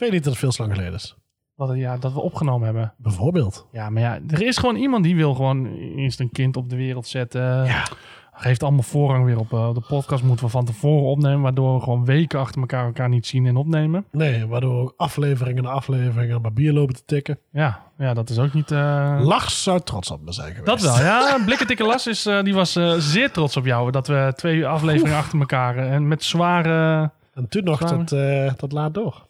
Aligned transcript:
Weet 0.00 0.08
je 0.08 0.14
niet 0.14 0.24
dat 0.24 0.32
het 0.32 0.42
veel 0.42 0.50
te 0.50 0.62
lang 0.62 0.74
geleden 0.74 0.94
is? 0.94 1.14
Wat, 1.54 1.76
ja, 1.76 1.96
dat 1.96 2.12
we 2.12 2.20
opgenomen 2.20 2.64
hebben. 2.64 2.94
Bijvoorbeeld. 2.96 3.66
Ja, 3.72 3.90
maar 3.90 4.02
ja, 4.02 4.18
er 4.28 4.42
is 4.42 4.58
gewoon 4.58 4.76
iemand 4.76 5.04
die 5.04 5.16
wil 5.16 5.34
gewoon 5.34 5.66
eerst 5.76 6.20
een 6.20 6.30
kind 6.32 6.56
op 6.56 6.70
de 6.70 6.76
wereld 6.76 7.06
zetten. 7.06 7.64
Ja. 7.64 7.86
Geeft 8.32 8.62
allemaal 8.62 8.82
voorrang 8.82 9.24
weer 9.24 9.38
op. 9.38 9.52
eh, 9.52 9.74
de 9.74 9.82
podcast 9.88 10.22
moeten 10.22 10.44
we 10.44 10.50
van 10.50 10.64
tevoren 10.64 11.08
opnemen, 11.08 11.40
waardoor 11.40 11.74
we 11.74 11.82
gewoon 11.82 12.04
weken 12.04 12.38
achter 12.38 12.60
elkaar 12.60 12.84
elkaar 12.84 13.08
niet 13.08 13.26
zien 13.26 13.46
en 13.46 13.56
opnemen. 13.56 14.04
Nee, 14.12 14.46
waardoor 14.46 14.74
we 14.74 14.80
ook 14.80 14.94
afleveringen 14.96 15.62
na 15.62 15.70
afleveringen 15.70 16.40
maar 16.40 16.52
bier 16.52 16.72
lopen 16.72 16.94
te 16.94 17.04
tikken. 17.04 17.38
Ja, 17.52 17.82
ja 17.98 18.14
dat 18.14 18.30
is 18.30 18.38
ook 18.38 18.52
niet... 18.52 18.70
Lars 18.70 19.62
zou 19.62 19.80
trots 19.80 20.10
op 20.10 20.24
me 20.24 20.32
zijn 20.32 20.54
geweest. 20.54 20.66
dat 20.66 20.80
wel, 20.80 20.98
ja. 21.06 21.38
Blikken 21.44 21.66
Tikke 21.66 21.84
Las 21.84 22.06
is, 22.06 22.26
eh, 22.26 22.42
die 22.42 22.54
was 22.54 22.72
zeer 22.98 23.30
trots 23.30 23.56
op 23.56 23.64
jou. 23.64 23.90
Dat 23.90 24.06
we 24.06 24.32
twee 24.36 24.66
afleveringen 24.66 25.18
achter 25.18 25.38
elkaar 25.40 25.76
en 25.76 26.08
met 26.08 26.24
zware... 26.24 27.10
En 27.34 27.48
toen 27.48 27.64
nog 27.64 27.80
eh, 28.12 28.52
tot 28.52 28.72
laat 28.72 28.94
door. 28.94 29.28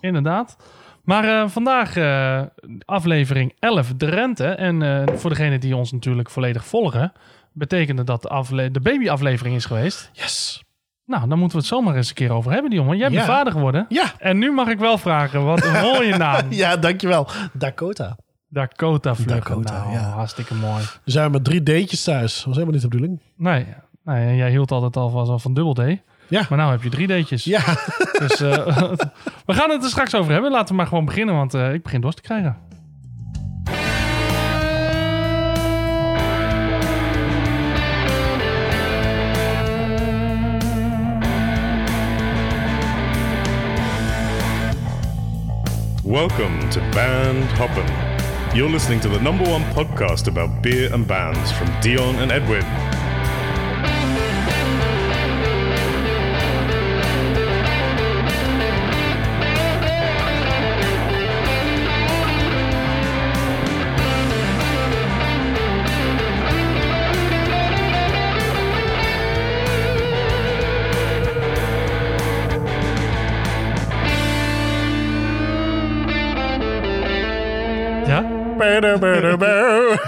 Inderdaad. 0.00 0.56
Maar 1.04 1.24
eh, 1.24 1.48
vandaag 1.48 1.96
eh, 1.96 2.42
aflevering 2.84 3.54
11 3.58 3.92
Drenthe. 3.96 4.46
En 4.46 4.82
eh, 4.82 5.16
voor 5.16 5.30
degenen 5.30 5.60
die 5.60 5.76
ons 5.76 5.92
natuurlijk 5.92 6.30
volledig 6.30 6.64
volgen... 6.66 7.12
betekende 7.52 8.04
dat 8.04 8.22
de, 8.22 8.68
de 8.70 8.80
babyaflevering 8.80 9.56
is 9.56 9.64
geweest. 9.64 10.10
Yes. 10.12 10.62
Nou, 11.06 11.28
dan 11.28 11.38
moeten 11.38 11.56
we 11.58 11.64
het 11.64 11.72
zomaar 11.74 11.96
eens 11.96 12.08
een 12.08 12.14
keer 12.14 12.32
over 12.32 12.52
hebben, 12.52 12.70
jongen. 12.72 12.96
Jij 12.96 13.08
bent 13.08 13.20
Ja. 13.20 13.26
vader 13.26 13.52
geworden. 13.52 13.86
Ja. 13.88 14.12
En 14.18 14.38
nu 14.38 14.52
mag 14.52 14.68
ik 14.68 14.78
wel 14.78 14.98
vragen, 14.98 15.44
wat 15.44 15.64
een 15.64 15.80
mooie 15.80 16.16
naam. 16.26 16.46
Ja, 16.50 16.76
dankjewel. 16.76 17.28
Dakota. 17.52 18.16
Dakota 18.48 19.14
Vluggen. 19.14 19.36
Dakota, 19.62 19.78
nou, 19.82 19.92
ja. 19.92 20.00
hartstikke 20.00 20.54
mooi. 20.54 20.82
We 21.04 21.10
zijn 21.10 21.30
met 21.30 21.44
drie 21.44 21.62
D'tjes 21.62 22.02
thuis. 22.04 22.34
Dat 22.36 22.44
was 22.44 22.54
helemaal 22.54 22.72
niet 22.74 22.82
de 22.82 22.88
bedoeling. 22.88 23.20
Nee, 23.36 23.66
nee 24.04 24.26
en 24.26 24.36
jij 24.36 24.50
hield 24.50 24.70
altijd 24.70 24.96
al 24.96 25.10
van, 25.10 25.40
van 25.40 25.54
dubbel 25.54 25.74
D. 25.74 25.78
Ja. 26.32 26.46
Maar 26.48 26.58
nou 26.58 26.70
heb 26.70 26.82
je 26.82 26.88
drie 26.88 27.06
D'tjes. 27.06 27.44
Ja. 27.44 27.60
Dus 28.22 28.40
eh, 28.40 28.66
we 29.46 29.54
gaan 29.54 29.70
het 29.70 29.82
er 29.82 29.90
straks 29.90 30.14
over 30.14 30.32
hebben. 30.32 30.50
Laten 30.50 30.68
we 30.68 30.74
maar 30.74 30.86
gewoon 30.86 31.04
beginnen, 31.04 31.34
want 31.34 31.54
eh, 31.54 31.72
ik 31.72 31.82
begin 31.82 32.00
dorst 32.00 32.16
te 32.16 32.22
krijgen. 32.22 32.56
Welcome 46.02 46.68
to 46.68 46.80
Band 46.90 47.58
Hoppin'. 47.58 47.84
You're 48.54 48.72
listening 48.72 49.00
to 49.00 49.10
the 49.10 49.20
number 49.20 49.48
one 49.48 49.64
podcast 49.74 50.28
about 50.28 50.60
beer 50.60 50.92
and 50.92 51.06
bands 51.06 51.52
from 51.52 51.68
Dion 51.80 52.18
and 52.18 52.30
Edwin. 52.30 52.91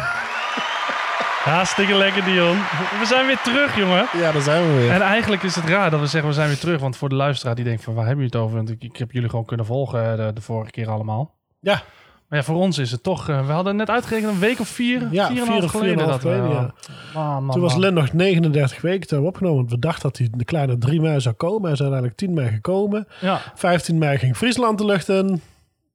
Hartstikke 1.44 1.94
lekker, 1.94 2.24
Dion. 2.24 2.56
We 2.98 3.04
zijn 3.06 3.26
weer 3.26 3.40
terug, 3.44 3.76
jongen. 3.76 4.06
Ja, 4.16 4.32
daar 4.32 4.42
zijn 4.42 4.66
we 4.66 4.74
weer. 4.80 4.90
En 4.90 5.00
eigenlijk 5.00 5.42
is 5.42 5.54
het 5.54 5.64
raar 5.64 5.90
dat 5.90 6.00
we 6.00 6.06
zeggen 6.06 6.28
we 6.30 6.34
zijn 6.36 6.48
weer 6.48 6.58
terug. 6.58 6.80
Want 6.80 6.96
voor 6.96 7.08
de 7.08 7.14
luisteraar 7.14 7.54
die 7.54 7.64
denkt 7.64 7.82
van 7.84 7.94
waar 7.94 8.06
hebben 8.06 8.24
jullie 8.24 8.38
het 8.40 8.46
over? 8.48 8.56
Want 8.56 8.70
ik, 8.70 8.82
ik 8.82 8.96
heb 8.96 9.12
jullie 9.12 9.28
gewoon 9.28 9.44
kunnen 9.44 9.66
volgen 9.66 10.10
eh, 10.10 10.16
de, 10.26 10.32
de 10.32 10.40
vorige 10.40 10.70
keer 10.70 10.88
allemaal. 10.90 11.34
Ja. 11.60 11.82
Maar 12.28 12.38
ja, 12.38 12.44
voor 12.44 12.56
ons 12.56 12.78
is 12.78 12.90
het 12.90 13.02
toch... 13.02 13.28
eh, 13.28 13.46
we 13.46 13.52
hadden 13.52 13.76
net 13.76 13.90
uitgerekend 13.90 14.32
een 14.32 14.38
week 14.38 14.60
of 14.60 14.68
vier, 14.68 15.08
Ja, 15.10 15.26
vier 15.26 15.38
en 15.38 15.44
vier 15.44 15.52
half 15.52 15.64
of 15.64 15.70
vier 15.70 15.80
geleden. 15.80 16.04
en 16.04 16.10
dat 16.10 16.20
geleden, 16.20 16.74
Man, 17.14 17.44
man, 17.44 17.50
Toen 17.54 17.62
was. 17.62 17.76
Len 17.76 17.94
nog 17.94 18.12
39 18.12 18.80
weken 18.80 19.00
toen 19.00 19.08
hebben 19.08 19.20
we 19.20 19.26
opgenomen. 19.34 19.58
Want 19.58 19.70
we 19.70 19.78
dachten 19.78 20.02
dat 20.02 20.18
hij 20.18 20.28
de 20.32 20.44
kleine 20.44 20.78
3 20.78 21.00
mei 21.00 21.20
zou 21.20 21.34
komen. 21.34 21.62
Hij 21.62 21.72
is 21.72 21.80
uiteindelijk 21.80 22.18
10 22.18 22.34
mei 22.34 22.48
gekomen. 22.48 23.06
Ja, 23.20 23.40
15 23.54 23.98
mei 23.98 24.18
ging 24.18 24.36
Friesland 24.36 24.78
de 24.78 24.84
lucht 24.84 25.08
in. 25.08 25.42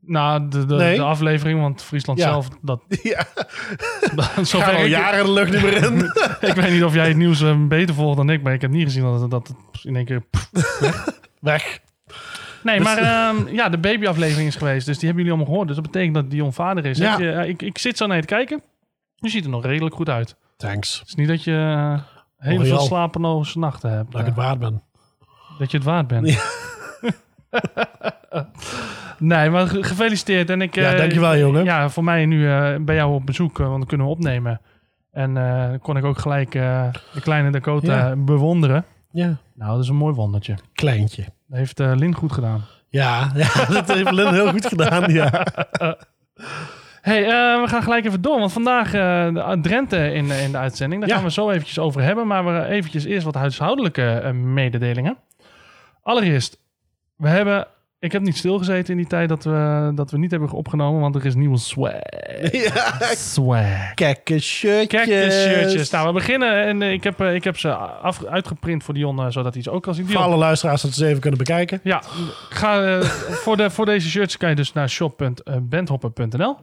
Nou, 0.09 0.47
de, 0.49 0.65
de, 0.65 0.75
Nee. 0.75 0.95
de 0.95 1.03
aflevering, 1.03 1.61
want 1.61 1.81
Friesland 1.83 2.19
Ja. 2.19 2.25
zelf... 2.29 2.47
Dat, 2.61 2.81
Ja, 3.03 3.25
zover 4.43 4.75
al 4.75 4.83
ik, 4.83 4.87
jaren 4.89 5.25
de 5.25 5.31
lucht 5.31 5.51
niet 5.51 5.61
meer 5.61 5.83
in. 5.83 5.97
ik 6.49 6.53
weet 6.55 6.71
niet 6.71 6.83
of 6.83 6.93
jij 6.93 7.07
het 7.07 7.17
nieuws 7.17 7.41
eh, 7.41 7.67
beter 7.67 7.95
volgt 7.95 8.17
dan 8.17 8.29
ik, 8.29 8.41
maar 8.43 8.53
ik 8.53 8.61
heb 8.61 8.71
niet 8.71 8.83
gezien 8.83 9.03
dat 9.03 9.21
het, 9.21 9.31
dat 9.31 9.47
het 9.47 9.83
in 9.83 9.95
één 9.95 10.05
keer... 10.05 10.23
Weg. 11.39 11.79
Nee, 12.63 12.75
Dus- 12.77 12.85
maar 12.85 12.97
ehm, 12.97 13.47
ja, 13.55 13.69
de 13.69 13.77
babyaflevering 13.77 14.47
is 14.47 14.55
geweest. 14.55 14.85
Dus 14.85 14.97
die 14.97 15.07
hebben 15.07 15.25
jullie 15.25 15.29
allemaal 15.37 15.45
gehoord. 15.53 15.67
Dus 15.67 15.75
dat 15.75 15.91
betekent 15.91 16.13
dat 16.15 16.31
Dion 16.31 16.53
vader 16.53 16.85
is. 16.85 16.97
Ja. 16.97 17.17
Je, 17.17 17.31
eh, 17.31 17.49
ik, 17.49 17.61
ik 17.61 17.77
zit 17.77 17.97
zo 17.97 18.05
naar 18.07 18.15
je 18.15 18.21
te 18.21 18.27
kijken. 18.27 18.61
Je 19.15 19.29
ziet 19.29 19.43
er 19.43 19.49
nog 19.49 19.65
redelijk 19.65 19.95
goed 19.95 20.09
uit. 20.09 20.35
Thanks. 20.57 20.99
Het 20.99 21.07
is 21.07 21.15
niet 21.15 21.27
dat 21.27 21.43
je 21.43 21.51
eh, 21.53 21.99
hele 22.37 22.65
veel 22.65 22.79
slapeloze 22.79 23.59
nachten 23.59 23.91
hebt. 23.91 24.11
Dat 24.11 24.19
ik 24.21 24.27
het 24.27 24.35
waard 24.35 24.59
ben. 24.59 24.83
dat 25.59 25.71
je 25.71 25.77
het 25.77 25.85
waard 25.85 26.07
bent. 26.07 26.37
Nee, 29.19 29.49
maar 29.49 29.67
ge- 29.67 29.83
gefeliciteerd. 29.83 30.49
En 30.49 30.61
ik, 30.61 30.75
Ja, 30.75 30.91
eh, 30.91 30.97
dankjewel, 30.97 31.37
jongen. 31.37 31.63
Ja, 31.63 31.89
voor 31.89 32.03
mij 32.03 32.25
nu 32.25 32.49
eh, 32.49 32.75
bij 32.79 32.95
jou 32.95 33.13
op 33.13 33.25
bezoek, 33.25 33.59
eh, 33.59 33.65
want 33.65 33.77
dan 33.77 33.87
kunnen 33.87 34.05
we 34.07 34.11
opnemen. 34.13 34.61
En 35.11 35.79
kon 35.81 35.97
ik 35.97 36.03
ook 36.03 36.17
gelijk 36.17 36.51
de 36.51 37.21
kleine 37.21 37.51
Dakota 37.51 38.07
Ja. 38.07 38.15
bewonderen. 38.15 38.85
Ja. 39.11 39.37
Nou, 39.55 39.71
dat 39.71 39.83
is 39.83 39.89
een 39.89 39.95
mooi 39.95 40.13
wondertje. 40.15 40.55
Kleintje. 40.73 41.23
Dat 41.47 41.57
heeft 41.57 41.79
Lin 41.79 42.13
goed 42.15 42.31
gedaan. 42.31 42.65
Ja, 42.89 43.31
ja 43.35 43.65
dat 43.65 43.93
heeft 43.93 44.11
Lynn 44.11 44.33
heel 44.33 44.49
goed 44.51 44.65
gedaan. 44.65 45.11
Ja. 45.13 45.31
Hey, 47.01 47.21
we 47.61 47.67
gaan 47.67 47.83
gelijk 47.83 48.05
even 48.05 48.21
door, 48.21 48.39
want 48.39 48.53
vandaag 48.53 48.91
de 48.91 49.57
Drenthe 49.61 50.13
in, 50.13 50.31
in 50.31 50.51
de 50.51 50.57
uitzending. 50.57 51.01
Daar 51.01 51.09
Ja. 51.09 51.15
gaan 51.15 51.23
we 51.25 51.31
zo 51.31 51.49
eventjes 51.49 51.79
over 51.79 52.01
hebben. 52.01 52.27
Maar 52.27 52.45
we 52.45 52.65
eventjes 52.65 53.03
eerst 53.05 53.25
wat 53.25 53.33
huishoudelijke 53.35 54.31
mededelingen. 54.33 55.17
Allereerst, 56.03 56.59
we 57.15 57.27
hebben... 57.27 57.67
Ik 58.01 58.11
heb 58.11 58.21
niet 58.21 58.37
stilgezeten 58.37 58.91
in 58.91 58.97
die 58.97 59.07
tijd 59.07 59.29
dat 59.29 59.43
we, 59.43 59.91
dat 59.95 60.11
we 60.11 60.17
niet 60.17 60.31
hebben 60.31 60.51
opgenomen, 60.51 61.01
want 61.01 61.15
er 61.15 61.25
is 61.25 61.35
nieuwe 61.35 61.57
swag. 61.69 61.93
ja. 62.51 62.97
Swag. 63.15 63.93
Kekke 63.93 64.39
shirtjes. 64.39 64.87
Kijk, 64.87 65.05
de 65.05 65.31
shirtjes. 65.31 65.89
Nou, 65.89 66.07
we 66.07 66.13
beginnen 66.13 66.63
en 66.65 66.81
eh, 66.81 66.91
ik 66.91 67.03
heb, 67.03 67.19
eh, 67.19 67.35
ik 67.35 67.43
heb 67.43 67.57
ze 67.57 67.73
af, 67.75 68.25
uitgeprint 68.25 68.83
voor 68.83 68.93
Dion, 68.93 69.19
eh, 69.19 69.25
zodat 69.29 69.53
hij 69.53 69.63
ze 69.63 69.71
ook 69.71 69.83
kan 69.83 69.95
zien. 69.95 70.07
Voor 70.07 70.21
alle 70.21 70.35
luisteraars 70.35 70.81
dat 70.81 70.93
ze 70.93 71.07
even 71.07 71.19
kunnen 71.19 71.39
bekijken. 71.39 71.79
ja, 71.83 72.01
ga, 72.49 73.01
voor, 73.03 73.57
de, 73.57 73.69
voor 73.69 73.85
deze 73.85 74.09
shirts 74.09 74.37
kan 74.37 74.49
je 74.49 74.55
dus 74.55 74.73
naar 74.73 74.89
shop.bandhopper.nl. 74.89 76.57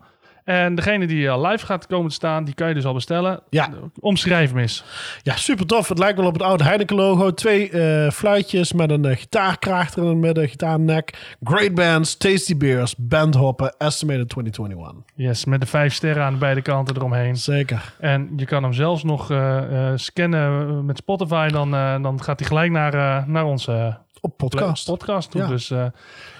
En 0.46 0.74
degene 0.74 1.06
die 1.06 1.30
al 1.30 1.46
live 1.46 1.66
gaat 1.66 1.86
komen 1.86 2.08
te 2.08 2.14
staan, 2.14 2.44
die 2.44 2.54
kan 2.54 2.68
je 2.68 2.74
dus 2.74 2.84
al 2.84 2.94
bestellen. 2.94 3.40
Ja. 3.50 3.68
Omschrijf 4.00 4.50
hem 4.50 4.58
eens. 4.58 4.84
Ja, 5.22 5.36
super 5.36 5.66
tof. 5.66 5.88
Het 5.88 5.98
lijkt 5.98 6.18
wel 6.18 6.26
op 6.26 6.32
het 6.32 6.42
oude 6.42 6.64
Heineken 6.64 6.96
logo. 6.96 7.34
Twee 7.34 7.70
eh, 7.70 8.10
fluitjes 8.10 8.72
met 8.72 8.90
een 8.90 9.06
uh, 9.06 9.16
gitaarkraag 9.16 9.96
erin 9.96 10.20
met 10.20 10.36
een 10.36 10.48
gitaarnek. 10.48 11.36
Great 11.42 11.74
bands, 11.74 12.16
tasty 12.16 12.56
beers, 12.56 12.94
bandhoppen, 12.96 13.74
estimated 13.78 14.28
2021. 14.28 15.14
Yes, 15.14 15.44
met 15.44 15.60
de 15.60 15.66
vijf 15.66 15.94
sterren 15.94 16.24
aan 16.24 16.38
beide 16.38 16.62
kanten 16.62 16.96
eromheen. 16.96 17.36
Zeker. 17.36 17.94
En 18.00 18.32
je 18.36 18.44
kan 18.44 18.62
hem 18.62 18.72
zelfs 18.72 19.02
nog 19.02 19.30
eh, 19.30 19.90
eh, 19.90 19.96
scannen 19.96 20.84
met 20.84 20.96
Spotify. 20.96 21.48
Dan, 21.48 21.74
eh, 21.74 22.02
dan 22.02 22.22
gaat 22.22 22.38
hij 22.38 22.48
gelijk 22.48 22.70
naar, 22.70 22.94
eh, 22.94 23.26
naar 23.26 23.44
onze 23.44 23.98
Op 24.26 24.36
podcast. 24.36 24.86
podcast 24.86 25.30
toe. 25.30 25.40
Ja. 25.40 25.46
Dus 25.46 25.70
eh, 25.70 25.86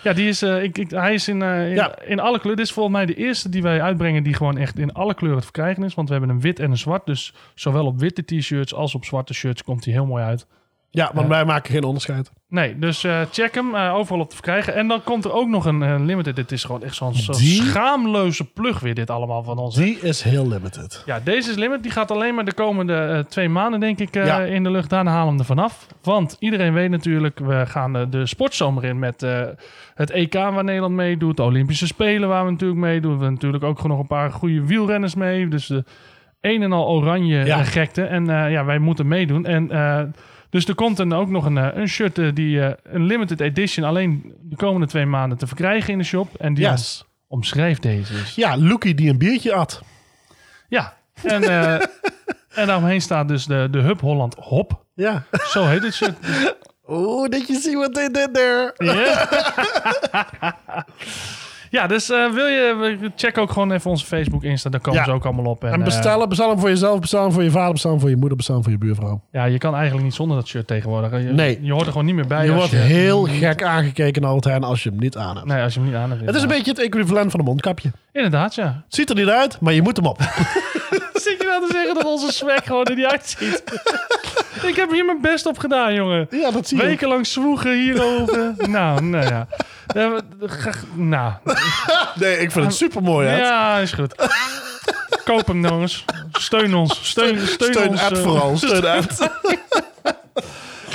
ja, 0.03 0.13
die 0.13 0.29
is, 0.29 0.43
eh, 0.43 0.63
ik, 0.63 0.79
ik, 0.79 0.91
hij 0.91 1.15
is 1.15 1.29
in, 1.29 1.43
eh, 1.43 1.69
in, 1.69 1.75
Ja. 1.75 1.99
in 2.03 2.21
alle 2.21 2.39
kleuren. 2.39 2.57
Dit 2.57 2.67
is 2.67 2.73
volgens 2.73 2.97
mij 2.97 3.07
de 3.07 3.15
eerste 3.15 3.49
die 3.49 3.63
wij 3.63 3.83
uitbrengen 3.83 4.23
die 4.23 4.35
gewoon 4.35 4.57
echt 4.57 4.79
in 4.79 4.93
alle 4.93 5.15
kleuren 5.15 5.39
te 5.39 5.45
verkrijgen 5.45 5.83
is. 5.85 5.95
Want 5.95 6.09
we 6.09 6.15
hebben 6.15 6.35
een 6.35 6.41
wit 6.41 6.59
en 6.59 6.71
een 6.71 6.77
zwart. 6.79 7.07
Dus 7.07 7.35
zowel 7.55 7.87
op 7.87 7.99
witte 7.99 8.25
t-shirts 8.25 8.75
als 8.75 8.95
op 8.95 9.05
zwarte 9.05 9.35
shirts 9.35 9.63
komt 9.63 9.85
hij 9.85 9.95
heel 9.95 10.07
mooi 10.07 10.25
uit. 10.25 10.47
Ja, 10.91 11.11
want 11.15 11.27
Ja. 11.29 11.33
wij 11.35 11.45
maken 11.45 11.73
geen 11.73 11.85
onderscheid. 11.85 12.31
Nee, 12.49 12.79
dus 12.79 13.05
eh, 13.05 13.21
check 13.33 13.55
hem. 13.55 13.75
eh, 13.75 13.95
overal 13.95 14.21
op 14.21 14.29
te 14.29 14.35
verkrijgen. 14.35 14.75
En 14.75 14.89
dan 14.89 15.03
komt 15.03 15.25
er 15.25 15.33
ook 15.33 15.49
nog 15.49 15.65
een 15.65 15.83
eh, 15.83 15.95
limited. 15.99 16.37
Dit 16.37 16.53
is 16.53 16.65
gewoon 16.65 16.83
echt 16.83 16.95
zo'n 16.95 17.15
zo'n 17.15 17.35
Die? 17.35 17.63
schaamloze 17.63 18.45
plug 18.53 18.81
weer 18.81 18.95
dit 18.95 19.11
allemaal 19.11 19.43
van 19.43 19.59
ons. 19.59 19.77
hè? 19.77 19.83
Die 19.85 19.99
is 20.01 20.23
heel 20.23 20.49
limited. 20.49 21.03
Ja, 21.07 21.21
deze 21.25 21.51
is 21.51 21.57
limit. 21.57 21.83
Die 21.83 21.93
gaat 21.93 22.11
alleen 22.11 22.35
maar 22.35 22.45
de 22.45 22.53
komende 22.55 22.95
eh, 22.97 23.19
twee 23.19 23.49
maanden, 23.49 23.81
denk 23.81 23.99
ik, 23.99 24.17
eh, 24.17 24.27
Ja. 24.27 24.41
in 24.41 24.63
de 24.63 24.71
lucht. 24.71 24.91
Daarna 24.91 25.11
halen 25.11 25.25
we 25.25 25.31
hem 25.31 25.39
er 25.41 25.45
vanaf. 25.47 25.87
Want 26.03 26.37
iedereen 26.39 26.73
weet 26.73 26.91
natuurlijk, 26.91 27.39
we 27.39 27.67
gaan 27.67 27.97
eh, 27.97 28.03
de 28.11 28.27
sportzomer 28.27 28.85
in 28.85 28.99
met 28.99 29.23
eh, 29.23 29.43
het 29.95 30.11
EK 30.11 30.33
waar 30.35 30.65
Nederland 30.65 30.95
meedoet. 30.95 31.37
De 31.37 31.43
Olympische 31.43 31.87
Spelen 31.87 32.29
waar 32.29 32.45
we 32.45 32.51
natuurlijk 32.51 32.81
meedoen. 32.81 33.11
We 33.13 33.17
hebben 33.17 33.33
natuurlijk 33.35 33.65
ook 33.65 33.87
nog 33.87 33.99
een 33.99 34.07
paar 34.07 34.31
goede 34.31 34.67
wielrenners 34.67 35.15
mee. 35.15 35.49
Dus 35.49 35.67
de 35.67 35.85
een 36.41 36.63
en 36.63 36.73
al 36.73 36.89
oranje 36.89 37.45
Ja. 37.45 37.59
eh, 37.59 37.67
gekte. 37.67 38.03
En 38.03 38.31
eh, 38.31 38.51
ja, 38.51 38.65
wij 38.65 38.79
moeten 38.79 39.09
meedoen. 39.09 39.45
En 39.47 39.71
eh, 39.71 40.03
dus 40.51 40.65
er 40.67 40.75
komt 40.75 40.97
dan 40.97 41.13
ook 41.13 41.29
nog 41.29 41.45
een, 41.45 41.59
eh, 41.59 41.69
een 41.75 41.89
shirt, 41.89 42.19
eh, 42.19 42.29
die 42.35 42.61
eh, 42.63 42.73
een 42.83 43.05
limited 43.05 43.41
edition 43.41 43.87
alleen 43.87 44.35
de 44.43 44.57
komende 44.57 44.87
twee 44.87 45.07
maanden 45.07 45.39
te 45.39 45.47
verkrijgen 45.47 45.93
in 45.93 45.99
de 45.99 46.05
shop. 46.05 46.35
En 46.35 46.55
die 46.55 46.65
Yes. 46.65 47.05
omschrijft 47.29 47.83
deze. 47.83 48.13
Dus. 48.13 48.35
Ja, 48.35 48.57
Loekie 48.57 48.95
die 48.95 49.11
een 49.11 49.19
biertje 49.19 49.55
at. 49.55 49.83
Ja, 50.69 50.97
en, 51.23 51.43
en 52.61 52.67
daaromheen 52.67 53.01
staat 53.01 53.29
dus 53.29 53.47
de, 53.47 53.69
de 53.71 53.79
Hub 53.79 54.01
Holland 54.01 54.35
Hop. 54.39 54.85
Ja. 54.95 55.25
Zo 55.49 55.65
heet 55.67 55.83
het 55.83 55.95
shirt. 55.95 56.17
Oeh, 56.89 57.29
did 57.29 57.47
you 57.47 57.61
see 57.61 57.77
what 57.77 57.95
they 57.95 58.09
did 58.11 58.35
there? 58.35 58.75
Ja. 58.79 59.29
Ja, 61.77 61.87
dus 61.87 62.11
eh, 62.11 62.33
wil 62.33 62.47
je, 62.47 63.11
check 63.17 63.39
ook 63.39 63.51
gewoon 63.53 63.73
even 63.73 63.91
onze 63.91 64.07
Facebook, 64.07 64.43
Insta, 64.45 64.71
daar 64.71 64.81
komen 64.81 65.01
Ja. 65.01 65.05
ze 65.07 65.13
ook 65.13 65.25
allemaal 65.25 65.45
op. 65.45 65.65
En, 65.65 65.73
En 65.73 65.79
eh, 65.79 65.85
bestellen, 65.85 66.29
bestel 66.29 66.49
hem 66.49 66.59
voor 66.59 66.69
jezelf, 66.69 67.01
bestel 67.01 67.23
hem 67.23 67.33
voor 67.33 67.43
je 67.43 67.51
vader, 67.51 67.73
bestel 67.73 67.91
hem 67.91 68.01
voor 68.01 68.11
je 68.11 68.17
moeder, 68.17 68.37
bestel 68.37 68.55
hem 68.55 68.65
voor 68.65 68.73
je 68.73 68.79
buurvrouw. 68.79 69.21
ja, 69.33 69.45
je 69.45 69.59
kan 69.59 69.75
eigenlijk 69.75 70.05
niet 70.05 70.15
zonder 70.15 70.37
dat 70.37 70.47
shirt 70.47 70.67
tegenwoordig. 70.67 71.11
Je, 71.11 71.19
Nee. 71.19 71.59
je 71.63 71.73
hoort 71.73 71.85
er 71.85 71.91
gewoon 71.91 72.07
niet 72.07 72.15
meer 72.15 72.27
bij. 72.27 72.45
je 72.45 72.53
wordt 72.53 72.71
heel 72.71 73.23
gek 73.23 73.63
aangekeken 73.63 74.25
Heijn 74.41 74.65
als 74.65 74.83
je 74.83 74.89
hem 74.91 74.99
niet 74.99 75.17
aan 75.17 75.35
hebt. 75.37 75.47
Nee, 75.49 75.63
als 75.63 75.75
je 75.75 75.81
hem 75.81 75.89
niet 75.89 75.99
aan 75.99 76.11
hebt. 76.11 76.27
Het 76.27 76.35
is 76.35 76.43
een 76.43 76.49
beetje 76.49 76.71
het 76.71 76.81
equivalent 76.81 77.31
van 77.31 77.41
een 77.41 77.47
mondkapje. 77.47 77.91
Inderdaad, 78.13 78.55
ja. 78.55 78.85
Ziet 78.89 79.11
er 79.11 79.17
niet 79.17 79.29
uit, 79.29 79.61
maar 79.61 79.73
je 79.73 79.83
moet 79.83 79.97
hem 79.97 80.07
op. 80.07 80.21
Zit 81.25 81.37
je 81.39 81.45
nou 81.47 81.67
te 81.67 81.73
zeggen 81.73 81.95
dat 81.95 82.05
onze 82.05 82.33
swag 82.33 82.65
gewoon 82.65 82.85
er 82.85 82.95
niet 82.97 83.07
uitziet? 83.07 83.63
ik 84.71 84.77
heb 84.77 84.91
hier 84.91 85.05
mijn 85.05 85.21
best 85.21 85.47
op 85.47 85.59
gedaan, 85.59 85.95
jongen. 85.95 86.27
ja, 86.31 86.51
dat 86.51 86.69
zie 86.69 86.77
je. 86.77 86.83
Wekenlang 86.85 87.27
zwoegen 87.27 87.73
hierover. 87.73 88.55
nou, 88.69 89.03
nou 89.03 89.27
ja. 89.27 89.49
Nou, 90.95 91.33
Nee, 92.21 92.39
ik 92.39 92.51
vind 92.51 92.67
het 92.67 92.75
super 92.75 93.03
mooi, 93.03 93.29
hè? 93.29 93.37
ja, 93.37 93.79
is 93.79 93.93
goed. 93.93 94.15
Koop 95.25 95.47
hem, 95.47 95.67
jongens. 95.67 96.05
Steun 96.33 96.75
ons. 96.75 97.09
Steun, 97.09 97.47
steun, 97.47 97.73
Steun 97.73 97.89
ons. 97.89 98.11
Eh. 98.11 98.19
vooral. 98.19 98.57
Steun. 98.57 99.05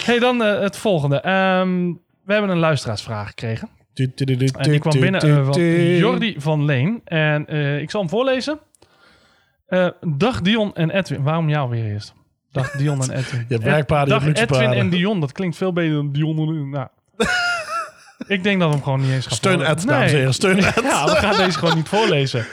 Hey, 0.06 0.20
dan 0.20 0.44
eh, 0.44 0.60
het 0.60 0.78
volgende. 0.78 1.22
Ehm, 1.22 1.94
we 2.26 2.34
hebben 2.34 2.50
een 2.50 2.60
luisteraarsvraag 2.60 3.28
gekregen. 3.28 3.70
En 3.94 4.70
die 4.70 4.80
kwam 4.80 5.00
binnen 5.00 5.22
eh, 5.22 5.46
van 5.46 5.62
Jordi 5.98 6.36
van 6.38 6.66
Leen. 6.66 7.02
En 7.06 7.48
ik 7.82 7.92
zal 7.92 8.00
hem 8.00 8.10
voorlezen. 8.10 8.60
Dag 10.02 10.42
Dion 10.42 10.76
en 10.76 10.90
Edwin. 10.90 11.24
Waarom 11.24 11.50
jou 11.50 11.70
weer 11.70 11.86
eerst? 11.86 12.14
Dag 12.52 12.72
Dion 12.72 13.02
en 13.02 13.12
Edwin. 13.12 13.46
Je 13.48 13.54
hebt 13.54 13.64
werkpaden, 13.64 14.08
je 14.08 14.14
Dag 14.14 14.24
hebt 14.24 14.38
luxe 14.38 14.64
Edwin 14.64 14.80
en 14.80 14.90
Dion. 14.90 15.20
Dat 15.20 15.32
klinkt 15.32 15.58
veel 15.58 15.74
beter 15.74 15.94
dan 15.94 16.12
Dion 16.12 16.38
en... 16.38 16.70
Nou. 16.70 16.88
ik 18.36 18.44
denk 18.44 18.60
dat 18.60 18.70
we 18.70 18.76
hem 18.76 18.84
gewoon 18.84 19.02
niet 19.02 19.12
eens 19.12 19.28
gaan 19.28 19.36
Steun 19.36 19.54
voorlezen. 19.54 19.78
Ed, 19.78 19.88
dames 19.88 20.12
en 20.12 20.18
heren. 20.18 20.34
Steun 20.34 20.58
Ed. 20.58 20.82
Ja, 20.92 21.06
we 21.06 21.16
gaan 21.16 21.38
deze 21.38 21.58
gewoon 21.58 21.76
niet 21.76 21.88
voorlezen. 21.88 22.46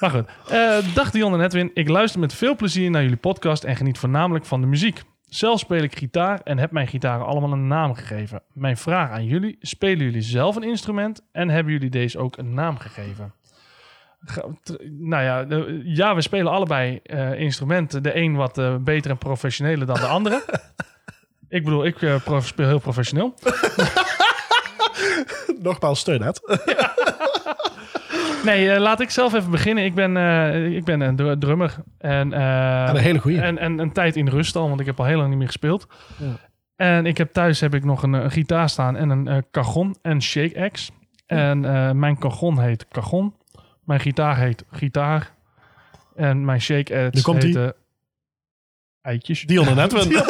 Maar 0.00 0.10
goed. 0.10 0.24
Eh, 0.48 0.94
dag 0.94 1.10
Dion 1.10 1.34
en 1.34 1.40
Edwin. 1.40 1.70
Ik 1.74 1.88
luister 1.88 2.20
met 2.20 2.34
veel 2.34 2.56
plezier 2.56 2.90
naar 2.90 3.02
jullie 3.02 3.16
podcast 3.16 3.64
en 3.64 3.76
geniet 3.76 3.98
voornamelijk 3.98 4.44
van 4.44 4.60
de 4.60 4.66
muziek. 4.66 5.02
Zelf 5.28 5.58
speel 5.58 5.82
ik 5.82 5.98
gitaar 5.98 6.40
en 6.44 6.58
heb 6.58 6.70
mijn 6.70 6.86
gitaren 6.86 7.26
allemaal 7.26 7.52
een 7.52 7.66
naam 7.66 7.94
gegeven. 7.94 8.42
Mijn 8.52 8.76
vraag 8.76 9.10
aan 9.10 9.24
jullie: 9.24 9.56
spelen 9.60 10.04
jullie 10.04 10.22
zelf 10.22 10.56
een 10.56 10.62
instrument 10.62 11.22
en 11.32 11.48
hebben 11.48 11.72
jullie 11.72 11.90
deze 11.90 12.18
ook 12.18 12.36
een 12.36 12.54
naam 12.54 12.78
gegeven? 12.78 13.32
Nou 14.88 15.22
ja, 15.22 15.46
ja, 15.84 16.14
we 16.14 16.20
spelen 16.22 16.52
allebei 16.52 17.00
eh, 17.02 17.40
instrumenten. 17.40 18.02
De 18.02 18.16
een 18.16 18.34
wat 18.34 18.58
eh, 18.58 18.76
beter 18.76 19.10
en 19.10 19.18
professioneler 19.18 19.86
dan 19.86 19.96
de 19.96 20.06
andere. 20.06 20.42
ik 21.48 21.64
bedoel, 21.64 21.84
ik 21.84 22.02
eh, 22.02 22.22
prof- 22.24 22.46
speel 22.46 22.66
heel 22.66 22.78
professioneel. 22.78 23.34
Nogmaals, 25.62 26.00
steun 26.00 26.22
Ed. 26.22 26.40
Nee, 28.44 28.70
eh, 28.70 28.80
laat 28.80 29.00
ik 29.00 29.10
zelf 29.10 29.34
even 29.34 29.50
beginnen. 29.50 29.84
Ik 29.84 29.94
ben, 29.94 30.16
ik 30.72 30.84
ben 30.84 31.00
een 31.00 31.16
dr- 31.16 31.38
drummer. 31.38 31.74
En, 31.98 32.32
En 32.32 32.88
een 32.96 32.96
hele 32.96 33.18
goeie. 33.18 33.40
En, 33.40 33.58
en 33.58 33.78
een 33.78 33.92
tijd 33.92 34.16
in 34.16 34.28
rust 34.28 34.56
al, 34.56 34.68
want 34.68 34.80
ik 34.80 34.86
heb 34.86 34.98
al 34.98 35.04
heel 35.04 35.16
lang 35.16 35.28
niet 35.28 35.38
meer 35.38 35.46
gespeeld. 35.46 35.86
Ja. 36.18 36.26
En 36.76 37.06
ik 37.06 37.18
heb 37.18 37.32
thuis 37.32 37.60
heb 37.60 37.74
ik 37.74 37.84
nog 37.84 38.02
een, 38.02 38.30
gitaar 38.30 38.68
staan 38.68 38.96
en 38.96 39.10
een 39.10 39.44
cajon 39.50 39.96
en 40.02 40.22
shake 40.22 40.60
axe. 40.64 40.92
En 41.26 41.60
mijn 41.98 42.18
cajon 42.18 42.60
heet 42.60 42.86
cajon. 42.88 43.34
Mijn 43.84 44.00
gitaar 44.00 44.36
heet 44.38 44.64
gitaar. 44.70 45.30
En 46.16 46.44
mijn 46.44 46.60
shake 46.60 47.04
axe 47.06 47.22
komt-ie. 47.22 47.58
heet... 47.58 47.72
eh, 47.72 47.78
eitjes. 49.02 49.42
Dion 49.42 49.66
en 49.68 49.78
Edwin. 49.78 50.12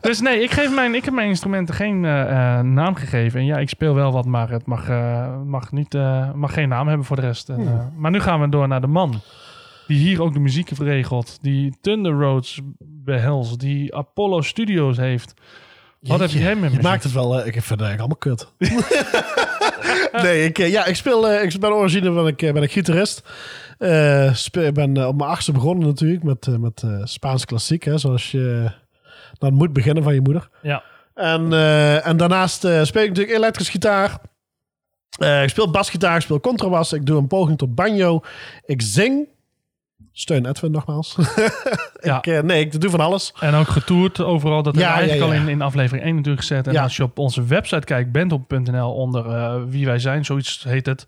Dus 0.00 0.20
nee, 0.20 0.40
ik, 0.42 0.50
geef 0.50 0.74
mijn, 0.74 0.94
ik 0.94 1.04
heb 1.04 1.14
mijn 1.14 1.28
instrumenten 1.28 1.74
geen 1.74 2.04
eh, 2.04 2.20
eh, 2.58 2.64
naam 2.64 2.94
gegeven. 2.94 3.40
En 3.40 3.46
ja, 3.46 3.56
ik 3.58 3.68
speel 3.68 3.94
wel 3.94 4.12
wat, 4.12 4.24
maar 4.24 4.50
het 4.50 4.66
mag, 4.66 4.88
eh, 4.88 5.42
mag, 5.42 5.72
niet, 5.72 5.92
mag 6.34 6.52
geen 6.54 6.68
naam 6.68 6.88
hebben 6.88 7.06
voor 7.06 7.16
de 7.16 7.22
rest. 7.22 7.48
En, 7.48 7.60
eh, 7.66 7.86
maar 7.96 8.10
nu 8.10 8.20
gaan 8.20 8.40
we 8.40 8.48
door 8.48 8.68
naar 8.68 8.80
de 8.80 8.86
man. 8.86 9.20
Die 9.86 9.98
hier 9.98 10.22
ook 10.22 10.32
de 10.32 10.38
muziek 10.38 10.68
heeft 10.68 10.80
regelt. 10.80 11.38
Die 11.42 11.76
Thunder 11.80 12.12
Roads 12.12 12.60
behelst. 12.78 13.60
Die 13.60 13.94
Apollo 13.94 14.40
Studios 14.40 14.96
heeft. 14.96 15.34
Wat 16.00 16.20
heb 16.20 16.28
Jeetje, 16.28 16.44
jij 16.44 16.54
met 16.54 16.62
Je 16.62 16.68
muziek? 16.68 16.82
maakt 16.82 17.02
het 17.02 17.12
wel... 17.12 17.38
ik 17.46 17.52
vind 17.52 17.68
het 17.68 17.80
eigenlijk 17.80 17.98
allemaal 18.00 18.16
kut. 18.16 18.48
nee, 20.22 20.44
ik, 20.44 20.58
eh, 20.58 20.70
ja, 20.70 20.84
ik 20.84 20.96
speel... 20.96 21.28
eh, 21.28 21.42
ik 21.42 21.60
ben 21.60 21.72
origine 21.74 22.10
ben 22.10 22.26
ik, 22.26 22.42
eh, 22.42 22.52
ben 22.52 22.62
ik 22.62 22.72
gitarist. 22.72 23.22
Ik 24.52 24.74
ben 24.74 25.06
op 25.06 25.16
mijn 25.16 25.30
achtste 25.30 25.52
begonnen 25.52 25.86
natuurlijk 25.86 26.22
met, 26.22 26.46
met 26.60 26.82
Spaanse 27.04 27.46
klassiek. 27.46 27.84
Hè, 27.84 27.98
zoals 27.98 28.30
je 28.30 28.70
dan 29.38 29.54
moet 29.54 29.72
beginnen 29.72 30.02
van 30.02 30.14
je 30.14 30.20
moeder. 30.20 30.48
Ja. 30.62 30.82
En, 31.14 31.52
en 32.02 32.16
daarnaast 32.16 32.58
speel 32.58 33.02
ik 33.02 33.08
natuurlijk 33.08 33.36
elektrisch 33.36 33.68
gitaar. 33.68 34.18
Ik 35.18 35.48
speel 35.48 35.70
basgitaar, 35.70 36.16
ik 36.16 36.22
speel 36.22 36.40
contrabas. 36.40 36.92
Ik 36.92 37.06
doe 37.06 37.18
een 37.18 37.26
poging 37.26 37.58
tot 37.58 37.74
banjo. 37.74 38.22
Ik 38.64 38.82
zing. 38.82 39.28
Steun 40.16 40.46
Edwin 40.46 40.70
nogmaals. 40.70 41.16
Ja. 42.00 42.16
ik, 42.16 42.26
eh, 42.26 42.42
nee, 42.42 42.60
ik 42.60 42.80
doe 42.80 42.90
van 42.90 43.00
alles. 43.00 43.34
En 43.40 43.54
ook 43.54 43.68
getoerd 43.68 44.20
overal. 44.20 44.62
Dat 44.62 44.74
Ja, 44.74 44.80
hebben 44.80 44.94
we 44.94 44.98
eigenlijk 44.98 45.30
ja, 45.32 45.34
ja. 45.34 45.42
al 45.42 45.48
in, 45.48 45.54
in 45.54 45.62
aflevering 45.62 46.04
1 46.04 46.14
natuurlijk 46.14 46.46
gezet. 46.46 46.66
En 46.66 46.76
als 46.76 46.96
je 46.96 47.02
op 47.02 47.18
onze 47.18 47.44
website 47.44 47.84
kijkt, 47.84 48.12
bandhop.nl, 48.12 48.94
onder 48.94 49.26
eh, 49.26 49.54
wie 49.68 49.86
wij 49.86 49.98
zijn, 49.98 50.24
zoiets 50.24 50.64
heet 50.64 50.86
het. 50.86 51.06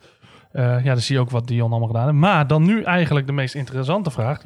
Eh, 0.56 0.84
ja, 0.84 0.92
dan 0.92 1.00
zie 1.00 1.14
je 1.14 1.20
ook 1.20 1.30
wat 1.30 1.46
Dion 1.46 1.70
allemaal 1.70 1.88
gedaan 1.88 2.04
heeft. 2.06 2.18
Maar 2.18 2.46
dan 2.46 2.64
nu 2.64 2.82
eigenlijk 2.82 3.26
de 3.26 3.32
meest 3.32 3.54
interessante 3.54 4.10
vraag. 4.10 4.42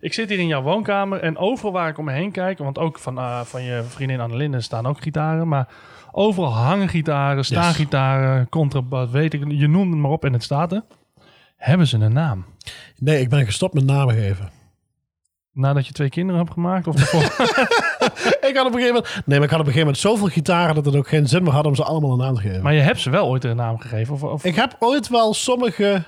Ik 0.00 0.12
zit 0.12 0.28
hier 0.28 0.38
in 0.38 0.46
jouw 0.46 0.62
woonkamer 0.62 1.20
en 1.20 1.36
overal 1.36 1.72
waar 1.72 1.88
ik 1.88 1.98
om 1.98 2.04
me 2.04 2.12
heen 2.12 2.30
kijk, 2.30 2.58
want 2.58 2.78
ook 2.78 2.98
van, 2.98 3.18
eh, 3.18 3.40
van 3.40 3.62
je 3.62 3.82
vriendin 3.88 4.20
Annelinde 4.20 4.60
staan 4.60 4.86
ook 4.86 5.02
gitaren, 5.02 5.48
maar 5.48 5.68
overal 6.12 6.52
hangen 6.52 6.88
gitaren, 6.88 7.44
staan 7.44 7.74
gitaren, 7.74 8.48
contrabas, 8.48 9.10
weet 9.10 9.34
ik, 9.34 9.44
je 9.48 9.68
noemt 9.68 9.92
het 9.92 10.00
maar 10.00 10.10
op 10.10 10.24
en 10.24 10.32
het 10.32 10.42
staat 10.42 10.72
er. 10.72 10.82
Hebben 11.62 11.86
ze 11.86 11.98
een 11.98 12.12
naam? 12.12 12.44
Nee, 12.96 13.20
ik 13.20 13.28
ben 13.28 13.44
gestopt 13.44 13.74
met 13.74 13.84
namen 13.84 14.14
geven. 14.14 14.50
Nadat 15.52 15.86
je 15.86 15.92
twee 15.92 16.08
kinderen 16.08 16.40
hebt 16.40 16.52
gemaakt? 16.52 16.86
Of 16.86 16.96
ik 18.48 18.56
had 18.56 18.66
op 18.66 18.72
een 18.72 18.80
gegeven 18.80 18.94
moment... 18.94 19.26
Nee, 19.26 19.38
maar 19.38 19.46
ik 19.46 19.50
had 19.50 19.60
op 19.60 19.66
een 19.66 19.72
gegeven 19.72 19.78
moment 19.78 19.98
zoveel 19.98 20.26
gitaren... 20.26 20.74
dat 20.74 20.84
het 20.84 20.96
ook 20.96 21.08
geen 21.08 21.28
zin 21.28 21.42
meer 21.42 21.52
had 21.52 21.66
om 21.66 21.74
ze 21.74 21.84
allemaal 21.84 22.12
een 22.12 22.18
naam 22.18 22.34
te 22.34 22.40
geven. 22.40 22.62
maar 22.62 22.74
je 22.74 22.80
hebt 22.80 23.00
ze 23.00 23.10
wel 23.10 23.28
ooit 23.28 23.44
een 23.44 23.56
naam 23.56 23.78
gegeven? 23.78 24.14
Of, 24.14 24.22
of... 24.22 24.44
Ik 24.44 24.54
heb 24.54 24.76
ooit 24.78 25.08
wel 25.08 25.34
sommige... 25.34 26.02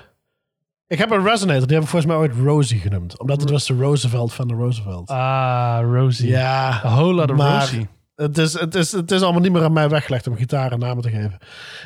Ik 0.87 0.97
heb 0.97 1.11
een 1.11 1.23
resonator, 1.23 1.67
die 1.67 1.75
heb 1.75 1.83
ik 1.83 1.89
volgens 1.89 2.11
mij 2.11 2.21
ooit 2.21 2.33
Rosie 2.35 2.79
genoemd. 2.79 3.19
Omdat 3.19 3.41
het 3.41 3.49
was 3.49 3.65
de 3.65 3.73
Roosevelt 3.73 4.33
van 4.33 4.47
de 4.47 4.53
Roosevelt. 4.53 5.09
Ah, 5.09 5.79
Rosie. 5.81 6.29
ja, 6.29 6.81
A 6.85 6.95
whole 6.95 7.13
lot 7.13 7.31
of 7.31 7.37
maar 7.37 7.59
Rosie. 7.59 7.87
Het 8.15 8.37
is, 8.37 8.59
het, 8.59 8.75
is, 8.75 8.91
het 8.91 9.11
is 9.11 9.21
allemaal 9.21 9.41
niet 9.41 9.51
meer 9.51 9.63
aan 9.63 9.73
mij 9.73 9.89
weggelegd 9.89 10.27
om 10.27 10.35
gitaren 10.35 10.79
namen 10.79 11.03
te 11.03 11.09
geven. 11.09 11.37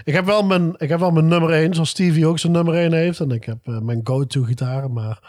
Ik 0.04 0.14
heb 0.14 0.26
wel 0.26 0.44
mijn, 0.44 0.74
ik 0.78 0.90
heb 0.90 1.00
wel 1.00 1.12
mijn 1.12 1.28
nummer 1.28 1.50
1, 1.50 1.74
zoals 1.74 1.90
Stevie 1.90 2.28
ook 2.28 2.40
zijn 2.40 2.52
nummer 2.52 2.74
1 2.76 2.94
heeft. 2.94 3.20
En 3.20 3.32
ik 3.32 3.46
heb 3.46 3.58
eh, 3.64 3.78
mijn 3.80 4.02
go-to 4.04 4.44
gitaren, 4.44 4.94
maar 4.94 5.20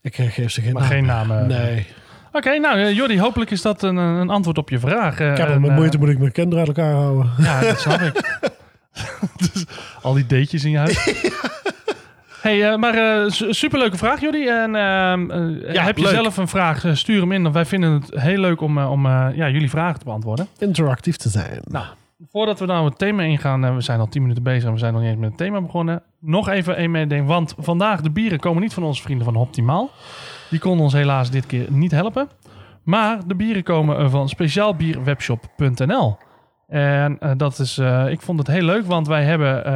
ik 0.00 0.14
geef 0.16 0.50
ze 0.50 0.60
geen 0.60 0.72
Maar 0.72 0.82
naam. 0.82 0.90
geen 0.90 1.04
namen. 1.06 1.46
Nee. 1.46 1.86
Oké, 2.32 2.58
nou 2.58 2.78
eh, 2.78 2.92
Jordi, 2.96 3.20
hopelijk 3.20 3.50
is 3.50 3.62
dat 3.62 3.82
een, 3.82 3.96
een 3.96 4.30
antwoord 4.30 4.58
op 4.58 4.70
je 4.70 4.78
vraag. 4.78 5.20
Eh, 5.20 5.30
Ik 5.30 5.36
heb 5.36 5.48
eh, 5.48 5.56
moeite 5.56 5.98
moet 5.98 6.08
ik 6.08 6.18
mijn 6.18 6.32
kinderen 6.32 6.66
uit 6.66 6.76
elkaar 6.76 6.92
houden. 6.94 7.30
Ja, 7.38 7.60
dat 7.60 7.80
snap 7.80 8.00
ik. 8.00 8.40
dus, 9.52 9.64
al 10.02 10.12
die 10.14 10.26
datejes 10.26 10.64
in 10.64 10.70
je 10.70 10.78
huis. 10.78 11.04
Hey, 12.42 12.70
eh, 12.72 12.76
maar 12.78 12.94
eh, 12.94 13.30
su- 13.30 13.52
superleuke 13.52 13.96
vraag, 13.96 14.20
Jordi. 14.20 14.46
En 14.48 14.74
ehm, 14.76 15.30
eh, 15.30 15.72
Ja, 15.74 15.82
heb 15.82 15.96
je 15.96 16.02
leuk. 16.02 16.12
zelf 16.12 16.36
een 16.36 16.48
vraag, 16.48 16.84
stuur 16.92 17.20
hem 17.20 17.32
in. 17.32 17.42
Want 17.42 17.54
wij 17.54 17.64
vinden 17.64 17.92
het 17.92 18.10
heel 18.20 18.38
leuk 18.38 18.60
om, 18.60 18.78
om 18.78 19.06
eh, 19.06 19.26
ja, 19.34 19.48
jullie 19.48 19.70
vragen 19.70 19.98
te 19.98 20.04
beantwoorden. 20.04 20.46
Interactief 20.58 21.16
te 21.16 21.28
zijn. 21.28 21.60
Nou, 21.64 21.84
voordat 22.30 22.58
we 22.58 22.66
nou 22.66 22.84
het 22.84 22.98
thema 22.98 23.22
ingaan, 23.22 23.74
we 23.74 23.80
zijn 23.80 24.00
al 24.00 24.08
10 24.08 24.22
minuten 24.22 24.42
bezig 24.42 24.64
en 24.64 24.72
we 24.72 24.78
zijn 24.78 24.92
nog 24.92 25.02
niet 25.02 25.10
eens 25.10 25.20
met 25.20 25.28
het 25.28 25.38
thema 25.38 25.60
begonnen. 25.60 26.02
Nog 26.20 26.48
even 26.48 26.76
één 26.76 26.90
mededeling, 26.90 27.26
want 27.26 27.54
vandaag 27.58 28.00
de 28.00 28.10
bieren 28.10 28.38
komen 28.38 28.62
niet 28.62 28.74
van 28.74 28.82
onze 28.82 29.02
vrienden 29.02 29.24
van 29.24 29.36
Optimaal. 29.36 29.90
Die 30.50 30.58
konden 30.60 30.84
ons 30.84 30.92
helaas 30.92 31.30
dit 31.30 31.46
keer 31.46 31.66
niet 31.70 31.90
helpen. 31.90 32.28
Maar 32.82 33.18
de 33.26 33.34
bieren 33.34 33.62
komen 33.62 34.10
van 34.10 34.28
speciaalbierwebshop.nl. 34.28 36.16
En 36.68 37.16
eh, 37.20 37.30
dat 37.36 37.58
is, 37.58 37.78
eh, 37.78 38.04
ik 38.08 38.20
vond 38.20 38.38
het 38.38 38.46
heel 38.46 38.62
leuk, 38.64 38.86
want 38.86 39.06
wij 39.06 39.22
hebben 39.24 39.64
eh, 39.64 39.72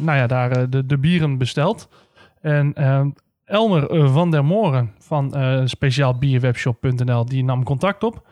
nou 0.00 0.18
ja, 0.18 0.26
daar 0.26 0.70
de, 0.70 0.86
de 0.86 0.98
bieren 0.98 1.38
besteld. 1.38 1.88
En 2.42 2.74
eh, 2.74 3.04
Elmer 3.44 3.90
eh, 3.90 4.12
van 4.14 4.30
der 4.30 4.44
Moren 4.44 4.92
van 4.98 5.34
eh 5.34 5.60
speciaalbierwebshop.nl, 5.64 7.24
die 7.24 7.44
nam 7.44 7.64
contact 7.64 8.02
op. 8.02 8.26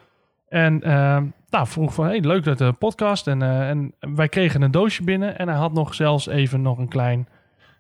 En 0.49 0.83
eh, 0.83 1.23
nou, 1.49 1.67
vroeg 1.67 1.95
van, 1.95 2.05
hey, 2.05 2.21
leuk 2.21 2.45
dat 2.45 2.59
de 2.59 2.73
podcast. 2.73 3.27
En, 3.27 3.43
eh, 3.43 3.69
en 3.69 3.95
wij 4.01 4.29
kregen 4.29 4.63
een 4.63 4.71
doosje 4.71 5.03
binnen. 5.03 5.39
En 5.39 5.49
hij 5.49 5.57
had 5.57 5.73
nog 5.73 5.95
zelfs 5.95 6.27
even 6.27 6.63
nog 6.63 6.79
een 6.79 6.89
klein 6.89 7.29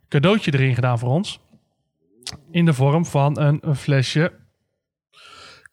cadeautje 0.09 0.55
erin 0.55 0.75
gedaan 0.75 0.99
voor 0.99 1.09
ons. 1.09 1.41
In 2.51 2.65
de 2.65 2.73
vorm 2.73 3.05
van 3.07 3.39
een, 3.41 3.63
flesje 3.77 4.33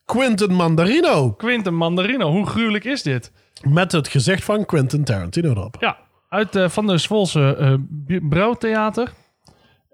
Quentin 0.06 0.54
Mandarino. 0.54 1.32
Quinten 1.32 1.74
Mandarino. 1.74 2.32
Hoe 2.32 2.46
gruwelijk 2.46 2.84
is 2.84 3.04
dit? 3.04 3.32
Met 3.70 3.92
het 3.92 4.08
gezicht 4.08 4.44
van 4.44 4.66
Quentin 4.66 5.04
Tarantino 5.04 5.50
erop. 5.50 5.76
Ja, 5.80 5.98
uit 6.30 6.56
eh, 6.56 6.70
van 6.70 6.88
de 6.88 6.98
Zwolse 6.98 7.56
eh, 7.56 7.74
Bi- 7.80 8.22
Brouwtheater. 8.22 9.14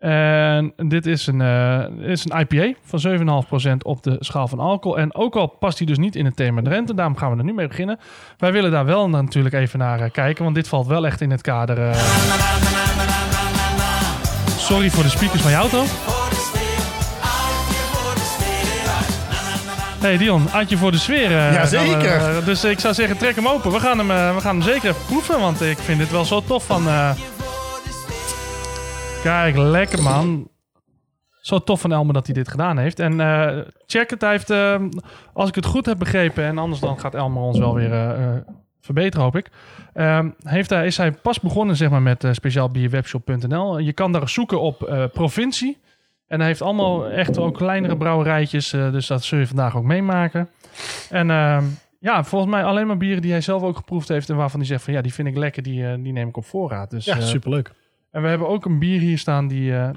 En 0.10 0.74
dit 0.78 1.06
is 1.06 1.28
een, 1.28 1.42
eh, 1.42 1.84
is 2.10 2.26
een 2.30 2.40
IPA 2.40 2.74
van 2.86 3.00
7,5% 3.00 3.84
op 3.84 4.04
de 4.04 4.16
schaal 4.20 4.48
van 4.48 4.60
alcohol. 4.60 4.98
En 4.98 5.16
ook 5.16 5.36
al 5.36 5.48
past 5.48 5.78
hij 5.78 5.88
dus 5.88 5.98
niet 5.98 6.16
in 6.16 6.26
het 6.26 6.36
thema 6.36 6.62
Drenthe, 6.62 6.94
daarom 6.94 7.18
gaan 7.18 7.32
we 7.32 7.38
er 7.38 7.44
nu 7.44 7.54
mee 7.54 7.68
beginnen. 7.68 8.00
Wij 8.38 8.52
willen 8.52 8.72
daar 8.72 8.86
wel 8.86 9.10
natuurlijk 9.10 9.56
even 9.56 9.80
naar 9.80 10.00
eh, 10.00 10.12
kijken, 10.12 10.44
want 10.44 10.56
dit 10.56 10.68
valt 10.68 10.88
wel 10.88 11.06
echt 11.06 11.22
in 11.22 11.32
het 11.32 11.42
kader. 11.42 11.90
eh, 11.90 11.96
Sorry 14.58 14.90
voor 14.90 15.04
de 15.04 15.10
speakers 15.10 15.42
van 15.42 15.52
je 15.52 15.58
auto. 15.58 15.84
Hey 20.02 20.18
Dion, 20.18 20.48
Adje 20.52 20.78
voor 20.78 20.92
de 20.92 20.98
sfeer. 20.98 21.38
eh, 21.38 21.54
Jazeker. 21.54 22.46
dus 22.46 22.64
ik 22.64 22.80
zou 22.80 22.94
zeggen, 22.94 23.18
trek 23.18 23.36
hem 23.36 23.48
open. 23.48 23.72
We 23.72 23.80
gaan 23.80 23.98
hem, 23.98 24.08
we 24.36 24.42
gaan 24.42 24.56
hem 24.56 24.62
zeker 24.62 24.90
even 24.90 25.06
proeven, 25.06 25.40
want 25.40 25.62
ik 25.62 25.78
vind 25.78 26.00
dit 26.00 26.12
wel 26.12 26.26
zo 26.26 26.42
tof 26.48 26.66
van... 26.66 26.84
Kijk, 29.24 29.58
lekker 29.58 30.02
man. 30.02 30.48
Zo 31.42 31.60
tof 31.60 31.82
van 31.82 31.92
Elmer 31.92 32.14
dat 32.14 32.26
hij 32.26 32.36
dit 32.36 32.48
gedaan 32.48 32.78
heeft. 32.78 33.00
En 33.00 33.20
eh, 33.20 33.58
check 33.86 34.10
het, 34.10 34.22
hij 34.22 34.32
heeft, 34.32 34.50
eh, 34.50 34.82
als 35.34 35.50
ik 35.50 35.56
het 35.56 35.66
goed 35.66 35.86
heb 35.86 36.00
begrepen... 36.00 36.44
en 36.44 36.58
anders 36.58 36.82
dan 36.82 37.00
gaat 37.00 37.16
Elmer 37.16 37.42
ons 37.42 37.60
wel 37.60 37.76
weer 37.76 37.94
eh, 37.94 38.36
verbeteren, 38.82 39.24
hoop 39.24 39.36
ik... 39.36 39.50
Ehm, 39.94 40.30
heeft 40.44 40.70
hij, 40.70 40.86
is 40.86 40.98
hij 40.98 41.12
pas 41.12 41.40
begonnen 41.40 41.76
zeg 41.76 41.90
maar, 41.90 42.02
met 42.02 42.28
speciaalbierwebshop.nl. 42.32 43.78
Je 43.78 43.94
kan 43.94 44.12
daar 44.12 44.30
zoeken 44.30 44.62
op 44.62 45.10
provincie. 45.14 45.78
En 46.28 46.40
hij 46.40 46.48
heeft 46.48 46.62
allemaal 46.62 47.10
echt 47.10 47.38
ook 47.38 47.58
kleinere 47.58 47.98
brouwerijtjes. 47.98 48.70
dus 48.70 49.08
dat 49.08 49.24
zul 49.24 49.40
je 49.40 49.48
vandaag 49.48 49.76
ook 49.76 49.84
meemaken. 49.84 50.50
En 51.10 51.30
ehm, 51.30 51.66
ja, 52.00 52.24
volgens 52.24 52.52
mij 52.52 52.64
alleen 52.64 52.88
maar 52.88 52.98
bieren 52.98 53.22
die 53.22 53.32
hij 53.32 53.42
zelf 53.42 53.62
ook 53.62 53.78
geproefd 53.78 54.08
heeft. 54.08 54.30
En 54.30 54.36
waarvan 54.36 54.60
hij 54.60 54.70
zegt 54.70 54.84
van 54.84 54.94
ja, 54.94 55.02
die 55.02 55.14
vind 55.14 55.28
ik 55.28 55.38
lekker. 55.38 55.64
Die, 55.64 56.02
die 56.02 56.14
neem 56.14 56.28
ik 56.28 56.38
op 56.38 56.46
voorraad. 56.46 56.90
Dus, 56.90 57.06
Ja, 57.06 57.22
superleuk. 57.22 57.72
En 58.14 58.22
we 58.22 58.28
hebben 58.28 58.48
ook 58.48 58.66
een 58.66 58.80
bier 58.80 59.00
hier 59.00 59.18
staan 59.18 59.48
die, 59.48 59.76
eh, 59.76 59.90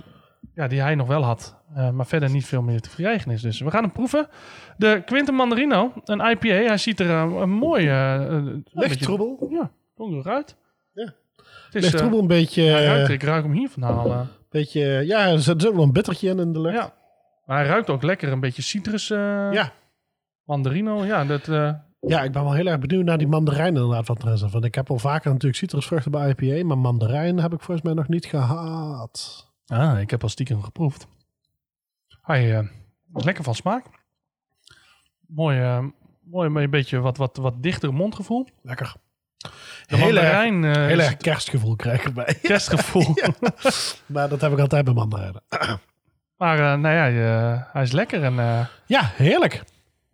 ja, 0.54 0.66
die 0.66 0.80
hij 0.80 0.94
nog 0.94 1.06
wel 1.06 1.22
had. 1.24 1.54
eh, 1.74 1.90
maar 1.90 2.06
verder 2.06 2.30
niet 2.30 2.46
veel 2.46 2.62
meer 2.62 2.80
te 2.80 2.90
verkrijgen 2.90 3.30
is. 3.30 3.42
Dus 3.42 3.60
we 3.60 3.70
gaan 3.70 3.82
hem 3.82 3.92
proeven. 3.92 4.28
De 4.76 5.02
Quinten 5.04 5.34
Mandarino, 5.34 5.92
een 6.04 6.30
IPA. 6.30 6.46
Hij 6.48 6.76
ziet 6.78 7.00
er 7.00 7.10
eh, 7.10 7.36
een 7.40 7.50
mooi... 7.50 7.84
Licht 8.72 9.02
troebel. 9.02 9.48
Ja, 9.50 9.70
donker 9.96 10.32
uit. 10.32 10.56
Ja. 10.92 11.12
Het 11.70 11.84
is, 11.84 11.90
troebel, 11.90 12.18
een 12.18 12.26
beetje... 12.26 12.62
hij 12.62 12.84
ruikt, 12.84 13.08
ik 13.08 13.22
ruik 13.22 13.42
hem 13.42 13.52
hier 13.52 13.68
vandaan 13.68 14.06
eh. 14.06 14.20
beetje 14.50 14.80
ja, 15.06 15.26
er 15.28 15.38
zit 15.40 15.62
wel 15.62 15.82
een 15.82 15.92
bittertje 15.92 16.28
in 16.28 16.38
in 16.38 16.52
de 16.52 16.60
lucht. 16.60 16.74
ja. 16.76 16.92
Maar 17.46 17.58
hij 17.58 17.66
ruikt 17.66 17.90
ook 17.90 18.02
lekker. 18.02 18.32
Een 18.32 18.40
beetje 18.40 18.62
citrus 18.62 19.08
Ja. 19.08 19.72
mandarino. 20.44 21.04
Ja, 21.04 21.24
dat... 21.24 21.48
Ja, 22.00 22.22
ik 22.22 22.32
ben 22.32 22.42
wel 22.42 22.52
heel 22.52 22.66
erg 22.66 22.78
benieuwd 22.78 23.04
naar 23.04 23.18
die 23.18 23.26
mandarijn 23.26 23.76
inderdaad 23.76 24.22
er 24.22 24.32
is. 24.32 24.40
Want 24.40 24.64
ik 24.64 24.74
heb 24.74 24.90
al 24.90 24.98
vaker 24.98 25.30
natuurlijk 25.30 25.56
citrusvruchten 25.56 26.10
bij 26.10 26.34
IPA, 26.36 26.66
maar 26.66 26.78
mandarijn 26.78 27.38
heb 27.38 27.52
ik 27.52 27.60
volgens 27.60 27.86
mij 27.86 27.94
nog 27.94 28.08
niet 28.08 28.26
gehad. 28.26 29.46
Ah, 29.66 30.00
ik 30.00 30.10
heb 30.10 30.22
al 30.22 30.28
stiekem 30.28 30.62
geproefd. 30.62 31.06
Hij 32.22 32.56
eh, 32.56 32.64
is 33.14 33.24
lekker 33.24 33.44
van 33.44 33.54
smaak. 33.54 33.84
Mooi, 35.26 35.60
eh, 35.60 35.84
mooi 36.20 36.48
maar 36.48 36.62
een 36.62 36.70
beetje 36.70 36.98
wat, 37.00 37.16
wat, 37.16 37.36
wat 37.36 37.62
dichter 37.62 37.94
mondgevoel. 37.94 38.46
Lekker. 38.62 38.94
De 39.86 39.96
heel 39.96 40.06
erg, 40.06 40.14
mandarijn 40.14 40.64
eh, 40.64 40.86
heel 40.86 40.98
erg 40.98 41.16
kerstgevoel 41.16 41.76
krijg 41.76 42.00
ik 42.00 42.06
erbij. 42.06 42.38
kerstgevoel. 42.42 43.14
maar 44.06 44.28
dat 44.28 44.40
heb 44.40 44.52
ik 44.52 44.58
altijd 44.58 44.84
bij 44.84 44.94
mandarijnen. 44.94 45.42
Maar 46.36 46.78
nou 46.78 46.94
ja, 46.94 47.68
hij 47.72 47.82
is 47.82 47.92
lekker. 47.92 48.22
En, 48.24 48.34
Ja, 48.86 49.10
heerlijk. 49.14 49.62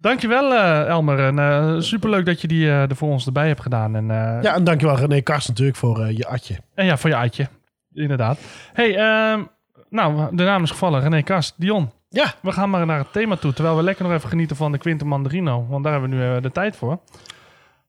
Dankjewel 0.03 0.53
eh, 0.55 0.87
Elmer. 0.87 1.19
En 1.19 1.37
uh, 1.37 1.81
superleuk 1.81 2.27
dat 2.27 2.41
je 2.41 2.49
die 2.49 2.67
eh, 2.67 2.91
er 2.91 2.97
voor 2.97 3.11
ons 3.11 3.27
erbij 3.27 3.47
hebt 3.47 3.61
gedaan. 3.61 3.97
En, 3.97 4.07
Ja, 4.43 4.55
en 4.55 4.65
dankjewel 4.65 4.97
René 4.97 5.21
Kars 5.21 5.47
natuurlijk 5.47 5.77
voor 5.77 6.13
je 6.13 6.27
atje. 6.27 6.57
en 6.75 6.85
ja, 6.85 6.97
voor 6.97 7.11
je 7.11 7.17
uitje. 7.17 7.49
Inderdaad. 7.95 8.39
hey, 8.73 8.97
ehm, 8.97 9.43
nou, 9.89 10.37
de 10.37 10.45
naam 10.45 10.63
is 10.63 10.71
gevallen. 10.71 11.01
René 11.01 11.23
Kast, 11.23 11.55
Dion. 11.57 11.91
Ja, 12.09 12.35
We 12.41 12.53
gaan 12.53 12.71
maar 12.71 12.87
naar 12.87 12.99
het 12.99 13.13
thema 13.13 13.37
toe. 13.37 13.53
Terwijl 13.53 13.77
we 13.77 13.83
lekker 13.83 14.05
nog 14.05 14.13
even 14.13 14.29
genieten 14.29 14.57
van 14.57 14.73
de 14.73 14.79
Quinten 14.79 15.07
Mandarino. 15.07 15.67
Want 15.69 15.85
daar 15.85 15.93
hebben 15.93 16.11
we 16.11 16.17
nu 16.17 16.41
de 16.41 16.53
tijd 16.53 16.77
voor. 16.77 17.01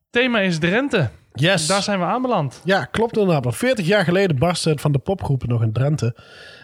Thema 0.10 0.40
is 0.40 0.60
Drenthe. 0.60 1.10
yes. 1.34 1.68
Daar 1.68 1.84
zijn 1.84 2.00
we 2.00 2.06
aanbeland. 2.06 2.62
Ja, 2.64 2.86
klopt 2.86 3.18
inderdaad. 3.18 3.44
Maar 3.44 3.54
40 3.54 3.86
jaar 3.86 4.04
geleden 4.04 4.38
barstte 4.38 4.70
het 4.70 4.82
van 4.82 4.92
de 4.92 5.00
popgroepen 5.00 5.50
nog 5.50 5.62
in 5.62 5.72
Drenthe. 5.74 6.16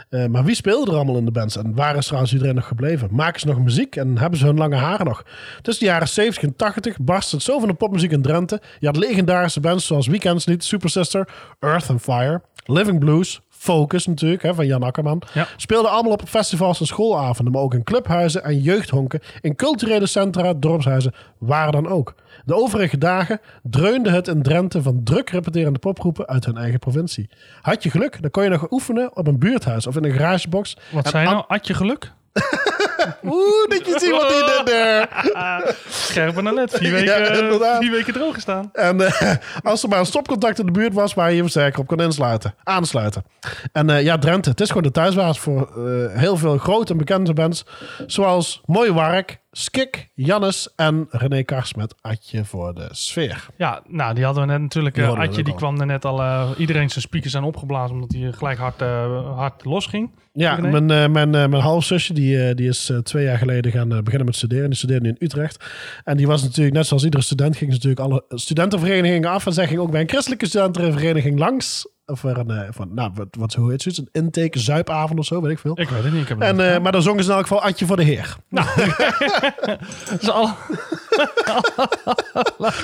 Eh, 0.09 0.25
maar 0.25 0.43
wie 0.43 0.55
speelde 0.55 0.91
er 0.91 0.97
allemaal 0.97 1.17
in 1.17 1.25
de 1.25 1.31
bands? 1.31 1.57
En 1.57 1.75
waar 1.75 1.95
is 1.95 2.05
trouwens 2.05 2.33
iedereen 2.33 2.55
nog 2.55 2.67
gebleven? 2.67 3.09
Maken 3.11 3.39
ze 3.39 3.47
nog 3.47 3.59
muziek 3.59 3.95
en 3.95 4.17
hebben 4.17 4.39
ze 4.39 4.45
hun 4.45 4.57
lange 4.57 4.75
haren 4.75 5.05
nog? 5.05 5.23
Tussen 5.61 5.85
de 5.85 5.91
jaren 5.91 6.07
70 6.07 6.43
en 6.43 6.55
80 6.55 6.97
barstte 6.99 7.35
het 7.35 7.45
zo 7.45 7.59
van 7.59 7.67
de 7.67 7.73
popmuziek 7.73 8.11
in 8.11 8.21
Drenthe. 8.21 8.61
Je 8.79 8.85
had 8.85 8.97
legendarische 8.97 9.59
bands 9.59 9.85
zoals 9.85 10.07
Weekends 10.07 10.45
niet, 10.45 10.63
Super 10.63 10.89
Sister, 10.89 11.27
Earth 11.59 11.89
and 11.89 12.01
Fire, 12.01 12.41
Living 12.65 12.99
Blues, 12.99 13.41
Focus 13.49 14.05
natuurlijk, 14.05 14.43
hè, 14.43 14.53
van 14.53 14.65
Jan 14.65 14.83
Akkerman. 14.83 15.21
Ja. 15.33 15.47
Speelden 15.57 15.91
allemaal 15.91 16.11
op 16.11 16.27
festivals 16.27 16.79
en 16.79 16.85
schoolavonden, 16.85 17.53
maar 17.53 17.61
ook 17.61 17.73
in 17.73 17.83
clubhuizen 17.83 18.43
en 18.43 18.59
jeugdhonken, 18.59 19.19
in 19.41 19.55
culturele 19.55 20.07
centra, 20.07 20.53
dorpshuizen, 20.53 21.13
waar 21.37 21.71
dan 21.71 21.87
ook. 21.87 22.15
De 22.49 22.55
overige 22.55 22.97
dagen 22.97 23.39
dreunde 23.63 24.09
het 24.09 24.27
in 24.27 24.41
Drenthe 24.41 24.81
van 24.81 25.03
druk 25.03 25.29
repeterende 25.29 25.79
popgroepen 25.79 26.27
uit 26.27 26.45
hun 26.45 26.57
eigen 26.57 26.79
provincie. 26.79 27.29
Had 27.61 27.83
je 27.83 27.89
geluk, 27.89 28.21
dan 28.21 28.31
kon 28.31 28.43
je 28.43 28.49
nog 28.49 28.71
oefenen 28.71 29.15
op 29.15 29.27
een 29.27 29.39
buurthuis 29.39 29.87
of 29.87 29.95
in 29.95 30.03
een 30.03 30.11
garagebox. 30.11 30.77
Wat 30.91 31.05
En 31.05 31.11
zei 31.11 31.23
je 31.23 31.29
nou? 31.29 31.43
Had 31.47 31.67
je 31.67 31.73
geluk? 31.73 32.11
Oeh, 33.23 33.67
dat 33.67 33.85
je 33.85 33.99
ziet 33.99 34.11
wat 34.11 34.29
die 34.29 34.55
doet 34.57 34.67
daar. 34.67 35.75
Scherp 35.89 36.37
en 36.37 36.43
net. 36.43 36.73
Vier 36.73 36.91
weken, 37.05 37.77
vier 37.79 37.91
weken 37.91 38.13
droog 38.13 38.33
gestaan. 38.33 38.69
En 38.73 39.01
eh, 39.01 39.35
als 39.63 39.83
er 39.83 39.89
maar 39.89 39.99
een 39.99 40.05
stopcontact 40.05 40.59
in 40.59 40.65
de 40.65 40.71
buurt 40.71 40.93
was 40.93 41.13
waar 41.13 41.29
je 41.29 41.35
je 41.35 41.41
versterker 41.41 41.79
op 41.79 41.87
kon 41.87 41.99
insluiten, 41.99 42.55
aansluiten. 42.63 43.23
En 43.71 43.89
eh, 43.89 44.03
ja, 44.03 44.17
Drenthe, 44.17 44.49
het 44.49 44.61
is 44.61 44.67
gewoon 44.67 44.83
de 44.83 44.91
thuisbasis 44.91 45.39
voor 45.41 45.61
eh, 45.61 46.19
heel 46.19 46.37
veel 46.37 46.57
grote 46.57 46.91
en 46.91 46.97
bekende 46.97 47.33
bands. 47.33 47.65
Zoals 48.07 48.61
Mooi 48.65 48.91
Wark, 48.91 49.39
Skik, 49.59 50.09
Jannes 50.13 50.69
en 50.75 51.07
René 51.09 51.43
Kars 51.43 51.73
met 51.73 51.95
Atje 52.01 52.45
voor 52.45 52.73
de 52.73 52.87
sfeer. 52.91 53.45
Ja, 53.57 53.81
nou, 53.87 54.13
die 54.15 54.23
hadden 54.23 54.43
we 54.45 54.51
net 54.51 54.61
natuurlijk. 54.61 54.95
Die 54.95 55.03
eh, 55.03 55.19
Adje, 55.19 55.43
die 55.43 55.53
al. 55.53 55.59
kwam 55.59 55.79
er 55.79 55.85
net 55.85 56.05
al. 56.05 56.21
eh, 56.21 56.49
iedereen 56.57 56.89
zijn 56.89 57.01
speakers 57.01 57.31
zijn 57.31 57.43
opgeblazen 57.43 57.95
omdat 57.95 58.11
hij 58.11 58.31
gelijk 58.31 58.57
hard, 58.57 58.81
eh, 58.81 59.35
hard 59.37 59.65
los 59.65 59.85
ging. 59.85 60.11
Ja, 60.33 60.55
René? 60.55 60.79
mijn, 60.81 61.11
mijn, 61.11 61.29
mijn 61.29 61.53
halfzusje 61.63 62.13
die, 62.13 62.55
die 62.55 62.67
is 62.67 62.91
twee 63.03 63.23
jaar 63.23 63.37
geleden 63.37 63.71
gaan 63.71 63.89
beginnen 63.89 64.25
met 64.25 64.35
studeren. 64.35 64.69
Die 64.69 64.77
studeerde 64.77 65.07
in 65.07 65.15
Utrecht. 65.19 65.65
En 66.03 66.17
die 66.17 66.27
was 66.27 66.43
natuurlijk, 66.43 66.75
net 66.75 66.87
zoals 66.87 67.03
iedere 67.03 67.23
student, 67.23 67.57
ging 67.57 67.71
ze 67.71 67.75
natuurlijk 67.77 68.01
alle 68.01 68.23
studentenverenigingen 68.29 69.29
af. 69.29 69.45
En 69.45 69.53
zij 69.53 69.67
ging 69.67 69.79
ook 69.79 69.91
bij 69.91 70.01
een 70.01 70.09
christelijke 70.09 70.45
studentenvereniging 70.47 71.39
langs. 71.39 71.87
Of 72.09 72.19
voor 72.19 72.37
een, 72.37 72.49
eh, 72.49 72.67
van, 72.69 72.93
nou, 72.93 73.11
wat, 73.13 73.27
wat 73.31 73.53
hoe 73.53 73.71
heet 73.71 73.81
zoiets? 73.81 74.01
Een 74.01 74.09
intake, 74.23 74.59
zuipavond 74.59 75.19
of 75.19 75.25
zo, 75.25 75.41
weet 75.41 75.51
ik 75.51 75.59
veel. 75.59 75.79
Ik 75.79 75.89
weet 75.89 76.03
het 76.03 76.13
niet. 76.13 76.21
Ik 76.21 76.27
heb 76.27 76.39
het 76.39 76.47
En, 76.47 76.55
niet 76.55 76.65
eh, 76.65 76.79
maar 76.79 76.91
dan 76.91 77.01
zongen 77.01 77.23
ze 77.23 77.29
in 77.29 77.35
elk 77.35 77.47
geval 77.47 77.63
Atje 77.63 77.85
voor 77.85 77.95
de 77.95 78.03
Heer. 78.03 78.35
Dat 80.09 80.21
is 80.21 80.29
al. 80.29 80.49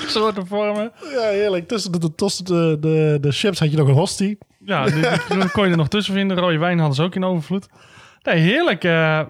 soorten 0.06 0.46
vormen. 0.46 0.92
Ja, 1.12 1.28
heerlijk. 1.28 1.68
Tussen 1.68 1.92
de, 1.92 1.98
de, 1.98 2.14
tussen 2.14 2.44
de, 2.44 2.76
de, 2.80 3.18
de 3.20 3.32
chips 3.32 3.58
had 3.58 3.70
je 3.70 3.76
nog 3.76 3.88
een 3.88 3.94
hostie. 3.94 4.38
Ja, 4.64 4.84
kon 5.52 5.64
je 5.64 5.70
er 5.70 5.76
nog 5.76 5.88
tussen 5.88 6.14
vinden. 6.14 6.38
Rode 6.38 6.58
wijn 6.58 6.78
hadden 6.78 6.96
ze 6.96 7.02
ook 7.02 7.14
in 7.14 7.24
overvloed. 7.24 7.66
Nee, 8.22 8.38
heerlijk. 8.38 8.84
eh, 8.84 9.20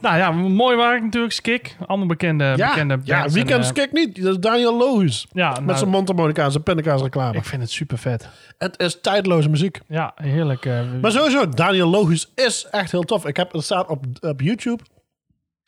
nou 0.00 0.16
ja, 0.16 0.30
mooi 0.30 0.76
waar 0.76 1.02
natuurlijk. 1.02 1.32
Skik. 1.32 1.76
Allemaal 1.86 2.06
bekende, 2.06 2.44
Ja, 2.56 2.68
bekende 2.68 2.98
ja 3.04 3.28
weekends, 3.28 3.68
en, 3.68 3.74
eh, 3.74 3.80
kijk 3.80 3.92
niet. 3.92 4.22
Dat 4.22 4.32
is 4.34 4.40
Daniel 4.40 4.76
Lohuis. 4.76 5.26
Ja, 5.32 5.50
Met 5.50 5.64
nou, 5.64 5.78
zijn 5.78 5.90
mondharmonica 5.90 6.44
en 6.44 6.50
zijn 6.50 6.62
pindakaas 6.62 7.02
reclame. 7.02 7.36
ik 7.36 7.44
vind 7.44 7.62
het 7.62 7.70
super 7.70 7.98
vet. 7.98 8.28
Het 8.58 8.80
is 8.80 9.00
tijdloze 9.00 9.48
muziek. 9.48 9.80
Ja, 9.88 10.12
heerlijk. 10.14 10.64
eh, 10.66 10.80
Maar 11.02 11.10
sowieso, 11.12 11.48
Daniel 11.48 11.88
Logus 11.88 12.32
is 12.34 12.66
echt 12.70 12.90
heel 12.90 13.02
tof. 13.02 13.26
Ik 13.26 13.36
heb, 13.36 13.52
het 13.52 13.62
staat 13.64 13.88
op, 13.88 14.04
op 14.20 14.40
YouTube. 14.40 14.82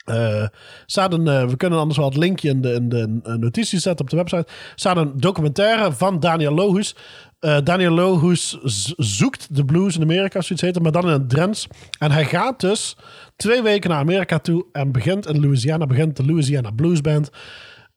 Eh, 0.04 0.46
staat 0.86 1.12
een, 1.12 1.48
we 1.48 1.56
kunnen 1.56 1.78
anders 1.78 1.98
wel 1.98 2.08
het 2.08 2.16
linkje 2.16 2.48
in 2.48 2.60
de, 2.60 2.72
in 2.72 2.88
de 2.88 3.20
notities 3.38 3.82
zetten 3.82 4.04
op 4.04 4.10
de 4.10 4.16
website. 4.16 4.46
staat 4.74 4.96
een 4.96 5.12
documentaire 5.16 5.92
van 5.92 6.20
Daniel 6.20 6.54
Logus. 6.54 6.96
Eh, 7.46 7.56
Daniel 7.64 7.90
Logus 7.92 8.58
z- 8.62 8.92
zoekt 8.96 9.54
de 9.56 9.64
blues 9.64 9.96
in 9.96 10.02
Amerika, 10.02 10.40
zoiets 10.40 10.64
heet 10.64 10.74
het, 10.74 10.82
maar 10.82 10.92
dan 10.92 11.02
in 11.04 11.10
het 11.12 11.28
Drents. 11.30 11.66
En 11.98 12.10
hij 12.10 12.24
gaat 12.24 12.60
dus 12.60 12.96
twee 13.36 13.62
weken 13.62 13.90
naar 13.90 13.98
Amerika 13.98 14.38
toe 14.38 14.66
en 14.72 14.92
begint 14.92 15.26
in 15.26 15.40
Louisiana, 15.40 15.86
begint 15.86 16.16
de 16.16 16.24
Louisiana 16.26 16.70
Blues 16.70 17.00
Band. 17.00 17.30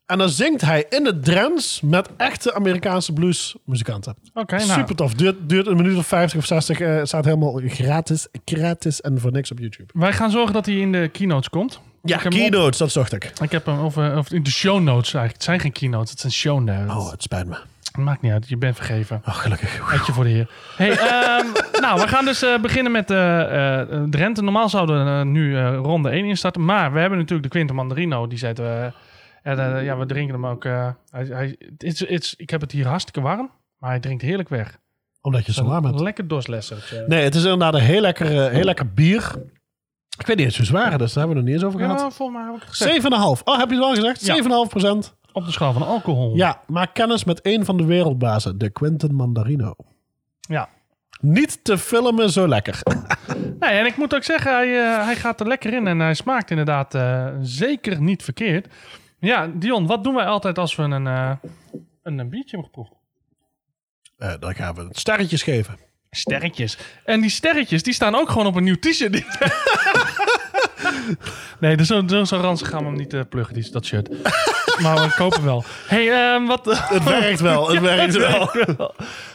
En 0.06 0.18
dan 0.18 0.30
zingt 0.30 0.62
hij 0.62 0.86
in 0.90 1.06
het 1.06 1.24
Drents 1.26 1.82
met 1.82 2.10
echte 2.18 2.54
Amerikaanse 2.54 3.14
bluesmuzikanten. 3.14 4.16
Oké, 4.34 4.56
nou. 4.56 4.68
Super 4.70 4.96
tof. 4.96 5.14
Duurt, 5.14 5.36
duurt 5.50 5.68
een 5.68 5.76
minuut 5.76 5.98
of 5.98 6.08
50 6.08 6.40
of 6.40 6.46
60. 6.46 6.80
eh, 6.80 7.00
staat 7.04 7.26
helemaal 7.26 7.62
gratis, 7.66 8.28
gratis 8.46 9.02
en 9.02 9.20
voor 9.20 9.32
niks 9.32 9.52
op 9.52 9.60
YouTube. 9.60 9.94
Wij 9.94 10.14
gaan 10.14 10.32
zorgen 10.32 10.54
dat 10.54 10.66
hij 10.66 10.76
in 10.76 10.92
de 10.92 11.10
keynotes 11.12 11.50
komt. 11.50 11.80
Ja, 12.04 12.16
op- 12.26 12.30
keynotes, 12.32 12.78
dat 12.78 12.92
zocht 12.92 13.14
ik. 13.14 13.32
Ik 13.42 13.52
heb 13.52 13.66
hem, 13.66 13.80
of, 13.80 13.98
of 13.98 14.32
in 14.32 14.44
de 14.44 14.50
show 14.52 14.80
notes 14.82 15.14
eigenlijk. 15.14 15.34
Het 15.34 15.44
zijn 15.44 15.60
geen 15.60 15.72
keynotes, 15.72 16.10
het 16.12 16.20
zijn 16.20 16.34
show 16.34 16.60
notes. 16.64 16.96
Oh, 16.96 17.12
het 17.12 17.24
spijt 17.24 17.48
me. 17.48 17.58
Maakt 17.98 18.22
niet 18.22 18.32
uit, 18.32 18.50
je 18.50 18.58
bent 18.58 18.76
vergeven. 18.76 19.22
Oh, 19.26 19.36
gelukkig. 19.36 19.92
Uitje 19.92 20.14
voor 20.14 20.24
de 20.24 20.30
heer. 20.30 20.50
Hey, 20.76 20.90
ehm, 20.92 21.46
nou, 21.86 22.02
we 22.02 22.08
gaan 22.08 22.26
dus 22.26 22.44
eh, 22.44 22.60
beginnen 22.60 22.92
met 22.92 23.12
eh, 23.12 23.82
Drenthe. 24.10 24.42
Normaal 24.42 24.70
zouden 24.70 25.20
we 25.20 25.26
nu 25.26 25.60
ronde 25.68 26.10
1 26.10 26.26
instarten. 26.26 26.66
Maar 26.66 26.94
we 26.94 27.00
hebben 27.00 27.18
natuurlijk 27.18 27.44
de 27.44 27.58
Quinto 27.58 27.74
Mandarino. 27.74 28.28
Die 28.28 28.38
zetten 28.38 28.66
we... 28.66 28.92
en, 29.44 29.84
ja, 29.84 29.98
we 29.98 30.06
drinken 30.06 30.34
hem 30.34 30.46
ook... 30.46 30.64
hij, 31.12 31.56
ik 32.38 32.50
heb 32.50 32.62
het 32.62 32.72
hier 32.72 32.88
hartstikke 32.88 33.22
warm. 33.22 33.52
Maar 33.78 33.90
hij 33.90 34.00
drinkt 34.00 34.22
heerlijk 34.22 34.50
weg. 34.50 34.78
Omdat 35.22 35.46
je 35.46 35.54
zo 35.54 35.64
warm 35.66 35.82
bent. 35.82 36.00
Lekker 36.00 36.28
dorstlesser. 36.28 37.04
Nee, 37.08 37.24
het 37.24 37.36
is 37.36 37.44
inderdaad 37.44 37.74
een 37.74 37.80
heel 37.80 38.02
lekker, 38.02 38.28
heel 38.52 38.64
lekker 38.64 38.94
bier. 38.94 39.36
Ik 40.18 40.26
weet 40.28 40.36
niet 40.38 40.46
eens 40.46 40.58
hoe 40.58 40.66
zwaar 40.66 40.92
het 40.92 41.02
is. 41.02 41.14
Daar 41.14 41.26
hebben 41.26 41.44
we 41.44 41.52
het 41.52 41.62
nog 41.62 41.70
niet 41.70 41.76
eens 41.76 41.76
over 41.76 41.80
Ja, 41.80 41.98
gehad. 41.98 42.14
volgens 42.16 42.38
mij 42.38 42.48
heb 42.48 42.56
ik 42.56 42.68
het 42.68 42.76
gezegd. 42.76 43.04
7,5. 43.04 43.44
Oh, 43.44 43.58
heb 43.58 43.70
je 43.70 43.76
het 43.76 43.84
al 43.84 43.94
gezegd? 43.96 44.26
Ja. 44.26 44.44
7,5 44.66 44.70
procent. 44.70 45.18
Op 45.32 45.46
de 45.46 45.52
schaal 45.52 45.74
van 45.74 45.88
alcohol. 45.88 46.36
Ja, 46.36 46.62
maak 46.68 46.94
kennis 46.94 47.24
met 47.24 47.40
een 47.44 47.66
van 47.66 47.78
de 47.78 47.86
wereldbazen, 47.86 48.58
de 48.58 48.70
Quentin 48.70 49.16
Mandarino. 49.16 49.76
Ja. 50.40 50.70
Niet 51.22 51.64
te 51.64 51.78
filmen 51.78 52.30
zo 52.30 52.48
lekker. 52.48 52.80
Nee, 53.60 53.80
en 53.80 53.86
ik 53.86 53.98
moet 53.98 54.16
ook 54.16 54.24
zeggen, 54.24 54.54
hij, 54.54 54.80
eh, 54.80 55.06
hij 55.06 55.16
gaat 55.16 55.40
er 55.40 55.48
lekker 55.48 55.74
in 55.74 55.88
en 55.88 56.00
hij 56.00 56.14
smaakt 56.14 56.50
inderdaad 56.50 56.96
eh, 56.96 57.28
zeker 57.42 58.02
niet 58.02 58.24
verkeerd. 58.24 58.68
Ja, 59.20 59.48
Dion, 59.48 59.88
wat 59.88 60.04
doen 60.04 60.16
wij 60.16 60.26
altijd 60.26 60.58
als 60.58 60.76
we 60.76 60.84
een, 60.84 61.08
eh, 61.08 61.32
een, 62.04 62.18
een 62.18 62.30
biertje 62.30 62.58
hebben 62.58 62.66
geproefd? 62.66 62.92
Dan 64.42 64.56
gaan 64.56 64.76
we 64.76 64.88
sterretjes 64.92 65.44
geven. 65.44 65.78
Sterretjes. 66.10 66.78
En 67.06 67.22
die 67.22 67.30
sterretjes, 67.30 67.84
die 67.84 67.94
staan 67.94 68.16
ook 68.16 68.30
gewoon 68.30 68.48
op 68.48 68.56
een 68.56 68.64
nieuw 68.64 68.80
t-shirt. 68.80 69.12
nee, 71.60 71.78
dus 71.78 71.88
zo, 71.88 72.04
zo, 72.08 72.24
zo 72.24 72.38
ranzig 72.38 72.70
gaan 72.70 72.80
we 72.80 72.86
hem 72.86 72.96
niet 72.96 73.30
pluggen, 73.30 73.54
die, 73.54 73.72
dat 73.72 73.86
shirt. 73.86 74.10
Maar 74.82 74.96
we 74.96 75.14
kopen 75.16 75.44
wel. 75.44 75.64
hey, 75.88 76.12
ehm, 76.12 76.46
wat... 76.46 76.66
Het 76.66 77.04
werkt 77.20 77.40
wel, 77.40 77.70
het 77.70 77.82
werkt 77.82 78.18
wel. 78.18 78.50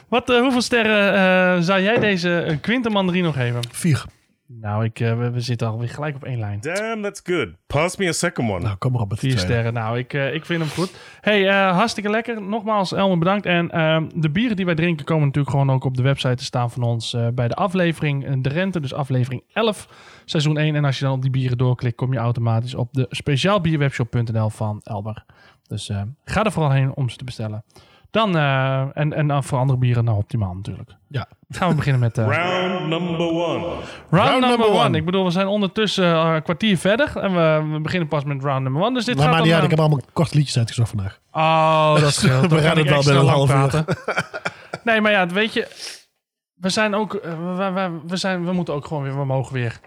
Wat, 0.08 0.30
eh, 0.30 0.40
hoeveel 0.40 0.62
sterren 0.62 1.14
eh, 1.14 1.62
zou 1.62 1.82
jij 1.82 1.98
deze 1.98 2.44
uh, 2.48 2.56
Quinten 2.60 2.92
Mandarino 2.92 3.32
geven? 3.32 3.60
Vier. 3.72 4.04
Nou, 4.46 4.84
ik, 4.84 5.00
eh, 5.00 5.18
we, 5.18 5.30
we 5.30 5.40
zitten 5.40 5.68
alweer 5.68 5.88
gelijk 5.88 6.14
op 6.14 6.24
één 6.24 6.38
lijn. 6.38 6.60
Damn, 6.60 7.02
that's 7.02 7.20
good. 7.24 7.48
Pass 7.66 7.96
me 7.96 8.08
a 8.08 8.12
second 8.12 8.50
one. 8.50 8.60
Nou, 8.60 8.76
kom 8.76 8.92
maar 8.92 9.00
op 9.00 9.08
met 9.08 9.20
de 9.20 9.28
Vier 9.28 9.38
sterren. 9.38 9.72
Nou, 9.72 9.98
ik, 9.98 10.12
eh, 10.12 10.34
ik 10.34 10.44
vind 10.44 10.60
hem 10.60 10.70
goed. 10.70 10.96
hey, 11.20 11.48
eh, 11.48 11.76
hartstikke 11.76 12.10
lekker. 12.10 12.42
Nogmaals, 12.42 12.92
Elmer 12.92 13.18
bedankt. 13.18 13.46
En 13.46 13.70
ehm, 13.70 14.08
de 14.14 14.30
bieren 14.30 14.56
die 14.56 14.64
wij 14.64 14.74
drinken 14.74 15.04
komen 15.04 15.24
natuurlijk 15.24 15.50
gewoon 15.50 15.70
ook 15.70 15.84
op 15.84 15.96
de 15.96 16.02
website 16.02 16.34
te 16.34 16.44
staan 16.44 16.70
van 16.70 16.82
ons 16.82 17.14
eh, 17.14 17.28
bij 17.28 17.48
de 17.48 17.54
aflevering 17.54 18.42
De 18.42 18.48
Rente. 18.48 18.80
Dus 18.80 18.94
aflevering 18.94 19.42
11, 19.52 19.88
seizoen 20.24 20.58
1. 20.58 20.74
En 20.74 20.84
als 20.84 20.98
je 20.98 21.04
dan 21.04 21.14
op 21.14 21.22
die 21.22 21.30
bieren 21.30 21.58
doorklikt, 21.58 21.96
kom 21.96 22.12
je 22.12 22.18
automatisch 22.18 22.74
op 22.74 22.92
de 22.92 23.06
speciaalbierwebshop.nl 23.10 24.50
van 24.50 24.80
Elmer. 24.82 25.24
Dus 25.68 25.88
eh, 25.88 26.02
ga 26.24 26.44
er 26.44 26.52
vooral 26.52 26.72
heen 26.72 26.94
om 26.94 27.08
ze 27.08 27.16
te 27.16 27.24
bestellen. 27.24 27.64
Dan, 28.14 28.36
eh, 28.36 28.80
en, 28.94 29.12
en 29.12 29.26
dan 29.26 29.44
voor 29.44 29.58
andere 29.58 29.78
bieren, 29.78 30.04
nou 30.04 30.18
optimaal 30.18 30.54
natuurlijk. 30.54 30.90
Ja. 31.08 31.28
Gaan 31.48 31.68
we 31.68 31.74
beginnen 31.74 32.00
met... 32.00 32.18
eh, 32.18 32.26
Round 32.26 32.88
number 32.88 33.26
one. 33.28 33.66
Round, 34.10 34.30
number, 34.30 34.48
number 34.48 34.68
one. 34.68 34.78
one. 34.84 34.96
Ik 34.96 35.04
bedoel, 35.04 35.24
we 35.24 35.30
zijn 35.30 35.46
ondertussen 35.46 36.04
eh, 36.14 36.32
een 36.34 36.42
kwartier 36.42 36.78
verder. 36.78 37.16
En 37.16 37.32
we, 37.34 37.72
we 37.72 37.80
beginnen 37.80 38.08
pas 38.08 38.24
met 38.24 38.42
round 38.42 38.62
number 38.62 38.82
one. 38.82 38.94
Dus 38.94 39.04
dit 39.04 39.14
Maar, 39.14 39.24
gaat 39.24 39.32
maar 39.34 39.42
dan... 39.42 39.50
ja, 39.50 39.62
ik 39.62 39.70
heb 39.70 39.78
allemaal 39.78 40.00
korte 40.12 40.36
liedjes 40.36 40.58
uitgezocht 40.58 40.88
vandaag. 40.88 41.18
Oh, 41.32 42.00
dat 42.00 42.12
scheelt. 42.20 42.50
We 42.50 42.58
gaan 42.60 42.78
het 42.78 42.88
wel 42.88 43.02
binnen 43.02 43.22
een 43.22 43.28
half 43.28 43.50
uur. 43.50 43.68
praten. 43.68 43.84
nee, 44.84 45.00
maar 45.00 45.12
ja, 45.12 45.26
weet 45.26 45.52
je... 45.52 45.68
We 46.54 46.68
zijn 46.68 46.94
ook... 46.94 47.12
We, 47.12 47.70
we, 47.74 48.00
we, 48.06 48.16
zijn, 48.16 48.44
we 48.44 48.52
moeten 48.52 48.74
ook 48.74 48.86
gewoon 48.86 49.02
weer... 49.02 49.18
We 49.18 49.24
mogen 49.24 49.52
weer... 49.52 49.80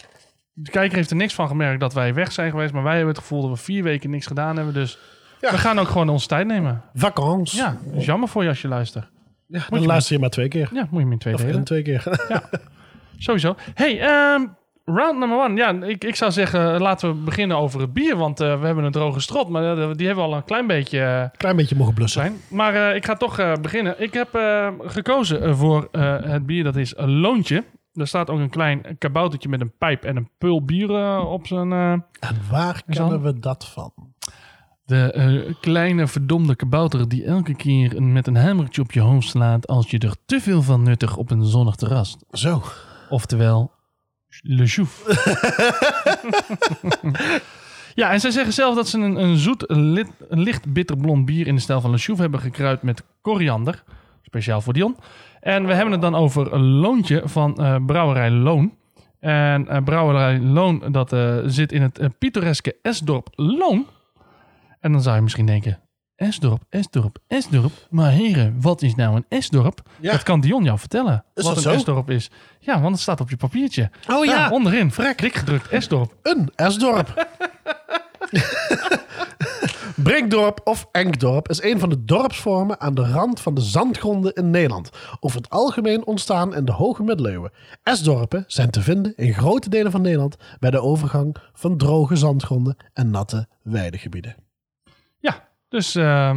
De 0.54 0.72
kijker 0.72 0.98
heeft 0.98 1.10
er 1.10 1.16
niks 1.16 1.34
van 1.34 1.48
gemerkt 1.48 1.80
dat 1.80 1.94
wij 1.94 2.14
weg 2.14 2.32
zijn 2.32 2.52
geweest. 2.52 2.74
Maar 2.74 2.84
wij 2.84 2.96
hebben 2.96 3.14
het 3.14 3.22
gevoel 3.24 3.42
dat 3.42 3.50
we 3.58 3.64
vier 3.64 3.84
weken 3.84 4.10
niks 4.10 4.26
gedaan 4.26 4.56
hebben. 4.56 4.74
Dus 4.74 4.98
Ja. 5.42 5.52
we 5.52 5.58
gaan 5.58 5.80
ook 5.80 5.88
gewoon 5.88 6.10
onze 6.10 6.28
tijd 6.28 6.48
nemen. 6.48 6.82
Vakantie. 6.94 7.60
Ja, 7.60 7.78
is 7.94 8.06
jammer 8.06 8.30
voor 8.30 8.44
je 8.44 8.50
als 8.50 8.62
je 8.62 8.68
luistert. 8.68 9.08
Ja, 9.48 9.62
dan 9.70 9.86
luister 9.86 10.14
je 10.16 10.22
maar 10.22 10.30
twee 10.30 10.48
keer. 10.48 10.70
Ja, 10.74 10.82
moet 10.82 10.90
je 10.92 11.00
hem 11.00 11.12
in 11.12 11.18
twee 11.18 11.34
Of 11.34 11.42
delen. 11.42 11.64
twee 11.64 11.82
keer. 11.82 12.04
Sowieso. 13.18 13.56
Hey, 13.74 14.00
ehm, 14.02 14.46
round 14.86 15.20
number 15.20 15.38
one. 15.38 15.56
Ja, 15.56 15.70
ik, 15.88 16.04
ik 16.04 16.16
zou 16.16 16.32
zeggen, 16.32 16.82
laten 16.82 17.10
we 17.10 17.16
beginnen 17.16 17.58
over 17.58 17.80
het 17.82 17.94
bier. 17.94 18.16
Want 18.18 18.40
eh, 18.40 18.60
we 18.60 18.66
hebben 18.66 18.84
een 18.84 18.92
droge 18.92 19.20
strot, 19.20 19.50
maar 19.50 19.64
eh, 19.78 19.90
die 19.94 20.06
hebben 20.08 20.24
we 20.26 20.32
al 20.32 20.36
een 20.38 20.44
klein 20.44 20.68
beetje 20.68 21.00
eh, 21.02 21.38
Klein 21.38 21.56
beetje 21.56 21.76
mogen 21.76 21.94
blussen. 21.94 22.22
zijn. 22.22 22.36
Maar 22.50 22.74
eh, 22.90 22.96
ik 22.96 23.06
ga 23.06 23.14
toch 23.16 23.40
eh, 23.40 23.54
beginnen. 23.62 24.02
Ik 24.02 24.14
heb 24.14 24.36
eh, 24.36 24.68
gekozen 24.80 25.56
voor 25.58 25.88
eh, 25.92 26.16
het 26.22 26.46
bier, 26.46 26.64
dat 26.64 26.76
is 26.76 26.94
een 26.98 27.20
loontje. 27.20 27.64
Er 27.94 28.08
staat 28.08 28.30
ook 28.30 28.40
een 28.40 28.50
klein 28.50 28.82
kaboutertje 28.98 29.50
met 29.50 29.62
een 29.62 29.74
pijp 29.78 30.04
en 30.04 30.16
een 30.16 30.30
pul 30.38 30.66
bier 30.66 31.20
op 31.26 31.48
zijn... 31.48 31.72
eh, 31.72 31.92
En 31.92 32.04
waar 32.50 32.84
kennen 32.88 33.10
dan- 33.10 33.22
we 33.22 33.40
dat 33.40 33.66
van? 33.68 33.94
De 34.88 35.12
eh, 35.12 35.54
kleine 35.62 36.08
verdomde 36.08 36.56
kabouter 36.56 37.10
die 37.10 37.24
elke 37.26 37.56
keer 37.56 38.04
met 38.04 38.28
een 38.28 38.36
hamertje 38.36 38.82
op 38.82 38.92
je 38.92 39.00
hoofd 39.00 39.28
slaat... 39.30 39.68
als 39.68 39.90
je 39.92 40.00
er 40.00 40.16
te 40.26 40.40
veel 40.40 40.62
van 40.62 40.84
nuttig 40.84 41.18
op 41.18 41.32
een 41.32 41.46
zonnig 41.46 41.76
terras. 41.76 42.18
Zo. 42.32 42.64
Oftewel, 43.10 43.72
Le 44.42 44.68
Chouf. 44.68 45.04
ja, 47.96 48.12
en 48.12 48.20
zij 48.20 48.32
zeggen 48.32 48.54
zelf 48.54 48.76
dat 48.76 48.88
ze 48.88 48.98
een, 49.00 49.16
een 49.16 49.38
zoet, 49.38 49.64
lit- 49.68 50.12
licht 50.30 50.74
bitterblond 50.74 51.26
bier 51.26 51.48
in 51.48 51.56
de 51.56 51.62
stijl 51.62 51.82
van 51.82 51.92
Le 51.92 51.98
Chouf 51.98 52.18
hebben 52.18 52.40
gekruid 52.40 52.82
met 52.82 53.04
koriander. 53.22 53.84
Speciaal 54.22 54.62
voor 54.62 54.74
Dion. 54.74 54.96
En 55.40 55.66
we 55.66 55.74
hebben 55.74 55.92
het 55.92 56.02
dan 56.02 56.16
over 56.16 56.54
een 56.54 56.66
loontje 56.66 57.22
van 57.26 57.56
eh, 57.58 57.76
Brouwerij 57.86 58.32
Loon. 58.32 58.74
En 59.20 59.68
eh, 59.68 59.84
Brouwerij 59.84 60.40
Loon, 60.40 60.84
dat 60.92 61.16
zit 61.46 61.72
in 61.72 61.82
het 61.82 62.00
pittoreske 62.20 62.76
Esdorp 62.82 63.28
Loon. 63.36 63.86
En 64.80 64.92
dan 64.92 65.02
zou 65.02 65.16
je 65.16 65.22
misschien 65.22 65.46
denken, 65.46 65.80
Esdorp, 66.16 66.64
Esdorp, 66.70 67.18
Esdorp. 67.28 67.72
Maar 67.90 68.12
heren, 68.12 68.62
wat 68.62 68.82
is 68.82 68.96
nou 68.96 69.16
een 69.16 69.26
Esdorp? 69.30 69.82
Ja. 70.00 70.12
Dat 70.12 70.24
kan 70.24 70.40
Dion 70.40 70.64
jou 70.64 70.80
vertellen. 70.80 71.24
Is 71.34 71.44
wat 71.44 71.56
een 71.56 71.62
zo? 71.62 71.72
Esdorp 71.72 72.10
is. 72.10 72.30
Ja, 72.60 72.82
want 72.82 72.94
het 72.94 73.02
staat 73.02 73.22
op 73.22 73.30
je 73.30 73.38
papiertje. 73.38 73.90
Oh 74.10 74.26
ja, 74.26 74.50
onderin. 74.50 74.92
Dik 75.16 75.36
gedrukt 75.36 75.70
Esdorp. 75.70 76.16
een 76.22 76.52
Esdorp. 76.56 77.28
Brinkdorp 79.96 80.62
of 80.64 80.88
Enkdorp 80.92 81.50
is 81.50 81.62
een 81.64 81.80
van 81.80 81.90
de 81.90 82.06
dorpsvormen 82.06 82.80
aan 82.80 82.94
de 82.94 83.12
rand 83.12 83.40
van 83.40 83.54
de 83.54 83.62
zandgronden 83.62 84.34
in 84.34 84.50
Nederland. 84.50 84.90
Over 85.20 85.38
het 85.38 85.50
algemeen 85.50 86.06
ontstaan 86.06 86.56
in 86.56 86.66
de 86.66 86.72
hoge 86.72 87.04
middeleeuwen. 87.04 87.52
Esdorpen 87.84 88.44
zijn 88.48 88.70
te 88.70 88.82
vinden 88.82 89.14
in 89.16 89.34
grote 89.34 89.70
delen 89.70 89.92
van 89.92 90.02
Nederland 90.02 90.36
bij 90.60 90.72
de 90.72 90.82
overgang 90.82 91.36
van 91.54 91.78
droge 91.78 92.16
zandgronden 92.16 92.78
en 92.94 93.12
natte 93.12 93.48
weidegebieden. 93.64 94.36
Ja, 95.20 95.48
dus 95.70 95.96
eh, 95.96 96.36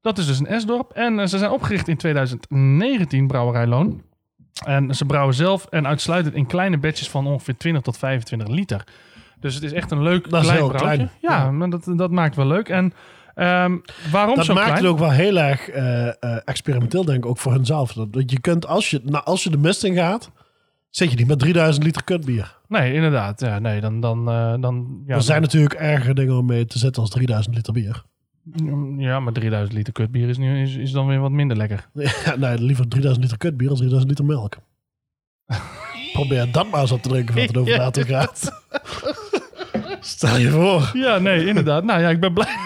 dat 0.00 0.18
is 0.18 0.26
dus 0.26 0.38
een 0.38 0.46
Esdorp. 0.46 0.90
En 0.92 1.18
eh, 1.18 1.26
ze 1.26 1.38
zijn 1.38 1.50
opgericht 1.50 1.88
in 1.88 1.96
2019, 1.96 3.26
Brouwerij 3.26 3.66
Loon. 3.66 4.02
En 4.66 4.94
ze 4.94 5.04
brouwen 5.04 5.34
zelf 5.34 5.66
en 5.70 5.86
uitsluitend 5.86 6.34
in 6.34 6.46
kleine 6.46 6.78
batches 6.78 7.10
van 7.10 7.26
ongeveer 7.26 7.56
20 7.56 7.82
tot 7.82 7.98
25 7.98 8.48
liter. 8.48 8.84
Dus 9.40 9.54
het 9.54 9.62
is 9.64 9.72
echt 9.72 9.90
een 9.90 10.02
leuk 10.02 10.30
Dat 10.30 10.42
klein 10.42 10.56
brouwtje. 10.58 10.78
klein. 10.78 11.10
Ja, 11.20 11.36
Ja. 11.44 11.50
maar 11.50 11.70
dat, 11.70 11.92
dat 11.96 12.10
maakt 12.10 12.36
wel 12.36 12.46
leuk. 12.46 12.68
En 12.68 12.92
ehm, 13.34 13.76
waarom 14.10 14.34
Dat 14.36 14.44
zo 14.44 14.54
maakt 14.54 14.66
klein? 14.66 14.82
het 14.82 14.92
ook 14.92 14.98
wel 14.98 15.10
heel 15.10 15.38
erg 15.38 15.68
eh, 15.68 16.06
eh, 16.08 16.14
experimenteel, 16.44 17.04
denk 17.04 17.18
ik, 17.18 17.26
ook 17.26 17.38
voor 17.38 17.52
hunzelf. 17.52 17.92
Dat, 17.92 18.12
dat 18.12 18.30
je 18.30 18.40
kunt, 18.40 18.66
als 18.66 18.90
je, 18.90 19.00
nou, 19.04 19.24
als 19.24 19.42
je 19.44 19.50
de 19.50 19.56
mist 19.58 19.84
in 19.84 19.94
gaat, 19.94 20.30
zit 20.90 21.10
je 21.10 21.16
niet 21.16 21.26
met 21.26 21.38
3000 21.38 21.84
liter 21.84 22.04
kutbier. 22.04 22.58
Nee, 22.68 22.94
inderdaad. 22.94 23.40
Ja, 23.40 23.58
nee, 23.58 23.80
dan... 23.80 24.00
dan, 24.00 24.24
dan 24.60 25.02
ja, 25.06 25.14
er 25.14 25.22
zijn 25.22 25.42
natuurlijk 25.42 25.74
ergere 25.74 26.14
dingen 26.14 26.36
om 26.38 26.46
mee 26.46 26.66
te 26.66 26.78
zetten 26.78 27.02
als 27.02 27.10
3000 27.10 27.54
liter 27.54 27.72
bier. 27.72 28.04
Dan- 28.44 28.94
ja, 28.98 29.20
maar 29.20 29.32
3000 29.32 29.76
liter 29.76 29.92
kutbier 29.92 30.28
is, 30.28 30.38
nu, 30.38 30.62
is, 30.62 30.74
is 30.76 30.92
dan 30.92 31.06
weer 31.06 31.20
wat 31.20 31.30
minder 31.30 31.56
lekker. 31.56 31.88
Ja, 32.24 32.36
nee, 32.36 32.58
liever 32.58 32.88
3000 32.88 33.22
liter 33.24 33.38
kutbier 33.38 33.68
als 33.70 33.78
3000 33.78 34.10
liter 34.10 34.24
melk. 34.36 34.56
Probeer 36.12 36.52
dat 36.52 36.70
maar 36.70 36.80
eens 36.80 36.92
op 36.92 37.02
te 37.02 37.08
drinken 37.08 37.34
voordat 37.34 37.54
het 37.54 37.62
over 37.62 37.72
Ja. 37.72 37.78
water 37.78 38.04
gaat. 38.06 38.62
Stel 40.00 40.36
je 40.36 40.50
voor. 40.50 40.90
Ja, 40.92 41.18
nee, 41.18 41.46
inderdaad. 41.46 41.84
Nou 41.84 42.00
ja, 42.00 42.08
ik 42.08 42.20
ben 42.20 42.32
blij. 42.32 42.56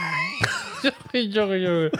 jongen, 1.12 1.30
jongen, 1.30 1.60
jongen. 1.60 1.90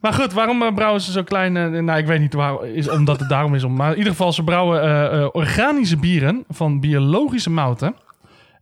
Maar 0.00 0.12
goed, 0.12 0.32
waarom 0.32 0.62
eh, 0.62 0.74
brouwen 0.74 1.00
ze 1.00 1.12
zo 1.12 1.22
klein? 1.22 1.56
eh, 1.56 1.82
nou, 1.82 1.98
ik 1.98 2.06
weet 2.06 2.20
niet 2.20 2.34
waar, 2.34 2.66
is, 2.66 2.88
omdat 2.90 3.20
het 3.20 3.28
daarom 3.28 3.54
is. 3.54 3.64
Om, 3.64 3.74
maar 3.76 3.90
in 3.90 3.96
ieder 3.96 4.12
geval, 4.12 4.32
ze 4.32 4.42
brouwen 4.44 4.82
eh, 4.82 5.20
eh, 5.20 5.28
organische 5.32 5.96
bieren 5.96 6.44
van 6.48 6.80
biologische 6.80 7.50
mouten. 7.50 7.94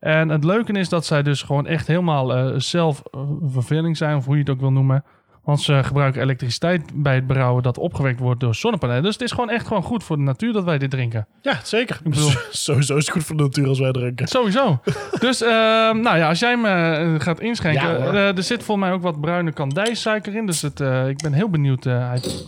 En 0.02 0.28
het 0.28 0.44
leuke 0.44 0.72
is 0.72 0.88
dat 0.88 1.06
zij 1.06 1.22
dus 1.22 1.42
gewoon 1.42 1.66
echt 1.66 1.86
helemaal 1.86 2.34
eh 2.34 2.52
zelf 2.56 3.02
eh, 3.10 3.20
verveling 3.42 3.96
zijn, 3.96 4.16
of 4.16 4.24
hoe 4.24 4.34
je 4.34 4.40
het 4.40 4.50
ook 4.50 4.60
wil 4.60 4.72
noemen. 4.72 5.04
Want 5.44 5.60
ze 5.60 5.80
gebruiken 5.84 6.22
elektriciteit 6.22 6.82
bij 6.94 7.14
het 7.14 7.26
brouwen 7.26 7.62
dat 7.62 7.78
opgewekt 7.78 8.18
wordt 8.20 8.40
door 8.40 8.54
zonnepanelen. 8.54 9.02
Dus 9.02 9.12
het 9.12 9.22
is 9.22 9.30
gewoon 9.30 9.50
echt 9.50 9.66
gewoon 9.66 9.82
goed 9.82 10.04
voor 10.04 10.16
de 10.16 10.22
natuur 10.22 10.52
dat 10.52 10.64
wij 10.64 10.78
dit 10.78 10.90
drinken. 10.90 11.26
Ja, 11.42 11.58
zeker. 11.64 12.00
bedoel- 12.04 12.30
Sowieso 12.50 12.96
is 12.96 13.04
het 13.06 13.14
goed 13.14 13.24
voor 13.24 13.36
de 13.36 13.42
natuur 13.42 13.68
als 13.68 13.78
wij 13.78 13.92
drinken. 13.92 14.26
Sowieso. 14.28 14.80
dus 15.20 15.42
ehm, 15.42 16.00
nou 16.00 16.16
ja, 16.16 16.28
als 16.28 16.38
jij 16.38 16.56
me 16.56 16.68
eh, 16.68 17.20
gaat 17.20 17.40
inschenken. 17.40 17.82
Ja, 17.88 17.96
eh, 17.96 18.36
er 18.36 18.42
zit 18.42 18.62
volgens 18.62 18.86
mij 18.86 18.96
ook 18.96 19.02
wat 19.02 19.20
bruine 19.20 19.52
kandijsuiker 19.52 20.34
in. 20.36 20.46
Dus 20.46 20.62
het, 20.62 20.80
ik 21.08 21.16
ben 21.22 21.32
heel 21.32 21.50
benieuwd. 21.50 21.86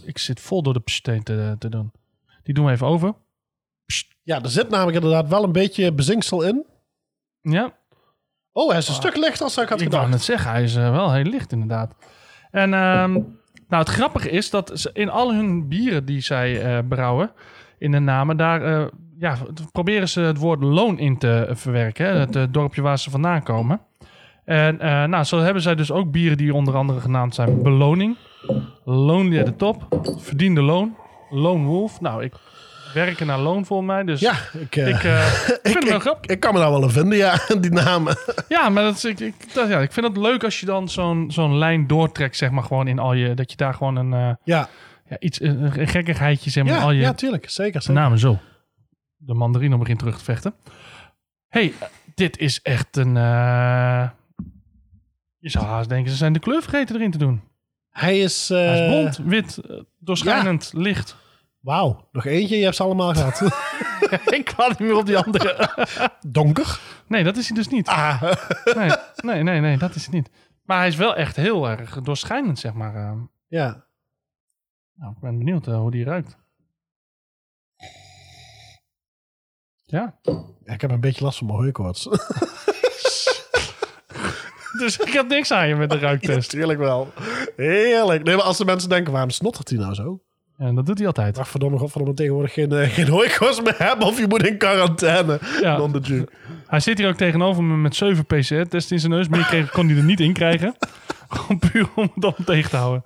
ik 0.05 0.19
zit 0.19 0.41
vol 0.41 0.63
door 0.63 0.73
de 0.75 0.81
psteen 0.81 1.23
te, 1.23 1.57
te 1.59 1.69
doen. 1.69 1.93
Die 2.43 2.55
doen 2.55 2.65
we 2.65 2.73
even 2.73 2.87
over. 2.87 3.15
Ja, 4.23 4.43
er 4.43 4.51
zit 4.51 4.69
namelijk 4.69 4.97
inderdaad 4.97 5.29
wel 5.29 5.45
een 5.45 5.53
beetje 5.53 5.93
bezinksel 5.93 6.43
in. 6.43 6.65
Ja, 7.53 7.73
Oh, 8.53 8.69
hij 8.69 8.79
is 8.79 8.89
een 8.89 8.95
stuk 8.95 9.17
lichter 9.17 9.45
als 9.45 9.59
ik 9.59 9.69
had 9.69 9.81
ik 9.81 9.91
wou 9.91 10.03
gedacht. 10.05 10.11
net 10.11 10.23
zeggen. 10.23 10.51
Hij 10.51 10.63
is 10.63 10.77
eh, 10.77 10.91
wel 10.91 11.13
heel 11.13 11.25
licht 11.25 11.53
inderdaad. 11.53 11.95
En 12.51 12.75
ehm, 12.75 13.13
nou, 13.69 13.83
het 13.83 13.89
grappige 13.89 14.31
is 14.31 14.51
dat 14.51 14.71
ze 14.75 14.91
in 14.93 15.11
al 15.11 15.35
hun 15.35 15.69
bieren 15.69 16.05
die 16.05 16.21
zij 16.21 16.63
eh, 16.63 16.79
brouwen, 16.89 17.31
in 17.79 17.91
de 17.91 17.99
namen, 17.99 18.37
daar 18.37 18.63
eh, 18.63 18.87
ja, 19.19 19.37
proberen 19.73 20.09
ze 20.09 20.21
het 20.21 20.39
woord 20.39 20.63
loon 20.63 20.99
in 20.99 21.19
te 21.19 21.49
verwerken. 21.51 22.07
hè, 22.07 22.19
Het 22.41 22.55
dorpje 22.55 22.83
waar 22.83 22.99
ze 22.99 23.11
vandaan 23.11 23.43
komen. 23.43 23.81
En 24.45 24.77
nou, 25.11 25.25
zo 25.25 25.39
hebben 25.39 25.63
zij 25.63 25.75
dus 25.75 25.91
ook 25.93 26.11
bieren 26.11 26.37
die 26.37 26.55
onder 26.55 26.75
andere 26.77 27.01
genaamd 27.01 27.35
zijn 27.35 27.63
Beloning, 27.63 28.17
Lonely 28.85 29.39
at 29.39 29.47
the 29.47 29.57
Top, 29.57 29.87
Verdiende 30.17 30.63
Loon, 30.63 30.97
Lone 31.31 31.65
Wolf. 31.67 32.01
Nou, 32.01 32.23
ik 32.25 32.35
werken 32.95 33.27
naar 33.27 33.39
loon 33.39 33.67
voor 33.67 33.85
mij, 33.85 34.05
dus 34.05 34.21
Ja, 34.21 34.35
ik, 34.53 34.77
eh, 34.77 34.89
ik 34.89 35.03
eh, 35.03 35.27
vind 35.63 35.75
het 35.75 35.85
wel 35.85 35.95
ik, 35.95 36.01
grappig. 36.01 36.31
ik 36.31 36.41
kan 36.41 36.53
me 36.53 36.59
daar 36.61 36.71
wel 36.71 36.83
in 36.83 36.91
vinden, 36.91 37.19
ja, 37.19 37.41
die 37.61 37.71
namen. 37.71 38.17
Ja, 38.49 38.69
maar 38.69 38.83
dat 38.83 38.97
is, 38.97 39.05
ik, 39.05 39.21
ik, 39.21 39.55
dat, 39.55 39.69
ja, 39.69 39.81
ik 39.81 39.93
vind 39.93 40.07
het 40.07 40.17
leuk 40.17 40.45
als 40.45 40.61
je 40.61 40.67
dan 40.67 40.89
zo'n 40.89 41.31
zo'n 41.31 41.59
lijn 41.59 41.87
doortrekt, 41.87 42.37
zeg 42.37 42.51
maar, 42.51 42.63
gewoon 42.63 42.89
in 42.89 42.99
al 42.99 43.13
je... 43.13 43.35
Dat 43.35 43.51
je 43.51 43.57
daar 43.57 43.75
gewoon 43.75 43.97
een, 43.97 44.13
eh, 44.13 44.35
Ja, 44.45 44.69
ja, 45.09 45.17
iets, 45.19 45.41
een, 45.41 45.63
een 45.63 45.89
gekkigheidje, 45.89 46.51
zeg 46.51 46.65
maar, 46.65 46.73
ja, 46.73 46.81
al 46.81 46.91
je 46.91 47.01
ja 47.01 47.15
tuurlijk. 47.15 47.51
Zeker. 47.51 47.83
zeker. 47.83 48.01
namen 48.01 48.19
zo. 48.19 48.39
de 49.17 49.35
mandarine 49.35 49.79
begint 49.79 49.99
terug 49.99 50.19
te 50.19 50.25
vechten. 50.25 50.55
hey, 51.49 51.73
dit 52.15 52.39
is 52.39 52.63
echt 52.63 52.97
een... 52.97 53.15
je 55.39 55.51
zou 55.51 55.65
haast 55.65 55.89
denken, 55.89 56.11
ze 56.11 56.17
zijn 56.17 56.33
de 56.33 56.39
kleur 56.39 56.63
vergeten 56.63 56.95
erin 56.97 57.11
te 57.11 57.19
doen. 57.19 57.43
Hij 57.91 58.19
is... 58.21 58.49
Hij 58.49 58.81
is 58.83 58.89
blond, 58.89 59.31
wit, 59.31 59.61
doorschijnend, 59.99 60.71
licht. 60.75 61.23
Wauw, 61.65 62.09
nog 62.13 62.25
eentje, 62.25 62.57
je 62.57 62.65
hebt 62.65 62.77
ze 62.77 62.83
allemaal 62.83 63.15
gehad. 63.15 63.41
Ik 64.39 64.45
kwam 64.45 64.69
niet 64.69 64.79
meer 64.79 64.97
op 64.97 65.07
die 65.07 65.19
andere. 65.19 65.69
Donker. 66.27 66.81
Nee, 67.07 67.25
dat 67.25 67.37
is 67.37 67.47
hij 67.49 67.57
dus 67.57 67.69
niet. 67.69 67.89
Ah, 67.89 68.23
Nee, 68.75 68.91
nee, 69.23 69.43
nee, 69.43 69.61
nee, 69.61 69.79
dat 69.79 69.95
is 69.95 70.03
het 70.05 70.13
niet. 70.15 70.31
Maar 70.65 70.79
hij 70.79 70.89
is 70.89 70.97
wel 70.97 71.17
echt 71.17 71.37
heel 71.37 71.69
erg 71.69 72.01
doorschijnend, 72.01 72.59
zeg 72.59 72.73
maar. 72.73 72.95
eh. 72.95 73.13
ja. 73.47 73.87
Nou, 74.95 75.13
ik 75.13 75.19
ben 75.21 75.39
benieuwd 75.39 75.67
eh, 75.67 75.77
hoe 75.77 75.91
die 75.91 76.05
ruikt. 76.05 76.37
Ja, 79.83 80.19
Ja, 80.23 80.45
Ik 80.75 80.81
heb 80.81 80.91
een 80.91 81.01
beetje 81.01 81.25
last 81.25 81.39
van 81.39 81.47
mijn 81.47 81.59
hooikoorts. 81.59 82.05
dus 84.81 84.99
ik 84.99 85.13
heb 85.13 85.29
niks 85.29 85.51
aan 85.51 85.69
je 85.69 85.75
met 85.77 85.91
de 85.91 85.99
ruiktest. 86.09 86.51
Tuurlijk 86.51 86.79
wel. 86.79 87.13
Heerlijk. 87.57 88.23
Nee, 88.23 88.37
maar 88.37 88.45
als 88.45 88.59
de 88.59 88.65
mensen 88.65 88.89
denken, 88.89 89.13
waarom 89.13 89.31
snottert 89.31 89.69
hij 89.69 89.79
nou 89.79 89.95
zo? 89.95 90.23
En 90.57 90.75
dat 90.75 90.87
doet 90.87 90.99
hij 90.99 91.07
altijd. 91.07 91.37
Wacht 91.37 91.51
verdomme, 91.51 91.79
godverdomme 91.79 92.15
tegenwoordig 92.15 92.53
geen, 92.53 92.73
eh, 92.73 92.89
geen 92.89 93.09
hooikoorts 93.09 93.63
meer 93.63 93.75
hebben 93.79 94.07
of 94.07 94.19
je 94.19 94.27
moet 94.27 94.47
in 94.47 94.59
quarantaine. 94.59 95.39
Ja. 95.61 95.77
Non 95.77 95.93
de. 95.93 96.29
Hij 96.67 96.81
zit 96.81 96.99
hier 96.99 97.09
ook 97.09 97.17
tegenover 97.17 97.63
me 97.63 97.77
met 97.77 97.97
7 97.97 98.25
PCR-tests 98.25 98.93
in 98.93 99.01
zijn 99.01 99.13
neus. 99.13 99.29
Meer 99.29 99.45
kreeg, 99.45 99.71
kon 99.71 99.89
hij 99.89 99.97
er 99.97 100.05
niet 100.05 100.21
in 100.21 100.33
krijgen. 100.33 100.75
Gewoon 101.29 101.59
puur 101.59 101.89
om 101.95 102.03
het 102.03 102.23
dan 102.23 102.35
tegen 102.45 102.71
te 102.71 102.77
houden. 102.77 103.05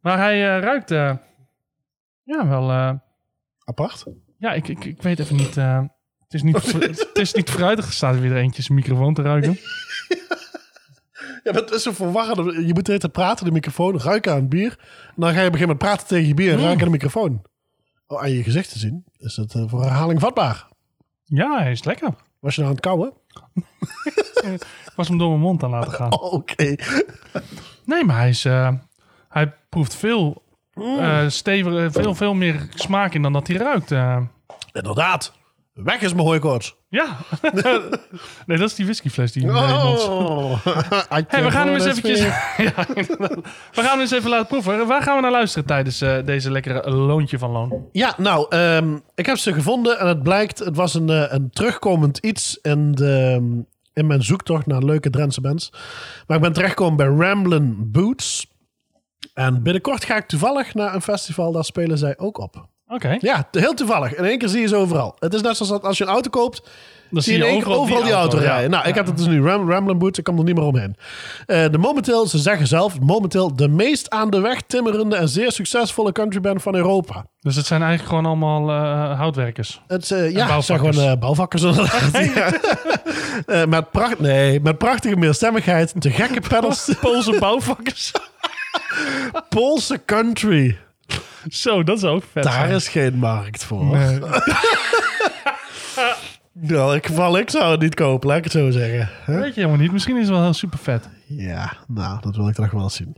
Maar 0.00 0.18
hij 0.18 0.56
eh, 0.56 0.62
ruikt... 0.62 0.90
eh, 0.90 1.16
ja, 2.22 2.48
wel... 2.48 2.70
Apart. 3.64 4.04
ja, 4.38 4.52
ik, 4.52 4.68
ik, 4.68 4.84
ik 4.84 5.02
weet 5.02 5.18
even 5.18 5.36
niet... 5.36 5.54
het, 5.54 5.88
is 6.28 6.42
niet 6.42 6.56
het 6.72 7.18
is 7.18 7.32
niet. 7.32 7.58
Er 7.58 7.82
staat 7.82 8.14
er 8.14 8.20
weer 8.20 8.36
eentje 8.36 8.62
zijn 8.62 8.78
microfoon 8.78 9.14
te 9.14 9.22
ruiken. 9.22 9.58
Ja, 10.08 10.36
maar 11.52 11.60
het 11.62 11.70
is 11.70 11.82
zo 11.82 11.92
verwarrend. 11.92 12.66
Je 12.66 12.74
moet 12.74 12.86
hele 12.86 12.98
tijd 12.98 13.12
praten 13.12 13.44
de 13.44 13.50
microfoon, 13.52 14.00
ruiken 14.00 14.32
aan 14.32 14.38
het 14.40 14.48
bier. 14.48 14.76
En 15.06 15.14
dan 15.16 15.32
ga 15.34 15.40
je 15.42 15.50
beginnen 15.50 15.76
met 15.76 15.86
praten 15.86 16.06
tegen 16.06 16.26
je 16.28 16.34
bier 16.34 16.52
en 16.52 16.58
ruiken 16.58 16.78
aan 16.80 16.84
de 16.84 16.90
microfoon. 16.90 17.42
Oh, 18.06 18.22
aan 18.22 18.30
je 18.30 18.42
gezicht 18.42 18.72
te 18.72 18.78
zien 18.78 19.04
is 19.18 19.36
het 19.36 19.54
eh, 19.54 19.62
voor 19.66 19.82
herhaling 19.82 20.20
vatbaar. 20.20 20.68
Ja, 21.24 21.58
hij 21.58 21.70
is 21.70 21.84
lekker. 21.84 22.08
Was 22.40 22.54
je 22.54 22.60
nou 22.62 22.70
aan 22.72 22.76
het 22.76 22.86
kauwen? 22.86 23.12
Ik 24.54 24.92
was 24.96 25.08
hem 25.08 25.18
door 25.18 25.28
mijn 25.28 25.40
mond 25.40 25.62
aan 25.62 25.70
laten 25.70 25.92
gaan. 25.92 26.12
Oh, 26.12 26.32
oké. 26.40 26.74
Nee, 27.84 28.04
maar 28.04 28.16
hij 28.16 28.28
is... 28.28 28.44
eh, 28.44 28.72
hij 29.28 29.54
proeft 29.68 29.94
veel... 29.94 30.42
eh 30.74 31.28
steviger, 31.28 31.92
veel, 31.92 32.14
veel 32.14 32.34
meer 32.34 32.66
smaak 32.74 33.14
in 33.14 33.22
dan 33.22 33.32
dat 33.32 33.46
hij 33.46 33.56
ruikt. 33.56 33.92
eh. 33.92 34.20
Inderdaad. 34.72 35.32
Weg 35.84 36.00
is 36.00 36.14
mijn 36.14 36.26
hooikoorts. 36.26 36.76
ja. 36.88 37.16
nee, 38.46 38.58
dat 38.58 38.68
is 38.68 38.74
die 38.74 38.84
whiskyfles 38.84 39.32
die... 39.32 39.48
Oh. 39.48 40.08
Oh. 40.08 40.66
Hey, 41.28 41.44
we 41.44 41.50
gaan 41.50 41.66
hem 41.66 41.74
eens 41.74 41.84
eventjes... 41.84 42.20
ja, 42.66 42.86
we 42.96 43.52
gaan 43.72 43.84
hem 43.84 44.00
eens 44.00 44.10
even 44.10 44.30
laten 44.30 44.46
proeven. 44.46 44.86
Waar 44.86 45.02
gaan 45.02 45.16
we 45.16 45.22
naar 45.22 45.30
luisteren 45.30 45.66
tijdens 45.66 46.00
eh, 46.00 46.24
deze 46.24 46.50
lekkere 46.50 46.90
loontje 46.90 47.38
van 47.38 47.50
loon? 47.50 47.88
Ja, 47.92 48.14
nou, 48.16 48.46
ehm, 48.48 48.98
ik 49.14 49.26
heb 49.26 49.36
ze 49.36 49.52
gevonden 49.52 49.98
en 49.98 50.06
het 50.06 50.22
blijkt, 50.22 50.58
het 50.58 50.76
was 50.76 50.94
een, 50.94 51.10
eh, 51.10 51.24
een 51.28 51.50
terugkomend 51.50 52.18
iets 52.18 52.58
in, 52.62 52.92
de, 52.92 53.40
in 53.92 54.06
mijn 54.06 54.22
zoektocht 54.22 54.66
naar 54.66 54.82
leuke 54.82 55.10
Drentse 55.10 55.40
bands. 55.40 55.72
Maar 56.26 56.36
ik 56.36 56.42
ben 56.42 56.52
terechtgekomen 56.52 56.96
bij 56.96 57.26
Ramblin' 57.26 57.90
Boots. 57.90 58.46
En 59.34 59.62
binnenkort 59.62 60.04
ga 60.04 60.16
ik 60.16 60.26
toevallig 60.26 60.74
naar 60.74 60.94
een 60.94 61.02
festival, 61.02 61.52
daar 61.52 61.64
spelen 61.64 61.98
zij 61.98 62.18
ook 62.18 62.38
op. 62.38 62.68
Oké. 62.88 63.16
Ja, 63.20 63.48
heel 63.50 63.74
toevallig. 63.74 64.14
In 64.14 64.24
één 64.24 64.38
keer 64.38 64.48
zie 64.48 64.60
je 64.60 64.68
ze 64.68 64.76
overal. 64.76 65.16
Het 65.18 65.34
is 65.34 65.40
net 65.42 65.56
zoals 65.56 65.72
dat 65.72 65.82
als 65.84 65.98
je 65.98 66.04
een 66.04 66.10
auto 66.10 66.30
koopt, 66.30 66.62
Dan 67.10 67.22
zie 67.22 67.32
je 67.32 67.38
in 67.44 67.44
één 67.50 67.62
keer 67.62 67.72
overal 67.72 68.02
die 68.02 68.12
auto, 68.12 68.38
rijden. 68.38 68.62
ja. 68.62 68.68
Nou, 68.68 68.88
ik 68.88 68.94
heb 68.94 69.06
het 69.06 69.16
dus 69.16 69.26
nu. 69.26 69.42
Ram, 69.42 69.70
Ramblin' 69.70 69.98
Boots, 69.98 70.18
ik 70.18 70.24
kom 70.24 70.38
er 70.38 70.44
niet 70.44 70.54
meer 70.54 70.64
omheen. 70.64 70.96
Eh, 71.46 71.64
de 71.70 71.78
momenteel, 71.78 72.26
ze 72.26 72.38
zeggen 72.38 72.66
zelf, 72.66 73.00
momenteel 73.00 73.56
de 73.56 73.68
meest 73.68 74.10
aan 74.10 74.30
de 74.30 74.40
weg 74.40 74.60
timmerende 74.66 75.16
en 75.16 75.28
zeer 75.28 75.52
succesvolle 75.52 76.12
countryband 76.12 76.62
van 76.62 76.74
Europa. 76.74 77.26
Dus 77.40 77.56
het 77.56 77.66
zijn 77.66 77.82
eigenlijk 77.82 78.10
gewoon 78.10 78.26
allemaal 78.26 78.70
eh, 78.70 79.18
houtwerkers. 79.18 79.80
Het, 79.86 80.10
eh, 80.10 80.30
ja, 80.30 80.54
het 80.54 80.64
zijn 80.64 80.78
gewoon 80.78 81.18
bouwvakkers 81.18 81.62
inderdaad. 81.62 82.10
Met, 83.68 83.90
pracht, 83.90 84.18
nee, 84.20 84.60
met 84.60 84.78
prachtige 84.78 85.16
meerstemmigheid, 85.16 85.94
te 85.98 86.10
gekke 86.10 86.40
pedals, 86.48 86.90
Poolse 87.00 87.36
bouwvakkers. 87.38 88.12
Poolse 89.48 90.00
country. 90.04 90.78
Zo, 91.64 91.82
dat 91.82 91.96
is 91.96 92.04
ook 92.04 92.24
vet. 92.32 92.42
Daar 92.42 92.52
zijn. 92.52 92.70
is 92.70 92.88
geen 92.88 93.14
markt 93.18 93.64
voor. 93.64 93.84
Nee. 93.84 94.18
Nou, 96.60 96.96
ik 96.96 97.50
zou 97.50 97.70
het 97.70 97.80
niet 97.80 97.94
kopen, 97.94 98.28
laat 98.28 98.38
ik 98.38 98.44
het 98.44 98.52
zo 98.52 98.70
zeggen. 98.70 99.08
Huh? 99.26 99.40
Weet 99.40 99.54
je 99.54 99.60
helemaal 99.60 99.80
niet. 99.80 99.92
Misschien 99.92 100.16
is 100.16 100.22
het 100.22 100.30
wel 100.30 100.42
heel 100.42 100.52
super 100.52 100.78
vet. 100.78 101.08
Ja, 101.26 101.72
nou, 101.88 102.20
dat 102.20 102.36
wil 102.36 102.48
ik 102.48 102.54
toch 102.54 102.70
wel 102.70 102.90
zien. 102.90 103.16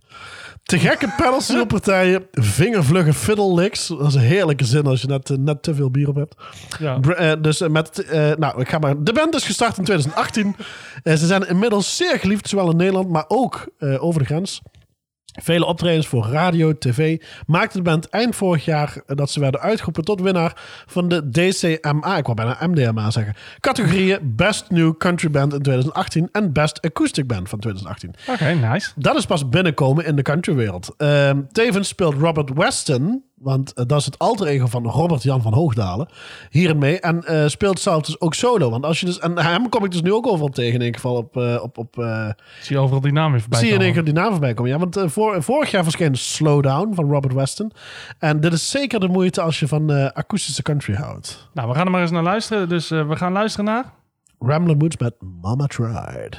Te 0.63 0.79
gekke 0.79 1.13
pedalsteelpartijen, 1.17 2.27
vingervlugge 2.33 3.13
fiddle 3.15 3.55
licks. 3.55 3.87
Dat 3.87 4.07
is 4.07 4.15
een 4.15 4.21
heerlijke 4.21 4.65
zin 4.65 4.87
als 4.87 5.01
je 5.01 5.07
net, 5.07 5.31
eh, 5.31 5.37
net 5.37 5.63
te 5.63 5.75
veel 5.75 5.91
bier 5.91 6.09
op 6.09 6.15
hebt. 6.15 6.35
Ja. 6.79 7.01
Eh, 7.01 7.33
dus 7.41 7.61
eh, 7.61 7.69
met, 7.69 8.05
eh, 8.05 8.33
nou, 8.37 8.61
ik 8.61 8.69
ga 8.69 8.79
maar. 8.79 9.03
De 9.03 9.13
band 9.13 9.35
is 9.35 9.45
gestart 9.45 9.79
in 9.79 9.85
2018. 9.85 10.57
Eh, 11.03 11.15
ze 11.15 11.27
zijn 11.27 11.49
inmiddels 11.49 11.97
zeer 11.97 12.19
geliefd, 12.19 12.49
zowel 12.49 12.71
in 12.71 12.77
Nederland, 12.77 13.09
maar 13.09 13.25
ook 13.29 13.69
over 13.79 14.21
de 14.21 14.27
grens. 14.27 14.63
Vele 15.43 15.65
optredens 15.65 16.07
voor 16.07 16.27
radio, 16.27 16.79
tv. 16.79 17.21
Maakte 17.47 17.77
de 17.77 17.83
band 17.83 18.09
eind 18.09 18.37
vorig 18.37 18.65
jaar 18.65 18.97
dat 19.07 19.31
ze 19.31 19.41
werden 19.41 19.61
uitgeroepen 19.61 20.05
tot 20.05 20.21
winnaar 20.21 20.53
van 20.87 21.09
de 21.09 21.31
DCMA. 21.31 22.17
Ik 22.17 22.25
wou 22.25 22.35
bijna 22.35 22.57
MDMA 22.67 23.11
zeggen. 23.11 23.35
Categorieën 23.61 24.19
Best 24.23 24.71
New 24.71 24.97
Country 24.97 25.31
Band 25.31 25.53
in 25.53 25.63
2018 25.63 26.29
en 26.33 26.53
Best 26.53 26.85
Acoustic 26.85 27.27
Band 27.27 27.49
van 27.49 27.59
2018. 27.59 28.15
Oké, 28.29 28.55
nice. 28.69 28.91
Dat 28.97 29.17
is 29.17 29.27
pas 29.27 29.49
binnenkomen 29.49 30.05
in 30.05 30.17
de 30.17 30.23
countrywereld. 30.23 30.95
Ehm 30.97 31.41
tevens 31.53 31.89
speelt 31.89 32.15
Robert 32.15 32.51
Weston, 32.55 33.25
want 33.41 33.73
eh, 33.73 33.85
dat 33.87 33.99
is 33.99 34.05
het 34.05 34.19
alter 34.19 34.47
ego 34.47 34.67
van 34.67 34.87
Robert 34.87 35.23
Jan 35.23 35.43
van 35.43 35.53
Hoogdalen, 35.53 36.09
hierin 36.51 36.79
mee. 36.79 37.01
En 37.01 37.25
eh, 37.25 37.47
speelt 37.47 37.81
zelf 37.81 38.03
dus 38.03 38.21
ook 38.21 38.35
solo. 38.35 38.71
Want 38.71 38.85
als 38.85 39.01
je 39.01 39.07
dus, 39.07 39.19
en 39.19 39.39
hem 39.39 39.69
kom 39.69 39.85
ik 39.85 39.91
dus 39.91 40.03
nu 40.03 40.13
ook 40.13 40.27
overal 40.27 40.49
tegen 40.49 40.75
in 40.75 40.81
ieder 40.81 41.01
geval 41.01 41.17
op, 41.17 41.37
eh, 41.37 41.59
op, 41.63 41.79
op 41.79 41.95
Zie 42.61 42.77
je 42.77 42.79
overal 42.79 43.01
die 43.01 43.13
naam 43.13 43.31
weer 43.31 43.41
voorbij 43.41 43.59
zie 43.59 43.69
je 43.69 43.75
in 43.75 43.81
één 43.81 43.89
komen. 43.89 44.05
keer 44.05 44.15
die 44.15 44.23
naam 44.23 44.33
voorbij 44.33 44.55
komen. 44.55 44.73
Ja, 44.73 44.79
want 44.79 45.13
voor, 45.13 45.43
vorig 45.43 45.71
jaar 45.71 45.83
verscheen 45.83 46.15
Slowdown 46.15 46.95
van 46.95 47.11
Robert 47.11 47.35
Weston. 47.35 47.73
En 48.19 48.41
dit 48.41 48.53
is 48.53 48.71
zeker 48.71 49.01
de 49.01 49.09
moeite 49.09 49.41
als 49.41 49.61
je 49.61 49.69
van 49.69 50.13
akoestische 50.13 50.63
country 50.63 50.95
houdt. 50.95 51.49
Nou, 51.55 51.69
we 51.69 51.75
gaan 51.75 51.85
er 51.85 51.91
maar 51.91 52.01
eens 52.01 52.11
naar 52.11 52.23
luisteren. 52.23 52.69
Dus 52.69 52.89
we 52.89 53.17
gaan 53.17 53.33
luisteren 53.33 53.65
naar... 53.65 53.85
Ramblin' 54.39 54.79
Woods 54.79 54.97
met 54.97 55.15
Mama 55.43 55.67
Tried. 55.67 56.39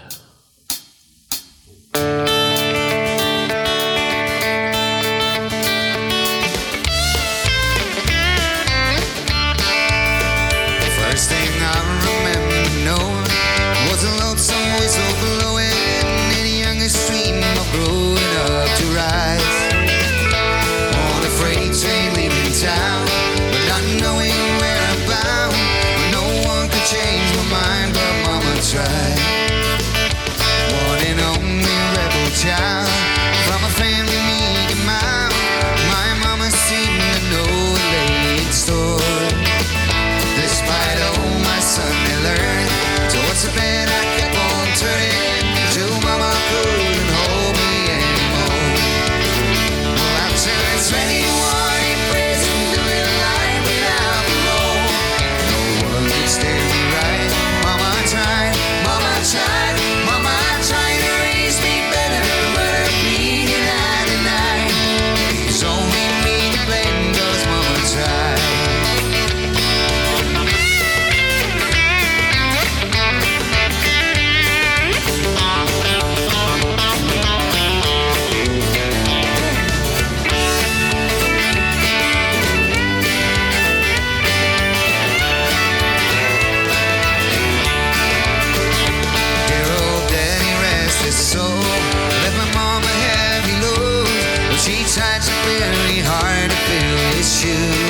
issue 97.19 97.88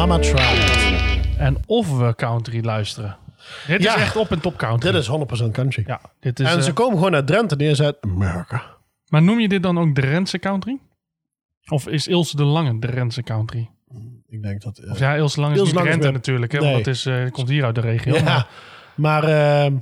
Mama 0.00 0.18
Tried. 0.18 1.28
En 1.38 1.56
of 1.66 1.98
we 1.98 2.14
country 2.14 2.64
luisteren. 2.64 3.16
Dit 3.66 3.82
Ja. 3.82 3.94
is 3.96 4.00
echt 4.02 4.16
op 4.16 4.30
en 4.30 4.40
top 4.40 4.56
country. 4.56 4.92
Dit 4.92 5.00
is 5.00 5.08
100% 5.46 5.50
country. 5.52 5.84
Ja, 5.86 6.00
dit 6.20 6.40
is... 6.40 6.46
en 6.50 6.56
eh, 6.56 6.62
ze 6.62 6.72
komen 6.72 6.98
gewoon 6.98 7.14
uit 7.14 7.26
Drenthe 7.26 7.74
zijn 7.74 7.94
Amerika. 8.00 8.62
Maar 9.08 9.22
noem 9.22 9.40
je 9.40 9.48
dit 9.48 9.62
dan 9.62 9.78
ook 9.78 9.94
Drentse 9.94 10.38
country? 10.38 10.78
Of 11.68 11.88
is 11.88 12.06
Ilse 12.08 12.36
de 12.36 12.44
Lange 12.44 12.78
Drentse 12.78 13.22
country? 13.22 13.70
Ik 14.26 14.42
denk 14.42 14.62
dat... 14.62 14.78
eh, 14.78 14.90
Of 14.90 14.98
ja, 14.98 15.14
Ilse 15.14 15.34
de 15.34 15.40
Lange 15.40 15.54
is 15.54 15.60
Ilse 15.60 15.72
niet 15.74 15.80
Lange 15.84 15.96
is 15.96 16.02
Drenthe 16.02 16.10
meer- 16.10 16.18
natuurlijk. 16.18 16.52
Hè, 16.52 16.58
Nee. 16.60 16.72
Want 16.72 16.86
het 16.86 16.94
is, 16.94 17.06
eh, 17.06 17.30
komt 17.30 17.48
hier 17.48 17.64
uit 17.64 17.74
de 17.74 17.80
regio. 17.80 18.14
ja, 18.14 18.22
maar- 18.22 18.46
maar 18.94 19.24
ehm, 19.24 19.76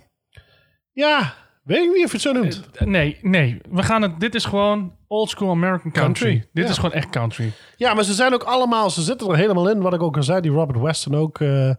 ja, 0.92 1.34
weet 1.62 1.84
ik 1.84 1.92
niet 1.94 2.04
of 2.04 2.10
je 2.10 2.16
het 2.16 2.20
zo 2.20 2.32
noemt. 2.32 2.70
Eh, 2.74 2.86
nee, 2.86 3.18
nee. 3.22 3.60
We 3.70 3.82
gaan 3.82 4.02
het, 4.02 4.20
dit 4.20 4.34
is 4.34 4.44
gewoon 4.44 4.96
old 5.08 5.28
school 5.30 5.50
American 5.50 5.90
country. 5.92 6.28
Country, 6.30 6.48
Dit 6.52 6.64
ja. 6.64 6.70
is 6.70 6.76
gewoon 6.76 6.92
echt 6.92 7.10
country. 7.10 7.52
Ja, 7.76 7.94
maar 7.94 8.04
ze 8.04 8.12
zijn 8.12 8.34
ook 8.34 8.42
allemaal, 8.42 8.90
ze 8.90 9.02
zitten 9.02 9.28
er 9.30 9.36
helemaal 9.36 9.70
in. 9.70 9.80
Wat 9.80 9.94
ik 9.94 10.02
ook 10.02 10.16
al 10.16 10.22
zei, 10.22 10.40
die 10.40 10.50
Robert 10.50 10.80
Weston 10.80 11.14
ook. 11.14 11.40
eh, 11.40 11.70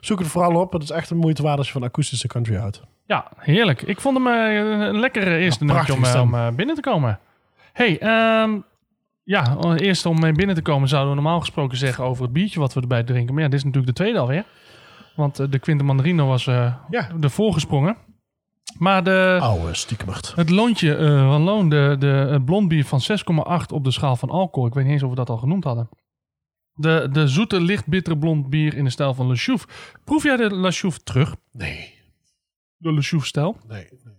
zoek 0.00 0.18
het 0.18 0.28
vooral 0.28 0.60
op. 0.60 0.72
Het 0.72 0.82
is 0.82 0.90
echt 0.90 1.10
een 1.10 1.16
moeite 1.16 1.42
waard 1.42 1.58
als 1.58 1.66
je 1.66 1.72
van 1.72 1.82
akoestische 1.82 2.28
country 2.28 2.56
houdt. 2.56 2.82
Ja, 3.06 3.30
heerlijk. 3.36 3.82
Ik 3.82 4.00
vond 4.00 4.16
hem 4.16 4.26
eh, 4.26 4.86
een 4.88 5.00
lekkere 5.00 5.36
eerste 5.36 5.64
Ja, 5.64 5.72
nummertje 5.72 6.20
om, 6.20 6.34
eh, 6.34 6.46
om 6.50 6.56
binnen 6.56 6.74
te 6.74 6.80
komen. 6.80 7.18
hey, 7.72 7.98
ehm, 7.98 8.58
ja, 9.22 9.56
eerst 9.76 10.06
om 10.06 10.20
mee 10.20 10.32
binnen 10.32 10.54
te 10.56 10.62
komen 10.62 10.88
zouden 10.88 11.10
we 11.14 11.20
normaal 11.20 11.40
gesproken 11.40 11.76
zeggen 11.78 12.04
over 12.04 12.22
het 12.22 12.32
biertje 12.32 12.60
wat 12.60 12.74
we 12.74 12.80
erbij 12.80 13.02
drinken. 13.02 13.34
Maar 13.34 13.42
ja, 13.42 13.48
dit 13.48 13.58
is 13.58 13.64
natuurlijk 13.64 13.96
de 13.96 14.02
tweede 14.02 14.18
alweer. 14.18 14.44
Want 15.16 15.52
de 15.52 15.58
Quinta 15.58 15.84
Mandarino 15.84 16.26
was 16.26 16.44
Ja. 16.44 16.80
ervoor 17.20 17.52
gesprongen. 17.52 17.96
Maar 18.78 19.04
de, 19.04 19.38
Oude 19.40 19.74
stiekemert. 19.74 20.34
het 20.34 20.50
loontje 20.50 20.96
eh, 20.96 21.28
van 21.28 21.42
Loon, 21.42 21.68
de, 21.68 21.96
de, 21.98 22.06
het 22.06 22.44
blond 22.44 22.68
bier 22.68 22.84
van 22.84 23.00
6,8 23.00 23.66
op 23.72 23.84
de 23.84 23.90
schaal 23.90 24.16
van 24.16 24.30
alcohol. 24.30 24.68
Ik 24.68 24.74
weet 24.74 24.84
niet 24.84 24.92
eens 24.92 25.02
of 25.02 25.10
we 25.10 25.16
dat 25.16 25.30
al 25.30 25.36
genoemd 25.36 25.64
hadden. 25.64 25.88
De, 26.72 27.08
de 27.12 27.28
zoete, 27.28 27.60
licht 27.60 27.86
bittere 27.86 28.18
blond 28.18 28.50
bier 28.50 28.74
in 28.74 28.84
de 28.84 28.90
stijl 28.90 29.14
van 29.14 29.26
Le. 29.26 29.58
Proef 30.04 30.22
jij 30.22 30.36
de 30.36 30.50
La 30.54 30.70
Chouffe 30.70 31.00
terug? 31.02 31.36
Nee, 31.52 31.94
De 32.76 32.92
Le 32.92 33.02
Chouffe-stijl? 33.02 33.56
nee, 33.66 33.88
nee. 34.04 34.16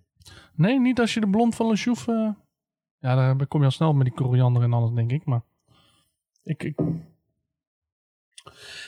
Nee, 0.56 0.80
niet 0.80 1.00
als 1.00 1.14
je 1.14 1.20
de 1.20 1.30
blond 1.30 1.56
van 1.56 1.68
Le 1.68 1.94
eh, 2.06 2.30
Ja, 3.00 3.16
daar 3.16 3.48
kom 3.48 3.60
je 3.60 3.66
al 3.66 3.72
snel 3.72 3.94
met 3.94 4.06
die 4.06 4.16
koriander 4.16 4.64
en 4.64 4.74
alles, 4.74 4.92
denk 4.92 5.12
ik. 5.12 5.26
Maar 5.26 5.42
ik, 6.44 6.64
ik, 6.64 6.80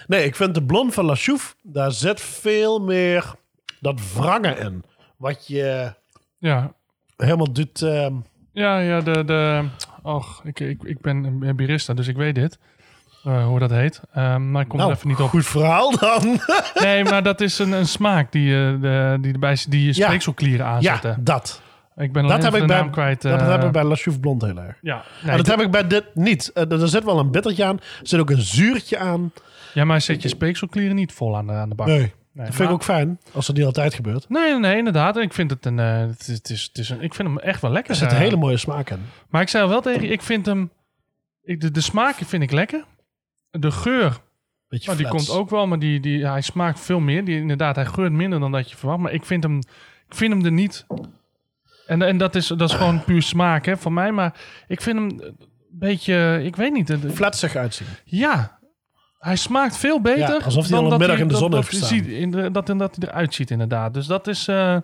Nee, 0.08 0.26
ik 0.26 0.36
vind 0.36 0.54
de 0.56 0.64
blond 0.64 0.94
van 0.94 1.06
La 1.06 1.16
Chouffe, 1.16 1.56
daar 1.62 1.92
zit 1.92 2.22
veel 2.22 2.80
meer 2.80 3.36
dat 3.80 4.14
wrangen 4.14 4.58
in. 4.58 4.84
Wat 5.22 5.48
je 5.48 5.94
ja, 6.38 6.74
helemaal 7.18 7.52
doet... 7.52 7.82
ehm, 7.82 8.14
ja, 8.52 8.80
ja, 8.80 9.02
de... 9.02 9.26
de 9.26 9.64
och, 10.04 10.42
ik, 10.44 10.60
ik, 10.60 10.84
ik 10.84 11.02
ben 11.02 11.24
een 11.42 11.56
barista, 11.56 11.94
dus 11.94 12.08
ik 12.08 12.16
weet 12.16 12.36
dit. 12.36 12.60
eh, 13.24 13.46
hoe 13.46 13.60
dat 13.60 13.70
heet. 13.70 14.02
Ehm, 14.14 14.52
maar 14.52 14.62
ik 14.62 14.68
kom 14.68 14.78
nou, 14.78 14.92
er 14.92 14.96
even 14.98 15.08
niet 15.08 15.20
op. 15.20 15.30
goed 15.30 15.46
verhaal 15.46 15.98
dan. 15.98 16.40
Nee, 16.84 17.04
maar 17.04 17.24
dat 17.24 17.42
is 17.42 17.60
een, 17.60 17.72
een 17.72 17.88
smaak 17.88 18.32
die, 18.32 18.44
je 18.44 18.78
de, 18.82 19.18
die, 19.22 19.34
erbij, 19.34 19.58
die 19.70 19.86
je 19.86 19.96
Ja. 19.96 20.08
speekselklieren 20.08 20.66
ja, 20.66 20.72
aanzetten. 20.72 21.24
dat. 21.24 21.62
Ik 21.98 22.12
ben 22.14 22.28
Dat 22.28 22.44
heb, 22.44 22.54
ik 22.56 22.68
bij, 22.68 22.78
naam 22.78 22.92
kwijt. 22.92 23.22
dat 23.22 23.40
eh, 23.42 23.48
heb 23.52 23.64
ik 23.64 23.72
bij 23.72 23.84
La 23.84 23.96
Chouffe 23.96 24.20
blond 24.20 24.42
heel 24.42 24.58
erg. 24.58 24.78
Ja, 24.82 25.04
nee, 25.24 25.38
dat 25.38 25.48
heb 25.48 25.62
ik 25.62 25.72
bij 25.72 25.88
dit 25.88 26.06
niet. 26.14 26.52
Eh, 26.54 26.72
er 26.72 26.88
zit 26.88 27.04
wel 27.04 27.20
een 27.20 27.32
bittertje 27.32 27.66
aan. 27.66 27.78
Er 27.78 28.08
zit 28.08 28.20
ook 28.20 28.30
een 28.30 28.42
zuurtje 28.42 28.98
aan. 28.98 29.32
ja, 29.74 29.86
maar 29.86 30.02
zet 30.02 30.22
je 30.22 30.28
speekselklieren 30.28 30.96
niet 30.96 31.12
vol 31.14 31.38
aan 31.38 31.48
de, 31.48 31.54
aan 31.54 31.70
de 31.70 31.76
bak. 31.76 31.88
Nee, 31.88 32.14
Nee, 32.34 32.46
dat 32.46 32.56
vind 32.56 32.58
maar- 32.58 32.68
ik 32.68 32.74
ook 32.74 32.84
fijn. 32.84 33.20
Als 33.34 33.48
dat 33.48 33.56
niet 33.56 33.66
altijd 33.66 33.94
gebeurt. 33.94 34.30
Nee, 34.30 34.60
nee, 34.60 34.78
inderdaad. 34.78 35.18
Ik 35.18 35.34
vind 35.34 35.52
het 35.52 35.66
een, 35.66 35.80
eh, 35.80 36.00
het 36.00 36.28
is, 36.28 36.36
het 36.36 36.50
is, 36.50 36.64
het 36.64 36.78
is 36.78 36.90
een, 36.90 37.02
ik 37.02 37.14
vind 37.14 37.28
hem 37.28 37.40
echt 37.40 37.62
wel 37.62 37.72
lekker. 37.72 37.92
Er 37.92 37.98
zit 37.98 38.12
een 38.12 38.18
eh. 38.18 38.24
hele 38.24 38.36
mooie 38.36 38.58
smaak 38.58 38.90
in. 38.90 39.06
Maar 39.30 39.42
ik 39.42 39.50
zei 39.50 39.64
al 39.64 39.70
wel 39.70 39.82
tegen 39.82 40.02
je, 40.02 40.08
ik 40.08 40.22
vind 40.22 40.46
hem, 40.46 40.72
ik, 41.42 41.62
de, 41.62 41.72
de 41.72 41.82
smaak 41.82 42.16
vind 42.16 42.44
ik 42.44 42.52
lekker. 42.52 42.86
De 43.50 43.72
geur, 43.72 44.22
Beetje 44.68 44.88
maar 44.88 44.98
die 44.98 45.08
komt 45.08 45.30
ook 45.30 45.50
wel, 45.50 45.68
maar 45.68 45.80
die, 45.80 46.00
die, 46.00 46.28
hij 46.28 46.42
smaakt 46.42 46.80
veel 46.80 47.00
meer. 47.00 47.26
Die, 47.26 47.40
inderdaad, 47.40 47.76
hij 47.76 47.86
geurt 47.86 48.12
minder 48.12 48.40
dan 48.40 48.52
dat 48.52 48.70
je 48.70 48.78
verwacht. 48.78 49.00
Maar 49.00 49.12
ik 49.12 49.26
vind 49.26 49.44
hem, 49.44 49.58
ik 50.08 50.16
vind 50.16 50.34
hem 50.34 50.46
er 50.46 50.52
niet. 50.52 50.86
En, 51.88 52.02
en 52.02 52.18
dat, 52.18 52.36
is, 52.36 52.48
dat 52.48 52.70
is 52.70 52.76
gewoon 52.76 53.04
puur 53.04 53.22
smaak 53.22 53.66
hè, 53.66 53.78
van 53.78 53.94
mij. 53.94 54.12
Maar 54.12 54.34
ik 54.68 54.82
vind 54.82 54.98
hem 54.98 55.10
een 55.10 55.38
beetje, 55.70 56.42
ik 56.44 56.56
weet 56.56 56.74
niet. 56.74 56.96
Flatsig 57.14 57.56
uitzien. 57.56 57.88
Ja, 58.04 58.60
hij 59.22 59.36
smaakt 59.36 59.78
veel 59.78 60.02
beter. 60.02 60.20
Ja, 60.38 60.46
alsof 60.46 60.64
hij 60.68 60.76
dan 60.76 60.86
al 60.86 60.92
een 60.92 60.98
middag 61.00 61.20
in 61.20 61.28
de 61.28 61.36
zon 61.36 61.52
dat 61.52 61.60
heeft 61.60 61.80
gestaan. 61.80 62.06
in 62.06 62.32
de- 62.32 62.52
dat, 62.52 62.68
dat 62.68 62.96
hij 62.96 63.10
eruit 63.10 63.34
ziet, 63.34 63.52
inderdaad. 63.52 63.94
Dus 63.94 64.06
dat 64.06 64.28
is, 64.28 64.48
eh, 64.48 64.78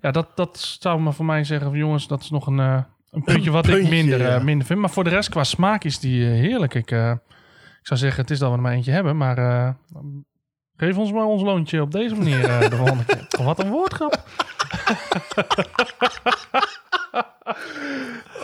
ja, 0.00 0.10
dat, 0.10 0.26
dat 0.34 0.76
zou 0.80 1.00
maar 1.00 1.12
voor 1.12 1.24
mij 1.24 1.44
zeggen, 1.44 1.68
van, 1.68 1.78
jongens, 1.78 2.06
dat 2.06 2.20
is 2.20 2.30
nog 2.30 2.46
een, 2.46 2.58
eh, 2.60 2.78
een 3.10 3.22
puntje 3.22 3.50
wat 3.50 3.66
ik 3.68 3.88
minder, 3.88 4.26
eh, 4.26 4.42
minder 4.42 4.66
vind. 4.66 4.80
Maar 4.80 4.90
voor 4.90 5.04
de 5.04 5.10
rest, 5.10 5.28
qua 5.28 5.44
smaak 5.44 5.84
is 5.84 5.98
die 5.98 6.24
heerlijk. 6.24 6.74
Ik, 6.74 6.90
ik 6.90 7.86
zou 7.86 8.00
zeggen, 8.00 8.20
het 8.20 8.30
is 8.30 8.38
dat 8.38 8.50
we 8.50 8.56
er 8.56 8.62
maar 8.62 8.72
eentje 8.72 8.92
hebben, 8.92 9.16
maar 9.16 9.76
geef 10.76 10.96
ons 10.96 11.12
maar 11.12 11.24
ons 11.24 11.42
loontje 11.42 11.82
op 11.82 11.92
deze 11.92 12.14
manier 12.14 12.42
de 12.42 12.76
volgende 12.76 13.04
keer. 13.04 13.26
Wat 13.44 13.58
een 13.58 13.70
woordgrap. 13.70 14.22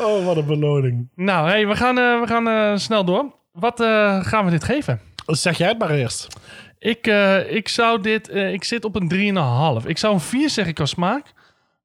Oh, 0.01 0.25
wat 0.27 0.37
een 0.37 0.47
beloning. 0.47 1.09
Nou, 1.15 1.49
hey, 1.49 1.67
we 1.69 1.77
gaan, 1.77 1.95
we 1.95 2.23
gaan 2.27 2.79
snel 2.79 3.05
door. 3.05 3.35
Wat 3.53 3.81
gaan 4.27 4.45
we 4.45 4.51
dit 4.51 4.65
geven? 4.65 5.01
Zeg 5.27 5.59
jij 5.59 5.69
het 5.69 5.79
maar 5.79 5.91
eerst. 5.91 6.27
Ik, 6.79 7.07
eh, 7.07 7.53
ik 7.53 7.69
zou 7.69 8.01
dit... 8.01 8.29
eh, 8.29 8.53
ik 8.53 8.65
zit 8.65 8.85
op 8.85 8.97
een 8.97 9.09
3,5. 9.83 9.87
Ik 9.89 9.99
zou 9.99 10.15
een 10.15 10.21
4 10.21 10.51
zeg 10.51 10.67
ik 10.67 10.81
als 10.81 10.91
smaak. 10.91 11.33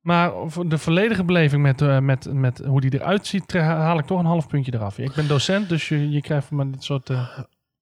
Maar 0.02 0.32
voor 0.46 0.70
de 0.70 0.78
volledige 0.78 1.24
beleving 1.24 1.62
met, 1.62 1.82
eh, 1.82 2.00
met, 2.00 2.28
met 2.34 2.62
hoe 2.68 2.82
die 2.82 2.94
eruit 2.94 3.28
ziet... 3.28 3.54
haal 3.54 3.98
ik 4.00 4.06
toch 4.06 4.20
een 4.20 4.26
half 4.26 4.48
puntje 4.48 4.74
eraf. 4.74 4.98
Ik 4.98 5.14
ben 5.14 5.28
docent, 5.28 5.70
dus 5.70 5.88
je, 5.90 6.10
je 6.10 6.22
krijgt 6.22 6.48
van 6.48 6.58
me 6.58 6.70
dit 6.70 6.84
soort... 6.84 7.10
eh, 7.10 7.28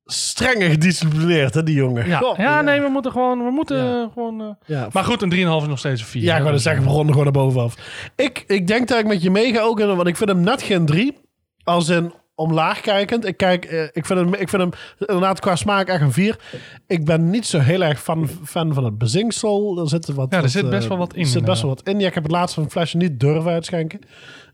Strenge 0.05 0.69
gedisciplineerd, 0.69 1.53
hè, 1.53 1.63
die 1.63 1.75
jongen. 1.75 2.07
ja. 2.07 2.33
Ja, 2.37 2.61
nee, 2.61 2.81
we 2.81 2.87
moeten 2.89 3.11
gewoon... 3.11 3.43
We 3.45 3.51
moeten 3.51 3.85
Ja. 3.85 4.09
gewoon 4.13 4.41
eh, 4.41 4.47
Ja, 4.65 4.87
maar 4.91 5.03
goed, 5.03 5.21
een 5.21 5.31
3,5 5.31 5.37
is 5.37 5.67
nog 5.67 5.79
steeds 5.79 6.01
een 6.01 6.07
4. 6.07 6.21
Ja, 6.23 6.37
ik 6.37 6.43
wou 6.43 6.57
zeggen, 6.59 6.83
we 6.83 6.89
ronden 6.89 7.09
gewoon 7.15 7.23
naar 7.33 7.43
bovenaf. 7.43 7.75
Ik, 8.15 8.43
ik 8.47 8.67
denk 8.67 8.87
dat 8.87 8.99
ik 8.99 9.05
met 9.07 9.21
je 9.21 9.31
meega 9.31 9.59
ook, 9.61 9.79
want 9.79 10.07
ik 10.07 10.17
vind 10.17 10.29
hem 10.29 10.39
net 10.41 10.61
geen 10.61 10.85
drie. 10.85 11.17
Als 11.63 11.89
in 11.89 12.13
omlaag 12.37 12.81
kijkend. 12.81 13.25
Ik, 13.25 13.37
kijk, 13.37 13.65
eh, 13.65 13.83
ik, 13.83 14.05
vind 14.05 14.19
hem, 14.19 14.33
ik 14.33 14.49
vind 14.49 14.61
hem 14.61 14.71
inderdaad 14.99 15.39
qua 15.39 15.55
smaak 15.55 15.87
echt 15.87 16.01
een 16.01 16.11
vier. 16.11 16.39
Ik 16.87 17.05
ben 17.05 17.29
niet 17.29 17.45
zo 17.45 17.59
heel 17.59 17.83
erg 17.83 18.01
fan, 18.01 18.29
fan 18.43 18.73
van 18.73 18.83
het 18.83 18.97
bezinksel. 18.97 19.79
Er 19.79 19.87
zit, 19.87 20.07
wat, 20.07 20.27
Ja, 20.29 20.35
er 20.35 20.41
wat, 20.41 20.51
zit 20.51 20.69
best 20.69 20.83
eh, 20.83 20.89
wel 20.89 20.97
wat 20.97 21.13
in, 21.13 21.21
Er 21.21 21.27
zit 21.27 21.45
best 21.45 21.61
wel 21.61 21.69
wat 21.69 21.87
in. 21.87 21.99
Ja, 21.99 22.07
ik 22.07 22.13
heb 22.13 22.23
het 22.23 22.31
laatst 22.31 22.55
van 22.55 22.63
een 22.63 22.71
flesje 22.71 22.97
niet 22.97 23.19
durven 23.19 23.51
uitschenken. 23.51 23.99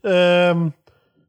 Ehm, 0.02 0.68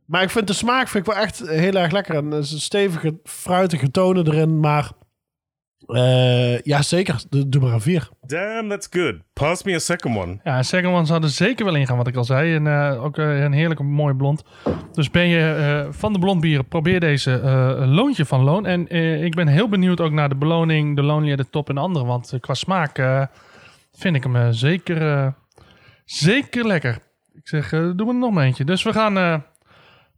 maar 0.05 0.23
ik 0.23 0.29
vind 0.29 0.47
de 0.47 0.53
smaak 0.53 0.87
vind 0.87 1.07
ik 1.07 1.13
wel 1.13 1.23
echt 1.23 1.49
heel 1.49 1.73
erg 1.73 1.91
lekker. 1.91 2.15
En 2.15 2.31
er 2.31 2.39
is 2.39 2.51
een 2.51 2.59
stevige, 2.59 3.19
fruitige 3.23 3.91
tonen 3.91 4.27
erin. 4.27 4.59
Maar 4.59 4.91
eh, 5.87 6.61
ja, 6.61 6.81
zeker. 6.81 7.23
Doe 7.29 7.49
doe 7.49 7.61
maar 7.61 7.73
een 7.73 7.81
vier. 7.81 8.09
Damn, 8.21 8.69
that's 8.69 8.87
good. 8.91 9.15
Pass 9.33 9.63
me 9.63 9.73
a 9.75 9.79
second 9.79 10.17
one. 10.17 10.39
Ja, 10.43 10.57
en 10.57 10.65
second 10.65 10.93
one 10.93 11.05
zou 11.05 11.23
er 11.23 11.29
zeker 11.29 11.65
wel 11.65 11.75
ingaan, 11.75 11.97
wat 11.97 12.07
ik 12.07 12.15
al 12.15 12.23
zei. 12.23 12.55
En 12.55 12.67
eh, 12.67 13.03
ook 13.03 13.17
eh, 13.17 13.41
een 13.43 13.51
heerlijke 13.53 13.83
mooi 13.83 14.13
blond. 14.13 14.43
Dus 14.91 15.11
ben 15.11 15.27
je 15.27 15.53
eh, 15.85 15.93
van 15.93 16.13
de 16.13 16.19
blondbieren, 16.19 16.67
probeer 16.67 16.99
deze 16.99 17.39
eh, 17.39 17.83
loontje 17.85 18.25
van 18.25 18.43
Loon. 18.43 18.65
En 18.65 18.87
eh, 18.87 19.23
ik 19.23 19.35
ben 19.35 19.47
heel 19.47 19.69
benieuwd 19.69 20.01
ook 20.01 20.11
naar 20.11 20.29
de 20.29 20.35
beloning, 20.35 20.95
de 20.95 21.03
Lonely 21.03 21.35
de 21.35 21.49
Top 21.49 21.69
en 21.69 21.77
andere. 21.77 22.05
Want 22.05 22.33
qua 22.39 22.53
smaak 22.53 22.97
eh, 22.97 23.25
vind 23.93 24.15
ik 24.15 24.23
hem 24.23 24.35
eh, 24.35 24.47
zeker, 24.49 25.11
eh, 25.13 25.27
zeker 26.05 26.67
lekker. 26.67 26.97
Ik 27.33 27.47
zeg, 27.47 27.73
eh, 27.73 27.89
doe 27.95 28.07
er 28.07 28.15
nog 28.15 28.31
maar 28.33 28.45
eentje. 28.45 28.63
Dus 28.65 28.83
we 28.83 28.93
gaan... 28.93 29.17
eh, 29.17 29.35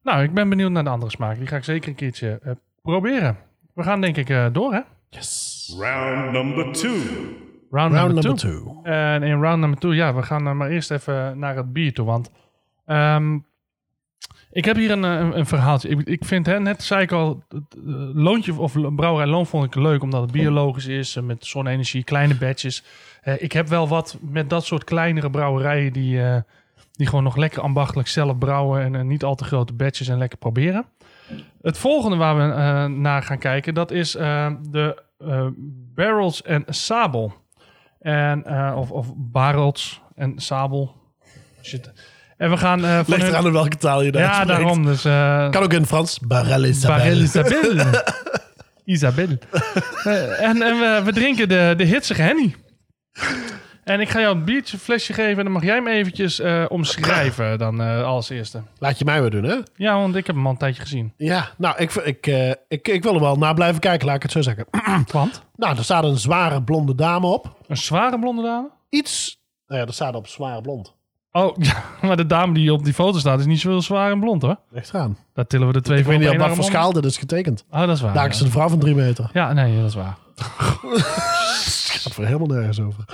nou, 0.03 0.23
ik 0.23 0.33
ben 0.33 0.49
benieuwd 0.49 0.71
naar 0.71 0.83
de 0.83 0.89
andere 0.89 1.11
smaak. 1.11 1.37
Die 1.37 1.47
ga 1.47 1.55
ik 1.55 1.63
zeker 1.63 1.89
een 1.89 1.95
keertje 1.95 2.39
eh, 2.43 2.51
proberen. 2.81 3.37
We 3.73 3.83
gaan 3.83 4.01
denk 4.01 4.17
ik 4.17 4.29
eh, 4.29 4.45
door, 4.51 4.73
hè? 4.73 4.79
Round 5.79 6.31
number 6.31 6.71
two. 6.71 6.97
Round, 7.69 7.93
Round 7.93 8.13
number 8.13 8.13
number 8.13 8.35
two. 8.35 8.63
two. 8.63 8.83
En 8.83 9.23
in 9.23 9.41
round 9.41 9.59
number 9.59 9.79
two, 9.79 9.93
ja, 9.93 10.13
we 10.15 10.23
gaan 10.23 10.47
eh, 10.47 10.53
maar 10.53 10.69
eerst 10.69 10.91
even 10.91 11.39
naar 11.39 11.55
het 11.55 11.73
bier 11.73 11.93
toe. 11.93 12.05
Want 12.05 12.29
ehm, 12.85 13.37
ik 14.51 14.65
heb 14.65 14.75
hier 14.75 14.91
een, 14.91 15.03
eh, 15.05 15.11
een, 15.11 15.37
een 15.37 15.45
verhaaltje. 15.45 15.89
Ik, 15.89 16.07
ik 16.07 16.25
vind, 16.25 16.45
hè, 16.45 16.59
net 16.59 16.83
zei 16.83 17.01
ik 17.01 17.11
al, 17.11 17.43
het 17.49 17.75
eh, 17.75 17.83
loontje 18.13 18.59
of 18.59 18.95
brouwerij 18.95 19.27
Loon 19.27 19.45
vond 19.45 19.65
ik 19.65 19.75
leuk 19.75 20.01
omdat 20.01 20.21
het 20.21 20.31
biologisch 20.31 20.87
is. 20.87 21.15
met 21.21 21.45
zonne-energie, 21.45 22.03
kleine 22.03 22.35
batches. 22.35 22.83
Eh, 23.27 23.41
ik 23.41 23.51
heb 23.51 23.67
wel 23.67 23.87
wat 23.87 24.17
met 24.21 24.49
dat 24.49 24.65
soort 24.65 24.83
kleinere 24.83 25.29
brouwerijen 25.29 25.93
die, 25.93 26.23
eh, 26.23 26.41
die 26.91 27.07
gewoon 27.07 27.23
nog 27.23 27.35
lekker 27.35 27.61
ambachtelijk 27.61 28.07
zelf 28.07 28.37
brouwen. 28.37 28.95
En 28.95 29.07
niet 29.07 29.23
al 29.23 29.35
te 29.35 29.43
grote 29.43 29.73
batches 29.73 30.07
en 30.07 30.17
lekker 30.17 30.37
proberen. 30.37 30.85
Het 31.61 31.77
volgende 31.77 32.17
waar 32.17 32.35
we 32.35 32.53
eh, 32.53 32.85
naar 32.85 33.23
gaan 33.23 33.37
kijken, 33.37 33.73
dat 33.73 33.91
is 33.91 34.11
de 34.11 35.03
Barrels 35.95 36.41
en 36.41 36.63
Sabel. 36.67 37.33
En, 37.99 38.43
eh, 38.45 38.73
of, 38.77 38.91
of 38.91 39.07
Barrels 39.15 40.01
en 40.15 40.39
Sabel. 40.39 40.95
Shit. 41.61 41.91
En 42.37 42.49
we 42.49 42.57
gaan... 42.57 42.85
eh 42.85 42.95
van 42.95 43.03
Ligt 43.07 43.21
hun- 43.21 43.31
eraan 43.31 43.45
in 43.45 43.51
welke 43.51 43.77
taal 43.77 44.01
je 44.01 44.11
daar 44.11 44.21
Ja, 44.21 44.31
spreekt. 44.33 44.47
daarom. 44.49 44.85
Dus, 44.85 45.05
eh 45.05 45.49
Kan 45.49 45.63
ook 45.63 45.73
in 45.73 45.85
Frans. 45.85 46.19
Barrel 46.19 46.63
Isabelle. 46.65 46.99
Barrel 46.99 47.21
Isabelle. 47.27 48.03
Isabelle. 48.85 49.39
Eh, 50.03 50.41
en 50.41 50.61
en 50.61 50.79
we, 50.79 51.01
we 51.05 51.11
drinken 51.13 51.49
de, 51.49 51.73
de 51.77 51.83
hitsige 51.83 52.21
Henny. 52.21 52.55
En 53.87 53.99
ik 53.99 54.09
ga 54.09 54.19
jou 54.19 54.35
een 54.35 54.43
biertje 54.43 54.77
flesje 54.77 55.13
geven 55.13 55.37
en 55.37 55.43
dan 55.43 55.51
mag 55.51 55.63
jij 55.63 55.75
hem 55.75 55.87
eventjes 55.87 56.39
eh, 56.39 56.65
omschrijven 56.67 57.57
dan 57.57 57.81
eh, 57.81 58.03
als 58.03 58.29
eerste. 58.29 58.61
Laat 58.77 58.99
je 58.99 59.05
mij 59.05 59.21
weer 59.21 59.29
doen, 59.29 59.43
hè? 59.43 59.55
Ja, 59.75 59.99
want 59.99 60.15
ik 60.15 60.27
heb 60.27 60.35
hem 60.35 60.45
al 60.45 60.51
een 60.51 60.57
tijdje 60.57 60.81
gezien. 60.81 61.13
Ja, 61.17 61.49
nou, 61.57 61.77
ik, 61.77 61.93
ik, 61.93 62.27
eh, 62.27 62.49
ik, 62.67 62.87
ik 62.87 63.03
wil 63.03 63.13
er 63.13 63.19
wel 63.19 63.35
naar 63.35 63.53
blijven 63.53 63.79
kijken, 63.79 64.07
laat 64.07 64.15
ik 64.15 64.21
het 64.21 64.31
zo 64.31 64.41
zeggen. 64.41 64.65
Want? 65.11 65.43
nou, 65.55 65.77
er 65.77 65.83
staat 65.83 66.03
een 66.03 66.17
zware 66.17 66.63
blonde 66.63 66.95
dame 66.95 67.27
op. 67.27 67.55
Een 67.67 67.77
zware 67.77 68.19
blonde 68.19 68.41
dame? 68.41 68.69
Iets... 68.89 69.39
Nou 69.67 69.81
ja, 69.81 69.87
er 69.87 69.93
staat 69.93 70.15
op 70.15 70.27
zware 70.27 70.61
blond. 70.61 70.95
Oh, 71.31 71.55
ja, 71.69 71.83
maar 72.01 72.17
de 72.17 72.25
dame 72.25 72.53
die 72.53 72.73
op 72.73 72.83
die 72.83 72.93
foto 72.93 73.19
staat 73.19 73.39
is 73.39 73.45
niet 73.45 73.59
zo 73.59 73.69
heel 73.69 73.81
zwaar 73.81 74.11
en 74.11 74.19
blond 74.19 74.41
hoor. 74.41 74.59
Echt 74.73 74.93
aan. 74.93 75.17
Daar 75.33 75.47
tillen 75.47 75.67
we 75.67 75.73
de 75.73 75.81
twee 75.81 75.97
Ik 75.97 76.03
voor 76.03 76.13
weet 76.13 76.21
niet 76.21 76.29
op 76.29 76.37
wat 76.37 76.45
voor 76.45 76.55
arm 76.55 76.65
om. 76.65 76.71
schaal 76.71 76.93
dit 76.93 77.05
is 77.05 77.17
getekend. 77.17 77.65
Oh, 77.71 77.79
dat 77.79 77.89
is 77.89 78.01
waar. 78.01 78.13
Daar 78.13 78.23
ja. 78.23 78.29
is 78.29 78.39
een 78.39 78.51
vrouw 78.51 78.69
van 78.69 78.79
drie 78.79 78.95
meter. 78.95 79.29
Ja, 79.33 79.53
nee, 79.53 79.77
dat 79.77 79.89
is 79.89 79.95
waar. 79.95 80.17
Het 81.97 82.05
gaat 82.05 82.13
voor 82.13 82.25
helemaal 82.25 82.57
nergens 82.57 82.79
over. 82.79 83.05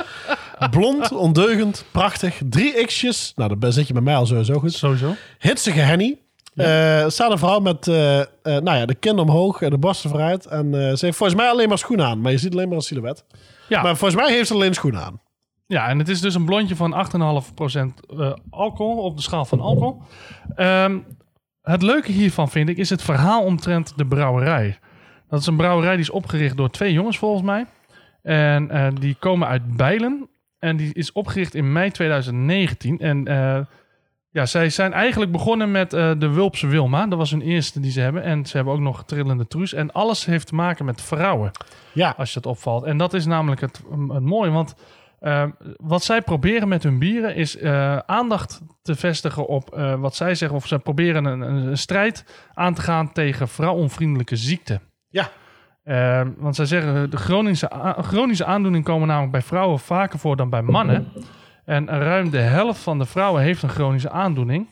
Blond, 0.72 1.12
ondeugend, 1.12 1.86
prachtig. 1.92 2.42
Drie 2.50 2.86
x'jes. 2.86 3.34
Nou, 3.36 3.60
dan 3.60 3.72
zit 3.72 3.88
je 3.88 3.94
met 3.94 4.04
mij 4.04 4.16
al 4.16 4.26
sowieso 4.26 4.60
goed. 4.60 4.74
Sowieso. 4.74 5.16
Hitsige 5.40 5.80
Henny. 5.80 6.18
Eh, 6.56 7.04
er 7.04 7.12
staat 7.12 7.32
een 7.32 7.38
vrouw 7.38 7.60
met 7.60 7.88
eh, 7.88 8.20
eh, 8.20 8.26
nou 8.44 8.78
ja, 8.78 8.86
de 8.86 8.96
kin 8.96 9.20
omhoog 9.20 9.62
en 9.62 9.70
de 9.70 9.78
borsten 9.78 10.10
vooruit. 10.10 10.46
En 10.46 10.66
eh, 10.66 10.96
ze 10.96 11.06
heeft 11.06 11.18
volgens 11.18 11.40
mij 11.40 11.50
alleen 11.50 11.68
maar 11.70 11.78
schoenen 11.78 12.06
aan. 12.06 12.22
Maar 12.22 12.32
je 12.32 12.38
ziet 12.38 12.54
alleen 12.54 12.68
maar 12.68 12.78
een 12.78 12.84
silhouet. 12.84 13.26
Ja. 13.68 13.82
Maar 13.82 13.98
volgens 13.98 14.22
mij 14.22 14.34
heeft 14.34 14.48
ze 14.48 14.54
alleen 14.54 14.74
schoenen 14.74 15.02
aan. 15.02 15.22
Ja, 15.68 15.88
en 15.88 16.00
het 16.00 16.10
is 16.10 16.22
dus 16.22 16.36
een 16.36 16.46
blondje 16.46 16.76
van 16.76 16.94
8,5% 16.94 17.94
eh 18.18 18.34
alcohol 18.50 18.98
op 18.98 19.16
de 19.16 19.22
schaal 19.22 19.46
van 19.46 19.60
alcohol. 19.60 20.02
Ehm, 20.56 21.00
het 21.62 21.82
leuke 21.82 22.12
hiervan 22.12 22.50
vind 22.50 22.70
ik 22.70 22.78
is 22.78 22.90
het 22.90 23.02
verhaal 23.02 23.44
omtrent 23.44 23.94
de 23.98 24.06
brouwerij. 24.06 24.80
Dat 25.30 25.40
is 25.40 25.48
een 25.48 25.58
brouwerij 25.58 25.92
die 25.92 26.02
is 26.02 26.10
opgericht 26.10 26.58
door 26.58 26.70
twee 26.70 26.94
jongens 26.94 27.18
volgens 27.18 27.44
mij. 27.44 27.66
En 28.24 28.70
eh, 28.70 28.88
die 29.00 29.16
komen 29.20 29.48
uit 29.48 29.78
Bijlen. 29.78 30.30
En 30.60 30.78
die 30.78 30.94
is 30.94 31.12
opgericht 31.12 31.56
in 31.56 31.72
mei 31.72 31.92
2019. 31.92 33.00
En 33.00 33.28
eh, 33.28 33.60
ja, 34.30 34.46
zij 34.46 34.70
zijn 34.70 34.94
eigenlijk 34.94 35.32
begonnen 35.32 35.72
met 35.72 35.94
eh, 35.94 36.12
de 36.18 36.30
Wulpse 36.30 36.68
Wilma. 36.68 37.08
Dat 37.08 37.18
was 37.18 37.32
hun 37.32 37.42
eerste 37.42 37.80
die 37.80 37.92
ze 37.92 38.00
hebben. 38.00 38.24
En 38.24 38.46
ze 38.46 38.56
hebben 38.56 38.74
ook 38.74 38.80
nog 38.80 39.06
Trillende 39.06 39.48
Truus. 39.48 39.74
En 39.74 39.92
alles 39.92 40.26
heeft 40.26 40.48
te 40.48 40.56
maken 40.56 40.86
met 40.86 41.02
vrouwen 41.02 41.52
Ja, 41.94 42.14
als 42.18 42.34
je 42.34 42.38
het 42.38 42.48
opvalt. 42.48 42.84
En 42.84 42.98
dat 42.98 43.14
is 43.14 43.26
namelijk 43.26 43.62
het, 43.62 43.82
het 44.08 44.24
mooie, 44.24 44.52
want 44.52 44.76
wat 45.78 46.04
zij 46.04 46.22
proberen 46.22 46.68
met 46.68 46.84
hun 46.84 47.00
bieren 47.00 47.36
is 47.36 47.62
aandacht 48.06 48.62
te 48.82 48.96
vestigen 48.96 49.48
op 49.48 49.96
wat 50.00 50.16
zij 50.16 50.36
zeggen, 50.36 50.58
of 50.58 50.68
zij 50.68 50.78
proberen 50.78 51.26
een, 51.26 51.42
een, 51.42 51.68
een 51.68 51.78
strijd 51.78 52.26
aan 52.54 52.74
te 52.74 52.82
gaan 52.82 53.12
tegen 53.12 53.48
vrouwonvriendelijke 53.48 54.36
ziekten. 54.36 54.82
Ja. 55.10 55.30
Eh, 55.84 56.22
want 56.38 56.56
zij 56.56 56.66
zeggen, 56.66 57.10
de 57.10 57.18
chronische, 57.18 57.72
chronische 58.02 58.46
aandoeningen 58.46 58.88
komen 58.88 59.08
namelijk 59.08 59.32
bij 59.32 59.42
vrouwen 59.42 59.80
vaker 59.80 60.20
voor 60.20 60.36
dan 60.36 60.50
bij 60.50 60.62
mannen. 60.62 61.08
En 61.66 61.88
ruim 61.88 62.30
de 62.30 62.38
helft 62.40 62.80
van 62.80 62.98
de 63.00 63.06
vrouwen 63.06 63.42
heeft 63.42 63.64
een 63.64 63.70
chronische 63.70 64.10
aandoening. 64.10 64.68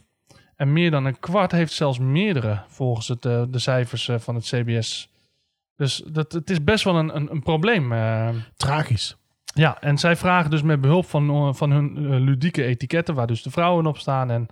En 0.56 0.74
meer 0.74 0.92
dan 0.92 1.06
een 1.06 1.20
kwart 1.20 1.52
heeft 1.52 1.74
zelfs 1.74 2.00
meerdere, 2.00 2.62
volgens 2.68 3.08
het, 3.08 3.26
eh, 3.26 3.44
de 3.50 3.60
cijfers 3.60 4.08
eh, 4.08 4.20
van 4.20 4.36
het 4.36 4.44
CBS. 4.44 5.10
Dus 5.76 6.04
dat, 6.06 6.32
het 6.32 6.50
is 6.50 6.64
best 6.64 6.84
wel 6.84 6.96
een, 6.96 7.16
een, 7.16 7.32
een 7.32 7.44
probleem. 7.44 7.92
eh. 7.92 8.30
tragisch. 8.58 9.18
ja, 9.54 9.78
en 9.82 9.98
zij 9.98 10.16
vragen 10.16 10.50
dus 10.52 10.62
met 10.62 10.82
behulp 10.82 11.06
van, 11.06 11.30
eh, 11.30 11.54
van 11.54 11.72
hun 11.72 12.20
ludieke 12.20 12.64
etiketten, 12.64 13.16
waar 13.16 13.28
dus 13.28 13.44
de 13.44 13.52
vrouwen 13.52 13.86
op 13.86 13.98
staan. 13.98 14.32
En 14.32 14.48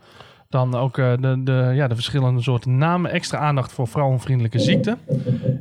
dan 0.50 0.76
ook 0.76 0.98
eh, 0.98 1.12
de, 1.20 1.44
de, 1.44 1.72
ja, 1.74 1.88
de 1.88 1.96
verschillende 1.96 2.42
soorten 2.42 2.78
namen, 2.78 3.12
extra 3.12 3.38
aandacht 3.38 3.72
voor 3.72 3.88
vrouwenvriendelijke 3.88 4.60
ziekten. 4.60 4.98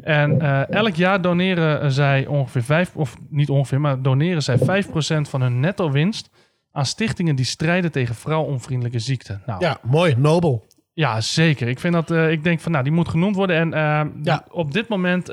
En 0.02 0.40
eh, 0.40 0.68
elk 0.70 0.94
jaar 0.94 1.20
doneren 1.22 1.92
zij 1.92 2.26
ongeveer 2.26 2.62
5, 2.62 2.96
of 2.96 3.16
niet 3.28 3.48
ongeveer, 3.50 3.80
maar 3.80 4.02
doneren 4.02 4.42
zij 4.42 4.58
5% 4.58 4.60
van 5.28 5.40
hun 5.40 5.60
netto 5.60 5.90
winst 5.90 6.30
aan 6.72 6.86
stichtingen 6.86 7.36
die 7.36 7.44
strijden 7.44 7.92
tegen 7.92 8.14
vrouwonvriendelijke 8.14 8.98
ziekten. 8.98 9.42
Nou, 9.46 9.60
Ja, 9.64 9.78
mooi, 9.82 10.14
nobel. 10.16 10.66
ja, 10.92 11.20
zeker. 11.20 11.68
Ik 11.68 11.78
vind 11.80 11.92
dat, 11.94 12.10
eh, 12.10 12.30
ik 12.30 12.44
denk 12.44 12.60
van, 12.60 12.72
nou, 12.72 12.84
die 12.84 12.92
moet 12.92 13.08
genoemd 13.08 13.36
worden. 13.36 13.56
En 13.74 14.20
Ja. 14.22 14.44
op 14.50 14.72
dit 14.72 14.88
moment 14.88 15.26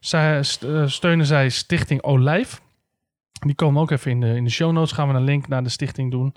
zij, 0.00 0.42
steunen 0.86 1.26
zij 1.26 1.48
Stichting 1.48 2.02
Olijf. 2.02 2.60
Die 3.46 3.54
komen 3.54 3.82
ook 3.82 3.90
even 3.90 4.10
in 4.10 4.20
de, 4.20 4.26
in 4.36 4.44
de 4.44 4.50
show 4.50 4.72
notes. 4.72 4.92
Gaan 4.92 5.08
we 5.08 5.14
een 5.14 5.24
link 5.24 5.48
naar 5.48 5.62
de 5.62 5.68
stichting 5.68 6.10
doen. 6.10 6.34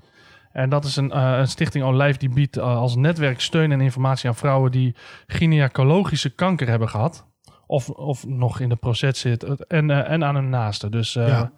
En 0.54 0.70
dat 0.70 0.86
is 0.86 0.96
een, 0.96 1.12
eh, 1.12 1.38
een 1.38 1.48
stichting 1.48 1.84
Olijf 1.84 2.18
die 2.18 2.30
biedt 2.30 2.58
eh, 2.58 2.78
als 2.78 2.96
netwerk 2.96 3.42
steun 3.42 3.72
en 3.72 3.82
informatie 3.82 4.30
aan 4.30 4.36
vrouwen 4.36 4.72
die 4.72 4.96
gynaecologische 5.28 6.30
kanker 6.30 6.68
hebben 6.68 6.89
gehad. 6.89 7.26
Of, 7.68 7.89
of 7.89 8.28
nog 8.28 8.60
in 8.60 8.70
de 8.70 8.76
proces 8.76 9.20
zit. 9.20 9.44
En, 9.68 9.89
eh, 9.89 10.12
en 10.12 10.24
aan 10.24 10.36
hun 10.36 10.50
naasten. 10.50 10.92
Dus 10.92 11.13
Ja. 11.13 11.52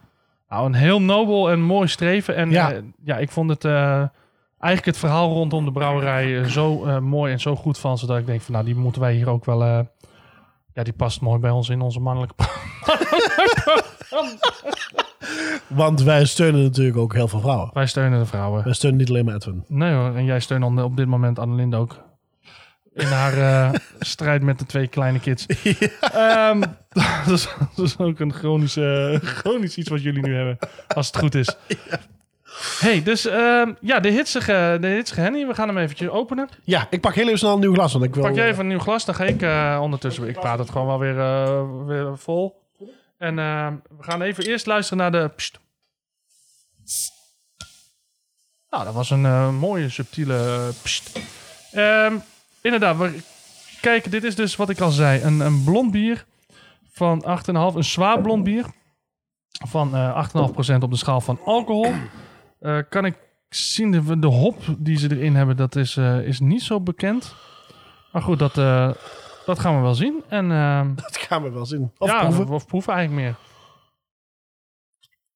nou, 0.49 0.65
een 0.65 0.73
heel 0.73 1.01
nobel 1.01 1.51
en 1.51 1.61
mooi 1.61 1.87
streven. 1.87 2.35
En 2.35 2.49
Ja. 2.51 2.73
ja, 3.03 3.17
ik 3.17 3.29
vond 3.29 3.49
het 3.49 3.65
eigenlijk 3.65 4.85
het 4.85 4.97
verhaal 4.97 5.33
rondom 5.33 5.65
de 5.65 5.71
brouwerij 5.71 6.49
zo 6.49 6.99
mooi 7.01 7.31
en 7.31 7.39
zo 7.39 7.55
goed 7.55 7.77
van. 7.77 7.97
Zodat 7.97 8.17
ik 8.17 8.25
denk 8.25 8.41
van 8.41 8.53
nou, 8.53 8.65
die 8.65 8.75
moeten 8.75 9.01
wij 9.01 9.13
hier 9.13 9.29
ook 9.29 9.45
wel... 9.45 9.63
ja, 10.73 10.83
die 10.83 10.93
past 10.93 11.21
mooi 11.21 11.39
bij 11.39 11.51
ons 11.51 11.69
in 11.69 11.81
onze 11.81 11.99
mannelijke... 11.99 12.35
Want 15.67 16.01
wij 16.01 16.25
steunen 16.25 16.63
natuurlijk 16.63 16.97
ook 16.97 17.13
heel 17.13 17.27
veel 17.27 17.39
vrouwen. 17.39 17.69
wij 17.73 17.87
steunen 17.87 18.19
de 18.19 18.25
vrouwen. 18.25 18.63
Wij 18.63 18.73
steunen 18.73 18.99
niet 18.99 19.09
alleen 19.09 19.25
maar 19.25 19.35
Edwin. 19.35 19.63
Nee 19.67 19.93
hoor, 19.93 20.15
en 20.15 20.25
jij 20.25 20.39
steunt 20.39 20.61
dan 20.61 20.83
op 20.83 20.97
dit 20.97 21.07
moment 21.07 21.39
Annelinde 21.39 21.77
ook. 21.77 22.03
In 22.93 23.05
haar 23.05 23.37
eh, 23.37 23.79
strijd 23.99 24.41
met 24.41 24.59
de 24.59 24.65
twee 24.65 24.87
kleine 24.87 25.19
kids. 25.19 25.45
Ehm, 25.99 26.59
dat, 27.25 27.33
is, 27.33 27.47
dat 27.75 27.85
is 27.85 27.97
ook 27.97 28.19
een 28.19 28.33
chronische, 28.33 29.19
chronisch 29.23 29.77
iets 29.77 29.89
wat 29.89 30.01
jullie 30.01 30.21
nu 30.21 30.35
hebben. 30.35 30.57
Als 30.87 31.07
het 31.07 31.17
goed 31.17 31.35
is. 31.35 31.57
hey, 32.79 33.03
dus 33.03 33.25
ehm, 33.25 33.73
ja, 33.81 33.99
de 33.99 34.09
hitsige, 34.09 34.77
de 34.81 34.87
hitsige 34.87 35.21
Henny. 35.21 35.47
We 35.47 35.53
gaan 35.53 35.67
hem 35.67 35.77
eventjes 35.77 36.09
openen. 36.09 36.49
Ja, 36.63 36.87
ik 36.89 37.01
pak 37.01 37.13
heel 37.13 37.25
even 37.25 37.37
snel 37.37 37.53
een 37.53 37.59
nieuw 37.59 37.73
glas. 37.73 37.93
Want 37.93 38.05
ik 38.05 38.15
wil, 38.15 38.23
Pak 38.23 38.35
jij 38.35 38.47
even 38.47 38.59
een 38.59 38.67
nieuw 38.67 38.79
glas, 38.79 39.05
dan 39.05 39.15
ga 39.15 39.23
ik 39.23 39.41
eh, 39.41 39.79
ondertussen... 39.81 40.27
Ik 40.27 40.39
praat 40.39 40.59
het 40.59 40.69
gewoon 40.69 40.87
wel 40.87 40.99
weer, 40.99 41.19
eh, 41.19 41.61
weer 41.85 42.17
vol. 42.17 42.63
En 43.17 43.39
eh, 43.39 43.67
we 43.97 44.03
gaan 44.03 44.21
even 44.21 44.45
eerst 44.45 44.65
luisteren 44.65 44.97
naar 44.97 45.11
de... 45.11 45.31
Pst. 45.35 45.59
Nou, 48.69 48.83
dat 48.83 48.93
was 48.93 49.09
een 49.09 49.25
eh, 49.25 49.49
mooie, 49.49 49.89
subtiele... 49.89 50.37
eh, 50.37 50.83
Pst. 50.83 51.19
Ehm, 51.71 52.17
inderdaad, 52.61 52.97
we 52.97 53.19
kijken, 53.81 54.11
dit 54.11 54.23
is 54.23 54.35
dus 54.35 54.55
wat 54.55 54.69
ik 54.69 54.79
al 54.79 54.91
zei. 54.91 55.21
Een, 55.21 55.39
een 55.39 55.63
blond 55.63 55.91
bier 55.91 56.25
van 56.91 57.25
8,5. 57.25 57.53
Een 57.75 57.83
zwaar 57.83 58.21
blond 58.21 58.43
bier 58.43 58.65
van 59.67 59.95
eh 59.95 60.27
8,5% 60.27 60.75
op 60.79 60.91
de 60.91 60.97
schaal 60.97 61.21
van 61.21 61.39
alcohol. 61.45 61.93
Kan 62.89 63.05
ik 63.05 63.17
zien, 63.49 63.91
de, 63.91 64.19
de 64.19 64.27
hop 64.27 64.61
die 64.77 64.97
ze 64.97 65.15
erin 65.15 65.35
hebben, 65.35 65.57
dat 65.57 65.75
is, 65.75 65.97
is 66.23 66.39
niet 66.39 66.61
zo 66.63 66.81
bekend. 66.81 67.35
Maar 68.11 68.21
goed, 68.21 68.39
dat, 68.39 68.55
dat 69.45 69.59
gaan 69.59 69.75
we 69.75 69.81
wel 69.81 69.95
zien. 69.95 70.23
En 70.27 70.51
ehm, 70.51 70.95
Dat 71.03 71.17
gaan 71.17 71.43
we 71.43 71.49
wel 71.49 71.65
zien. 71.65 71.91
Of 71.97 72.09
ja, 72.09 72.19
proeven. 72.19 72.43
Of, 72.43 72.49
of 72.49 72.65
proeven 72.65 72.93
eigenlijk 72.93 73.25
meer. 73.25 73.35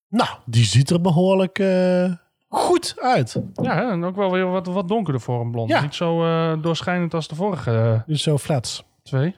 Nou, 0.10 0.30
die 0.45 0.64
ziet 0.64 0.89
er 0.89 1.01
behoorlijk 1.01 1.60
eh, 1.60 2.12
goed 2.47 2.95
uit. 2.99 3.41
Ja, 3.53 3.91
en 3.91 4.03
ook 4.03 4.16
wel 4.16 4.32
weer 4.32 4.45
wat, 4.45 4.68
wat 4.68 4.88
donkerder 4.88 5.22
voor 5.22 5.41
een 5.41 5.51
blond. 5.51 5.70
Ja. 5.70 5.82
Niet 5.82 5.95
zo 5.95 6.24
eh, 6.26 6.62
doorschijnend 6.62 7.14
als 7.14 7.28
de 7.28 7.36
vorige 7.36 7.72
eh, 7.72 7.99
Dus 8.05 8.24
zo 8.24 8.38
flats. 8.38 8.84
twee. 9.03 9.36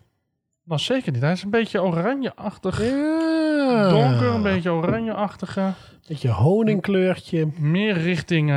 Maar 0.64 0.80
zeker 0.80 1.12
niet. 1.12 1.22
Hij 1.22 1.32
is 1.32 1.44
een 1.44 1.50
beetje 1.50 1.82
oranje-achtig. 1.84 2.82
Ja. 2.84 3.90
Donker, 3.90 4.28
een 4.28 4.42
beetje 4.44 4.72
oranje-achtige. 4.72 5.74
Beetje 6.08 6.30
honingkleurtje. 6.30 7.48
Meer 7.60 7.98
richting, 7.98 8.50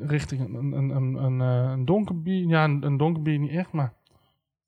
richting 0.00 0.40
een, 0.40 0.72
een, 0.72 0.90
een, 0.90 1.14
een, 1.14 1.40
een 1.40 1.84
donker 1.84 2.22
bier. 2.22 2.48
Ja, 2.48 2.64
een, 2.64 2.82
een 2.84 2.96
donker 2.96 3.22
bier 3.22 3.38
niet 3.38 3.50
echt, 3.50 3.72
maar 3.72 3.92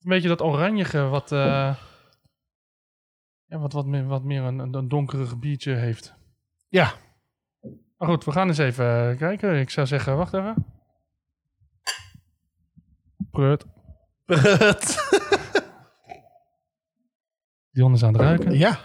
een 0.03 0.11
beetje 0.11 0.29
dat 0.29 0.41
oranjige 0.43 1.01
wat, 1.03 1.33
eh, 1.33 1.77
ja, 3.45 3.59
wat, 3.59 3.73
wat 3.73 3.87
meer, 3.87 4.07
wat 4.07 4.23
meer 4.23 4.43
een, 4.43 4.75
een, 4.75 4.89
donkerig 4.89 5.39
biertje 5.39 5.75
heeft. 5.75 6.15
Ja. 6.69 6.93
Maar 7.97 8.09
goed, 8.09 8.25
we 8.25 8.33
gaan 8.33 8.49
eens 8.49 8.59
even 8.59 9.17
kijken. 9.17 9.61
Ik 9.61 9.71
zou 9.71 9.87
zeggen, 9.87 10.17
wacht 10.17 10.35
even. 10.35 10.67
Prut. 13.31 13.65
Dion 17.71 17.93
is 17.95 18.03
aan 18.03 18.13
het 18.13 18.23
ruiken. 18.23 18.59
ja. 18.59 18.79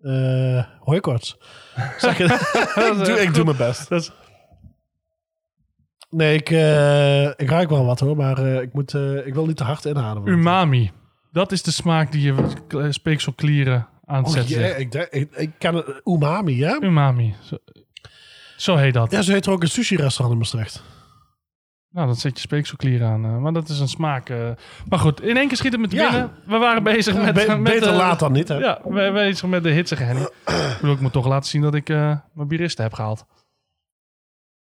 Eh 0.00 0.66
hooikoorts. 0.80 1.36
Zeg 1.98 2.18
je, 2.18 2.24
ik, 2.98 3.04
doe, 3.04 3.20
ik 3.20 3.34
doe 3.34 3.44
mijn 3.44 3.56
best. 3.56 3.88
Dat 3.88 4.00
is- 4.00 4.12
Nee, 6.16 6.36
ik, 6.36 6.50
eh, 6.50 7.24
ik 7.26 7.48
ruik 7.50 7.68
wel 7.68 7.84
wat 7.84 8.00
hoor, 8.00 8.16
maar 8.16 8.38
eh, 8.38 8.60
ik, 8.60 8.72
moet, 8.72 8.94
eh, 8.94 9.26
ik 9.26 9.34
wil 9.34 9.46
niet 9.46 9.56
te 9.56 9.64
hard 9.64 9.84
inademen. 9.84 10.32
umami. 10.32 10.90
Dat 11.32 11.52
is 11.52 11.62
de 11.62 11.70
smaak 11.70 12.12
die 12.12 12.22
je 12.22 12.88
speekselklieren 12.90 13.86
aan 14.04 14.24
het 14.24 14.36
Oh, 14.36 14.48
ja, 14.48 14.66
ik, 14.66 14.94
ik, 14.94 15.28
ik 15.36 15.50
ken 15.58 15.74
het, 15.74 16.00
umami, 16.04 16.62
hè? 16.62 16.76
Umami. 16.82 17.34
Zo, 17.42 17.56
zo 18.56 18.76
heet 18.76 18.94
dat. 18.94 19.10
Ja, 19.10 19.22
zo 19.22 19.32
heet 19.32 19.46
er 19.46 19.52
ook 19.52 19.62
een 19.62 19.68
sushi-restaurant 19.68 20.32
in 20.32 20.38
Maastricht. 20.38 20.82
Nou, 21.90 22.06
dat 22.06 22.18
zet 22.18 22.34
je 22.36 22.40
speekselklier 22.40 23.04
aan. 23.04 23.40
maar 23.42 23.52
dat 23.52 23.68
is 23.68 23.80
een 23.80 23.88
smaak. 23.88 24.28
Maar 24.88 24.98
goed, 24.98 25.22
in 25.22 25.36
één 25.36 25.48
keer 25.48 25.56
schiet 25.56 25.72
het 25.72 25.80
met 25.80 25.92
Ja. 25.92 26.10
binnen. 26.10 26.30
We 26.46 26.56
waren 26.58 26.82
bezig 26.82 27.14
met... 27.16 27.34
Be- 27.34 27.46
met 27.48 27.62
beter 27.62 27.92
laat 27.92 28.18
dan 28.18 28.32
niet, 28.32 28.48
hè? 28.48 28.58
Ja, 28.58 28.80
we 28.84 28.94
zijn 28.98 29.12
bezig 29.12 29.48
met 29.48 29.62
de 29.62 29.70
hitsige 29.70 30.02
Henny. 30.02 30.20
ik 30.46 30.76
bedoel, 30.80 30.94
ik 30.94 31.00
moet 31.00 31.12
toch 31.12 31.26
laten 31.26 31.50
zien 31.50 31.62
dat 31.62 31.74
ik 31.74 31.88
mijn 31.88 32.48
bieristen 32.48 32.84
heb 32.84 32.92
gehaald. 32.92 33.24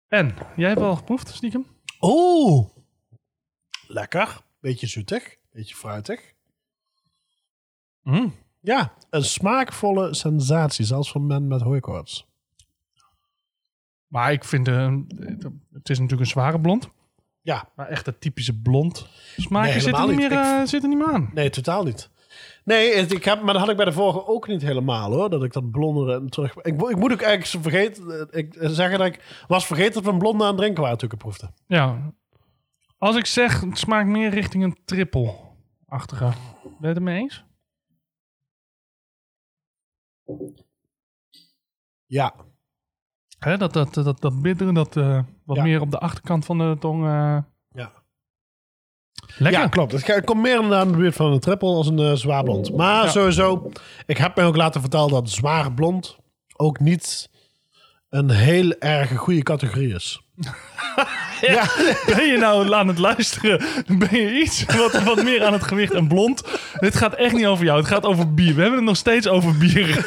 En, 0.08 0.36
jij 0.56 0.70
hebt 0.70 0.82
al 0.82 0.96
geproefd, 0.96 1.28
stiekem? 1.28 1.66
Oeh. 2.02 2.68
Lekker. 3.88 4.42
Beetje 4.60 4.88
zoetig. 4.88 5.36
Beetje 5.52 5.76
fruitig. 5.76 6.34
Mm. 8.02 8.34
Ja, 8.62 8.94
een 9.10 9.24
smaakvolle 9.24 10.14
sensatie, 10.14 10.86
zelfs 10.86 11.12
voor 11.12 11.22
men 11.22 11.48
met 11.48 11.62
hooikoorts. 11.62 12.26
Maar 14.08 14.32
ik 14.32 14.44
vind, 14.44 14.68
eh, 14.68 14.96
het 15.74 15.90
is 15.90 16.00
natuurlijk 16.00 16.20
een 16.22 16.28
zware 16.28 16.60
blond. 16.62 16.90
Ja, 17.42 17.70
Maar 17.76 17.88
echt 17.88 18.06
het 18.06 18.22
typische 18.22 18.60
blond. 18.60 19.08
Smaken 19.38 19.72
Nee, 19.72 19.80
zitten, 19.82 20.02
helemaal 20.02 20.20
niet 20.22 20.30
meer, 20.30 20.40
eh, 20.40 20.66
zitten 20.68 20.90
niet 20.90 20.98
meer 21.00 21.08
aan. 21.14 21.30
nee, 21.34 21.50
totaal 21.50 21.84
niet. 21.84 22.10
Nee, 22.64 22.92
ik 22.92 23.24
heb, 23.24 23.42
maar 23.42 23.54
dat 23.54 23.62
had 23.62 23.72
ik 23.72 23.76
bij 23.78 23.86
de 23.86 23.92
vorige 23.92 24.28
ook 24.28 24.48
niet 24.48 24.62
helemaal 24.62 25.12
hoor. 25.12 25.30
Dat 25.30 25.44
ik 25.44 25.54
dat 25.54 25.72
blonde 25.72 26.14
en 26.14 26.30
terug. 26.30 26.56
Ik, 26.56 26.82
ik 26.82 26.96
moet 26.98 27.12
ook 27.12 27.22
eigenlijk 27.22 27.46
zo 27.46 27.60
vergeten. 27.62 28.30
eh, 28.32 28.40
Ik 28.40 28.56
zeggen 28.60 28.98
dat 28.98 29.08
ik 29.08 29.44
was 29.48 29.66
vergeten 29.66 29.94
dat 29.94 30.04
we 30.04 30.10
een 30.10 30.18
blonde 30.18 30.44
aan 30.44 30.50
het 30.50 30.58
drinken 30.58 30.84
waren 30.84 30.98
toen 30.98 31.08
ik 31.10 31.14
het 31.14 31.24
proefde. 31.24 31.52
Ja. 31.68 32.14
Als 32.98 33.16
ik 33.16 33.26
zeg, 33.26 33.62
het 33.62 33.78
smaakt 33.78 34.08
meer 34.08 34.30
richting 34.30 34.64
een 34.64 34.78
triple-achtige. 34.86 36.26
Ben 36.64 36.72
je 36.80 36.88
het 36.88 36.98
ermee 36.98 37.20
eens? 37.20 37.44
Ja, 42.06 42.34
Hè, 43.40 43.58
dat, 43.58 43.74
dat, 43.74 43.94
dat, 43.94 44.22
dat 44.22 44.42
bittere, 44.42 44.74
dat 44.74 44.98
eh, 44.98 45.24
wat 45.46 45.58
Ja. 45.58 45.64
meer 45.64 45.82
op 45.82 45.92
de 45.92 46.00
achterkant 46.00 46.46
van 46.46 46.58
de 46.58 46.76
tong. 46.80 47.06
eh. 47.06 47.38
Lekker. 49.38 49.62
Ja, 49.62 49.68
klopt. 49.68 49.92
Het 49.92 50.08
het 50.08 50.26
komt 50.26 50.42
meer 50.42 50.56
inderdaad 50.56 50.86
in 50.86 50.92
de 50.92 50.98
buurt 50.98 51.16
van 51.16 51.32
een 51.32 51.40
triple 51.40 51.68
als 51.70 51.88
een 51.88 52.00
eh, 52.00 52.14
zwaar 52.14 52.44
blond. 52.44 52.76
Maar 52.76 53.04
Ja. 53.04 53.10
sowieso, 53.10 53.72
ik 54.06 54.18
heb 54.18 54.36
mij 54.36 54.46
ook 54.46 54.56
laten 54.56 54.82
vertellen 54.82 55.10
dat 55.10 55.30
zwaar 55.30 55.74
blond 55.74 56.18
ook 56.56 56.80
niet 56.80 57.30
een 58.10 58.30
heel 58.30 58.72
erg 58.80 59.16
goede 59.18 59.44
categorie 59.44 59.94
is. 59.96 60.22
ja. 61.42 61.64
Ben 62.06 62.26
je 62.26 62.38
nou 62.40 62.74
aan 62.74 62.88
het 62.88 62.98
luisteren? 62.98 63.66
Ben 63.88 64.20
je 64.20 64.40
iets 64.40 64.66
wat, 64.66 65.04
wat 65.04 65.24
meer 65.24 65.44
aan 65.46 65.54
het 65.54 65.64
gewicht 65.64 65.94
en 65.94 66.08
blond? 66.08 66.44
Dit 66.80 66.96
gaat 66.96 67.14
echt 67.14 67.34
niet 67.34 67.46
over 67.46 67.66
jou. 67.66 67.78
Het 67.80 67.88
gaat 67.88 68.06
over 68.06 68.34
bier. 68.34 68.56
We 68.56 68.62
hebben 68.62 68.80
het 68.80 68.88
nog 68.88 68.98
steeds 68.98 69.28
over 69.28 69.58
bier. 69.58 69.96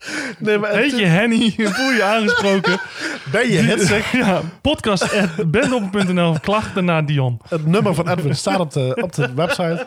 Nee, 0.38 0.58
maar 0.58 0.70
Heet 0.70 0.98
je 0.98 1.06
Henny? 1.06 1.54
Voel 1.56 1.92
je 1.92 2.02
aangesproken? 2.02 2.80
ben 3.32 3.50
je 3.50 3.58
hitsig? 3.58 4.12
Ja, 4.12 4.40
podcast.bendoppen.nl. 4.60 6.36
Klachten 6.40 6.84
naar 6.84 7.06
Dion. 7.06 7.40
Het 7.48 7.66
nummer 7.66 7.94
van 7.94 8.08
Edwin 8.08 8.36
staat 8.36 8.60
op 8.60 8.72
de, 8.72 8.98
op 9.02 9.12
de 9.12 9.34
website. 9.34 9.86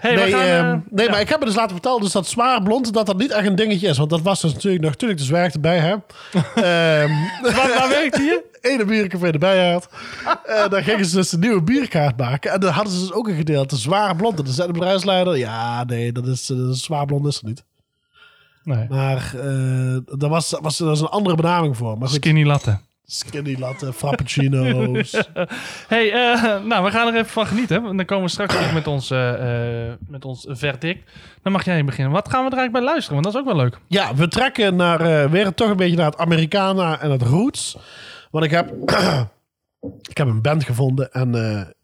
Hey, 0.00 0.14
nee, 0.14 0.24
we 0.24 0.30
gaan, 0.30 0.46
ehm, 0.46 0.72
eh, 0.72 0.78
nee 0.90 1.10
maar 1.10 1.20
ik 1.20 1.28
heb 1.28 1.38
me 1.38 1.44
dus 1.44 1.54
laten 1.54 1.70
vertellen 1.70 2.00
dus 2.00 2.12
dat 2.12 2.26
zwaar 2.26 2.62
blond, 2.62 2.94
dat 2.94 3.06
dat 3.06 3.18
niet 3.18 3.30
echt 3.30 3.46
een 3.46 3.54
dingetje 3.54 3.88
is. 3.88 3.98
Want 3.98 4.10
dat 4.10 4.22
was 4.22 4.40
dus 4.40 4.52
natuurlijk 4.52 4.84
nog 4.84 4.94
toen 4.94 5.10
ik 5.10 5.18
dus 5.18 5.28
werkte 5.28 5.60
bij 5.60 5.78
hem. 5.78 6.02
Waar, 7.42 7.68
waar 7.78 7.88
werkt 7.88 8.16
hij? 8.16 8.42
ene 8.60 8.84
bierencafé 8.84 9.26
erbij 9.26 9.72
had. 9.72 9.88
En 10.44 10.70
dan 10.70 10.82
gingen 10.82 11.04
ze 11.04 11.16
dus 11.16 11.32
een 11.32 11.40
nieuwe 11.40 11.62
bierkaart 11.62 12.16
maken. 12.16 12.52
En 12.52 12.60
dan 12.60 12.72
hadden 12.72 12.92
ze 12.92 13.00
dus 13.00 13.12
ook 13.12 13.28
een 13.28 13.36
gedeelte 13.36 13.76
zwaar 13.76 14.16
blond. 14.16 14.38
En 14.38 14.44
dan 14.44 14.54
zei 14.54 14.66
de 14.66 14.72
bedrijfsleider, 14.72 15.36
ja, 15.36 15.84
nee, 15.84 16.12
dat 16.12 16.26
is, 16.26 16.46
dat 16.46 16.74
is 16.74 16.82
zwaar 16.82 17.06
blond 17.06 17.26
is 17.26 17.38
er 17.38 17.44
niet. 17.44 17.64
Nee. 18.64 18.86
Maar 18.88 19.32
eh 19.34 19.96
daar 20.18 20.30
was, 20.30 20.58
was 20.60 20.80
er 20.80 20.86
was 20.86 21.00
een 21.00 21.06
andere 21.06 21.36
benaming 21.36 21.76
voor. 21.76 21.98
Maar 21.98 22.08
goed, 22.08 22.16
Skinny 22.16 22.44
latte. 22.44 22.78
skinny 23.04 23.56
latte, 23.58 23.92
frappuccino's. 23.92 25.10
Hey, 25.88 26.12
eh, 26.12 26.64
nou, 26.64 26.84
we 26.84 26.90
gaan 26.90 27.06
er 27.08 27.14
even 27.14 27.26
van 27.30 27.46
genieten. 27.46 27.86
En 27.86 27.96
dan 27.96 28.06
komen 28.06 28.24
we 28.24 28.30
straks 28.30 28.54
terug 28.54 28.72
met 28.74 28.86
ons, 28.86 29.10
eh, 29.10 29.92
met 30.08 30.24
ons 30.24 30.46
verdict. 30.48 31.10
Dan 31.42 31.52
mag 31.52 31.64
jij 31.64 31.84
beginnen. 31.84 32.12
Wat 32.12 32.28
gaan 32.28 32.44
we 32.44 32.50
er 32.50 32.56
eigenlijk 32.56 32.84
bij 32.84 32.92
luisteren? 32.92 33.22
Want 33.22 33.24
dat 33.24 33.34
is 33.34 33.40
ook 33.40 33.56
wel 33.56 33.64
leuk. 33.64 33.78
Ja, 33.86 34.14
we 34.14 34.28
trekken 34.28 34.76
naar, 34.76 35.30
weer 35.30 35.54
toch 35.54 35.70
een 35.70 35.76
beetje 35.76 35.96
naar 35.96 36.10
het 36.10 36.18
Americana 36.18 37.00
en 37.00 37.10
het 37.10 37.22
roots. 37.22 37.76
Want 38.30 38.44
ik 38.44 38.50
heb, 38.50 38.72
ik 40.10 40.16
heb 40.16 40.26
een 40.26 40.42
band 40.42 40.64
gevonden 40.64 41.12
en 41.12 41.30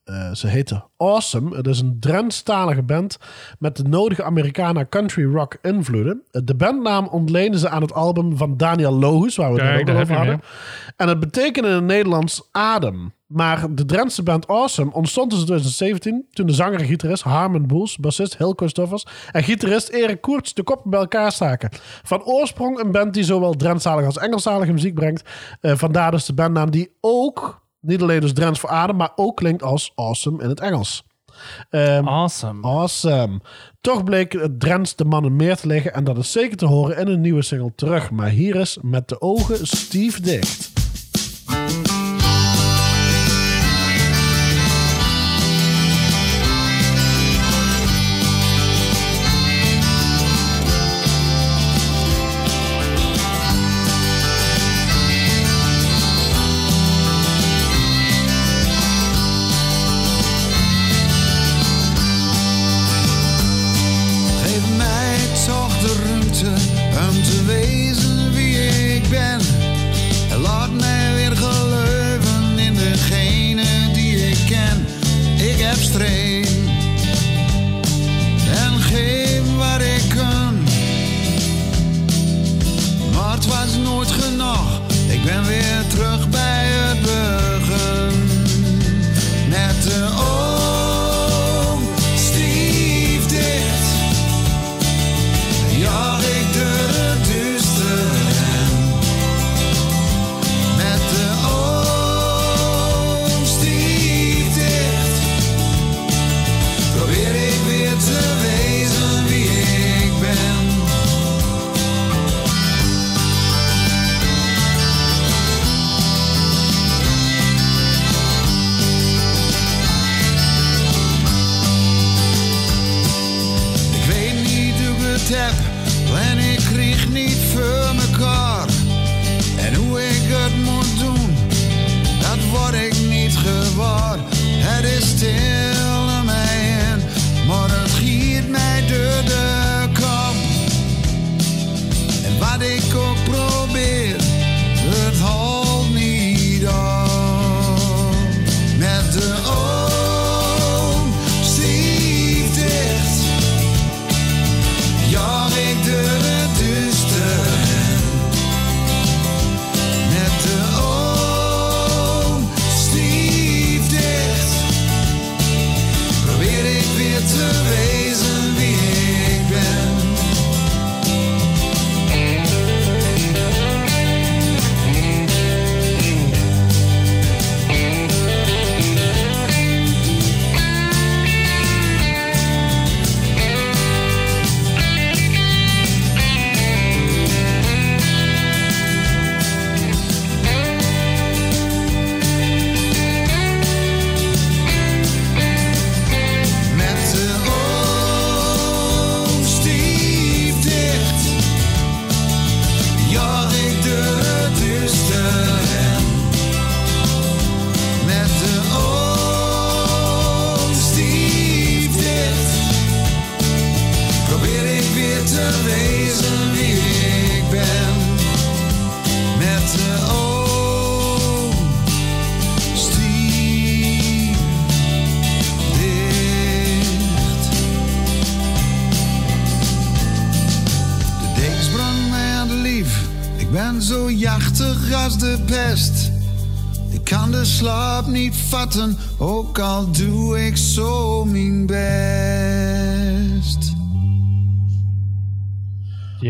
eh, 0.09 0.35
ze 0.35 0.47
heette 0.47 0.85
Awesome. 0.97 1.57
Het 1.57 1.67
is 1.67 1.81
een 1.81 1.97
Drentstalige 2.01 2.83
band 2.83 3.19
met 3.59 3.77
de 3.77 3.83
nodige 3.83 4.25
Americana 4.25 4.87
country 4.91 5.25
rock 5.25 5.59
invloeden. 5.63 6.23
Eh, 6.31 6.41
De 6.45 6.55
bandnaam 6.55 7.07
ontleenden 7.07 7.61
ze 7.61 7.69
aan 7.69 7.83
het 7.83 7.93
album 7.93 8.37
van 8.37 8.57
Daniel 8.57 8.93
Lohus, 8.93 9.37
waar 9.37 9.53
we 9.53 9.63
het 9.63 9.91
over 9.91 10.17
hadden. 10.17 10.41
En 10.97 11.09
het 11.09 11.21
betekende 11.21 11.69
in 11.69 11.75
het 11.75 11.85
Nederlands 11.85 12.49
adem. 12.53 13.13
Maar 13.27 13.75
de 13.75 13.85
Drentse 13.85 14.23
band 14.23 14.47
Awesome 14.47 14.93
ontstond 14.93 15.31
dus 15.31 15.39
in 15.39 15.45
2017... 15.47 16.27
toen 16.31 16.47
de 16.47 16.53
zanger 16.53 16.81
en 16.81 16.87
gitarist 16.87 17.23
Harmon 17.23 17.67
Boels, 17.67 17.97
bassist 17.97 18.37
Hilco 18.37 18.67
Stoffers... 18.67 19.07
en 19.33 19.43
gitarist 19.43 19.89
Erik 19.89 20.21
Koerts 20.21 20.55
de 20.55 20.63
koppen 20.63 20.91
bij 20.91 21.01
elkaar 21.01 21.33
staken. 21.33 21.71
Van 22.03 22.25
oorsprong 22.25 22.79
een 22.79 22.93
band 22.93 23.15
die 23.15 23.25
zowel 23.25 23.55
Drentstalige 23.55 24.07
als 24.07 24.19
Engelstalige 24.19 24.73
muziek 24.73 24.95
brengt. 24.95 25.29
Eh, 25.61 25.73
vandaar 25.77 26.11
dus 26.11 26.25
de 26.25 26.35
bandnaam 26.35 26.71
die 26.71 26.97
ook... 27.01 27.67
niet 27.81 28.03
alleen 28.03 28.21
dus 28.21 28.33
Drents 28.33 28.61
voor 28.61 28.71
adem... 28.71 28.97
maar 28.97 29.13
ook 29.17 29.37
klinkt 29.37 29.63
als 29.63 29.93
Awesome 29.95 30.43
in 30.43 30.49
het 30.49 30.61
Engels. 30.61 31.07
Ehm, 31.71 32.09
Awesome. 32.09 32.63
Awesome. 32.63 33.41
Toch 33.81 34.05
bleek 34.05 34.33
het 34.33 34.61
Drents 34.61 34.97
de 34.97 35.05
mannen 35.05 35.37
meer 35.37 35.57
te 35.57 35.67
liggen. 35.67 35.95
En 35.95 36.05
dat 36.05 36.19
is 36.19 36.33
zeker 36.33 36.57
te 36.57 36.67
horen 36.67 36.97
in 36.99 37.09
een 37.09 37.21
nieuwe 37.21 37.43
single 37.43 37.73
terug. 37.75 38.11
Maar 38.11 38.29
hier 38.29 38.57
is 38.57 38.79
met 38.83 39.09
de 39.09 39.21
ogen 39.21 39.67
stief 39.67 40.21
dicht. 40.21 40.78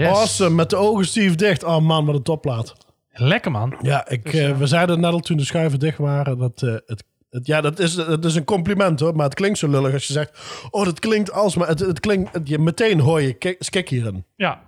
Yes. 0.09 0.18
Awesome, 0.18 0.54
met 0.54 0.70
de 0.70 0.76
ogen 0.76 1.04
stief 1.06 1.34
dicht. 1.34 1.64
Oh 1.64 1.78
man, 1.80 2.04
wat 2.06 2.14
een 2.14 2.22
topplaat. 2.22 2.74
Lekker 3.12 3.50
man. 3.50 3.74
Ja, 3.82 4.09
ik, 4.09 4.32
eh, 4.32 4.56
we 4.56 4.66
zeiden 4.66 5.00
net 5.00 5.12
al 5.12 5.20
toen 5.20 5.36
de 5.36 5.44
schuiven 5.44 5.78
dicht 5.78 5.98
waren 5.98 6.38
dat 6.38 6.62
eh, 6.62 6.72
het, 6.86 7.04
het, 7.30 7.46
ja, 7.46 7.61
dat 7.61 7.78
is, 7.78 7.94
dat 7.94 8.24
is 8.24 8.34
een 8.34 8.44
compliment 8.44 9.00
hoor, 9.00 9.16
maar 9.16 9.24
het 9.24 9.34
klinkt 9.34 9.59
zo 9.59 9.68
lullig 9.68 9.92
als 9.92 10.06
je 10.06 10.12
zegt, 10.12 10.38
oh 10.70 10.84
dat 10.84 10.98
klinkt 10.98 11.32
als, 11.32 11.56
maar 11.56 11.68
het, 11.68 11.78
het 11.80 12.00
klinkt, 12.00 12.32
het- 12.32 12.48
je, 12.48 12.59
meteen 12.59 13.00
hoor 13.00 13.22
je 13.22 13.32
kik- 13.32 13.56
skik 13.64 13.88
hierin. 13.88 14.24
Ja, 14.36 14.62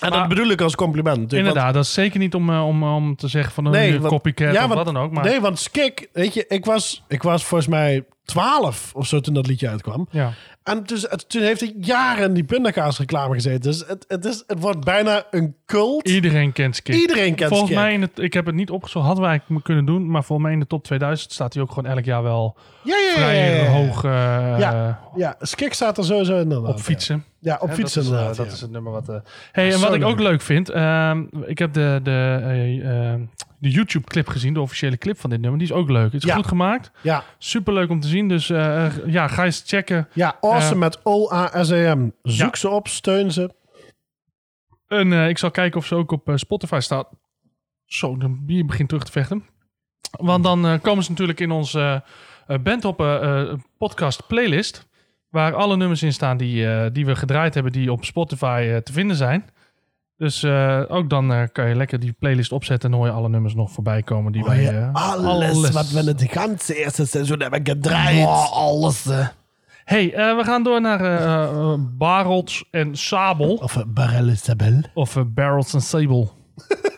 En 0.00 0.10
Maar- 0.10 0.18
dat 0.18 0.28
bedoel 0.28 0.48
ik 0.48 0.60
als 0.60 0.74
compliment. 0.74 1.16
want- 1.18 1.32
inderdaad. 1.32 1.74
Dat 1.74 1.84
is 1.84 1.92
zeker 1.92 2.18
niet 2.18 2.34
om, 2.34 2.50
eh, 2.50 2.66
om, 2.66 2.82
om 2.84 3.16
te 3.16 3.28
zeggen 3.28 3.52
van 3.52 3.64
een 3.64 3.72
Nee, 3.72 3.90
nee, 3.90 3.98
want- 4.00 4.12
copycat 4.12 4.52
ja, 4.54 4.60
of 4.62 4.68
want- 4.72 4.74
wat 4.84 4.94
dan 4.94 5.02
ook. 5.04 5.10
Maar 5.12 5.24
Nee, 5.24 5.40
want 5.40 5.58
skik, 5.58 6.08
weet 6.12 6.34
je, 6.34 6.44
ik 6.48 6.64
was, 6.64 7.04
ik 7.08 7.22
was 7.22 7.44
volgens 7.44 7.70
mij 7.70 8.04
12 8.24 8.90
of 8.94 9.06
zo 9.06 9.20
toen 9.20 9.34
dat 9.34 9.46
liedje 9.46 9.68
uitkwam. 9.68 10.08
ja. 10.10 10.32
En 10.62 10.82
dus, 10.84 11.02
het- 11.08 11.28
toen 11.28 11.42
heeft 11.42 11.60
hij 11.60 11.74
jaren 11.80 12.24
in 12.24 12.34
die 12.34 12.44
pindakaasreclame 12.44 13.34
gezeten. 13.34 13.60
Dus 13.70 13.84
het, 13.86 14.04
het, 14.08 14.24
is, 14.24 14.44
het 14.46 14.60
wordt 14.60 14.84
bijna 14.84 15.22
een 15.30 15.56
cult. 15.66 16.08
iedereen 16.08 16.52
kent 16.52 16.76
Skik. 16.76 16.94
Iedereen 16.94 17.34
kent 17.34 17.48
Volgens 17.48 17.70
Skik. 17.70 17.82
mij, 17.82 17.92
in 17.92 18.00
het, 18.02 18.18
ik 18.18 18.32
heb 18.32 18.46
het 18.46 18.54
niet 18.54 18.70
opgezocht, 18.70 19.04
hadden 19.06 19.22
wij 19.24 19.32
eigenlijk 19.32 19.64
kunnen 19.64 19.84
doen. 19.84 20.10
Maar 20.10 20.24
volgens 20.24 20.46
mij 20.46 20.56
in 20.56 20.60
de 20.62 20.66
top 20.66 20.84
2000 20.84 21.32
staat 21.32 21.54
hij 21.54 21.62
ook 21.62 21.72
gewoon 21.72 21.90
elk 21.96 22.04
jaar 22.04 22.22
wel 22.22 22.56
ja, 22.82 22.96
ja, 22.96 23.06
ja, 23.06 23.12
vrij 23.14 23.56
ja, 23.56 23.62
ja. 23.64 23.70
hoog 23.70 24.04
eh, 24.04 24.10
Ja. 24.58 25.00
Ja, 25.14 25.34
Skik 25.40 25.72
staat 25.74 25.98
er 25.98 26.04
sowieso 26.04 26.34
in. 26.34 26.42
inderdaad, 26.42 26.70
op 26.70 26.80
fietsen. 26.80 27.24
Ja, 27.38 27.58
op 27.60 27.70
fietsen 27.72 28.02
dat 28.02 28.12
is, 28.12 28.18
eh, 28.18 28.18
inderdaad. 28.18 28.36
dat 28.36 28.46
ja. 28.46 28.52
is 28.52 28.60
het 28.60 28.70
nummer 28.70 28.92
wat... 28.92 29.08
eh 29.08 29.16
hey, 29.52 29.72
en 29.72 29.80
wat 29.80 29.94
ik 29.94 30.04
ook 30.04 30.20
leuk. 30.20 30.40
vind... 30.40 30.68
ehm, 30.70 31.24
ik 31.46 31.58
heb 31.58 31.72
de, 31.72 32.00
de, 32.02 32.38
eh, 32.42 33.12
eh, 33.12 33.20
de 33.62 33.70
YouTube-clip 33.70 34.28
gezien, 34.28 34.54
de 34.54 34.60
officiële 34.60 34.96
clip 34.98 35.18
van 35.20 35.30
dit 35.30 35.40
nummer. 35.40 35.58
Die 35.58 35.68
is 35.68 35.74
ook 35.74 35.90
leuk. 35.90 36.12
Het 36.12 36.22
is 36.22 36.28
Ja. 36.28 36.34
goed 36.34 36.46
gemaakt. 36.46 36.90
Ja, 37.02 37.24
Super 37.38 37.72
leuk 37.72 37.90
om 37.90 38.00
te 38.00 38.08
zien. 38.08 38.28
Dus 38.28 38.50
eh, 38.50 38.86
eh, 38.86 38.92
ja, 39.06 39.28
ga 39.28 39.44
eens 39.44 39.62
checken. 39.66 40.08
ja, 40.12 40.36
awesome 40.40 40.72
Eh, 40.74 40.78
met 40.80 41.00
O-A-S-E-M. 41.02 42.10
Zoek 42.22 42.54
Ja. 42.54 42.60
ze 42.60 42.68
op, 42.68 42.88
steun 42.88 43.32
ze. 43.32 43.54
En 44.88 45.12
ik 45.12 45.38
zal 45.38 45.50
kijken 45.50 45.78
of 45.80 45.86
ze 45.86 45.94
ook 45.94 46.10
op 46.10 46.32
Spotify 46.34 46.78
staat. 46.80 47.08
Zo, 47.84 48.16
de 48.16 48.28
bier 48.40 48.66
begint 48.66 48.88
terug 48.88 49.04
te 49.04 49.12
vechten. 49.12 49.44
Want 50.10 50.44
dan 50.44 50.80
komen 50.80 51.04
ze 51.04 51.10
natuurlijk 51.10 51.40
in 51.40 51.50
onze 51.50 52.02
Bandhop 52.62 53.00
eh, 53.00 53.52
podcast 53.78 54.26
playlist. 54.26 54.88
Waar 55.28 55.54
alle 55.54 55.76
nummers 55.76 56.02
in 56.02 56.12
staan 56.12 56.36
die, 56.36 56.90
die 56.92 57.06
we 57.06 57.16
gedraaid 57.16 57.54
hebben, 57.54 57.72
die 57.72 57.92
op 57.92 58.04
Spotify 58.04 58.80
te 58.80 58.92
vinden 58.92 59.16
zijn. 59.16 59.44
Dus 60.22 60.42
eh, 60.42 60.82
ook 60.88 61.10
dan 61.10 61.32
eh, 61.32 61.42
kan 61.52 61.68
je 61.68 61.74
lekker 61.74 62.00
die 62.00 62.12
playlist 62.12 62.52
opzetten 62.52 62.90
en 62.90 62.96
hoor 62.96 63.06
je 63.06 63.12
alle 63.12 63.28
nummers 63.28 63.54
nog 63.54 63.70
voorbij 63.70 64.02
komen. 64.02 64.32
Die 64.32 64.44
wij, 64.44 64.68
eh, 64.68 64.92
de 66.16 66.28
ganze 66.28 66.74
eerste 66.74 67.06
seizoen 67.06 67.40
hebben 67.40 67.66
gedraaid. 67.66 68.26
alles. 68.50 69.04
hey, 69.84 70.10
we 70.10 70.40
gaan 70.44 70.62
door 70.62 70.80
naar 70.80 71.78
Barrels 71.78 72.64
en 72.70 72.96
Sabel. 72.96 73.54
Of 73.54 73.84
Barrel 73.86 74.34
Sabel. 74.36 74.80
Of 74.94 75.18
Barrels 75.26 75.74
en 75.74 75.80
Sable. 75.80 76.28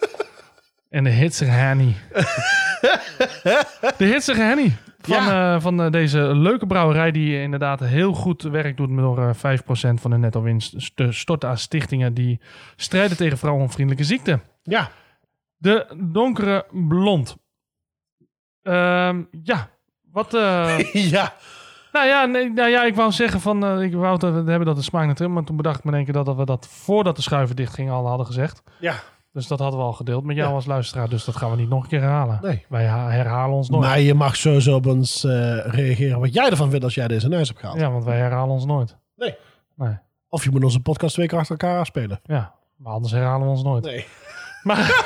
en 0.91 1.05
de 1.05 1.11
hitsige 1.11 1.51
Henny. 1.51 1.95
de 3.97 4.05
hitsige 4.05 4.43
Henny. 4.43 4.77
Van, 5.07 5.25
Ja. 5.25 5.55
eh, 5.55 5.61
van 5.61 5.83
eh, 5.83 5.91
deze 5.91 6.19
leuke 6.21 6.67
brouwerij 6.67 7.11
die 7.11 7.41
inderdaad 7.41 7.81
heel 7.81 8.13
goed 8.13 8.43
werk 8.43 8.77
doet 8.77 8.97
door 8.97 9.19
eh 9.19 9.35
5% 9.35 10.01
van 10.01 10.11
de 10.11 10.17
netto 10.19 10.43
winst 10.43 10.97
te 10.97 11.13
storten 11.13 11.49
aan 11.49 11.59
stichtingen 11.59 12.15
die 12.15 12.41
strijden 12.77 13.17
tegen 13.17 13.39
vrouwenvriendelijke 13.39 14.07
ziekten. 14.07 14.43
Ja, 14.63 14.91
De 15.57 15.87
donkere 16.13 16.67
blond. 16.71 17.37
Ehm, 18.63 19.23
ja, 19.43 19.69
wat... 20.11 20.33
ja. 20.93 21.33
nou 21.93 22.07
ja, 22.07 22.25
nee, 22.25 22.51
nou 22.51 22.69
ja, 22.69 22.85
ik 22.85 22.95
wou 22.95 23.13
zeggen 23.13 23.41
van, 23.41 23.83
ik 23.83 23.95
wou 23.95 24.19
dat 24.19 24.33
we 24.45 24.51
hebben 24.51 24.67
dat 24.67 24.77
de 24.77 24.83
smaak 24.83 25.07
net 25.07 25.29
maar 25.29 25.45
toen 25.45 25.57
bedacht 25.57 25.79
ik 25.79 25.85
me 25.85 25.91
in 25.91 25.97
één 25.97 26.05
keer 26.05 26.15
dat, 26.15 26.27
dat 26.27 26.37
we 26.37 26.45
dat 26.45 26.67
voordat 26.69 27.17
de 27.17 27.23
schuiven 27.23 27.57
dicht 27.57 27.75
gingen 27.75 27.93
al 27.93 28.07
hadden 28.09 28.27
gezegd. 28.27 28.63
Ja, 28.79 28.95
Dus 29.35 29.47
dat 29.47 29.59
hadden 29.59 29.79
we 29.81 29.87
al 29.87 29.93
gedeeld 29.93 30.25
met 30.25 30.37
jou 30.37 30.49
Ja. 30.49 30.55
als 30.55 30.67
luisteraar, 30.67 31.09
dus 31.09 31.25
dat 31.25 31.37
gaan 31.37 31.51
we 31.51 31.57
niet 31.57 31.69
nog 31.69 31.83
een 31.83 31.89
keer 31.89 32.01
herhalen. 32.01 32.39
nee. 32.43 32.65
Wij 32.69 32.87
ha- 32.87 33.11
herhalen 33.11 33.57
ons 33.57 33.69
nooit. 33.71 33.83
Maar 33.85 34.01
je 34.01 34.15
mag 34.15 34.37
sowieso 34.37 34.75
op 34.75 34.87
ons 34.87 35.25
eh, 35.25 35.31
reageren 35.67 36.21
wat 36.21 36.35
jij 36.35 36.51
ervan 36.51 36.71
vindt 36.71 36.85
als 36.85 36.95
jij 36.95 37.09
deze 37.09 37.27
in 37.27 37.33
huis 37.33 37.49
hebt 37.49 37.61
gehaald. 37.61 37.79
Ja, 37.81 37.91
want 37.91 38.05
wij 38.05 38.17
herhalen 38.19 38.55
ons 38.55 38.65
nooit. 38.65 38.97
Nee. 39.17 39.35
Nee, 39.77 39.99
Of 40.29 40.45
je 40.45 40.51
moet 40.51 40.65
onze 40.65 40.81
podcast 40.81 41.15
twee 41.15 41.27
keer 41.27 41.39
achter 41.39 41.57
elkaar 41.59 41.79
afspelen. 41.79 42.21
ja. 42.25 42.55
Maar 42.77 42.93
anders 42.93 43.13
herhalen 43.13 43.47
we 43.47 43.53
ons 43.53 43.63
nooit. 43.63 43.85
Nee. 43.85 44.07
Maar, 44.63 44.79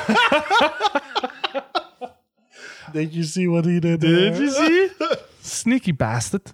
Did 2.91 3.13
you 3.13 3.23
see 3.23 3.49
what 3.49 3.65
he 3.65 3.79
did? 3.79 4.01
Did 4.01 4.37
you 4.37 4.49
see? 4.49 4.91
Sneaky 5.41 5.95
bastard. 5.95 6.53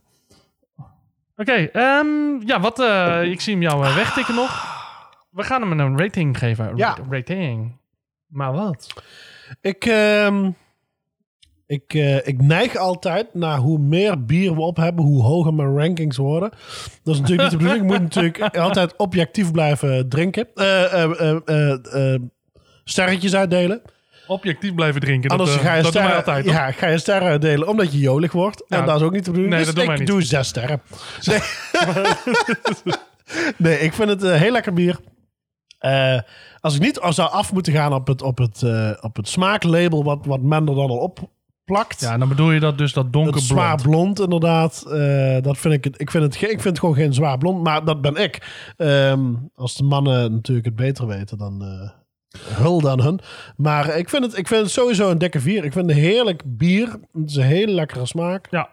Oké, 1.37 1.51
ehm, 1.51 2.41
ja, 2.45 2.59
wat, 2.59 2.79
eh, 2.79 3.23
ik 3.23 3.41
zie 3.41 3.53
hem 3.53 3.61
jou 3.61 3.85
eh, 3.85 3.95
wegtikken 3.95 4.35
nog. 4.35 4.74
We 5.35 5.43
gaan 5.43 5.61
hem 5.61 5.79
een 5.79 5.97
rating 5.97 6.37
geven. 6.37 6.75
Ja. 6.75 6.87
Ra- 6.97 7.05
Rating. 7.09 7.71
Maar 8.27 8.53
wat? 8.53 8.93
Ik, 9.61 9.85
ehm, 9.85 10.49
ik, 11.65 11.93
eh, 11.93 12.27
ik 12.27 12.41
neig 12.41 12.75
altijd 12.75 13.33
naar 13.33 13.57
hoe 13.57 13.79
meer 13.79 14.25
bier 14.25 14.55
we 14.55 14.61
op 14.61 14.77
hebben, 14.77 15.05
hoe 15.05 15.21
hoger 15.23 15.53
mijn 15.53 15.77
rankings 15.77 16.17
worden. 16.17 16.49
Dat 17.03 17.13
is 17.13 17.19
natuurlijk 17.19 17.41
niet 17.51 17.59
de 17.59 17.65
bedoeling. 17.65 17.91
Ik 17.91 17.91
moet 17.91 18.15
natuurlijk 18.15 18.55
altijd 18.57 18.95
objectief 18.95 19.51
blijven 19.51 20.09
drinken. 20.09 20.47
Eh, 20.55 21.03
eh, 22.13 22.21
sterretjes 22.83 23.35
uitdelen. 23.35 23.81
Objectief 24.27 24.73
blijven 24.75 25.01
drinken. 25.01 25.29
Dat, 25.29 25.39
Anders 25.39 25.57
eh, 25.57 25.63
ga 25.63 25.73
je 25.75 25.81
dat 25.81 25.91
sterren, 25.91 26.15
altijd. 26.15 26.45
ja, 26.45 26.71
ga 26.71 26.87
je 26.87 26.97
sterren 26.97 27.27
uitdelen 27.27 27.67
omdat 27.67 27.91
je 27.91 27.99
jolig 27.99 28.31
wordt. 28.31 28.63
Ja. 28.67 28.77
En 28.79 28.85
dat 28.85 28.95
is 28.95 29.01
ook 29.01 29.11
niet 29.11 29.25
de 29.25 29.31
bedoeling. 29.31 29.55
Nee, 29.55 29.65
dus 29.65 29.73
dat 29.73 29.83
doen 29.83 29.93
ik 29.93 29.99
niet. 29.99 30.07
doe 30.07 30.21
zes 30.21 30.47
sterren. 30.47 30.81
Nee, 31.25 31.39
nee 33.57 33.79
ik 33.79 33.93
vind 33.93 34.09
het 34.09 34.23
een 34.23 34.37
heel 34.37 34.51
lekker 34.51 34.73
bier. 34.73 34.99
Eh, 35.85 36.19
als 36.59 36.75
ik 36.75 36.81
niet 36.81 36.99
zou 37.09 37.31
af 37.31 37.53
moeten 37.53 37.73
gaan 37.73 37.93
op 37.93 38.07
het, 38.07 38.21
op 38.21 38.37
het, 38.37 38.63
eh, 38.63 38.91
op 39.01 39.15
het 39.15 39.27
smaaklabel 39.27 40.03
wat, 40.03 40.25
wat 40.25 40.41
men 40.41 40.67
er 40.67 40.75
dan 40.75 40.89
al 40.89 40.97
op 40.97 41.29
plakt. 41.65 41.99
Ja, 41.99 42.17
dan 42.17 42.27
bedoel 42.27 42.51
je 42.51 42.59
dat 42.59 42.77
dus 42.77 42.93
dat 42.93 43.03
dat 43.03 43.13
donker 43.13 43.41
zwaar 43.41 43.81
blond. 43.81 44.19
inderdaad. 44.19 44.85
Eh, 44.87 45.41
dat 45.41 45.57
vind 45.57 45.73
ik, 45.73 45.83
het, 45.83 46.01
ik, 46.01 46.11
vind 46.11 46.23
het, 46.23 46.35
ik 46.35 46.47
vind 46.47 46.63
het 46.63 46.79
gewoon 46.79 46.95
geen 46.95 47.13
zwaar 47.13 47.37
blond, 47.37 47.63
maar 47.63 47.85
dat 47.85 48.01
ben 48.01 48.15
ik. 48.15 48.63
Ehm, 48.77 49.33
als 49.55 49.75
de 49.75 49.83
mannen 49.83 50.31
natuurlijk 50.31 50.65
het 50.65 50.75
beter 50.75 51.07
weten, 51.07 51.37
dan 51.37 51.63
hulde 52.37 52.89
aan 52.89 53.01
hun. 53.01 53.19
Maar 53.57 53.97
ik 53.97 54.09
vind, 54.09 54.23
het, 54.23 54.37
ik 54.37 54.47
vind 54.47 54.61
het 54.61 54.71
sowieso 54.71 55.09
een 55.09 55.17
dikke 55.17 55.39
vier. 55.39 55.63
Ik 55.63 55.73
vind 55.73 55.87
het 55.87 55.97
een 55.97 56.03
heerlijk 56.03 56.41
bier. 56.45 56.87
Het 57.13 57.29
is 57.29 57.35
een 57.35 57.43
hele 57.43 57.71
lekkere 57.71 58.05
smaak. 58.05 58.47
Ja. 58.51 58.69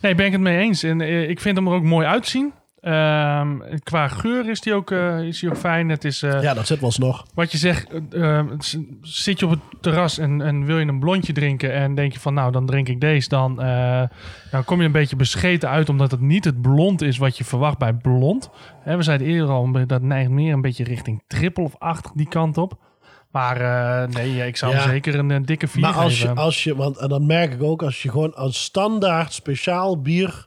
Nee, 0.00 0.14
ben 0.14 0.26
ik 0.26 0.32
het 0.32 0.40
mee 0.40 0.58
eens. 0.58 0.82
En 0.82 1.00
ik 1.30 1.40
vind 1.40 1.56
hem 1.56 1.66
er 1.66 1.74
ook 1.74 1.82
mooi 1.82 2.06
uitzien. 2.06 2.52
Ehm, 2.84 3.58
qua 3.82 4.08
geur 4.08 4.48
is 4.48 4.60
die 4.60 4.74
ook, 4.74 4.90
eh, 4.90 5.20
is 5.20 5.40
die 5.40 5.48
ook 5.50 5.56
fijn. 5.56 5.88
Het 5.88 6.04
is, 6.04 6.22
eh, 6.22 6.42
Ja, 6.42 6.54
dat 6.54 6.66
zit 6.66 6.80
wel 6.80 6.88
eens 6.88 6.98
nog. 6.98 7.26
wat 7.34 7.52
je 7.52 7.58
zegt, 7.58 7.86
eh, 8.12 8.38
eh, 8.38 8.46
s- 8.58 8.76
zit 9.02 9.38
je 9.38 9.44
op 9.44 9.50
het 9.50 9.60
terras 9.80 10.18
en, 10.18 10.40
en 10.40 10.64
wil 10.64 10.78
je 10.78 10.86
een 10.86 10.98
blondje 10.98 11.32
drinken 11.32 11.72
en 11.72 11.94
denk 11.94 12.12
je 12.12 12.20
van 12.20 12.34
nou, 12.34 12.52
dan 12.52 12.66
drink 12.66 12.88
ik 12.88 13.00
deze, 13.00 13.28
dan, 13.28 13.62
eh, 13.62 14.02
dan 14.50 14.64
kom 14.64 14.80
je 14.80 14.86
een 14.86 14.92
beetje 14.92 15.16
bescheten 15.16 15.68
uit 15.68 15.88
omdat 15.88 16.10
het 16.10 16.20
niet 16.20 16.44
het 16.44 16.62
blond 16.62 17.02
is 17.02 17.18
wat 17.18 17.38
je 17.38 17.44
verwacht 17.44 17.78
bij 17.78 17.92
blond. 17.94 18.50
Hè, 18.80 18.96
we 18.96 19.02
zeiden 19.02 19.26
eerder 19.26 19.48
al, 19.50 19.86
dat 19.86 20.02
neigt 20.02 20.30
meer 20.30 20.52
een 20.52 20.60
beetje 20.60 20.84
richting 20.84 21.22
triple 21.26 21.64
of 21.64 21.74
achtig 21.78 22.12
die 22.14 22.28
kant 22.28 22.58
op. 22.58 22.78
Maar 23.30 23.58
nee, 24.08 24.46
ik 24.46 24.56
zou 24.56 24.72
Ja. 24.72 24.78
hem 24.78 24.88
zeker 24.88 25.14
een, 25.18 25.42
dikke 25.44 25.68
vier 25.68 25.82
Maar 25.82 25.94
als 25.94 26.20
je, 26.20 26.30
als 26.34 26.64
je, 26.64 26.76
want 26.76 26.96
en 26.98 27.08
dan 27.08 27.26
merk 27.26 27.52
ik 27.52 27.62
ook, 27.62 27.82
als 27.82 28.02
je 28.02 28.10
gewoon 28.10 28.34
als 28.34 28.62
standaard 28.64 29.32
speciaal 29.32 30.00
bier 30.02 30.46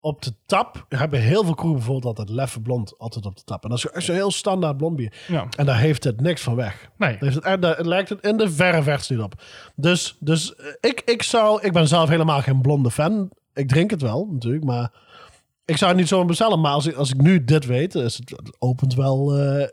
op 0.00 0.22
de 0.22 0.34
tap, 0.46 0.86
hebben 0.88 1.20
heel 1.20 1.44
veel 1.44 1.54
kroegen 1.54 1.76
bijvoorbeeld 1.78 2.18
altijd 2.18 2.36
leffe 2.36 2.60
blond 2.60 2.94
altijd 2.98 3.26
op 3.26 3.36
de 3.36 3.42
tap. 3.44 3.62
En 3.64 3.70
dat 3.70 3.84
is 3.94 4.04
zo'n 4.04 4.14
heel 4.14 4.30
standaard 4.30 4.76
blond 4.76 4.96
bier. 4.96 5.12
Ja. 5.28 5.46
En 5.56 5.66
daar 5.66 5.78
heeft 5.78 6.04
het 6.04 6.20
niks 6.20 6.42
van 6.42 6.54
weg. 6.54 6.90
Nee. 6.98 7.16
Heeft 7.20 7.34
het, 7.34 7.44
en 7.44 7.60
daar 7.60 7.76
het 7.76 7.86
lijkt 7.86 8.08
het 8.08 8.24
in 8.26 8.36
de 8.36 8.50
verre 8.50 8.98
niet 9.08 9.20
op. 9.20 9.42
Dus, 9.74 10.16
dus 10.20 10.54
eh, 10.54 10.66
ik, 10.80 11.02
ik 11.04 11.22
zou, 11.22 11.62
ik 11.62 11.72
ben 11.72 11.88
zelf 11.88 12.08
helemaal 12.08 12.42
geen 12.42 12.60
blonde 12.60 12.90
fan. 12.90 13.30
Ik 13.54 13.68
drink 13.68 13.90
het 13.90 14.02
wel 14.02 14.28
natuurlijk, 14.30 14.64
maar 14.64 14.92
ik 15.64 15.76
zou 15.76 15.90
het 15.90 16.00
niet 16.00 16.08
zomaar 16.08 16.26
bestellen. 16.26 16.60
Maar 16.60 16.72
als 16.72 16.86
ik, 16.86 16.94
als 16.94 17.10
ik 17.10 17.20
nu 17.20 17.44
dit 17.44 17.66
weet, 17.66 17.94
is 17.94 18.16
het, 18.16 18.30
het 18.30 18.56
opent 18.58 18.94
wel 18.94 19.38
eh, 19.38 19.68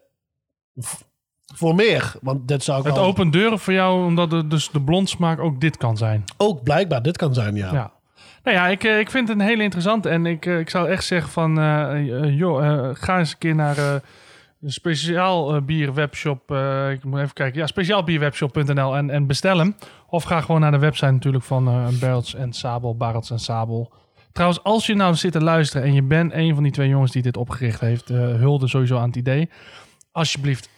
voor 1.56 1.76
meer. 1.76 2.14
Want 2.22 2.48
dit 2.48 2.64
zou 2.64 2.80
ik 2.80 2.86
Het 2.86 2.96
wel- 2.96 3.04
opent 3.06 3.34
deuren 3.34 3.60
voor 3.60 3.74
jou, 3.74 4.06
omdat 4.06 4.30
de, 4.30 4.48
dus 4.48 4.70
de 4.72 4.82
blond 4.82 5.10
smaak 5.10 5.40
ook 5.40 5.62
dit 5.62 5.78
kan 5.78 5.98
zijn. 5.98 6.24
ook 6.38 6.64
blijkbaar 6.64 7.02
dit 7.02 7.18
kan 7.18 7.34
zijn, 7.34 7.56
ja. 7.56 7.74
Ja. 7.74 7.92
Nou 8.48 8.60
ja, 8.60 8.68
ik, 8.68 8.84
eh, 8.84 9.00
ik 9.00 9.12
vind 9.12 9.28
het 9.28 9.40
een 9.40 9.46
hele 9.46 9.64
interessante. 9.64 10.10
En 10.10 10.26
ik, 10.26 10.46
eh, 10.46 10.60
ik 10.60 10.70
zou 10.70 10.90
echt 10.90 11.06
zeggen 11.06 11.32
van... 11.32 11.60
eh, 11.60 12.38
joh, 12.38 12.90
ga 12.94 13.20
eens 13.20 13.32
een 13.32 13.38
keer 13.38 13.56
naar 13.56 13.78
eh, 13.78 13.94
een 14.62 14.72
speciaal 14.72 15.62
bierwebshop. 15.62 16.52
ik 16.92 17.04
moet 17.04 17.20
even 17.20 17.34
kijken. 17.34 17.60
Ja, 17.60 17.68
speciaalbierwebshop.nl 17.68 18.96
en, 18.96 19.10
en 19.10 19.28
bestel 19.28 19.58
hem. 19.58 19.76
Of 20.10 20.24
ga 20.24 20.42
gewoon 20.42 20.62
naar 20.62 20.72
de 20.72 20.80
website 20.80 21.12
natuurlijk 21.12 21.44
van 21.44 21.66
Barrels 22.00 22.36
en 22.36 22.54
Sabel. 22.54 22.98
Barrels 22.98 23.32
en 23.32 23.40
Sabel. 23.40 23.92
Trouwens, 24.32 24.64
als 24.64 24.86
je 24.86 24.96
nou 24.96 25.16
zit 25.16 25.32
te 25.32 25.44
luisteren 25.44 25.88
en 25.88 25.94
je 25.94 26.04
bent 26.04 26.34
een 26.34 26.54
van 26.54 26.64
die 26.64 26.72
twee 26.72 26.90
jongens 26.90 27.12
die 27.12 27.22
dit 27.22 27.38
opgericht 27.38 27.80
heeft, 27.80 28.08
hulde 28.08 28.68
sowieso 28.68 28.98
aan 28.98 29.08
het 29.08 29.16
idee. 29.16 29.50
Alsjeblieft, 30.12 30.70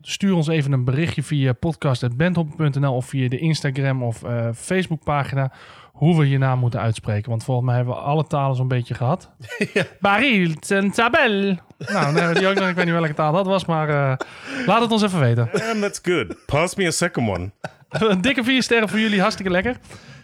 stuur 0.00 0.34
ons 0.34 0.48
even 0.48 0.72
een 0.72 0.84
berichtje 0.84 1.22
via 1.22 1.52
podcast.bandhop.nl 1.52 2.94
of 2.94 3.06
via 3.06 3.28
de 3.28 3.38
Instagram 3.38 4.02
of 4.02 4.22
eh 4.22 4.48
Facebookpagina 4.54 5.52
hoe 5.98 6.18
we 6.18 6.28
je 6.28 6.38
naam 6.38 6.58
moeten 6.58 6.80
uitspreken. 6.80 7.30
Want 7.30 7.44
volgens 7.44 7.66
mij 7.66 7.76
hebben 7.76 7.94
we 7.94 8.00
alle 8.00 8.26
talen 8.26 8.56
zo'n 8.56 8.68
beetje 8.68 8.94
gehad. 8.94 9.30
Barils 10.00 10.70
en 10.70 10.92
Sabel. 10.92 11.56
Nou, 11.78 12.14
we 12.14 12.34
die 12.38 12.48
ook 12.48 12.54
nog. 12.54 12.68
Ik 12.68 12.74
weet 12.74 12.84
niet 12.84 12.94
welke 12.94 13.14
taal 13.14 13.32
dat 13.32 13.46
was, 13.46 13.64
maar 13.64 13.88
eh, 13.88 14.26
laat 14.66 14.80
het 14.80 14.90
ons 14.90 15.02
even 15.02 15.20
weten. 15.20 15.50
That's 15.80 16.00
good. 16.02 16.46
Pass 16.46 16.74
me 16.74 16.86
a 16.86 16.90
second 16.90 17.28
one. 17.28 17.50
Een 18.10 18.20
dikke 18.20 18.44
vier 18.44 18.62
sterren 18.62 18.88
voor 18.88 18.98
jullie, 18.98 19.20
hartstikke 19.20 19.50
lekker. 19.50 19.76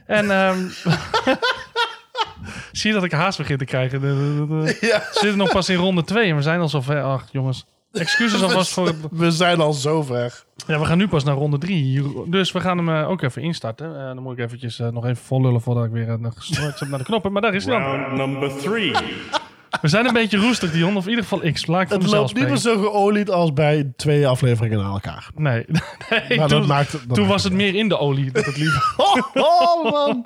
En 0.07 0.31
ehm, 0.31 0.59
zie 2.73 2.91
je 2.91 2.97
dat 2.97 3.05
ik 3.05 3.13
haast 3.13 3.39
begin 3.39 3.59
te 3.59 3.65
krijgen. 3.65 4.01
Ja. 4.01 4.99
We 4.99 5.09
zitten 5.13 5.37
nog 5.37 5.53
pas 5.53 5.69
in 5.69 5.77
ronde 5.77 6.05
2 6.05 6.31
en 6.31 6.37
we 6.37 6.43
zijn 6.43 6.61
al 6.61 6.69
zo 6.69 6.81
ver. 6.81 7.03
Ach, 7.03 7.25
jongens. 7.31 7.67
Excuses 7.95 8.43
alvast 8.49 8.73
voor 8.73 8.87
het... 8.87 8.97
We 9.25 9.31
zijn 9.31 9.61
al 9.61 9.73
zover. 9.73 10.45
Ja, 10.67 10.79
we 10.79 10.85
gaan 10.85 10.99
nu 10.99 11.09
pas 11.09 11.25
naar 11.25 11.35
ronde 11.35 11.59
3. 11.59 12.03
Dus 12.27 12.53
we 12.53 12.61
gaan 12.61 12.79
hem 12.79 12.89
eh, 12.89 13.11
ook 13.11 13.23
even 13.23 13.43
instarten. 13.43 13.99
Eh, 13.99 14.05
dan 14.05 14.23
moet 14.23 14.39
ik 14.39 14.45
eventjes 14.45 14.79
eh, 14.79 14.89
nog 14.89 15.05
even 15.05 15.25
vollullen 15.25 15.61
voordat 15.61 15.85
ik 15.85 15.91
weer 15.91 16.09
uh, 16.09 16.27
gesnoord 16.35 16.79
heb 16.81 16.89
naar 16.89 16.99
de 16.99 17.05
knoppen. 17.05 17.33
Maar 17.33 17.43
daar 17.43 17.55
is 17.55 17.65
hij 17.65 17.79
dan. 17.79 17.83
Round 17.83 18.17
number 18.17 18.57
three. 18.57 18.93
We 19.81 19.89
zijn 19.89 20.07
een 20.07 20.13
beetje 20.13 20.39
roestig, 20.39 20.73
Dion. 20.73 20.97
Of 20.97 21.05
in 21.05 21.11
ieder 21.11 21.25
geval 21.25 21.53
X. 21.53 21.67
Laat 21.67 21.83
ik 21.83 21.89
Het 21.89 22.07
loopt 22.07 22.35
niet 22.35 22.47
meer 22.49 22.57
zo 22.57 22.79
geolied 22.81 23.31
als 23.31 23.53
bij 23.53 23.93
twee 23.97 24.27
afleveringen 24.27 24.79
na 24.79 24.85
elkaar. 24.85 25.29
Nee, 25.35 25.65
nee 26.11 26.39
toen, 26.39 26.49
dat 26.49 26.67
maakt 26.67 26.93
dat 26.93 27.01
toen 27.01 27.17
maakt 27.17 27.29
was 27.29 27.45
het 27.45 27.53
meer 27.53 27.75
in 27.75 27.89
de 27.89 27.99
olie. 27.99 28.31
Dat 28.31 28.45
het 28.45 28.57
lief. 28.57 28.73
Oh, 28.97 29.17
oh 29.35 29.91
man. 29.93 30.25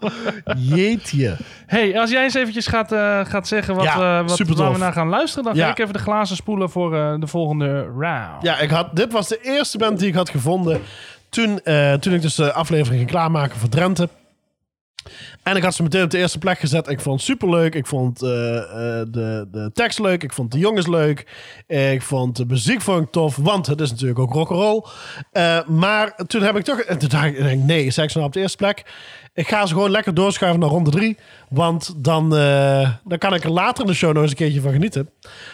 Jeetje. 0.56 1.36
hey, 1.66 2.00
als 2.00 2.10
jij 2.10 2.22
eens 2.22 2.34
eventjes 2.34 2.66
gaat, 2.66 2.92
eh, 2.92 3.20
gaat 3.24 3.48
zeggen 3.48 3.74
wat, 3.74 3.84
Ja, 3.84 4.20
eh, 4.20 4.28
wat, 4.28 4.38
waar 4.56 4.72
we 4.72 4.78
naar 4.78 4.92
gaan 4.92 5.08
luisteren... 5.08 5.44
dan 5.44 5.54
ga 5.56 5.60
Ja. 5.60 5.70
ik 5.70 5.78
even 5.78 5.92
de 5.92 5.98
glazen 5.98 6.36
spoelen 6.36 6.70
voor 6.70 6.96
eh, 6.96 7.14
de 7.20 7.26
volgende 7.26 7.82
round. 7.82 8.42
Ja, 8.42 8.58
ik 8.58 8.70
had, 8.70 8.96
dit 8.96 9.12
was 9.12 9.28
de 9.28 9.38
eerste 9.42 9.78
band 9.78 9.98
die 9.98 10.08
ik 10.08 10.14
had 10.14 10.30
gevonden 10.30 10.80
toen, 11.28 11.60
toen 12.00 12.12
ik 12.14 12.22
dus 12.22 12.34
de 12.34 12.52
aflevering 12.52 12.96
ging 12.98 13.10
klaarmaken 13.10 13.58
voor 13.58 13.68
Drenthe. 13.68 14.08
En 15.48 15.56
ik 15.56 15.62
had 15.62 15.74
ze 15.74 15.82
meteen 15.82 16.02
op 16.02 16.10
de 16.10 16.18
eerste 16.18 16.38
plek 16.38 16.58
gezet. 16.58 16.88
Ik 16.88 17.00
vond 17.00 17.16
het 17.16 17.28
superleuk. 17.28 17.74
Ik 17.74 17.86
vond 17.86 18.22
eh, 18.22 18.56
eh, 18.56 19.06
de, 19.10 19.48
de 19.50 19.70
tekst 19.72 19.98
leuk. 19.98 20.22
Ik 20.22 20.32
vond 20.32 20.52
de 20.52 20.58
jongens 20.58 20.86
leuk. 20.86 21.26
Ik 21.66 22.02
vond 22.02 22.36
de 22.36 22.46
muziek 22.46 22.80
vond 22.80 23.02
ik 23.02 23.10
tof. 23.10 23.36
Want 23.36 23.66
het 23.66 23.80
is 23.80 23.90
natuurlijk 23.90 24.18
ook 24.18 24.32
rock'n'roll. 24.32 24.84
Eh 25.32 25.66
maar 25.66 26.14
toen 26.26 26.42
heb 26.42 26.56
ik 26.56 26.64
toch... 26.64 26.80
en 26.80 26.98
Toen 26.98 27.08
dacht 27.08 27.24
ik, 27.24 27.58
nee, 27.58 27.90
ze 27.90 28.06
nou 28.12 28.24
op 28.24 28.32
de 28.32 28.40
eerste 28.40 28.56
plek. 28.56 28.84
Ik 29.34 29.48
ga 29.48 29.66
ze 29.66 29.74
gewoon 29.74 29.90
lekker 29.90 30.14
doorschuiven 30.14 30.60
naar 30.60 30.68
ronde 30.68 30.90
drie. 30.90 31.16
Want 31.48 31.94
dan, 31.96 32.36
eh, 32.36 32.90
dan 33.04 33.18
kan 33.18 33.34
ik 33.34 33.44
er 33.44 33.50
later 33.50 33.84
in 33.84 33.90
de 33.90 33.96
show 33.96 34.12
nog 34.12 34.22
eens 34.22 34.30
een 34.30 34.36
keertje 34.36 34.60
van 34.60 34.72
genieten. 34.72 35.10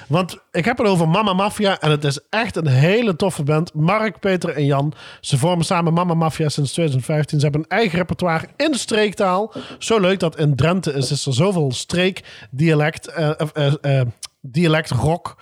Want 0.08 0.38
ik 0.52 0.64
heb 0.64 0.78
het 0.78 0.86
over 0.86 1.08
Mama 1.08 1.32
Mafia. 1.32 1.80
En 1.80 1.90
het 1.90 2.04
is 2.04 2.20
echt 2.30 2.56
een 2.56 2.66
hele 2.66 3.16
toffe 3.16 3.42
band. 3.42 3.74
Mark, 3.74 4.20
Peter 4.20 4.50
en 4.50 4.64
Jan. 4.64 4.92
Ze 5.20 5.38
vormen 5.38 5.64
samen 5.64 5.92
Mama 5.92 6.14
Mafia 6.14 6.48
sinds 6.48 6.72
2015. 6.72 7.38
Ze 7.38 7.44
hebben 7.44 7.62
een 7.68 7.78
eigen 7.78 7.98
repertoire 7.98 8.46
in 8.56 8.74
streektaal. 8.74 9.52
Zo 9.78 10.00
leuk 10.00 10.20
dat 10.20 10.38
in 10.38 10.56
Drenthe 10.56 10.92
is, 10.92 11.26
er 11.26 11.34
zoveel 11.34 11.72
streekdialect. 11.72 13.06
eh 13.08 13.30
of, 13.38 13.50
eh, 13.50 14.00
dialect 14.40 14.90
rock. 14.90 15.36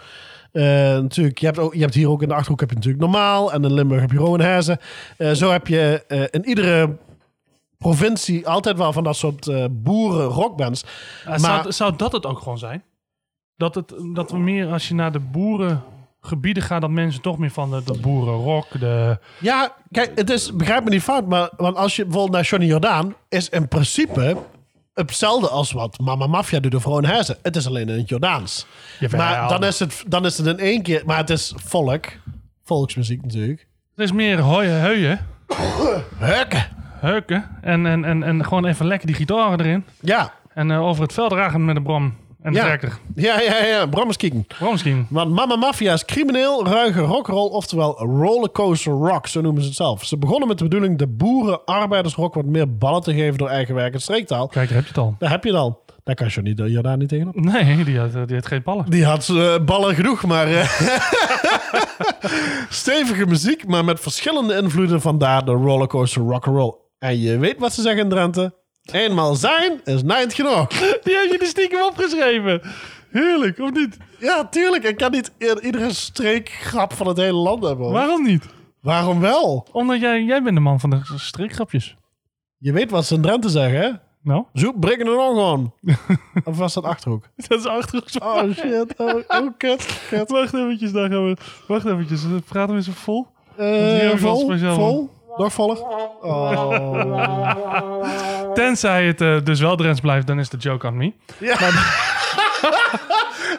Natuurlijk, 0.52 1.38
je 1.38 1.46
hebt, 1.46 1.58
ook, 1.58 1.74
je 1.74 1.80
hebt 1.80 1.94
hier 1.94 2.10
ook 2.10 2.22
in 2.22 2.28
de 2.28 2.34
Achterhoek 2.34 2.60
heb 2.60 2.68
je 2.68 2.74
natuurlijk 2.74 3.02
normaal. 3.02 3.52
En 3.52 3.64
in 3.64 3.72
Limburg 3.72 4.00
heb 4.00 4.10
je. 4.10 4.78
Eh 5.16 5.30
zo 5.30 5.50
heb 5.50 5.66
je 5.66 6.04
in 6.30 6.48
iedere 6.48 6.96
provincie 7.82 8.48
altijd 8.48 8.76
wel 8.76 8.92
van 8.92 9.04
dat 9.04 9.16
soort 9.16 9.48
eh 9.48 9.64
boeren 9.70 10.24
rockbands. 10.26 10.84
Eh, 11.24 11.28
maar- 11.28 11.38
zou, 11.40 11.72
zou 11.72 11.96
dat 11.96 12.12
het 12.12 12.26
ook 12.26 12.38
gewoon 12.38 12.58
zijn? 12.58 12.82
Dat, 13.56 13.74
het, 13.74 13.94
dat 14.14 14.30
we 14.30 14.38
meer, 14.38 14.72
als 14.72 14.88
je 14.88 14.94
naar 14.94 15.12
de 15.12 15.18
boerengebieden 15.18 16.62
gaat... 16.62 16.80
dat 16.80 16.90
mensen 16.90 17.22
toch 17.22 17.38
meer 17.38 17.50
van 17.50 17.70
de, 17.70 17.82
de 17.84 17.98
boerenrock, 18.00 18.66
de... 18.80 19.18
Ja, 19.38 19.74
kijk, 19.90 20.12
het 20.14 20.30
is, 20.30 20.56
begrijp 20.56 20.84
me 20.84 20.90
niet 20.90 21.02
fout, 21.02 21.26
maar 21.26 21.50
want 21.56 21.76
als 21.76 21.96
je 21.96 22.02
bijvoorbeeld 22.02 22.34
naar 22.34 22.44
Johnny 22.44 22.66
Jordaan, 22.66 23.14
is 23.28 23.48
in 23.48 23.68
principe 23.68 24.36
hetzelfde 24.94 25.48
als 25.48 25.72
wat 25.72 25.98
Mama 25.98 26.26
Mafia 26.26 26.60
doet 26.60 26.74
of 26.74 26.84
Rowanhezen. 26.84 27.36
Het 27.42 27.56
is 27.56 27.66
alleen 27.66 27.88
in 27.88 27.98
het 27.98 28.08
Jordaans. 28.08 28.66
Jawel. 29.00 29.20
Maar 29.20 29.48
dan 29.48 29.64
is, 29.64 29.78
het, 29.78 30.04
dan 30.06 30.24
is 30.24 30.38
het 30.38 30.46
in 30.46 30.58
één 30.58 30.82
keer, 30.82 31.02
maar 31.06 31.16
het 31.18 31.30
is 31.30 31.54
volk, 31.56 32.06
volksmuziek 32.62 33.22
natuurlijk. 33.22 33.66
Het 33.94 34.04
is 34.04 34.12
meer 34.12 34.38
hooien, 34.38 34.80
heuien, 34.80 35.26
Hukken. 36.18 36.81
Heuken. 37.02 37.44
En, 37.60 37.86
en, 37.86 38.04
en, 38.04 38.22
en 38.22 38.44
gewoon 38.44 38.64
even 38.66 38.86
lekker 38.86 39.06
die 39.06 39.16
gitaar 39.16 39.60
erin. 39.60 39.84
Ja, 40.00 40.32
En 40.54 40.70
eh, 40.70 40.82
over 40.82 41.02
het 41.02 41.12
veld 41.12 41.30
dragen 41.30 41.64
met 41.64 41.74
de 41.74 41.82
brom 41.82 42.14
en 42.42 42.52
de 42.52 42.58
Ja. 42.58 42.64
trekker. 42.64 42.98
ja, 43.14 43.40
ja, 43.40 43.64
ja, 43.64 43.86
Bram 43.86 44.06
eens 44.06 44.16
kijken. 44.16 44.46
Bromskin. 44.58 45.06
Want 45.10 45.30
Mama 45.34 45.56
Mafia 45.56 45.92
is 45.92 46.04
crimineel, 46.04 46.66
ruige 46.66 47.00
rock'n'roll, 47.00 47.50
oftewel 47.50 47.98
rollercoaster 47.98 48.92
rock, 48.92 49.26
zo 49.26 49.40
noemen 49.40 49.62
ze 49.62 49.68
het 49.68 49.76
zelf. 49.76 50.04
Ze 50.04 50.18
begonnen 50.18 50.48
met 50.48 50.58
de 50.58 50.64
bedoeling 50.64 50.98
de 50.98 51.06
boeren-arbeidersrock 51.06 52.34
wat 52.34 52.44
meer 52.44 52.76
ballen 52.76 53.02
te 53.02 53.14
geven 53.14 53.38
door 53.38 53.48
eigen 53.48 53.74
werk 53.74 53.94
en 53.94 54.00
streektaal. 54.00 54.46
Kijk, 54.48 54.68
daar 54.68 54.76
heb 54.76 54.84
je 54.86 54.92
het 54.94 54.98
al. 55.02 55.14
Daar 55.18 55.30
heb 55.30 55.44
je 55.44 55.50
het 55.50 55.58
al. 55.58 55.80
Daar 56.04 56.14
kan 56.14 56.26
Johnny 56.26 56.52
Jordaan 56.70 56.98
niet 56.98 57.08
tegenop. 57.08 57.34
Nee, 57.34 57.84
die 57.84 57.98
had, 57.98 58.12
die 58.26 58.36
had 58.36 58.46
geen 58.46 58.62
ballen. 58.62 58.84
Die 58.90 59.04
had 59.04 59.28
eh, 59.28 59.54
ballen 59.64 59.94
genoeg, 59.94 60.24
maar... 60.26 60.46
eh, 60.46 60.68
stevige 62.68 63.26
muziek, 63.26 63.66
maar 63.66 63.84
met 63.84 64.00
verschillende 64.00 64.56
invloeden. 64.56 65.00
Vandaar 65.00 65.44
de 65.44 65.50
rollercoaster 65.52 66.22
rock'n'roll. 66.22 66.74
En 67.02 67.18
je 67.20 67.38
weet 67.38 67.58
wat 67.58 67.72
ze 67.72 67.82
zeggen 67.82 68.02
in 68.02 68.08
Drenthe. 68.08 68.54
Eenmaal 68.92 69.34
zijn 69.34 69.80
is 69.84 70.02
niet 70.02 70.34
genoeg. 70.34 70.68
Die 71.04 71.14
heb 71.16 71.30
je 71.30 71.38
er 71.40 71.46
stiekem 71.46 71.82
opgeschreven. 71.82 72.62
Heerlijk, 73.10 73.58
of 73.58 73.72
niet? 73.72 73.96
Ja, 74.18 74.48
tuurlijk. 74.48 74.84
Ik 74.84 74.96
kan 74.96 75.10
niet 75.10 75.32
iedere 75.60 75.92
streekgrap 75.92 76.92
van 76.92 77.06
het 77.06 77.16
hele 77.16 77.36
land 77.38 77.64
hebben. 77.64 77.84
hoor. 77.84 77.94
Waarom 77.94 78.22
niet? 78.22 78.44
Waarom 78.80 79.20
wel? 79.20 79.66
Omdat 79.72 80.00
jij, 80.00 80.22
jij 80.22 80.42
bent 80.42 80.54
de 80.54 80.60
man 80.60 80.80
van 80.80 80.90
de 80.90 81.00
streekgrapjes. 81.16 81.96
Je 82.58 82.72
weet 82.72 82.90
wat 82.90 83.04
ze 83.04 83.14
in 83.14 83.22
Drenthe 83.22 83.48
zeggen, 83.48 83.80
hè? 83.80 83.90
Nou, 84.22 84.44
Zoek, 84.52 84.80
breken 84.80 85.06
er 85.06 85.16
nog 85.16 85.28
gewoon. 85.28 85.74
of 86.44 86.56
was 86.58 86.74
dat 86.74 86.84
Achterhoek? 86.84 87.28
dat 87.48 87.58
is 87.58 87.66
achtergrond. 87.66 88.20
Oh 88.20 88.54
shit. 88.56 88.94
Oh, 88.96 89.14
oh 89.28 89.48
kut. 89.56 90.00
kut. 90.08 90.30
Wacht 90.30 90.54
eventjes, 90.54 90.92
daar 90.92 91.10
gaan 91.10 91.24
we. 91.26 91.36
Wacht 91.66 91.86
eventjes, 91.86 92.20
praten 92.48 92.74
we 92.74 92.76
eens 92.86 92.96
vol. 92.98 93.26
Eh, 93.56 94.10
vol? 94.10 94.40
speciaal. 94.40 94.74
Vol? 94.74 95.10
Voller? 95.36 95.78
Oh. 96.22 98.04
Tenzij 98.54 99.06
het 99.06 99.20
eh, 99.20 99.36
dus 99.44 99.60
wel 99.60 99.76
Drents 99.76 100.00
blijft, 100.00 100.26
dan 100.26 100.38
is 100.38 100.48
de 100.48 100.56
joke 100.56 100.86
on 100.86 100.96
me. 100.96 101.12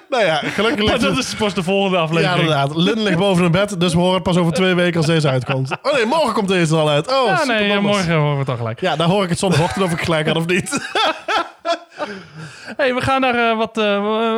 nou 0.10 0.26
ja, 0.26 0.36
gelukkig 0.36 0.84
Maar 0.86 0.94
ligt 0.94 1.02
dat 1.02 1.18
is 1.18 1.36
pas 1.36 1.54
de 1.54 1.64
volgende 1.64 1.98
Ja, 1.98 2.04
aflevering. 2.04 2.40
inderdaad. 2.40 2.76
Lin 2.76 3.04
ligt 3.04 3.18
boven 3.18 3.46
een 3.46 3.52
bed, 3.52 3.80
dus 3.80 3.94
we 3.94 4.00
horen 4.00 4.14
het 4.14 4.24
pas 4.24 4.38
over 4.38 4.54
twee 4.54 4.74
weken 4.74 4.98
als 4.98 5.06
deze 5.06 5.30
uitkomt. 5.30 5.72
Oh 5.82 5.94
nee, 5.94 6.06
morgen 6.06 6.34
komt 6.34 6.48
deze 6.48 6.74
er 6.76 6.82
al 6.82 6.90
uit. 6.90 7.12
Oh, 7.12 7.28
Ja, 7.28 7.44
nee, 7.44 7.80
morgen 7.80 8.16
horen 8.16 8.34
we 8.34 8.40
het 8.40 8.50
al 8.50 8.58
gelijk. 8.58 8.80
Ja, 8.82 8.96
dan 8.96 9.10
hoor 9.10 9.24
ik 9.24 9.30
het 9.30 9.40
zondagochtend 9.40 9.86
of 9.86 9.92
ik 9.92 10.02
gelijk 10.02 10.28
had 10.28 10.36
of 10.36 10.46
niet. 10.46 10.80
Hey, 12.78 12.94
we 12.94 13.02
gaan 13.02 13.22
daar 13.22 13.50
eh, 13.52 13.58
wat, 13.58 13.78
eh, 13.78 13.94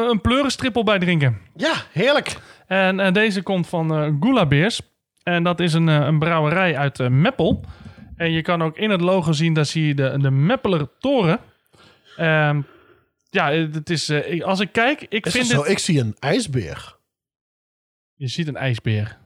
een 0.10 0.22
pleurenstrippel 0.22 0.84
bij 0.84 1.00
drinken. 1.00 1.42
Ja, 1.56 1.72
heerlijk. 1.92 2.36
En 2.68 3.14
deze 3.14 3.42
komt 3.42 3.68
van 3.68 3.96
eh 3.96 4.08
Gula 4.20 4.46
Beers. 4.46 4.82
En 5.26 5.44
dat 5.44 5.60
is 5.60 5.74
een, 5.74 5.90
eh, 5.90 5.96
een 5.96 6.20
brouwerij 6.20 6.78
uit 6.78 7.00
eh, 7.00 7.08
Meppel. 7.08 7.64
En 8.16 8.32
je 8.32 8.42
kan 8.42 8.64
ook 8.64 8.78
in 8.78 8.90
het 8.90 9.02
logo 9.02 9.32
zien, 9.32 9.54
daar 9.54 9.66
zie 9.66 9.88
je 9.88 9.96
de, 9.96 10.18
de 10.20 10.32
Meppeler 10.32 10.88
Toren. 11.00 11.40
Ehm, 12.18 12.62
ja, 13.30 13.52
het 13.52 13.90
is, 13.90 14.10
eh, 14.10 14.44
als 14.44 14.60
ik 14.60 14.72
kijk, 14.72 15.02
ik 15.02 15.26
Is 15.26 15.32
vind 15.32 15.48
het 15.48 15.56
zo? 15.56 15.72
Ik 15.72 15.80
zie 15.80 16.00
een 16.00 16.16
ijsbeer. 16.20 16.98
Je 18.16 18.28
ziet 18.28 18.48
een 18.48 18.56
ijsbeer 18.56 19.18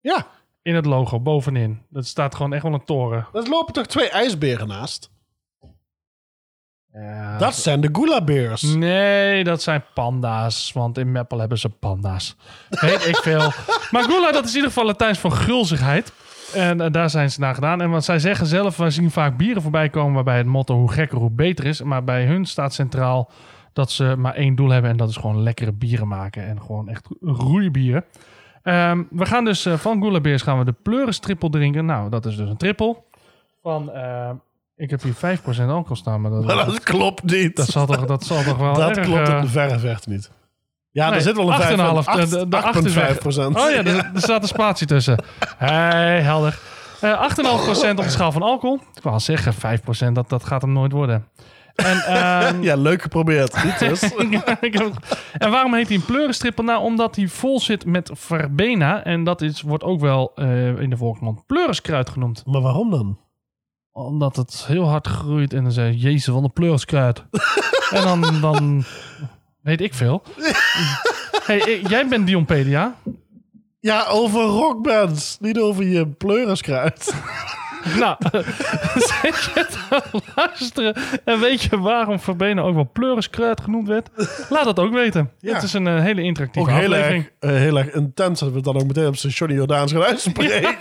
Ja, 0.00 0.26
in 0.62 0.74
het 0.74 0.86
logo, 0.86 1.20
bovenin. 1.20 1.82
Dat 1.90 2.06
staat 2.06 2.34
gewoon 2.34 2.52
echt 2.52 2.62
wel 2.62 2.72
een 2.72 2.84
toren. 2.84 3.26
er 3.32 3.48
lopen 3.48 3.72
toch 3.72 3.86
twee 3.86 4.10
ijsberen 4.10 4.68
naast? 4.68 5.10
Ja. 7.00 7.38
Dat 7.38 7.54
zijn 7.54 7.80
de 7.80 7.88
Gula 7.92 8.24
Bears. 8.24 8.62
Nee, 8.62 9.44
dat 9.44 9.62
zijn 9.62 9.84
panda's. 9.94 10.72
Want 10.72 10.98
in 10.98 11.12
Meppel 11.12 11.38
hebben 11.38 11.58
ze 11.58 11.68
panda's. 11.68 12.36
Weet 12.68 13.06
ik 13.06 13.16
veel. 13.16 13.50
Maar 13.90 14.02
Gula, 14.02 14.32
dat 14.32 14.44
is 14.44 14.50
in 14.50 14.54
ieder 14.54 14.70
geval 14.70 14.84
Latijns 14.84 15.18
voor 15.18 15.30
gulzigheid. 15.30 16.12
En 16.54 16.80
eh, 16.80 16.92
daar 16.92 17.10
zijn 17.10 17.30
ze 17.30 17.40
naar 17.40 17.54
gedaan. 17.54 17.80
En 17.80 17.90
wat 17.90 18.04
zij 18.04 18.18
zeggen 18.18 18.46
zelf, 18.46 18.76
wij 18.76 18.90
zien 18.90 19.10
vaak 19.10 19.36
bieren 19.36 19.62
voorbij 19.62 19.88
komen 19.88 20.14
waarbij 20.14 20.36
het 20.36 20.46
motto 20.46 20.74
hoe 20.74 20.92
gekker, 20.92 21.18
hoe 21.18 21.30
beter 21.30 21.66
is. 21.66 21.82
Maar 21.82 22.04
bij 22.04 22.24
hun 22.24 22.44
staat 22.44 22.74
centraal 22.74 23.30
dat 23.72 23.90
ze 23.90 24.14
maar 24.18 24.34
één 24.34 24.54
doel 24.54 24.70
hebben. 24.70 24.90
En 24.90 24.96
dat 24.96 25.08
is 25.08 25.16
gewoon 25.16 25.42
lekkere 25.42 25.72
bieren 25.72 26.08
maken. 26.08 26.46
En 26.46 26.60
gewoon 26.60 26.88
echt 26.88 27.08
roeibieren. 27.20 28.04
Ehm 28.62 29.02
we 29.10 29.26
gaan 29.26 29.44
dus 29.44 29.66
eh, 29.66 29.74
van 29.74 30.02
Gula 30.02 30.20
Beers 30.20 30.42
gaan 30.42 30.58
we 30.58 30.64
de 30.64 30.74
pleurenstrippel 30.82 31.48
drinken. 31.48 31.84
Nou, 31.84 32.10
dat 32.10 32.26
is 32.26 32.36
dus 32.36 32.48
een 32.48 32.56
trippel. 32.56 33.04
Van 33.62 33.92
eh, 33.92 34.30
Ik 34.76 34.90
heb 34.90 35.02
hier 35.02 35.14
5% 35.14 35.68
alcohol 35.68 35.96
staan, 35.96 36.20
maar 36.20 36.30
dat, 36.30 36.44
Maar 36.44 36.66
dat 36.66 36.82
klopt 36.82 37.22
niet. 37.22 37.56
dat, 37.56 37.68
zal, 37.68 37.86
toch, 37.86 38.04
dat 38.06 38.24
zal 38.24 38.42
toch 38.42 38.56
wel 38.56 38.74
Dat 38.74 38.96
erg... 38.96 39.06
klopt 39.06 39.28
eh, 39.28 39.36
in 39.36 39.40
de 39.40 39.48
verre 39.48 39.78
verte 39.78 40.10
niet. 40.10 40.30
Ja, 40.90 41.06
nee, 41.06 41.14
er 41.14 41.22
zit 41.22 41.36
wel 41.36 41.52
een 41.52 41.60
8,5. 42.04 42.04
5 42.04 42.28
De, 42.28 42.36
de, 42.38 42.48
de 42.48 42.56
8 42.56 42.84
is 42.84 42.94
weg. 42.94 43.12
8,5 43.12 43.18
procent. 43.18 43.56
Oh 43.56 43.70
ja, 43.70 43.76
er, 43.84 44.10
er 44.14 44.20
staat 44.20 44.42
een 44.42 44.48
spatie 44.48 44.86
tussen. 44.86 45.24
Hey, 45.56 46.20
helder. 46.20 46.58
Eh 47.00 47.30
8,5% 47.30 47.42
op 47.90 47.96
de 47.96 48.04
schaal 48.10 48.32
van 48.32 48.42
alcohol. 48.42 48.80
Ik 48.94 49.02
wou 49.02 49.14
al 49.14 49.20
zeggen, 49.20 49.78
5% 50.08 50.12
dat, 50.12 50.28
dat 50.28 50.44
gaat 50.44 50.62
hem 50.62 50.72
nooit 50.72 50.92
worden. 50.92 51.28
En, 51.74 52.00
ehm, 52.00 52.62
Ja, 52.68 52.76
leuk 52.76 53.02
geprobeerd. 53.02 53.64
Niet 53.64 53.78
dus. 53.88 54.02
En 55.38 55.50
waarom 55.50 55.74
heet 55.74 55.88
hij 55.88 55.96
een 55.96 56.04
pleurenstrippel? 56.04 56.64
Nou, 56.64 56.82
omdat 56.82 57.16
hij 57.16 57.26
vol 57.28 57.60
zit 57.60 57.84
met 57.86 58.10
verbena. 58.14 59.04
En 59.04 59.24
dat 59.24 59.42
is, 59.42 59.62
wordt 59.62 59.84
ook 59.84 60.00
wel 60.00 60.32
eh, 60.34 60.80
in 60.80 60.90
de 60.90 60.96
volksmond 60.96 61.46
pleurenskruid 61.46 62.08
genoemd. 62.08 62.42
maar 62.46 62.60
waarom 62.60 62.90
dan? 62.90 63.18
Omdat 63.96 64.36
het 64.36 64.64
heel 64.66 64.88
hard 64.88 65.06
groeit 65.06 65.52
en 65.52 65.62
dan 65.62 65.72
zei 65.72 65.92
je, 65.92 65.98
jezus, 65.98 66.26
wat 66.26 66.42
een 66.42 66.52
pleurenskruid. 66.52 67.24
en 67.96 68.02
dan, 68.02 68.40
dan 68.40 68.84
weet 69.60 69.80
ik 69.80 69.94
veel. 69.94 70.22
hey, 71.46 71.80
jij 71.80 72.08
bent 72.08 72.26
Dionpedia. 72.26 72.94
Ja, 73.80 74.06
over 74.06 74.40
rockbands. 74.42 75.36
Niet 75.40 75.58
over 75.58 75.84
je 75.84 76.06
pleurenskruid. 76.06 77.14
Nou, 78.00 78.16
zit 79.22 79.50
je 79.54 79.66
te 79.70 80.02
luisteren 80.36 80.94
en 81.24 81.40
weet 81.40 81.62
je 81.62 81.78
waarom 81.80 82.20
verbena 82.20 82.62
ook 82.62 82.74
wel 82.74 82.90
pleurenskruid 82.92 83.60
genoemd 83.60 83.88
werd? 83.88 84.08
Laat 84.48 84.64
dat 84.64 84.78
ook 84.78 84.92
weten. 84.92 85.30
Ja. 85.40 85.54
Het 85.54 85.62
is 85.62 85.72
een 85.72 85.86
eh, 85.86 86.00
hele 86.02 86.22
interactieve 86.22 86.70
Ook 86.70 86.76
heel 86.76 86.84
aflevering. 86.92 87.30
erg, 87.38 87.52
eh, 87.52 87.58
heel 87.60 87.78
erg 87.78 87.90
intens 87.90 88.40
dat 88.40 88.48
we 88.48 88.54
het 88.54 88.64
dan 88.64 88.76
ook 88.76 88.86
meteen 88.86 89.06
op 89.06 89.16
zijn 89.16 89.32
Johnny 89.32 89.56
Jordaans 89.56 89.92
gaan 89.92 90.02
uitspreken. 90.02 90.76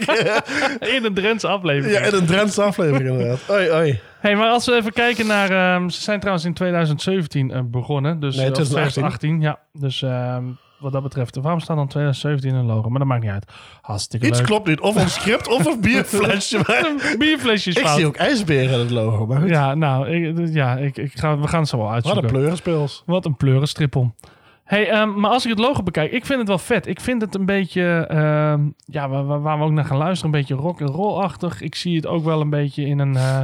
In 0.96 1.06
een 1.06 1.14
Drentse 1.14 1.48
aflevering. 1.48 1.98
ja, 1.98 2.04
in 2.06 2.14
een 2.14 2.26
Drentse 2.26 2.62
aflevering 2.62 3.10
inderdaad. 3.10 3.40
Oei, 3.52 3.72
oei. 3.72 4.00
Hey, 4.20 4.36
maar 4.36 4.50
als 4.50 4.66
we 4.66 4.76
even 4.76 4.94
kijken 4.94 5.28
naar... 5.28 5.50
ehm, 5.50 5.90
ze 5.90 6.02
zijn 6.02 6.20
trouwens 6.20 6.46
in 6.46 6.54
2017 6.54 7.52
eh, 7.52 7.62
begonnen. 7.64 8.20
Dus, 8.20 8.36
Nee, 8.36 8.46
eh, 8.46 8.52
of 8.52 8.58
2018. 8.58 9.40
2018. 9.40 9.42
Ja, 9.42 9.60
dus 9.82 10.02
ehm, 10.02 10.44
wat 10.80 10.92
dat 10.92 11.04
betreft... 11.04 11.36
Waarom 11.36 11.60
staat 11.60 11.78
dan 11.78 11.88
2017 11.88 12.50
in 12.50 12.56
een 12.56 12.66
logo? 12.66 12.90
Maar 12.90 13.00
dat 13.00 13.08
maakt 13.08 13.22
niet 13.24 13.32
uit. 13.32 13.52
Hartstikke 13.82 14.28
Iets 14.28 14.38
leuk. 14.38 14.48
klopt 14.48 14.68
niet. 14.68 14.80
Of 14.80 14.96
ons 14.96 15.14
script 15.14 15.48
of 15.48 15.66
een 15.66 15.82
bierflesje. 15.82 16.58
Een 17.12 17.18
bierflesje 17.18 17.70
is 17.70 17.76
ik 17.76 17.84
fout. 17.86 17.96
zie 17.98 18.06
ook 18.06 18.16
ijsberen 18.16 18.74
in 18.74 18.80
het 18.80 18.92
logo. 18.92 19.26
Maar 19.26 19.40
goed, 19.42 19.50
Ja, 19.50 19.76
nou, 19.76 20.08
ik, 20.10 20.54
ja, 20.54 20.78
ik, 20.78 20.98
ik 20.98 21.12
ga, 21.20 21.38
we 21.40 21.48
gaan 21.48 21.60
het 21.60 21.70
zo 21.70 21.78
wel 21.78 21.86
wat 21.86 21.96
uitzoeken. 21.96 22.24
een 22.24 22.30
pleurenspils. 22.32 23.04
Wat 23.06 23.26
een 23.26 23.36
pleurenstrippel. 23.38 24.16
Hey, 24.64 24.90
ehm, 24.90 25.20
maar 25.20 25.32
als 25.32 25.44
ik 25.44 25.50
het 25.50 25.60
logo 25.60 25.84
bekijk, 25.84 26.12
ik 26.12 26.26
vind 26.26 26.40
het 26.40 26.48
wel 26.48 26.58
vet. 26.58 26.88
Ik 26.88 27.02
vind 27.02 27.22
het 27.22 27.36
een 27.36 27.46
beetje, 27.46 28.06
ehm, 28.10 28.62
ja, 28.86 29.10
waar, 29.10 29.26
waar- 29.26 29.42
waar 29.42 29.58
we 29.58 29.64
ook 29.64 29.72
naar 29.72 29.86
gaan 29.86 29.98
luisteren, 29.98 30.34
een 30.34 30.40
beetje 30.40 30.56
rock 30.56 30.80
en 30.82 30.88
roll-achtig. 30.88 31.62
Ik 31.62 31.76
zie 31.76 31.96
het 31.96 32.08
ook 32.08 32.24
wel 32.24 32.42
een 32.42 32.50
beetje 32.50 32.86
in 32.86 33.00
een, 33.00 33.16
eh, 33.16 33.42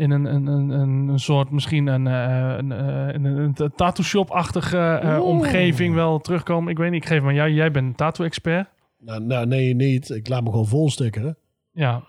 in 0.00 0.10
een, 0.10 0.24
een, 0.24 0.46
een, 0.46 0.70
een, 0.70 1.08
een 1.08 1.18
soort, 1.18 1.50
misschien 1.50 1.86
een, 1.86 2.06
eh, 2.06 2.54
een, 2.58 2.72
eh, 2.72 3.14
een, 3.14 3.24
een, 3.24 3.52
een 3.56 3.72
tattoo 3.76 4.04
shop-achtige 4.04 4.78
eh, 5.02 5.22
omgeving 5.22 5.94
wel 5.94 6.18
terugkomen. 6.18 6.70
Ik 6.70 6.78
weet 6.78 6.90
niet, 6.90 7.02
ik 7.02 7.08
geef 7.08 7.22
maar 7.22 7.34
jij, 7.34 7.50
jij 7.52 7.70
bent 7.70 7.86
een 7.86 7.94
tattoo-expert. 7.94 8.68
Nou, 8.98 9.20
nou, 9.20 9.46
nee, 9.46 9.74
niet. 9.74 10.10
Ik 10.10 10.28
laat 10.28 10.42
me 10.42 10.50
gewoon 10.50 10.66
vol 10.66 10.90
stickeren. 10.90 11.36
Ja. 11.72 12.02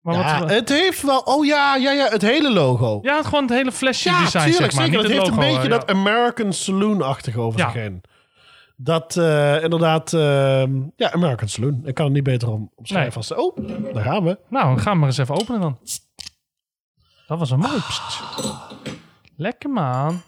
Maar 0.00 0.14
Ja, 0.14 0.40
wat, 0.40 0.50
het 0.50 0.68
heeft 0.68 1.02
wel... 1.02 1.18
Oh 1.18 1.44
ja, 1.46 1.76
ja, 1.76 1.92
ja. 1.92 2.08
Het 2.08 2.22
hele 2.22 2.52
logo. 2.52 2.98
ja, 3.02 3.16
het 3.16 3.26
gewoon 3.26 3.44
het 3.44 3.52
hele 3.52 3.72
flesje 3.72 4.08
Ja, 4.08 4.20
design, 4.20 4.50
tuurlijk, 4.50 4.72
zeg 4.72 4.74
maar. 4.74 4.84
zeker. 4.86 4.98
Niet 5.02 5.08
Het 5.08 5.12
het 5.12 5.20
heeft 5.22 5.36
logo, 5.36 5.48
een 5.48 5.54
beetje 5.54 5.68
dat 5.78 5.90
American 5.90 6.52
Saloon-achtig 6.52 7.36
over 7.36 7.60
Ja. 7.60 7.70
zich 7.70 7.80
heen. 7.82 8.02
Dat 8.76 9.16
eh, 9.16 9.62
inderdaad... 9.62 10.12
ehm, 10.12 10.72
ja, 10.96 11.12
American 11.12 11.48
Saloon. 11.48 11.80
Ik 11.84 11.94
kan 11.94 12.04
het 12.04 12.14
niet 12.14 12.22
beter 12.24 12.50
om, 12.50 12.70
omschrijven 12.74 13.16
als... 13.16 13.34
Oh, 13.34 13.56
daar 13.92 14.02
gaan 14.04 14.24
we. 14.24 14.38
Nou, 14.48 14.74
we 14.74 14.80
gaan 14.80 14.90
hem 14.90 14.98
maar 14.98 15.08
eens 15.08 15.18
even 15.18 15.34
openen 15.40 15.60
dan. 15.60 15.78
Dat 17.26 17.38
was 17.38 17.50
een 17.50 17.58
mooi. 17.58 17.76
Pst. 17.88 18.22
Lekker 19.36 19.70
man. 19.70 20.20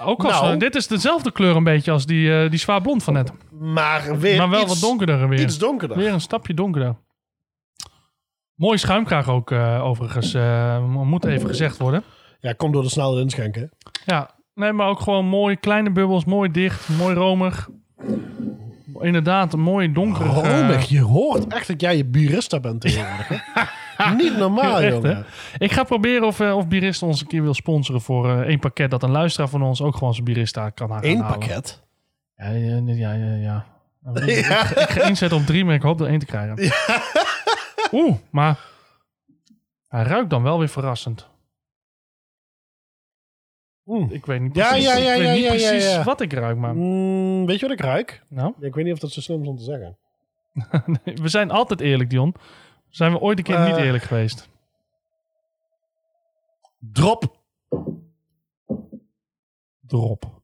Ook 0.00 0.24
als, 0.24 0.40
Nou. 0.40 0.52
eh, 0.52 0.58
dit 0.58 0.74
is 0.74 0.86
dezelfde 0.86 1.32
kleur 1.32 1.56
een 1.56 1.64
beetje 1.64 1.90
als 1.90 2.06
die, 2.06 2.42
eh, 2.42 2.50
die 2.50 2.58
zwaar 2.58 2.80
blond 2.80 3.02
van 3.04 3.12
net. 3.14 3.32
Maar 3.50 4.18
weer 4.18 4.36
maar 4.38 4.50
wel 4.50 4.62
iets, 4.62 4.68
wat 4.72 4.80
donkerder 4.80 5.28
weer. 5.28 5.40
Iets 5.40 5.58
donkerder. 5.58 5.96
Weer 5.96 6.12
een 6.12 6.20
stapje 6.20 6.54
donkerder. 6.54 6.96
Mooi 8.54 8.78
schuimkraag 8.78 9.28
ook 9.28 9.50
eh, 9.50 9.84
overigens. 9.84 10.34
eh, 10.34 10.84
moet 10.84 11.24
even 11.24 11.48
gezegd 11.48 11.76
worden. 11.78 12.02
Ja, 12.40 12.52
komt 12.52 12.72
door 12.72 12.82
de 12.82 12.88
snelle 12.88 13.20
inschenken. 13.20 13.70
Ja, 14.06 14.30
nee, 14.54 14.72
maar 14.72 14.88
ook 14.88 15.00
gewoon 15.00 15.26
mooi 15.26 15.56
kleine 15.56 15.90
bubbels. 15.90 16.24
Mooi 16.24 16.50
dicht, 16.50 16.88
mooi 16.88 17.14
romig. 17.14 17.68
Inderdaad, 19.00 19.52
een 19.52 19.60
mooi 19.60 19.92
donker. 19.92 20.26
Romig, 20.26 20.84
je 20.88 21.00
hoort 21.00 21.46
echt 21.46 21.66
dat 21.66 21.80
jij 21.80 21.96
je 21.96 22.04
bierista 22.04 22.60
bent 22.60 22.80
tegenwoordig. 22.80 23.28
hè? 23.28 23.62
Niet 24.16 24.36
normaal, 24.36 24.80
Echt, 24.80 24.92
jongen. 24.94 25.24
Ik 25.58 25.72
ga 25.72 25.84
proberen 25.84 26.26
of, 26.26 26.40
eh, 26.40 26.56
of 26.56 26.68
Birista 26.68 27.06
ons 27.06 27.20
een 27.20 27.26
keer 27.26 27.42
wil 27.42 27.54
sponsoren 27.54 28.00
voor 28.00 28.30
eh, 28.30 28.38
één 28.40 28.58
pakket. 28.58 28.90
Dat 28.90 29.02
een 29.02 29.10
luisteraar 29.10 29.48
van 29.48 29.62
ons 29.62 29.82
ook 29.82 29.96
gewoon 29.96 30.12
zijn 30.12 30.24
Birista 30.24 30.70
kan 30.70 30.88
gaan 30.88 31.04
Eén 31.04 31.20
halen. 31.20 31.38
pakket. 31.38 31.82
Ja, 32.36 32.50
ja, 32.50 32.80
ja, 32.86 33.12
ja. 33.12 33.34
ja. 33.34 33.66
Ik, 34.26 34.44
ga 34.44 35.02
inzetten 35.08 35.38
op 35.38 35.46
drie, 35.46 35.64
maar 35.64 35.74
ik 35.74 35.82
hoop 35.82 36.00
er 36.00 36.06
één 36.06 36.18
te 36.18 36.26
krijgen. 36.26 36.72
Oeh, 38.00 38.14
maar 38.30 38.58
hij 39.88 40.02
ruikt 40.02 40.30
dan 40.30 40.42
wel 40.42 40.58
weer 40.58 40.68
verrassend. 40.68 41.28
Mm. 43.84 44.08
Ik 44.10 44.26
weet 44.26 44.40
niet 44.40 44.52
precies, 44.52 44.84
ja, 44.84 44.96
ja, 44.96 45.12
ik 45.12 45.22
weet 45.22 45.34
niet 45.36 45.46
precies 45.46 46.02
wat 46.02 46.20
ik 46.20 46.32
ruik, 46.32 46.56
maar 46.56 46.74
Mm, 46.74 47.46
weet 47.46 47.60
je 47.60 47.66
wat 47.66 47.78
ik 47.78 47.84
ruik? 47.84 48.22
nou, 48.28 48.52
Ik 48.60 48.74
weet 48.74 48.84
niet 48.84 48.92
of 48.92 48.98
dat 48.98 49.10
zo 49.10 49.20
slim 49.20 49.42
is 49.42 49.48
om 49.48 49.56
te 49.56 49.62
zeggen. 49.64 49.96
we 51.22 51.28
zijn 51.28 51.50
altijd 51.50 51.80
eerlijk, 51.80 52.10
Dion. 52.10 52.34
Zijn 52.94 53.12
we 53.12 53.18
ooit 53.20 53.38
een 53.38 53.44
keer 53.44 53.60
niet 53.66 53.76
Eh. 53.76 53.84
eerlijk 53.84 54.04
geweest? 54.04 54.48
Drop. 56.78 57.36
Drop. 59.80 60.40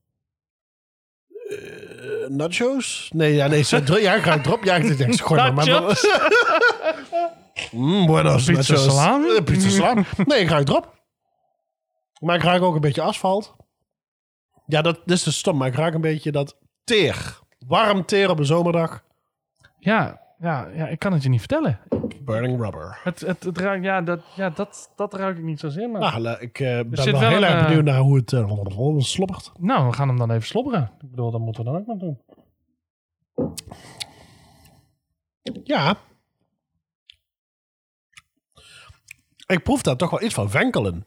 Eh, 1.49 2.29
nachos? 2.29 3.11
Nee, 3.15 3.35
ja, 3.35 3.47
nee. 3.47 3.63
Zo, 3.63 3.77
ik 3.77 4.25
ruik 4.25 4.43
drop. 4.43 4.65
Ja, 4.65 4.75
ik 4.75 4.97
denk, 4.99 5.15
gooi 5.21 5.41
maar. 5.41 5.55
maar 5.55 5.67
Nachos? 5.67 6.07
mm, 7.73 8.07
buenos 8.07 8.45
Pizza 8.45 8.73
nachos. 8.73 8.85
salami? 8.95 9.29
Eh, 9.37 9.45
pizza 9.45 9.69
salami. 9.69 10.05
Nee, 10.25 10.41
ik 10.41 10.49
ruik 10.49 10.67
drop. 10.67 10.99
Maar 12.21 12.37
ik 12.37 12.43
ruik 12.43 12.63
ook 12.63 12.75
een 12.75 12.81
beetje 12.81 13.03
asfalt. 13.03 13.57
Ja, 14.67 14.83
dat, 14.83 14.95
dat 15.05 15.17
is 15.17 15.23
dus 15.23 15.39
stom. 15.39 15.57
Maar 15.57 15.69
ik 15.69 15.75
ruik 15.75 15.95
een 15.95 16.01
beetje 16.01 16.33
dat 16.33 16.57
teer. 16.85 17.39
Warm 17.67 18.05
teer 18.05 18.31
op 18.31 18.39
een 18.39 18.45
zomerdag. 18.47 19.05
Ja, 19.79 20.21
ja, 20.41 20.69
ja, 20.75 20.89
ik 20.89 20.99
kan 20.99 21.13
het 21.13 21.23
je 21.23 21.29
niet 21.29 21.39
vertellen. 21.39 21.79
Burning 22.25 22.61
rubber. 22.61 23.01
Het, 23.03 23.21
het, 23.21 23.45
het 23.45 23.59
ruikt, 23.59 23.85
ja, 23.85 24.01
dat, 24.01 24.21
ja 24.35 24.51
dat, 24.51 24.93
dat 24.97 25.15
ruik 25.15 25.37
ik 25.39 25.45
niet 25.45 25.61
zozeer. 25.61 25.91
Maar... 25.91 26.21
Nou, 26.21 26.41
ik 26.41 26.59
eh, 26.59 26.67
ben 26.67 26.91
wel 26.91 27.21
wel 27.21 27.29
heel 27.29 27.45
erg 27.45 27.61
eh, 27.61 27.65
benieuwd 27.67 27.85
naar 27.85 27.99
hoe 27.99 28.17
het 28.17 28.33
eh, 28.33 28.99
slobbert. 28.99 29.53
Nou, 29.59 29.87
we 29.87 29.93
gaan 29.93 30.09
hem 30.09 30.19
dan 30.19 30.31
even 30.31 30.47
slobberen. 30.47 30.91
Ik 31.01 31.11
bedoel, 31.11 31.31
dat 31.31 31.41
moeten 31.41 31.65
we 31.65 31.71
dan 31.71 31.81
ook 31.81 31.87
maar 31.87 31.99
doen. 31.99 32.21
Ja. 35.65 35.97
Ik 39.47 39.63
proef 39.63 39.83
daar 39.83 39.97
toch 39.97 40.11
wel 40.11 40.23
iets 40.23 40.35
van 40.35 40.51
venkelen. 40.51 41.07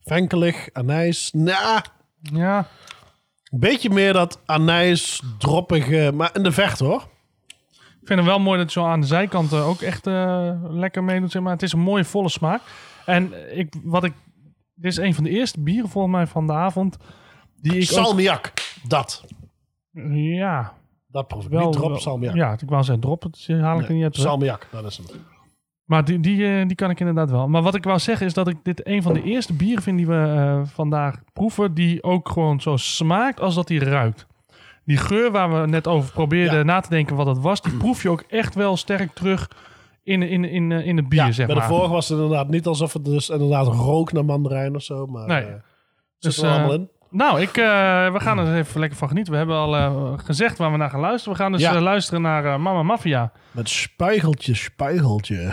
Venkelig, 0.00 0.68
anijs. 0.72 1.32
Nou, 1.32 1.80
Ja, 2.20 2.68
een 3.50 3.60
beetje 3.60 3.90
meer 3.90 4.12
dat 4.12 4.40
anijs, 4.44 5.22
droppige, 5.38 6.10
maar 6.14 6.30
in 6.36 6.42
de 6.42 6.52
vecht 6.52 6.78
hoor. 6.78 7.10
Ik 8.02 8.08
vind 8.08 8.18
het 8.20 8.28
wel 8.28 8.38
mooi 8.38 8.58
dat 8.58 8.72
je 8.72 8.80
zo 8.80 8.86
aan 8.86 9.00
de 9.00 9.06
zijkanten 9.06 9.62
ook 9.64 9.80
echt 9.80 10.06
eh, 10.06 10.52
lekker 10.62 11.04
meedoet. 11.04 11.30
Zeg 11.30 11.42
maar. 11.42 11.52
Het 11.52 11.62
is 11.62 11.72
een 11.72 11.80
mooie 11.80 12.04
volle 12.04 12.28
smaak. 12.28 12.60
En 13.06 13.32
ik, 13.58 13.74
wat 13.84 14.04
ik, 14.04 14.12
dit 14.74 14.90
is 14.92 14.96
een 14.96 15.14
van 15.14 15.24
de 15.24 15.30
eerste 15.30 15.60
bieren 15.60 15.88
volgens 15.90 16.14
mij 16.14 16.26
van 16.26 16.46
de 16.46 16.52
avond. 16.52 16.96
Die 17.60 17.72
ik 17.72 17.78
ook, 17.78 18.04
Salmiak, 18.04 18.52
dat. 18.88 19.24
ja, 20.12 20.72
Dat 21.06 21.28
proef 21.28 21.44
ik. 21.44 21.50
wel. 21.50 21.64
niet 21.64 21.72
drop, 21.72 21.88
wel- 21.90 21.98
salmiak. 21.98 22.34
Ja, 22.34 22.52
ik 22.52 22.68
wou 22.68 22.82
zeggen 22.82 23.02
drop, 23.02 23.22
het 23.22 23.46
haal 23.60 23.80
ik 23.80 23.88
er 23.88 23.94
niet 23.94 24.02
uit. 24.02 24.16
salmiak, 24.16 24.68
dat 24.70 24.84
is 24.84 24.96
hem. 24.96 25.06
Maar 25.84 26.04
die, 26.04 26.20
die, 26.20 26.58
eh, 26.58 26.66
die 26.66 26.76
kan 26.76 26.90
ik 26.90 27.00
inderdaad 27.00 27.30
wel. 27.30 27.48
Maar 27.48 27.62
wat 27.62 27.74
ik 27.74 27.84
wou 27.84 27.98
zeggen 27.98 28.26
is 28.26 28.34
dat 28.34 28.48
ik 28.48 28.56
dit 28.62 28.86
een 28.86 29.02
van 29.02 29.12
de 29.14 29.22
eerste 29.22 29.52
bieren 29.52 29.82
vind 29.82 29.96
die 29.96 30.06
we 30.06 30.14
eh, 30.36 30.60
vandaag 30.64 31.20
proeven. 31.32 31.74
Die 31.74 32.02
ook 32.02 32.28
gewoon 32.28 32.60
zo 32.60 32.76
smaakt 32.76 33.40
als 33.40 33.54
dat 33.54 33.66
die 33.66 33.84
ruikt. 33.84 34.26
Die 34.84 34.96
geur 34.96 35.30
waar 35.30 35.60
we 35.60 35.66
net 35.66 35.86
over 35.86 36.12
probeerden 36.12 36.58
Ja. 36.58 36.62
na 36.64 36.80
te 36.80 36.88
denken 36.88 37.16
wat 37.16 37.26
het 37.26 37.38
was. 37.38 37.60
Die 37.62 37.76
proef 37.76 38.02
je 38.02 38.08
ook 38.10 38.24
echt 38.28 38.54
wel 38.54 38.76
sterk 38.76 39.12
terug 39.14 39.48
in, 40.02 40.22
in, 40.22 40.44
in, 40.44 40.72
eh, 40.72 40.86
in 40.86 40.96
het 40.96 41.08
bier, 41.08 41.24
Ja, 41.24 41.32
zeg 41.32 41.46
bij 41.46 41.54
maar. 41.56 41.68
de 41.68 41.74
vorige 41.74 41.92
was 41.92 42.08
het 42.08 42.18
inderdaad 42.18 42.48
niet 42.48 42.66
alsof 42.66 42.92
het 42.92 43.04
dus 43.04 43.28
inderdaad 43.28 43.66
rook 43.66 44.12
naar 44.12 44.24
mandarijn 44.24 44.74
of 44.74 44.82
zo. 44.82 45.06
Maar 45.06 45.26
Nee. 45.26 45.42
zit 45.44 45.52
Dus, 46.18 46.42
er 46.42 46.50
allemaal 46.50 46.68
eh, 46.72 46.74
in. 46.78 46.88
Nou, 47.10 47.40
ik, 47.40 47.50
we 48.12 48.14
gaan 48.20 48.38
er 48.38 48.56
even 48.56 48.80
lekker 48.80 48.98
van 48.98 49.08
genieten. 49.08 49.32
We 49.32 49.38
hebben 49.38 49.56
al 49.56 50.16
gezegd 50.18 50.58
waar 50.58 50.70
we 50.70 50.76
naar 50.76 50.90
gaan 50.90 51.00
luisteren. 51.00 51.36
We 51.36 51.42
gaan 51.42 51.52
dus 51.52 51.60
Ja. 51.60 51.80
luisteren 51.80 52.22
naar 52.22 52.60
Mama 52.60 52.82
Mafia. 52.82 53.32
Met 53.50 53.68
spuigeltje, 53.68 54.54
spuigeltje. 54.54 55.52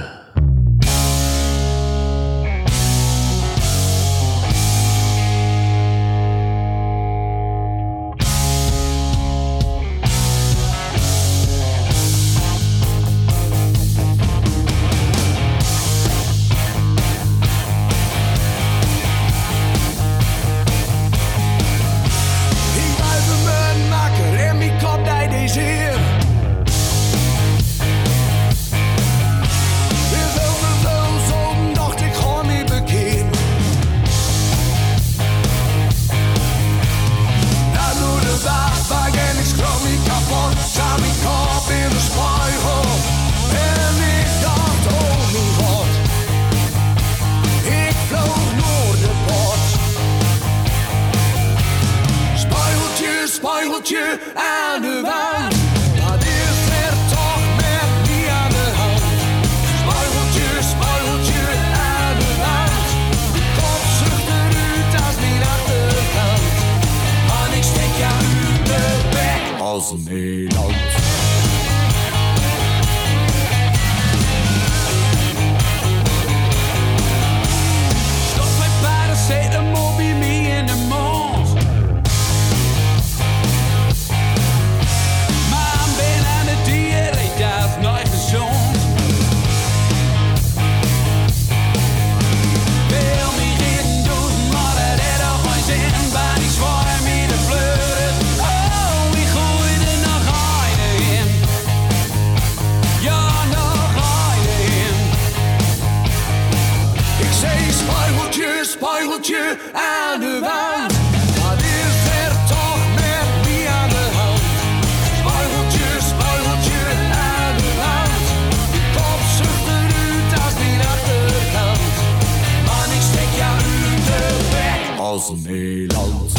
Bek. 125.20 125.28
Als 125.28 125.44
Nederland. 125.44 126.34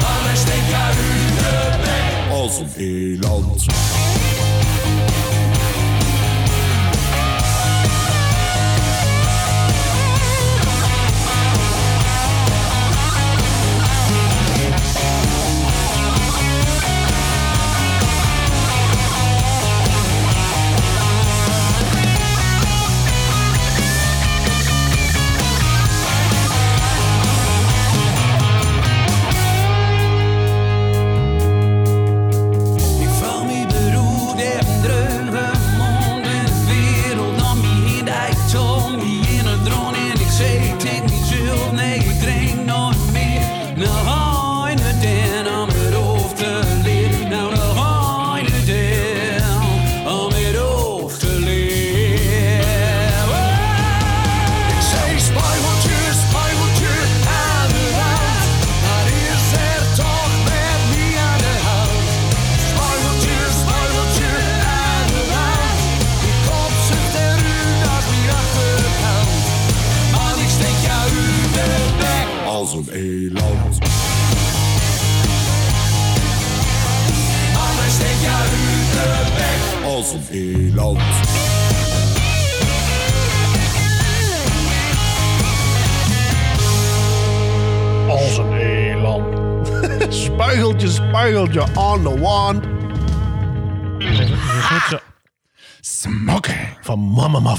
Man, 0.00 0.30
ik 0.30 0.36
steek 0.36 0.68
jou 0.70 0.82
uit 0.82 0.96
de 2.76 4.33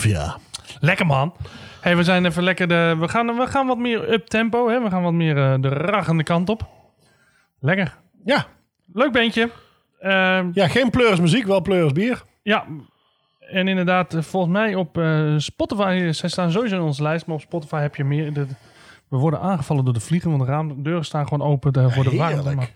Mafia. 0.05 0.37
Lekker 0.79 1.05
man. 1.05 1.33
Hey, 1.81 1.97
we 1.97 2.03
zijn 2.03 2.25
even 2.25 2.43
lekker 2.43 2.67
de. 2.67 2.95
We 2.99 3.07
gaan, 3.07 3.37
we 3.37 3.47
gaan 3.47 3.67
wat 3.67 3.77
meer 3.77 4.13
up 4.13 4.27
tempo. 4.27 4.69
Hè? 4.69 4.81
We 4.81 4.89
gaan 4.89 5.03
wat 5.03 5.13
meer 5.13 5.37
eh, 5.37 5.53
de 5.59 5.67
raggende 5.67 6.23
kant 6.23 6.49
op. 6.49 6.67
Lekker. 7.59 7.97
Ja. 8.23 8.45
Leuk 8.93 9.11
beentje. 9.11 9.49
Ehm, 9.99 10.49
ja, 10.53 10.67
geen 10.67 10.89
pleuris 10.89 11.19
muziek, 11.19 11.45
wel 11.45 11.61
pleuris 11.61 11.91
bier. 11.91 12.23
ja. 12.43 12.65
En 13.39 13.67
inderdaad, 13.67 14.13
eh, 14.13 14.21
volgens 14.21 14.53
mij 14.53 14.75
op 14.75 14.97
eh, 14.97 15.33
Spotify. 15.37 16.11
Zij 16.11 16.29
staan 16.29 16.51
sowieso 16.51 16.75
in 16.75 16.81
onze 16.81 17.01
lijst. 17.01 17.25
Maar 17.25 17.35
op 17.35 17.41
Spotify 17.41 17.79
heb 17.79 17.95
je 17.95 18.03
meer. 18.03 18.33
De, 18.33 18.47
we 19.07 19.17
worden 19.17 19.39
aangevallen 19.39 19.85
door 19.85 19.93
de 19.93 19.99
vliegen. 19.99 20.29
Want 20.29 20.45
de 20.45 20.51
raamdeuren 20.51 21.05
staan 21.05 21.27
gewoon 21.27 21.47
open 21.47 21.73
eh, 21.73 21.91
voor 21.91 22.03
de 22.03 22.15
warmte. 22.15 22.67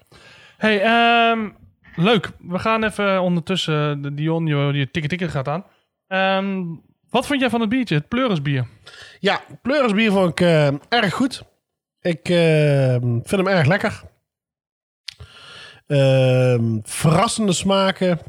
Hey, 0.58 0.82
ehm, 0.82 1.50
leuk. 1.96 2.32
We 2.40 2.60
gaan 2.60 2.84
even 2.84 3.22
ondertussen. 3.22 4.02
De 4.02 4.14
Dion, 4.14 4.46
die 4.72 4.92
tikken 4.92 5.10
tikken 5.10 5.30
gaat 5.30 5.48
aan. 5.48 5.64
Ehm, 6.08 6.64
wat 7.10 7.28
vond 7.28 7.40
jij 7.40 7.50
van 7.50 7.62
het 7.62 7.70
biertje? 7.70 7.96
Het 7.96 8.08
pleurisbier. 8.08 8.68
Ja, 9.20 9.42
pleuris 9.62 9.94
bier 9.94 10.12
vond 10.12 10.30
ik 10.30 10.40
eh, 10.42 10.68
erg 10.90 11.14
goed. 11.14 11.44
Ik 12.02 12.30
eh, 12.30 12.96
vind 13.02 13.30
hem 13.32 13.48
erg 13.48 13.68
lekker. 13.68 14.04
Ehm, 15.88 16.80
verrassende 16.84 17.54
smaken. 17.54 18.20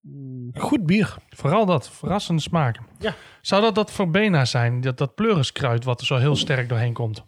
Mm, 0.00 0.50
Goed 0.54 0.86
bier. 0.86 1.14
Vooral 1.28 1.66
dat, 1.66 1.90
verrassende 1.90 2.42
smaken. 2.42 2.86
Ja. 2.98 3.14
Zou 3.40 3.62
dat 3.62 3.74
dat 3.74 3.92
verbena 3.92 4.44
zijn? 4.44 4.80
Dat, 4.80 4.98
dat 4.98 5.14
pleuriskruid 5.14 5.84
wat 5.84 6.00
er 6.00 6.06
zo 6.06 6.16
heel 6.16 6.36
sterk 6.36 6.68
doorheen 6.68 6.92
komt? 6.92 7.24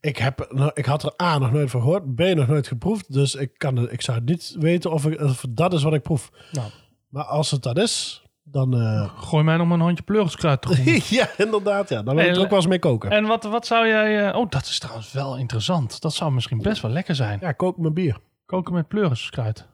Ik, 0.00 0.16
heb, 0.16 0.46
nou, 0.50 0.70
ik 0.74 0.84
had 0.84 1.02
er 1.02 1.22
A 1.22 1.38
nog 1.38 1.52
nooit 1.52 1.70
van 1.70 1.80
gehoord, 1.80 2.14
B 2.14 2.20
nog 2.20 2.46
nooit 2.46 2.66
geproefd. 2.66 3.12
Dus 3.12 3.34
ik, 3.34 3.50
kan, 3.56 3.90
ik 3.90 4.02
zou 4.02 4.20
niet 4.20 4.56
weten 4.58 4.90
of, 4.90 5.06
ik, 5.06 5.20
of 5.20 5.44
dat 5.48 5.72
is 5.72 5.82
wat 5.82 5.94
ik 5.94 6.02
proef. 6.02 6.30
Nou. 6.52 6.70
Maar 7.08 7.24
als 7.24 7.50
het 7.50 7.62
dat 7.62 7.78
is, 7.78 8.22
dan... 8.50 8.74
eh, 8.80 9.18
Gooi 9.18 9.44
mij 9.44 9.56
nog 9.56 9.66
maar 9.66 9.78
een 9.78 9.84
handje 9.84 10.04
pleuriskruid 10.04 10.62
tegemoet. 10.62 11.06
ja, 11.18 11.28
inderdaad. 11.36 11.88
Ja. 11.88 12.02
Dan 12.02 12.14
wil 12.16 12.24
ik 12.24 12.30
er 12.36 12.40
ook 12.40 12.48
wel 12.48 12.58
eens 12.58 12.66
mee 12.66 12.78
koken. 12.78 13.10
en 13.10 13.24
wat, 13.26 13.44
wat 13.44 13.66
zou 13.66 13.86
jij... 13.86 14.28
eh, 14.28 14.36
oh, 14.36 14.50
dat 14.50 14.62
is 14.66 14.78
trouwens 14.78 15.12
wel 15.12 15.36
interessant. 15.36 16.00
Dat 16.00 16.14
zou 16.14 16.32
misschien 16.32 16.58
best 16.58 16.82
wel 16.82 16.90
lekker 16.90 17.14
zijn. 17.14 17.38
Ja, 17.40 17.52
kook 17.52 17.78
mijn 17.78 17.94
bier. 17.94 18.18
Koken 18.46 18.74
met 18.74 18.88
pleuriskruid. 18.88 19.56
Dat 19.56 19.66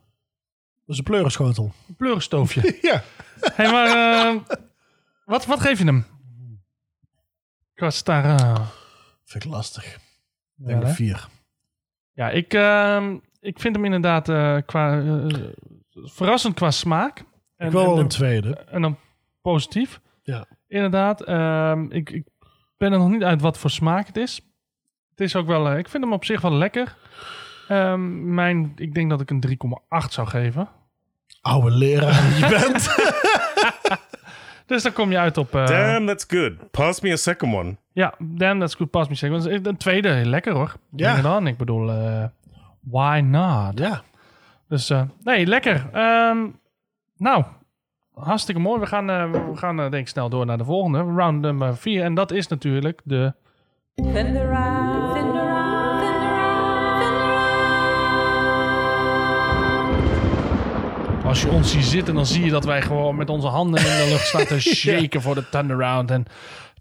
is 0.86 0.98
een 0.98 1.04
pleurischotel. 1.04 1.72
Een 1.88 1.96
pleurisstoofje. 1.96 2.78
ja. 2.82 3.02
hey, 3.52 3.70
maar 3.70 3.86
eh, 3.86 4.40
wat, 5.24 5.46
wat 5.46 5.60
geef 5.60 5.78
je 5.78 5.84
hem? 5.84 6.06
Qua 7.74 7.90
star... 7.90 8.38
Vind 9.24 9.44
ik 9.44 9.50
lastig. 9.50 9.84
Ik 9.84 10.00
ja, 10.56 10.66
denk 10.66 10.88
vier. 10.88 11.28
Ja, 12.12 12.30
ik, 12.30 12.54
ehm, 12.54 13.16
ik 13.40 13.60
vind 13.60 13.76
hem 13.76 13.84
inderdaad 13.84 14.24
qua, 14.66 15.02
verrassend 15.90 16.54
qua 16.54 16.70
smaak. 16.70 17.24
En, 17.64 17.70
Ik 17.70 17.76
wil 17.76 17.84
wel 17.86 17.94
en- 17.96 18.00
een 18.02 18.08
tweede. 18.08 18.56
en 18.56 18.82
dan 18.82 18.96
positief. 19.42 20.00
Ja. 20.22 20.46
Inderdaad. 20.68 21.20
ehm, 21.22 21.86
ik, 21.90 22.10
ik 22.10 22.24
ben 22.76 22.92
er 22.92 22.98
nog 22.98 23.08
niet 23.08 23.22
uit 23.24 23.40
wat 23.40 23.58
voor 23.58 23.70
smaak 23.70 24.06
het 24.06 24.16
is. 24.16 24.40
Het 25.10 25.20
is 25.20 25.36
ook 25.36 25.46
wel, 25.46 25.68
eh, 25.70 25.78
ik 25.78 25.88
vind 25.88 26.04
hem 26.04 26.12
op 26.12 26.24
zich 26.24 26.40
wel 26.40 26.52
lekker. 26.52 26.96
Ehm, 27.68 28.34
mijn, 28.34 28.72
ik 28.76 28.94
denk 28.94 29.10
dat 29.10 29.20
ik 29.20 29.30
een 29.30 29.40
3,8 29.40 30.12
zou 30.12 30.26
geven. 30.28 30.68
Oude 31.40 31.70
leraar 31.70 32.22
die 32.22 32.38
je 32.44 32.48
bent. 32.48 32.88
Dus 34.66 34.82
dan 34.82 34.92
kom 34.92 35.10
je 35.10 35.18
uit 35.18 35.36
op... 35.38 35.54
eh, 35.54 35.66
Damn, 35.66 36.06
that's 36.06 36.24
good. 36.28 36.70
Pass 36.70 37.00
me 37.00 37.12
a 37.12 37.16
second 37.16 37.54
one. 37.54 37.76
Ja, 37.92 38.14
damn, 38.18 38.60
that's 38.60 38.74
good 38.74 38.90
pass 38.90 39.08
me 39.08 39.14
second. 39.14 39.66
Een 39.66 39.76
tweede, 39.76 40.08
lekker 40.24 40.52
hoor. 40.52 40.74
Ja. 40.96 41.20
Dan. 41.20 41.46
Ik 41.46 41.56
bedoel, 41.56 41.90
eh, 41.90 42.24
why 42.80 43.20
not? 43.24 43.78
ja. 43.78 44.02
Dus 44.68 44.90
eh, 44.90 45.02
nee, 45.22 45.46
lekker. 45.46 45.88
Ehm, 45.92 46.38
nou, 47.24 47.44
hartstikke 48.14 48.60
mooi. 48.60 48.80
We 48.80 48.86
gaan, 48.86 49.10
eh, 49.10 49.30
we 49.30 49.56
gaan 49.56 49.80
eh, 49.80 49.90
denk 49.90 50.02
ik 50.02 50.08
snel 50.08 50.28
door 50.28 50.46
naar 50.46 50.58
de 50.58 50.64
volgende. 50.64 50.98
Round 50.98 51.40
nummer 51.40 51.76
4. 51.76 52.02
En 52.02 52.14
dat 52.14 52.30
is 52.30 52.46
natuurlijk 52.46 53.00
de... 53.04 53.32
Around, 53.96 55.10
spin 55.10 55.42
Als 61.24 61.42
je 61.42 61.50
ons 61.50 61.70
ziet 61.70 61.84
zitten, 61.84 62.14
dan 62.14 62.26
zie 62.26 62.44
je 62.44 62.50
dat 62.50 62.64
wij 62.64 62.82
gewoon 62.82 63.16
met 63.16 63.30
onze 63.30 63.46
handen 63.46 63.80
in 63.80 63.86
de 63.86 64.06
lucht 64.10 64.26
staan 64.26 64.44
te 64.46 64.60
shaken 64.82 65.22
voor 65.22 65.34
de 65.34 65.48
turnaround. 65.48 66.10
En 66.10 66.24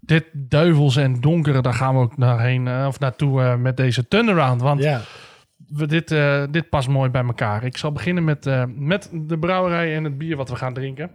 dit 0.00 0.24
duivels 0.32 0.96
en 0.96 1.20
donkere, 1.20 1.62
daar 1.62 1.74
gaan 1.74 1.94
we 1.94 2.00
ook 2.00 2.16
naarheen, 2.16 2.68
eh, 2.68 2.84
of 2.86 2.98
naartoe 2.98 3.56
met 3.56 3.76
deze 3.76 4.08
turnaround. 4.08 4.60
Want 4.60 4.82
ja. 4.82 5.00
We 5.68 5.86
dit, 5.86 6.10
eh, 6.10 6.42
dit 6.50 6.68
past 6.68 6.88
mooi 6.88 7.10
bij 7.10 7.24
elkaar. 7.24 7.64
Ik 7.64 7.76
zal 7.76 7.92
beginnen 7.92 8.24
met, 8.24 8.46
eh, 8.46 8.64
met 8.76 9.10
de 9.12 9.38
brouwerij 9.38 9.96
en 9.96 10.04
het 10.04 10.18
bier 10.18 10.36
wat 10.36 10.48
we 10.48 10.56
gaan 10.56 10.74
drinken. 10.74 11.10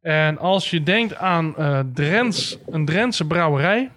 En 0.00 0.38
als 0.38 0.70
je 0.70 0.82
denkt 0.82 1.16
aan 1.16 1.56
eh 1.56 1.80
Drents, 1.92 2.58
een 2.66 2.84
Drentse 2.84 3.26
brouwerij, 3.26 3.90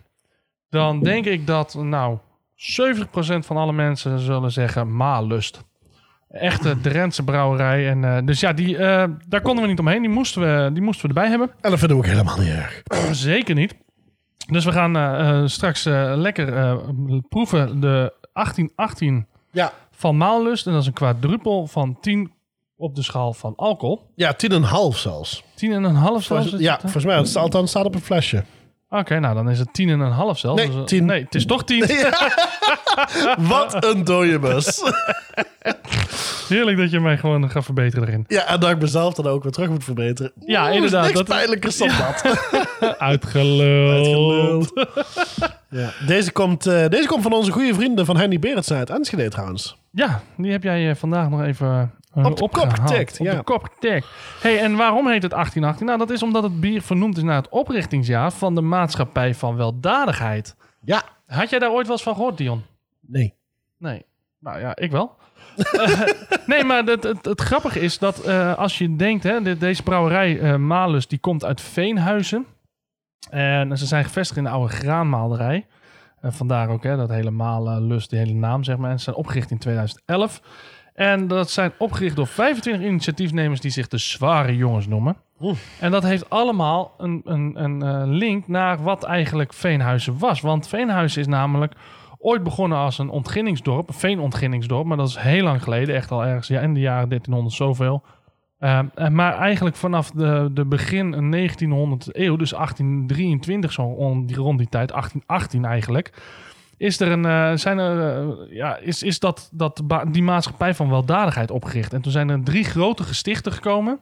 dan 0.70 1.00
denk 1.00 1.26
ik 1.26 1.48
dat 1.48 1.74
nou 1.74 2.18
70% 2.56 3.46
van 3.46 3.58
alle 3.58 3.74
mensen 3.74 4.20
zullen 4.20 4.52
zeggen 4.52 4.96
Maalust. 4.96 5.68
Echte 6.30 6.80
Drentse 6.82 7.24
brouwerij. 7.24 7.90
En, 7.90 8.26
dus 8.26 8.40
ja, 8.40 8.54
die, 8.54 8.78
daar 9.28 9.42
konden 9.42 9.64
we 9.64 9.70
niet 9.70 9.80
omheen. 9.80 10.02
Die 10.02 10.10
moesten 10.12 10.42
we, 10.42 10.74
die 10.74 10.82
moesten 10.82 11.02
we 11.02 11.16
erbij 11.16 11.30
hebben. 11.30 11.52
En 11.62 11.72
dat 11.72 11.80
we 11.80 11.96
ook 11.96 12.06
helemaal 12.06 12.40
niet 12.40 12.50
erg. 12.50 12.84
Zeker 13.12 13.56
niet. 13.56 13.76
Dus 14.48 14.66
we 14.66 14.72
gaan 14.72 15.50
straks 15.50 15.84
lekker 16.16 16.78
proeven 17.30 17.80
de 17.80 18.14
1818 18.34 19.28
Ja, 19.52 19.74
van 19.92 20.18
Maallust. 20.18 20.66
En 20.66 20.72
dat 20.72 20.82
is 20.82 20.88
een 20.88 20.94
quadruppel 20.94 21.68
van 21.68 21.98
10 22.02 22.32
op 22.78 22.96
de 22.96 23.04
schaal 23.04 23.34
van 23.34 23.54
alcohol. 23.56 24.02
ja 24.16 24.34
tien 24.34 24.50
en 24.50 24.56
een 24.56 24.64
half 24.64 24.98
zelfs. 24.98 25.44
10 25.56 25.72
en 25.72 25.84
een 25.84 25.96
half 25.96 26.24
zelfs? 26.24 26.28
Volgens, 26.28 26.54
is 26.54 26.60
ja, 26.60 26.74
het, 26.74 26.82
hè? 26.82 26.90
volgens 26.90 27.06
mij. 27.06 27.18
Het 27.18 27.28
staat, 27.28 27.44
althans 27.44 27.70
staat 27.70 27.86
op 27.86 27.96
een 27.96 28.02
flesje. 28.02 28.44
Oké, 28.90 29.20
nou 29.20 29.36
dan 29.36 29.50
is 29.50 29.60
het 29.60 29.74
10 29.74 29.90
en 29.90 30.00
een 30.00 30.12
half 30.12 30.40
zelfs. 30.40 30.62
Nee, 30.62 30.72
Dus, 30.72 30.80
eh, 30.80 30.84
10. 30.84 31.06
Nee, 31.06 31.24
het 31.24 31.36
is 31.36 31.46
toch 31.46 31.64
10. 31.64 31.86
Wat 33.50 33.84
een 33.86 34.04
dode 34.04 34.40
bus. 34.40 34.82
Heerlijk 36.50 36.78
dat 36.78 36.92
je 36.92 37.00
mij 37.00 37.18
gewoon 37.18 37.50
gaat 37.50 37.64
verbeteren 37.66 38.08
erin. 38.08 38.26
ja, 38.28 38.46
en 38.48 38.60
dat 38.60 38.70
ik 38.70 38.80
mezelf 38.82 39.14
dan 39.14 39.28
ook 39.28 39.44
weer 39.44 39.52
terug 39.52 39.70
moet 39.70 39.84
verbeteren. 39.84 40.32
Ja, 40.46 40.66
Oeh, 40.66 40.76
inderdaad, 40.76 41.04
Niks 41.04 41.16
dat- 41.18 41.28
pijnlijkers 41.28 41.78
dan 41.78 41.88
dat. 41.88 42.24
Uitgeluld. 43.10 44.72
Ja. 45.70 45.90
Deze, 46.08 46.32
komt, 46.32 46.66
eh, 46.66 46.88
deze 46.88 47.08
komt 47.08 47.24
van 47.24 47.34
onze 47.34 47.52
goede 47.52 47.74
vrienden 47.74 48.06
van 48.06 48.18
Henny 48.18 48.40
Berendsen 48.40 48.78
uit 48.78 48.90
Enschede 48.90 49.30
trouwens. 49.30 49.78
Ja, 49.92 50.22
die 50.38 50.52
heb 50.52 50.64
jij 50.64 50.90
eh, 50.90 50.96
vandaag 50.96 51.30
nog 51.30 51.42
even 51.44 51.92
eh, 52.14 52.26
Op 52.26 52.38
de 52.38 52.50
kop 52.50 52.70
getikt, 52.70 53.20
Op 53.20 53.26
ja. 53.26 53.36
de 53.36 53.44
kop 53.44 53.64
getikt. 53.74 54.08
Hey, 54.42 54.60
en 54.60 54.76
waarom 54.76 55.08
heet 55.08 55.22
het 55.24 55.32
1818? 55.32 55.86
Nou, 55.86 55.98
dat 56.00 56.10
is 56.10 56.24
omdat 56.24 56.44
het 56.44 56.60
bier 56.60 56.82
vernoemd 56.82 57.18
is 57.18 57.24
naar 57.24 57.36
het 57.36 57.50
oprichtingsjaar 57.50 58.32
van 58.32 58.56
de 58.56 58.62
Maatschappij 58.62 59.36
van 59.36 59.56
Weldadigheid. 59.56 60.56
Ja. 60.82 61.02
Had 61.28 61.50
jij 61.50 61.60
daar 61.60 61.72
ooit 61.72 61.86
wel 61.88 61.96
eens 61.96 62.04
van 62.06 62.16
gehoord, 62.16 62.38
Dion? 62.38 62.64
Nee. 63.02 63.34
Nee. 63.78 64.06
Nou 64.40 64.60
ja, 64.60 64.76
ik 64.76 64.92
wel. 64.92 65.16
Eh, 65.60 66.02
nee, 66.52 66.64
maar 66.64 66.84
het, 66.84 67.04
het, 67.04 67.26
het 67.26 67.42
grappige 67.42 67.80
is 67.80 67.98
dat 67.98 68.20
eh, 68.20 68.58
als 68.58 68.78
je 68.78 68.96
denkt, 68.96 69.24
hè, 69.24 69.42
de- 69.42 69.58
deze 69.58 69.84
brouwerij 69.84 70.40
eh 70.40 70.56
Malus, 70.56 71.08
die 71.08 71.20
komt 71.20 71.46
uit 71.46 71.62
Veenhuizen. 71.62 72.46
En 73.30 73.78
ze 73.78 73.86
zijn 73.86 74.04
gevestigd 74.04 74.38
in 74.38 74.44
de 74.44 74.50
oude 74.50 74.74
graanmaalderij. 74.74 75.66
En 76.22 76.34
vandaar 76.34 76.70
ook 76.70 76.84
hè, 76.84 76.96
dat 76.98 77.10
hele 77.10 77.32
Malus, 77.32 78.08
die 78.08 78.20
hele 78.20 78.34
naam, 78.34 78.64
zeg 78.64 78.78
maar. 78.78 78.92
En 78.92 78.98
ze 78.98 79.04
zijn 79.04 79.16
opgericht 79.16 79.52
in 79.52 79.58
2011. 79.58 80.42
En 80.94 81.28
dat 81.28 81.50
zijn 81.52 81.72
opgericht 81.78 82.16
door 82.16 82.28
25 82.28 82.84
initiatiefnemers 82.88 83.60
die 83.62 83.72
zich 83.72 83.88
de 83.88 83.98
Zware 83.98 84.56
Jongens 84.56 84.88
noemen. 84.88 85.16
En 85.80 85.92
dat 85.92 86.04
heeft 86.04 86.30
allemaal 86.30 86.94
een, 86.98 87.22
een, 87.26 87.64
een 87.64 87.82
eh, 87.84 88.02
link 88.06 88.48
naar 88.48 88.84
wat 88.84 89.04
eigenlijk 89.04 89.54
Veenhuizen 89.54 90.18
was. 90.18 90.42
Want 90.42 90.68
Veenhuizen 90.68 91.22
is 91.22 91.28
namelijk 91.28 91.74
ooit 92.20 92.44
begonnen 92.44 92.78
als 92.78 92.98
een 92.98 93.10
ontginningsdorp, 93.10 93.88
een 93.88 93.94
veenontginningsdorp. 93.94 94.86
Maar 94.86 94.98
dat 94.98 95.08
is 95.08 95.18
heel 95.18 95.44
lang 95.44 95.64
geleden, 95.64 95.96
echt 95.96 96.12
al 96.12 96.26
ergens 96.26 96.48
ja, 96.48 96.60
in 96.62 96.74
de 96.74 96.80
jaren 96.80 97.10
1300 97.10 97.56
zoveel. 97.56 98.04
Ehm, 98.60 98.86
maar 99.16 99.38
eigenlijk 99.38 99.76
vanaf 99.76 100.12
de, 100.12 100.50
de 100.54 100.66
begin 100.66 101.30
1900 101.32 102.08
eeuw, 102.18 102.36
dus 102.36 102.54
1823 102.54 103.72
zo 103.72 103.82
on- 103.82 104.26
die- 104.26 104.36
rond 104.36 104.58
die 104.58 104.70
tijd, 104.70 104.92
1818 104.92 105.66
eigenlijk, 105.66 106.14
is 106.78 107.00
er 107.00 107.12
een, 107.12 107.26
eh, 107.26 107.52
zijn 107.56 107.78
er, 107.78 108.18
eh, 108.18 108.28
ja, 108.56 108.78
is, 108.78 109.04
is 109.04 109.20
dat, 109.20 109.50
dat 109.54 109.84
die 110.12 110.24
maatschappij 110.24 110.74
van 110.74 110.90
weldadigheid 110.90 111.52
opgericht. 111.52 111.94
En 111.94 112.02
toen 112.02 112.12
zijn 112.12 112.30
er 112.30 112.44
drie 112.44 112.64
grote 112.64 113.04
gestichten 113.04 113.52
gekomen 113.52 114.00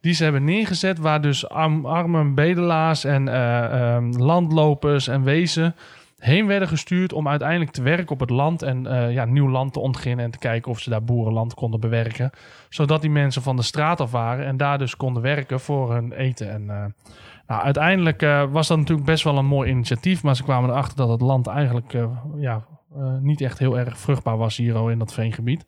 die 0.00 0.12
ze 0.14 0.22
hebben 0.22 0.44
neergezet, 0.44 0.98
waar 0.98 1.20
dus 1.20 1.48
arm, 1.48 1.86
armen 1.86 2.34
bedelaars 2.34 3.04
en 3.04 3.28
eh, 3.28 3.94
ehm, 3.94 4.10
landlopers 4.16 5.08
en 5.08 5.22
wezen 5.22 5.74
heen 6.18 6.46
werden 6.46 6.68
gestuurd 6.68 7.12
om 7.12 7.28
uiteindelijk 7.28 7.70
te 7.70 7.82
werken 7.82 8.10
op 8.10 8.20
het 8.20 8.30
land 8.30 8.62
en 8.62 8.86
eh, 8.86 9.12
ja, 9.12 9.24
nieuw 9.24 9.48
land 9.48 9.72
te 9.72 9.80
ontginnen 9.80 10.24
en 10.24 10.30
te 10.30 10.38
kijken 10.38 10.70
of 10.70 10.78
ze 10.80 10.90
daar 10.90 11.04
boerenland 11.04 11.54
konden 11.54 11.80
bewerken. 11.80 12.30
Zodat 12.68 13.00
die 13.00 13.10
mensen 13.10 13.42
van 13.42 13.56
de 13.56 13.62
straat 13.62 14.00
af 14.00 14.10
waren 14.10 14.46
en 14.46 14.56
daar 14.56 14.78
dus 14.78 14.96
konden 14.96 15.22
werken 15.22 15.60
voor 15.60 15.92
hun 15.92 16.12
eten. 16.12 16.50
En 16.50 16.70
eh, 16.70 16.84
nou, 17.46 17.62
uiteindelijk 17.62 18.22
eh, 18.22 18.44
was 18.50 18.68
dat 18.68 18.78
natuurlijk 18.78 19.06
best 19.06 19.24
wel 19.24 19.38
een 19.38 19.46
mooi 19.46 19.70
initiatief, 19.70 20.22
maar 20.22 20.36
ze 20.36 20.42
kwamen 20.42 20.70
erachter 20.70 20.96
dat 20.96 21.08
het 21.08 21.20
land 21.20 21.46
eigenlijk 21.46 21.96
ja, 22.36 22.64
niet 23.20 23.40
echt 23.40 23.58
heel 23.58 23.78
erg 23.78 23.98
vruchtbaar 23.98 24.36
was 24.36 24.56
hier 24.56 24.74
al 24.74 24.90
in 24.90 24.98
dat 24.98 25.12
veengebied. 25.12 25.66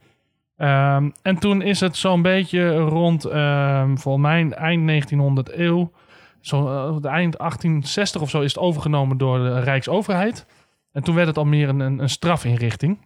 Ehm, 0.57 1.11
en 1.23 1.39
toen 1.39 1.63
is 1.63 1.81
het 1.81 1.97
zo'n 1.97 2.23
beetje 2.23 2.77
rond, 2.77 3.25
ehm 3.25 3.97
volgens 3.97 4.25
mij 4.25 4.51
eind 4.51 4.87
1900 4.87 5.53
eeuw, 5.53 5.93
zo, 6.41 6.63
de 7.01 7.09
eind 7.09 7.39
1860 7.39 8.21
of 8.21 8.31
zo, 8.31 8.41
is 8.41 8.55
het 8.55 8.63
overgenomen 8.63 9.19
door 9.19 9.39
de 9.39 9.61
Rijksoverheid. 9.61 10.47
En 10.93 11.03
toen 11.03 11.15
werd 11.15 11.27
het 11.27 11.37
al 11.37 11.45
meer 11.45 11.69
een, 11.69 11.81
een, 11.81 11.99
een 11.99 12.09
strafinrichting. 12.09 12.99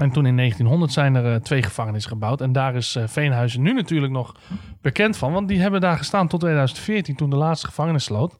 En 0.00 0.10
toen 0.10 0.26
in 0.26 0.36
1900 0.36 0.92
zijn 0.92 1.14
er 1.14 1.32
eh, 1.32 1.40
twee 1.40 1.62
gevangenissen 1.62 2.10
gebouwd. 2.10 2.40
En 2.40 2.52
daar 2.52 2.74
is 2.74 2.96
eh, 2.96 3.06
Veenhuizen 3.06 3.62
nu 3.62 3.72
natuurlijk 3.74 4.12
nog 4.12 4.34
bekend 4.80 5.16
van. 5.16 5.32
Want 5.32 5.48
die 5.48 5.60
hebben 5.60 5.80
daar 5.80 5.96
gestaan 5.96 6.28
tot 6.28 6.40
2014, 6.40 7.16
toen 7.16 7.30
de 7.30 7.36
laatste 7.36 7.66
gevangenis 7.66 8.04
sloot. 8.04 8.38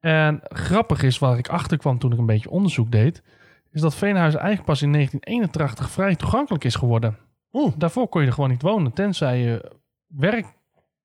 En 0.00 0.40
grappig 0.42 1.02
is, 1.02 1.18
waar 1.18 1.38
ik 1.38 1.48
achter 1.48 1.78
kwam 1.78 1.98
toen 1.98 2.12
ik 2.12 2.18
een 2.18 2.26
beetje 2.26 2.50
onderzoek 2.50 2.90
deed... 2.90 3.22
is 3.70 3.80
dat 3.80 3.94
Veenhuizen 3.94 4.40
eigenlijk 4.40 4.68
pas 4.68 4.82
in 4.82 4.92
1981 4.92 5.90
vrij 5.90 6.16
toegankelijk 6.16 6.64
is 6.64 6.74
geworden. 6.74 7.18
Oeh. 7.52 7.72
Daarvoor 7.76 8.08
kon 8.08 8.20
je 8.20 8.26
er 8.26 8.32
gewoon 8.32 8.50
niet 8.50 8.62
wonen, 8.62 8.92
tenzij 8.92 9.38
je 9.38 9.72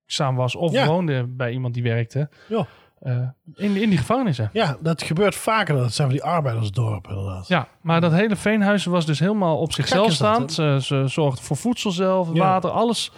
werkzaam 0.10 0.36
was 0.36 0.55
of 0.55 0.72
Ja. 0.72 0.88
woonde 0.88 1.26
bij 1.28 1.51
iemand 1.51 1.74
die 1.74 1.84
werkte. 1.84 2.30
Ja. 2.47 2.66
eh, 2.99 3.18
in, 3.55 3.76
in 3.76 3.89
die 3.89 3.97
gevangenissen. 3.97 4.49
Ja, 4.53 4.78
dat 4.82 5.03
gebeurt 5.03 5.36
vaker. 5.36 5.76
Dat 5.76 5.93
zijn 5.93 6.07
van 6.07 6.18
die 6.18 6.26
arbeidersdorpen 6.28 7.12
inderdaad. 7.18 7.47
Ja, 7.47 7.68
maar 7.82 8.01
dat 8.01 8.12
hele 8.12 8.36
Veenhuizen 8.36 8.91
was 8.91 9.05
dus 9.05 9.20
helemaal 9.20 9.57
op 9.57 9.74
zichzelf 9.74 10.12
staand. 10.12 10.53
Ze, 10.53 10.78
ze 10.82 11.03
zorgden 11.07 11.43
voor 11.43 11.57
voedsel 11.57 11.91
zelf, 11.91 12.28
Ja. 12.34 12.39
water, 12.39 12.70
alles 12.70 13.12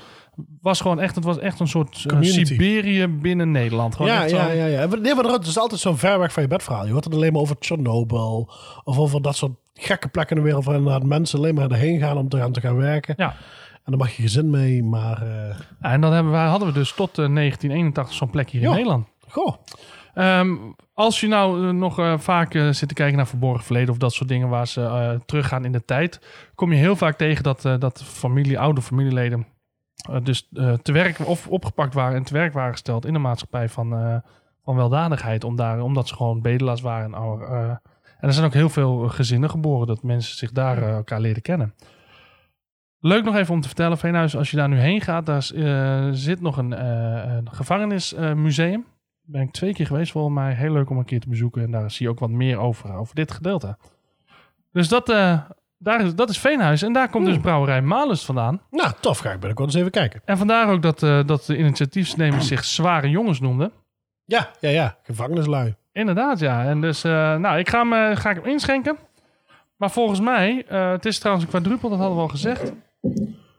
was 0.61 0.81
gewoon 0.81 0.99
echt, 0.99 1.15
het 1.15 1.23
was 1.23 1.37
echt 1.39 1.59
een 1.59 1.67
soort 1.67 2.03
Community. 2.07 2.45
Siberië 2.45 3.07
binnen 3.07 3.51
Nederland. 3.51 3.95
Gewoon 3.95 4.11
Ja, 4.11 4.21
echt 4.21 4.31
ja, 4.31 4.45
zo'n- 4.47 4.55
ja, 4.55 4.65
ja. 4.65 4.85
Nee, 4.85 5.15
maar 5.15 5.23
het 5.25 5.45
is 5.47 5.57
altijd 5.57 5.81
zo 5.81 5.93
ver 5.95 6.19
weg 6.19 6.33
van 6.33 6.43
je 6.43 6.49
bedverhaal. 6.49 6.85
Je 6.85 6.91
hoort 6.91 7.03
het 7.03 7.13
alleen 7.13 7.31
maar 7.33 7.41
over 7.41 7.55
Chernobyl. 7.59 8.49
Of 8.83 8.97
over 8.99 9.21
dat 9.21 9.35
soort 9.35 9.51
gekke 9.73 10.07
plekken 10.07 10.35
in 10.37 10.41
de 10.43 10.47
wereld 10.53 10.83
waar 10.83 11.05
mensen 11.05 11.37
alleen 11.39 11.55
maar 11.55 11.71
erheen 11.71 11.99
gaan 11.99 12.17
om 12.17 12.29
te 12.29 12.37
gaan, 12.37 12.51
te 12.51 12.61
gaan 12.61 12.75
werken. 12.77 13.13
Ja. 13.17 13.35
En 13.83 13.91
dan 13.91 13.97
mag 13.97 14.11
je 14.11 14.21
gezin 14.21 14.49
mee, 14.49 14.83
maar... 14.83 15.21
eh, 15.21 15.55
Ja, 15.81 15.91
en 15.91 16.01
dan 16.01 16.13
hebben 16.13 16.31
wij, 16.31 16.45
hadden 16.45 16.67
we 16.67 16.73
dus 16.73 16.93
tot 16.93 17.09
eh, 17.09 17.15
1981 17.33 18.13
zo'n 18.17 18.29
plek 18.29 18.49
hier 18.49 18.61
in. 18.61 18.69
Nederland. 18.69 19.07
goh, 19.27 19.55
Ehm, 20.13 20.55
als 20.93 21.19
je 21.19 21.27
nou 21.27 21.67
eh, 21.67 21.73
nog 21.73 21.99
eh, 21.99 22.17
vaak 22.17 22.53
eh, 22.55 22.69
zit 22.69 22.87
te 22.87 22.93
kijken 22.93 23.17
naar 23.17 23.27
verborgen 23.27 23.63
verleden 23.63 23.89
of 23.89 23.97
dat 23.97 24.13
soort 24.13 24.29
dingen 24.29 24.49
waar 24.49 24.67
ze 24.67 24.81
eh, 24.81 25.11
teruggaan 25.25 25.65
in 25.65 25.71
de 25.71 25.85
tijd, 25.85 26.19
kom 26.55 26.71
je 26.71 26.77
heel 26.77 26.95
vaak 26.95 27.17
tegen 27.17 27.43
dat, 27.43 27.65
eh, 27.65 27.75
dat 27.79 28.03
familie, 28.03 28.59
oude 28.59 28.81
familieleden 28.81 29.47
eh, 30.09 30.15
dus 30.23 30.47
eh, 30.53 30.73
te 30.73 30.91
werk 30.91 31.19
of 31.27 31.47
opgepakt 31.47 31.93
waren 31.93 32.15
en 32.17 32.23
te 32.23 32.33
werk 32.33 32.53
waren 32.53 32.71
gesteld 32.71 33.05
in 33.05 33.13
de 33.13 33.19
maatschappij 33.19 33.69
van, 33.69 33.93
eh, 33.93 34.15
van 34.63 34.75
weldadigheid, 34.75 35.43
om 35.43 35.55
daar, 35.55 35.81
omdat 35.81 36.07
ze 36.07 36.15
gewoon 36.15 36.41
bedelaars 36.41 36.81
waren. 36.81 37.13
En, 37.13 37.41
eh, 37.41 37.75
er 38.19 38.33
zijn 38.33 38.45
ook 38.45 38.53
heel 38.53 38.69
veel 38.69 39.07
gezinnen 39.09 39.49
geboren 39.49 39.87
dat 39.87 40.03
mensen 40.03 40.37
zich 40.37 40.51
daar 40.51 40.77
eh, 40.77 40.89
elkaar 40.95 41.19
leren 41.21 41.41
kennen. 41.41 41.73
Leuk 43.03 43.23
nog 43.23 43.35
even 43.35 43.53
om 43.53 43.61
te 43.61 43.67
vertellen, 43.67 43.97
Veenhuis, 43.97 44.35
als 44.35 44.51
je 44.51 44.57
daar 44.57 44.69
nu 44.69 44.79
heen 44.79 45.01
gaat, 45.01 45.25
daar 45.25 45.49
eh, 45.55 46.09
zit 46.11 46.41
nog 46.41 46.57
een, 46.57 46.73
eh, 46.73 47.35
een 47.35 47.51
gevangenismuseum 47.51 48.85
ben 49.21 49.41
ik 49.41 49.51
twee 49.51 49.73
keer 49.73 49.85
geweest 49.85 50.11
volgens 50.11 50.35
mij. 50.35 50.53
Heel 50.53 50.71
leuk 50.71 50.89
om 50.89 50.97
een 50.97 51.05
keer 51.05 51.19
te 51.19 51.29
bezoeken. 51.29 51.63
En 51.63 51.71
daar 51.71 51.91
zie 51.91 52.05
je 52.05 52.11
ook 52.11 52.19
wat 52.19 52.29
meer 52.29 52.57
over, 52.57 52.93
over 52.93 53.15
dit 53.15 53.31
gedeelte. 53.31 53.77
Dus 54.71 54.87
dat, 54.87 55.09
eh, 55.09 55.39
daar 55.77 56.01
is, 56.01 56.15
dat 56.15 56.29
is 56.29 56.37
Veenhuis. 56.37 56.81
En 56.81 56.93
daar 56.93 57.09
komt 57.09 57.25
dus 57.25 57.37
brouwerij 57.37 57.81
Malus 57.81 58.25
vandaan. 58.25 58.61
nou 58.69 58.91
tof. 58.99 59.17
Ga 59.17 59.31
ik 59.31 59.39
binnenkort 59.39 59.67
eens 59.67 59.77
even 59.77 59.91
kijken. 59.91 60.21
En 60.25 60.37
vandaar 60.37 60.69
ook 60.69 60.81
dat, 60.81 60.99
dat 61.27 61.45
de 61.45 61.57
initiatiefnemers 61.57 62.47
zich 62.47 62.65
zware 62.65 63.09
jongens 63.09 63.39
noemden. 63.39 63.71
Ja, 64.25 64.49
ja, 64.59 64.69
ja. 64.69 64.97
Gevangenislui. 65.03 65.75
Inderdaad, 65.91 66.39
ja. 66.39 66.65
En 66.65 66.81
dus, 66.81 67.01
nou, 67.03 67.57
ik 67.57 67.69
ga 67.69 67.87
hem, 67.87 68.15
ga 68.15 68.29
ik 68.29 68.35
hem 68.35 68.45
inschenken. 68.45 68.97
Maar 69.75 69.91
volgens 69.91 70.19
mij, 70.19 70.65
het 70.67 71.05
is 71.05 71.19
trouwens 71.19 71.45
een 71.45 71.51
quadruppel, 71.51 71.89
dat 71.89 71.97
hadden 71.97 72.17
we 72.17 72.23
al 72.23 72.29
gezegd. 72.29 72.73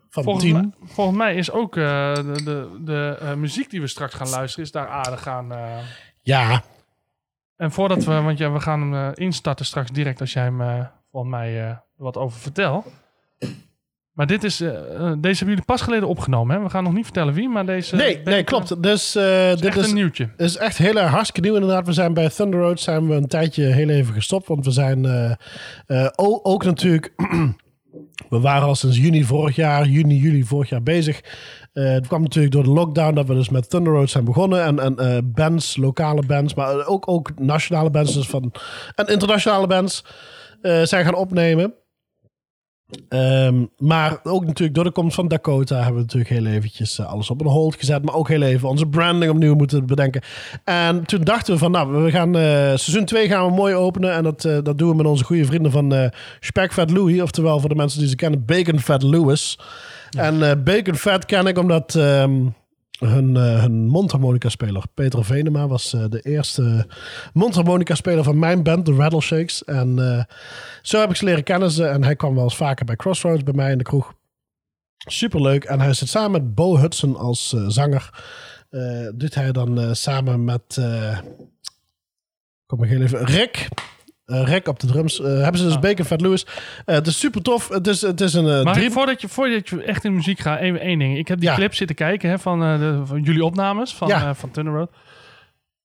Van 0.09 0.25
Volgens 0.25 0.45
tien. 0.45 0.55
mij, 0.55 0.71
volgens 0.85 1.17
mij 1.19 1.35
is 1.35 1.51
ook 1.51 1.77
eh, 1.77 2.15
de, 2.15 2.43
de, 2.45 2.79
de 2.85 3.17
eh, 3.21 3.35
muziek 3.35 3.71
die 3.71 3.81
we 3.81 3.87
straks 3.87 4.15
gaan 4.15 4.29
luisteren, 4.29 4.65
is 4.65 4.73
daar 4.73 4.89
aardig 4.89 5.27
aan... 5.27 5.53
eh, 5.53 5.79
Ja, 6.23 6.63
En 7.57 7.73
voordat 7.73 8.05
we, 8.05 8.21
want 8.21 8.39
ja, 8.39 8.53
we 8.53 8.61
gaan 8.61 8.93
hem 8.93 9.13
instarten 9.15 9.67
straks 9.67 9.91
direct 9.91 10.21
als 10.21 10.33
jij 10.33 10.43
hem 10.43 10.89
volgens 11.11 11.33
mij 11.33 11.79
wat 11.97 12.17
over 12.17 12.41
vertelt. 12.41 12.87
Maar 14.13 14.27
dit 14.27 14.45
is, 14.45 14.57
deze 14.57 14.73
hebben 14.99 15.25
jullie 15.47 15.63
pas 15.65 15.81
geleden 15.83 16.09
opgenomen. 16.09 16.57
Hè? 16.57 16.63
We 16.63 16.71
gaan 16.71 16.85
nog 16.85 16.93
niet 16.93 17.05
vertellen 17.05 17.35
wie, 17.35 17.49
maar 17.49 17.67
deze. 17.67 17.97
nee, 17.97 18.21
nee, 18.25 18.45
klopt. 18.45 18.83
Dus 18.83 19.17
uh, 19.17 19.49
dit 19.55 19.65
is 19.77 19.83
is, 19.83 19.89
een 19.89 19.95
nieuwtje. 19.95 20.31
is 20.37 20.57
echt 20.57 20.77
heel 20.79 20.97
erg 20.97 21.11
hartstikke 21.11 21.41
nieuw 21.49 21.55
inderdaad. 21.61 21.87
We 21.87 21.93
zijn 21.93 22.15
bij 22.15 22.29
Thunder 22.29 22.61
Road 22.61 22.81
zijn 22.81 23.09
we 23.09 23.15
een 23.15 23.27
tijdje 23.29 23.65
heel 23.65 23.89
even 23.89 24.15
gestopt. 24.15 24.49
Want 24.49 24.65
we 24.65 24.71
zijn 24.71 25.07
ook 26.43 26.65
natuurlijk 26.65 27.13
We 28.33 28.41
waren 28.41 28.69
al 28.69 28.75
sinds 28.75 28.97
juni 28.97 29.25
vorig 29.25 29.57
jaar, 29.57 29.87
juni, 29.87 30.17
juli 30.17 30.45
vorig 30.45 30.69
jaar 30.69 30.83
bezig. 30.83 31.21
Eh, 31.73 31.85
het 31.85 32.07
kwam 32.07 32.23
natuurlijk 32.23 32.55
door 32.55 32.63
de 32.63 32.71
lockdown 32.71 33.15
dat 33.15 33.27
we 33.27 33.35
dus 33.35 33.49
met 33.49 33.71
Thunder 33.71 33.93
Road 33.93 34.11
zijn 34.11 34.25
begonnen. 34.25 34.65
En, 34.65 34.79
en 34.79 34.97
eh, 34.97 35.19
bands, 35.25 35.77
lokale 35.77 36.27
bands, 36.27 36.55
maar 36.55 36.87
ook, 36.87 37.09
ook 37.09 37.39
nationale 37.39 37.91
bands 37.91 38.15
dus 38.15 38.27
van, 38.27 38.53
en 38.95 39.07
internationale 39.07 39.67
bands 39.67 40.05
eh, 40.63 40.83
zijn 40.83 41.05
gaan 41.05 41.15
opnemen. 41.15 41.75
Ehm, 43.09 43.65
maar 43.79 44.21
ook 44.23 44.45
natuurlijk 44.45 44.75
door 44.75 44.85
de 44.85 44.91
komst 44.91 45.15
van 45.15 45.29
Dakota 45.29 45.77
hebben 45.77 45.95
we 45.95 46.01
natuurlijk 46.01 46.31
heel 46.31 46.47
eventjes 46.47 46.99
eh, 46.99 47.07
alles 47.07 47.31
op 47.31 47.41
een 47.41 47.47
hold 47.47 47.77
gezet. 47.77 48.05
Maar 48.05 48.15
ook 48.15 48.29
heel 48.29 48.43
even 48.43 48.69
onze 48.69 48.87
branding 48.87 49.33
opnieuw 49.33 49.55
moeten 49.55 49.87
bedenken. 49.87 50.23
En 50.65 51.05
toen 51.05 51.21
dachten 51.21 51.53
we 51.53 51.59
van 51.59 51.71
nou, 51.71 52.03
we 52.05 52.11
gaan 52.11 52.37
eh, 52.37 52.43
seizoen 52.43 53.05
2 53.05 53.29
gaan 53.29 53.47
we 53.47 53.53
mooi 53.53 53.75
openen. 53.75 54.13
En 54.13 54.23
dat, 54.23 54.45
eh, 54.45 54.59
dat 54.63 54.79
doen 54.79 54.89
we 54.91 54.97
met 54.97 55.07
onze 55.07 55.25
goede 55.25 55.45
vrienden 55.45 55.73
van 55.73 56.11
Spek 56.41 56.73
Fat 56.73 56.91
Louis. 56.91 57.21
Oftewel 57.21 57.61
voor 57.61 57.69
de 57.69 57.75
mensen 57.75 57.99
die 58.01 58.09
ze 58.09 58.17
kennen, 58.17 58.45
Bacon 58.45 58.81
Fat 58.81 59.03
Lewis. 59.03 59.59
En 60.11 60.65
Bacon 60.65 60.97
Fat 60.97 61.25
ken 61.25 61.47
ik 61.47 61.59
omdat 61.59 61.95
ehm, 61.95 62.41
hun, 63.05 63.37
eh, 63.37 63.61
hun 63.61 63.87
mondharmonica-speler 63.87 64.85
Peter 64.95 65.25
Venema 65.25 65.69
was 65.69 65.93
eh, 65.93 66.05
de 66.09 66.21
eerste 66.21 66.87
mondharmonica-speler 67.33 68.25
van 68.25 68.39
mijn 68.39 68.63
band, 68.63 68.87
de 68.87 68.95
Rattleshakes. 68.95 69.65
En 69.65 69.99
eh, 69.99 70.25
zo 70.83 71.01
heb 71.01 71.11
ik 71.11 71.17
ze 71.17 71.25
leren 71.25 71.43
kennen. 71.43 71.91
En 71.93 72.05
hij 72.05 72.17
kwam 72.17 72.35
wel 72.35 72.45
eens 72.45 72.57
vaker 72.57 72.85
bij 72.85 72.97
Crossroads 72.97 73.43
bij 73.43 73.55
mij 73.55 73.73
in 73.73 73.79
de 73.79 73.85
kroeg. 73.85 74.15
Superleuk. 74.97 75.65
En 75.65 75.81
hij 75.81 75.93
zit 75.93 76.09
samen 76.09 76.31
met 76.31 76.55
Bo 76.55 76.79
Hudson 76.79 77.17
als 77.17 77.55
zanger. 77.67 78.11
Doet 79.15 79.35
hij 79.35 79.53
dan 79.53 79.97
samen 79.97 80.45
met... 80.45 80.81
kom 82.67 82.79
maar 82.79 82.89
heel 82.89 83.01
even... 83.01 83.25
Rick. 83.25 83.69
Eh, 84.33 84.43
Rick 84.45 84.69
op 84.69 84.81
de 84.81 84.87
drums. 84.87 85.21
Eh, 85.21 85.27
hebben 85.41 85.59
ze 85.59 85.65
dus 85.65 85.75
Ah. 85.75 85.81
Bacon 85.81 86.05
Fat 86.05 86.21
Lewis. 86.21 86.47
Eh, 86.85 86.95
het 86.95 87.07
is 87.07 87.19
super 87.19 87.43
tof. 87.43 87.69
Het 87.69 87.87
is, 87.87 88.01
het 88.01 88.21
is 88.21 88.35
een 88.35 88.63
Maar 88.65 88.75
drie... 88.75 88.91
voordat, 88.91 89.21
je, 89.21 89.29
voordat 89.29 89.69
je 89.69 89.83
echt 89.83 90.05
in 90.05 90.15
muziek 90.15 90.39
gaat, 90.39 90.61
even 90.61 90.81
één 90.81 90.99
ding. 90.99 91.19
Ik 91.19 91.29
heb 91.29 91.41
die 91.41 91.49
Ja. 91.49 91.55
clip 91.55 91.75
zitten 91.75 91.97
kijken 91.97 92.31
hè, 92.31 92.39
van, 92.39 92.61
de, 92.61 93.01
van 93.05 93.23
jullie 93.23 93.45
opnames 93.45 93.95
van, 93.95 94.09
Ja. 94.09 94.35
van 94.35 94.51
Thunder 94.51 94.75
Road. 94.75 94.91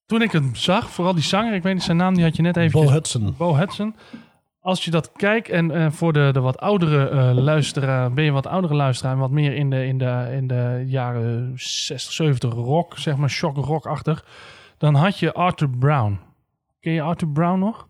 Toen 0.06 0.22
ik 0.22 0.32
hem 0.32 0.56
zag, 0.56 0.90
vooral 0.90 1.14
die 1.14 1.24
zanger, 1.24 1.54
ik 1.54 1.64
weet 1.64 1.74
niet 1.74 1.84
zijn 1.84 1.98
naam, 1.98 2.14
die 2.14 2.24
had 2.24 2.36
je 2.36 2.42
net 2.42 2.58
even. 2.58 2.82
Bo 2.82 2.90
Hudson. 2.92 3.36
Bo 3.38 3.56
Hudson. 3.56 3.96
Als 4.62 4.86
je 4.86 4.92
dat 4.92 5.12
kijkt 5.16 5.50
en 5.50 5.94
voor 5.94 6.14
de, 6.14 6.30
de 6.34 6.40
wat 6.40 6.58
oudere 6.60 7.10
eh, 7.10 7.32
luisteraar, 7.34 8.14
ben 8.14 8.24
je 8.24 8.32
wat 8.32 8.48
oudere 8.48 8.74
luisteraar 8.76 9.14
en 9.14 9.20
wat 9.20 9.32
meer 9.32 9.54
in 9.56 9.70
de, 9.70 9.86
in 9.86 9.98
de, 9.98 10.28
in 10.36 10.48
de 10.48 10.84
jaren 10.88 11.52
60, 11.56 12.12
70 12.14 12.54
rock, 12.54 12.98
zeg 12.98 13.16
maar 13.16 13.30
shock 13.30 13.56
rock-achtig, 13.58 14.26
dan 14.78 14.96
had 14.96 15.20
je 15.20 15.34
Arthur 15.34 15.70
Brown. 15.70 16.20
Ken 16.80 16.94
je 16.94 17.02
Arthur 17.02 17.28
Brown 17.30 17.60
nog? 17.60 17.87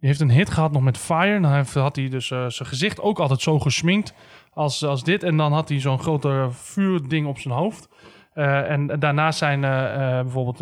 Die 0.00 0.08
heeft 0.08 0.20
een 0.20 0.30
hit 0.30 0.50
gehad 0.50 0.72
nog 0.72 0.82
met 0.82 0.98
Fire. 0.98 1.40
Dan 1.40 1.52
heeft- 1.52 1.74
had 1.74 1.96
hij 1.96 2.08
dus 2.08 2.30
eh, 2.30 2.44
zijn 2.48 2.68
gezicht 2.68 3.00
ook 3.00 3.18
altijd 3.18 3.40
zo 3.40 3.58
gesminkt 3.58 4.14
als, 4.52 4.84
als 4.84 5.02
dit. 5.04 5.22
En 5.22 5.36
dan 5.36 5.52
had 5.52 5.68
hij 5.68 5.80
zo'n 5.80 5.98
grote 5.98 6.46
vuurding 6.50 7.26
op 7.26 7.38
zijn 7.38 7.54
hoofd. 7.54 7.88
Eh, 8.34 8.70
en 8.70 8.86
daarnaast 8.98 9.38
zijn 9.38 9.64
eh, 9.64 10.20
bijvoorbeeld 10.20 10.60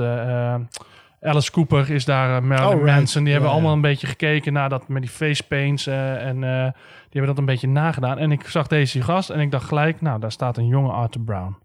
Alice 1.20 1.50
Cooper 1.50 1.90
is 1.90 2.04
daar, 2.04 2.44
Marilyn 2.44 2.68
Oh, 2.76 2.82
right. 2.82 2.96
Manson. 2.96 3.22
Die 3.24 3.32
hebben 3.32 3.50
Ja, 3.50 3.56
ja. 3.56 3.60
allemaal 3.62 3.76
een 3.76 3.90
beetje 3.90 4.06
gekeken 4.06 4.52
naar 4.52 4.68
dat 4.68 4.88
met 4.88 5.02
die 5.02 5.10
face 5.10 5.42
paints. 5.46 5.86
en 5.86 6.40
die 6.40 7.20
hebben 7.20 7.26
dat 7.26 7.38
een 7.38 7.44
beetje 7.44 7.68
nagedaan. 7.68 8.18
En 8.18 8.32
ik 8.32 8.48
zag 8.48 8.66
deze 8.66 9.02
gast 9.02 9.30
en 9.30 9.40
ik 9.40 9.50
dacht 9.50 9.64
gelijk, 9.68 10.00
nou, 10.00 10.20
daar 10.20 10.32
staat 10.32 10.56
een 10.56 10.66
jonge 10.66 10.92
Arthur 10.92 11.20
Brown. 11.20 11.56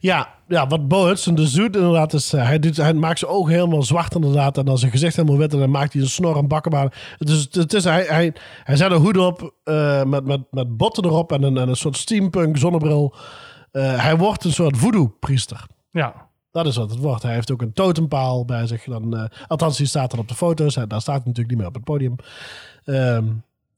Ja, 0.00 0.28
ja, 0.48 0.66
wat 0.66 0.88
Bo 0.88 1.06
Hudson 1.06 1.34
dus 1.34 1.52
doet 1.52 1.76
inderdaad 1.76 2.12
is... 2.12 2.32
eh, 2.32 2.46
hij, 2.46 2.58
doet, 2.58 2.76
hij 2.76 2.94
maakt 2.94 3.18
zijn 3.18 3.30
ogen 3.30 3.52
helemaal 3.52 3.82
zwart 3.82 4.14
inderdaad. 4.14 4.58
En 4.58 4.64
dan 4.64 4.78
zijn 4.78 4.90
gezicht 4.90 5.16
helemaal 5.16 5.38
wit. 5.38 5.52
En 5.52 5.58
dan 5.58 5.70
maakt 5.70 5.92
hij 5.92 6.02
een 6.02 6.08
snor 6.08 6.36
en 6.36 6.48
bakkenbaan. 6.48 6.88
Het 7.18 7.28
is, 7.28 7.48
het 7.50 7.72
is, 7.72 7.84
hij, 7.84 8.04
hij, 8.04 8.34
hij 8.64 8.76
zet 8.76 8.90
een 8.90 8.96
hoed 9.00 9.16
op 9.16 9.54
eh, 9.64 10.02
met, 10.04 10.24
met, 10.24 10.40
met 10.50 10.76
botten 10.76 11.04
erop. 11.04 11.32
En 11.32 11.42
een, 11.42 11.56
en 11.56 11.68
een 11.68 11.76
soort 11.76 11.96
steampunk 11.96 12.58
zonnebril. 12.58 13.14
Eh, 13.70 14.02
hij 14.02 14.16
wordt 14.16 14.44
een 14.44 14.52
soort 14.52 14.76
voodoo-priester. 14.76 15.66
Ja, 15.90 16.28
Dat 16.50 16.66
is 16.66 16.76
wat 16.76 16.90
het 16.90 16.98
wordt. 16.98 17.22
Hij 17.22 17.34
heeft 17.34 17.50
ook 17.52 17.62
een 17.62 17.72
totempaal 17.72 18.44
bij 18.44 18.66
zich. 18.66 18.84
Dan, 18.84 19.30
althans, 19.46 19.76
die 19.76 19.86
staat 19.86 20.10
dan 20.10 20.20
op 20.20 20.28
de 20.28 20.34
foto's. 20.34 20.74
Hij, 20.74 20.86
daar 20.86 21.00
staat 21.00 21.16
hij 21.16 21.26
natuurlijk 21.26 21.48
niet 21.48 21.58
meer 21.58 21.68
op 21.68 21.74
het 21.74 21.84
podium. 21.84 22.16
Ehm, 22.84 23.24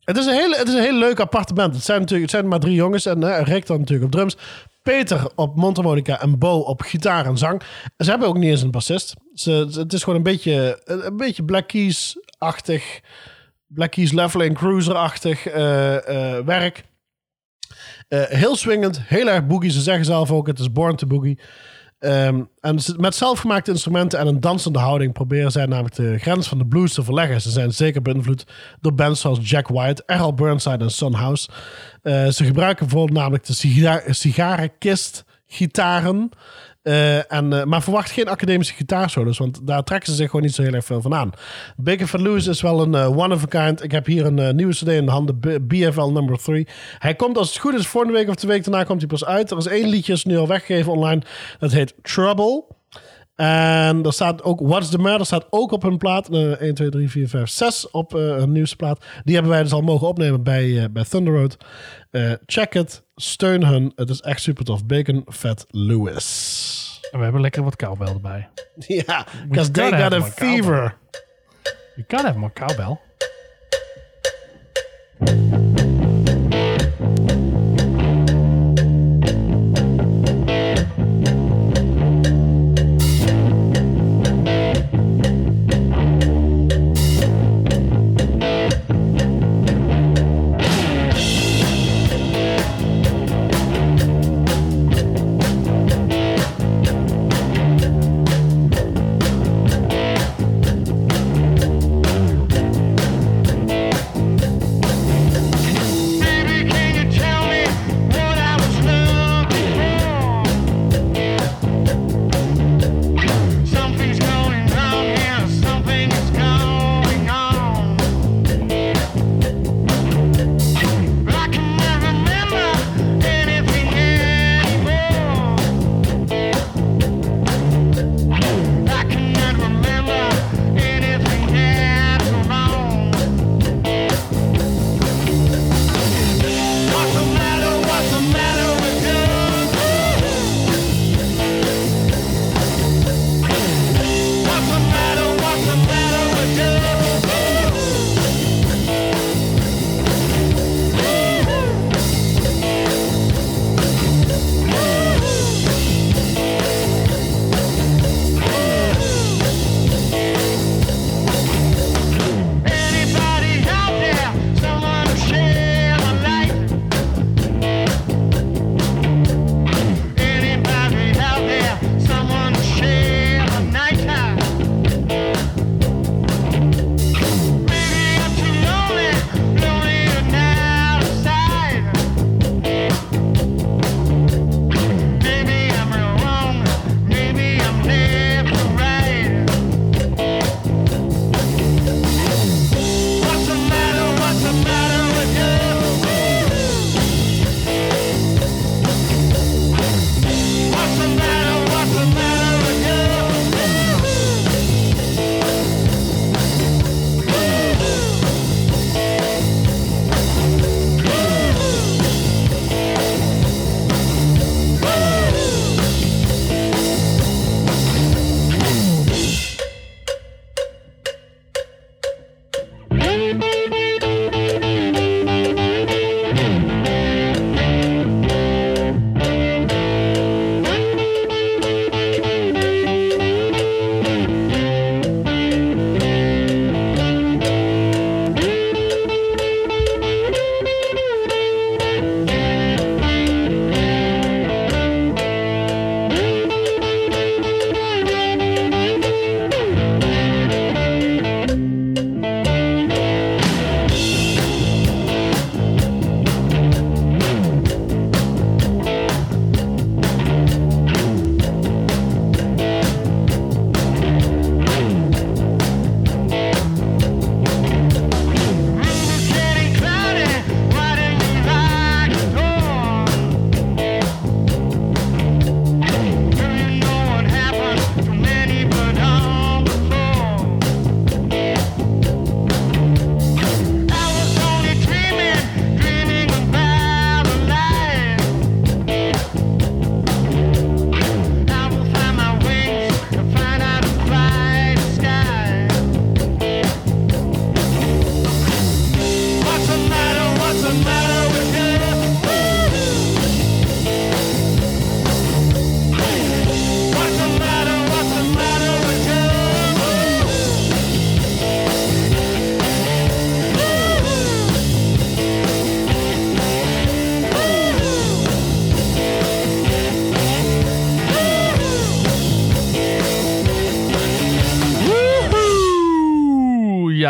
het, 0.04 0.16
is 0.16 0.26
een 0.26 0.34
hele, 0.34 0.56
het 0.56 0.68
is 0.68 0.74
een 0.74 0.80
hele 0.80 0.98
leuk 0.98 1.20
appartement. 1.20 1.74
Het 1.74 1.84
zijn 1.84 2.00
natuurlijk 2.00 2.30
het 2.30 2.38
zijn 2.40 2.50
maar 2.50 2.60
drie 2.60 2.74
jongens. 2.74 3.06
En 3.06 3.44
Rick 3.44 3.66
dan 3.66 3.78
natuurlijk 3.78 4.04
op 4.04 4.12
drums. 4.12 4.36
Peter 4.84 5.30
op 5.34 5.56
mondharmonica 5.56 6.20
en 6.20 6.38
Bo 6.38 6.58
op 6.58 6.80
gitaar 6.82 7.26
en 7.26 7.38
zang. 7.38 7.62
Ze 7.96 8.10
hebben 8.10 8.28
ook 8.28 8.38
niet 8.38 8.50
eens 8.50 8.62
een 8.62 8.70
bassist. 8.70 9.14
Ze, 9.34 9.70
het 9.72 9.92
is 9.92 10.02
gewoon 10.02 10.18
een 10.18 10.24
beetje, 10.24 10.80
een, 10.84 11.06
een 11.06 11.16
beetje 11.16 11.44
Black 11.44 11.68
Keys-achtig. 11.68 13.00
Black 13.66 13.90
Keys 13.90 14.12
Leveling 14.12 14.56
Cruiser-achtig 14.56 15.46
eh, 15.46 16.36
eh, 16.36 16.44
werk. 16.44 16.84
Eh, 18.08 18.22
heel 18.22 18.56
swingend, 18.56 19.00
heel 19.02 19.28
erg 19.28 19.46
boogie. 19.46 19.70
Ze 19.70 19.80
zeggen 19.80 20.04
zelf 20.04 20.30
ook, 20.30 20.46
het 20.46 20.58
is 20.58 20.72
born 20.72 20.96
to 20.96 21.06
boogie. 21.06 21.38
Ehm, 21.98 22.42
en 22.60 22.78
met 22.96 23.14
zelfgemaakte 23.14 23.70
instrumenten 23.70 24.18
en 24.18 24.26
een 24.26 24.40
dansende 24.40 24.78
houding 24.78 25.12
proberen 25.12 25.52
zij 25.52 25.66
namelijk 25.66 25.94
de 25.94 26.18
grens 26.18 26.48
van 26.48 26.58
de 26.58 26.66
blues 26.66 26.94
te 26.94 27.04
verleggen. 27.04 27.40
Ze 27.40 27.50
zijn 27.50 27.72
zeker 27.72 28.02
beïnvloed 28.02 28.46
door 28.80 28.94
bands 28.94 29.20
zoals 29.20 29.50
Jack 29.50 29.68
White, 29.68 30.02
Errol 30.06 30.34
Burnside 30.34 30.84
en 30.84 30.90
Son 30.90 31.14
House. 31.14 31.48
Eh, 32.02 32.28
ze 32.28 32.44
gebruiken 32.44 32.86
bijvoorbeeld 32.86 33.18
namelijk 33.18 33.44
de 33.44 33.52
siga 33.52 34.02
sigarenkist 34.06 35.24
gitaren. 35.46 36.30
Eh, 36.84 37.32
en, 37.32 37.52
eh, 37.52 37.64
maar 37.64 37.82
verwacht 37.82 38.10
geen 38.10 38.28
academische 38.28 38.74
gitaarsolos, 38.74 39.38
want 39.38 39.66
daar 39.66 39.82
trekken 39.82 40.10
ze 40.10 40.16
zich 40.16 40.30
gewoon 40.30 40.44
niet 40.44 40.54
zo 40.54 40.62
heel 40.62 40.72
erg 40.72 40.84
veel 40.84 41.00
van 41.00 41.14
aan. 41.14 41.30
Baker 41.76 42.06
van 42.08 42.22
Lewis 42.22 42.46
is 42.46 42.60
wel 42.60 42.82
een 42.82 42.94
eh, 42.94 43.18
one 43.18 43.34
of 43.34 43.42
a 43.42 43.46
kind. 43.46 43.82
Ik 43.82 43.90
heb 43.90 44.06
hier 44.06 44.26
een 44.26 44.56
nieuwe 44.56 44.72
CD 44.72 44.88
in 44.88 45.04
de 45.04 45.10
handen, 45.10 45.40
BFL 45.66 46.10
number 46.10 46.38
3. 46.38 46.68
Hij 46.98 47.14
komt 47.14 47.38
als 47.38 47.48
het 47.48 47.58
goed 47.58 47.74
is 47.74 47.86
volgende 47.86 48.18
week 48.18 48.28
of 48.28 48.34
de 48.34 48.46
week 48.46 48.64
daarna 48.64 48.84
komt 48.84 49.00
hij 49.00 49.08
pas 49.08 49.24
uit. 49.24 49.50
Er 49.50 49.56
is 49.56 49.66
één 49.66 49.88
liedje 49.88 50.12
is 50.12 50.24
nu 50.24 50.36
al 50.36 50.46
weggegeven 50.46 50.92
online. 50.92 51.22
Dat 51.58 51.72
heet 51.72 51.94
Trouble. 52.02 52.64
En 53.34 54.02
er 54.02 54.12
staat 54.12 54.42
ook 54.42 54.60
What's 54.60 54.88
the 54.88 54.98
Matter 54.98 55.26
staat 55.26 55.46
ook 55.50 55.72
op 55.72 55.82
hun 55.82 55.98
plaat. 55.98 56.28
Eh 56.28 56.60
1, 56.60 56.74
2, 56.74 56.88
3, 56.88 57.10
4, 57.10 57.28
5, 57.28 57.48
6 57.48 57.90
op 57.90 58.12
hun 58.12 58.52
nieuwste 58.52 58.76
plaat. 58.76 59.04
Die 59.24 59.34
hebben 59.34 59.52
wij 59.52 59.62
dus 59.62 59.72
al 59.72 59.80
mogen 59.80 60.08
opnemen 60.08 60.42
bij, 60.42 60.92
bij 60.92 61.04
Thunder 61.04 61.34
Road. 61.34 61.56
Check 62.46 62.72
het. 62.72 63.02
Steun 63.16 63.64
hun. 63.64 63.92
Het 63.94 64.10
is 64.10 64.20
echt 64.20 64.42
super 64.42 64.64
tof. 64.64 64.86
Bacon 64.86 65.22
Fat 65.26 65.66
Lewis. 65.70 66.53
En 67.14 67.20
we 67.20 67.24
hebben 67.24 67.42
lekker 67.42 67.62
wat 67.62 67.76
cowbell 67.76 68.08
erbij. 68.08 68.48
Ja, 69.06 69.26
because 69.48 69.70
they 69.70 69.90
got 69.90 70.12
a 70.12 70.22
fever. 70.22 70.96
You 71.94 72.04
gotta 72.08 72.26
have 72.26 72.38
more 72.38 72.52
cowbell. 72.52 73.00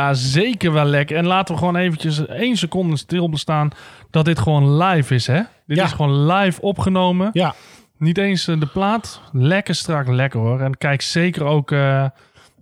Ja, 0.05 0.15
zeker 0.15 0.73
wel 0.73 0.85
lekker. 0.85 1.17
En 1.17 1.27
laten 1.27 1.55
we 1.55 1.61
gewoon 1.61 1.77
eventjes 1.77 2.27
één 2.27 2.57
seconde 2.57 2.97
stilbestaan 2.97 3.71
dat 4.11 4.25
dit 4.25 4.39
gewoon 4.39 4.77
live 4.83 5.15
is, 5.15 5.27
hè? 5.27 5.41
Dit 5.67 5.77
Ja. 5.77 5.85
is 5.85 5.93
gewoon 5.93 6.27
live 6.33 6.61
opgenomen. 6.61 7.31
Ja, 7.33 7.55
Niet 7.99 8.19
eens 8.19 8.49
eh, 8.49 8.61
de 8.61 8.67
plaat. 8.67 9.21
Lekker 9.33 9.75
strak, 9.75 10.09
lekker 10.09 10.41
hoor. 10.41 10.61
En 10.61 10.77
kijk 10.79 11.03
zeker 11.03 11.45
ook 11.45 11.71
eh, 11.71 12.05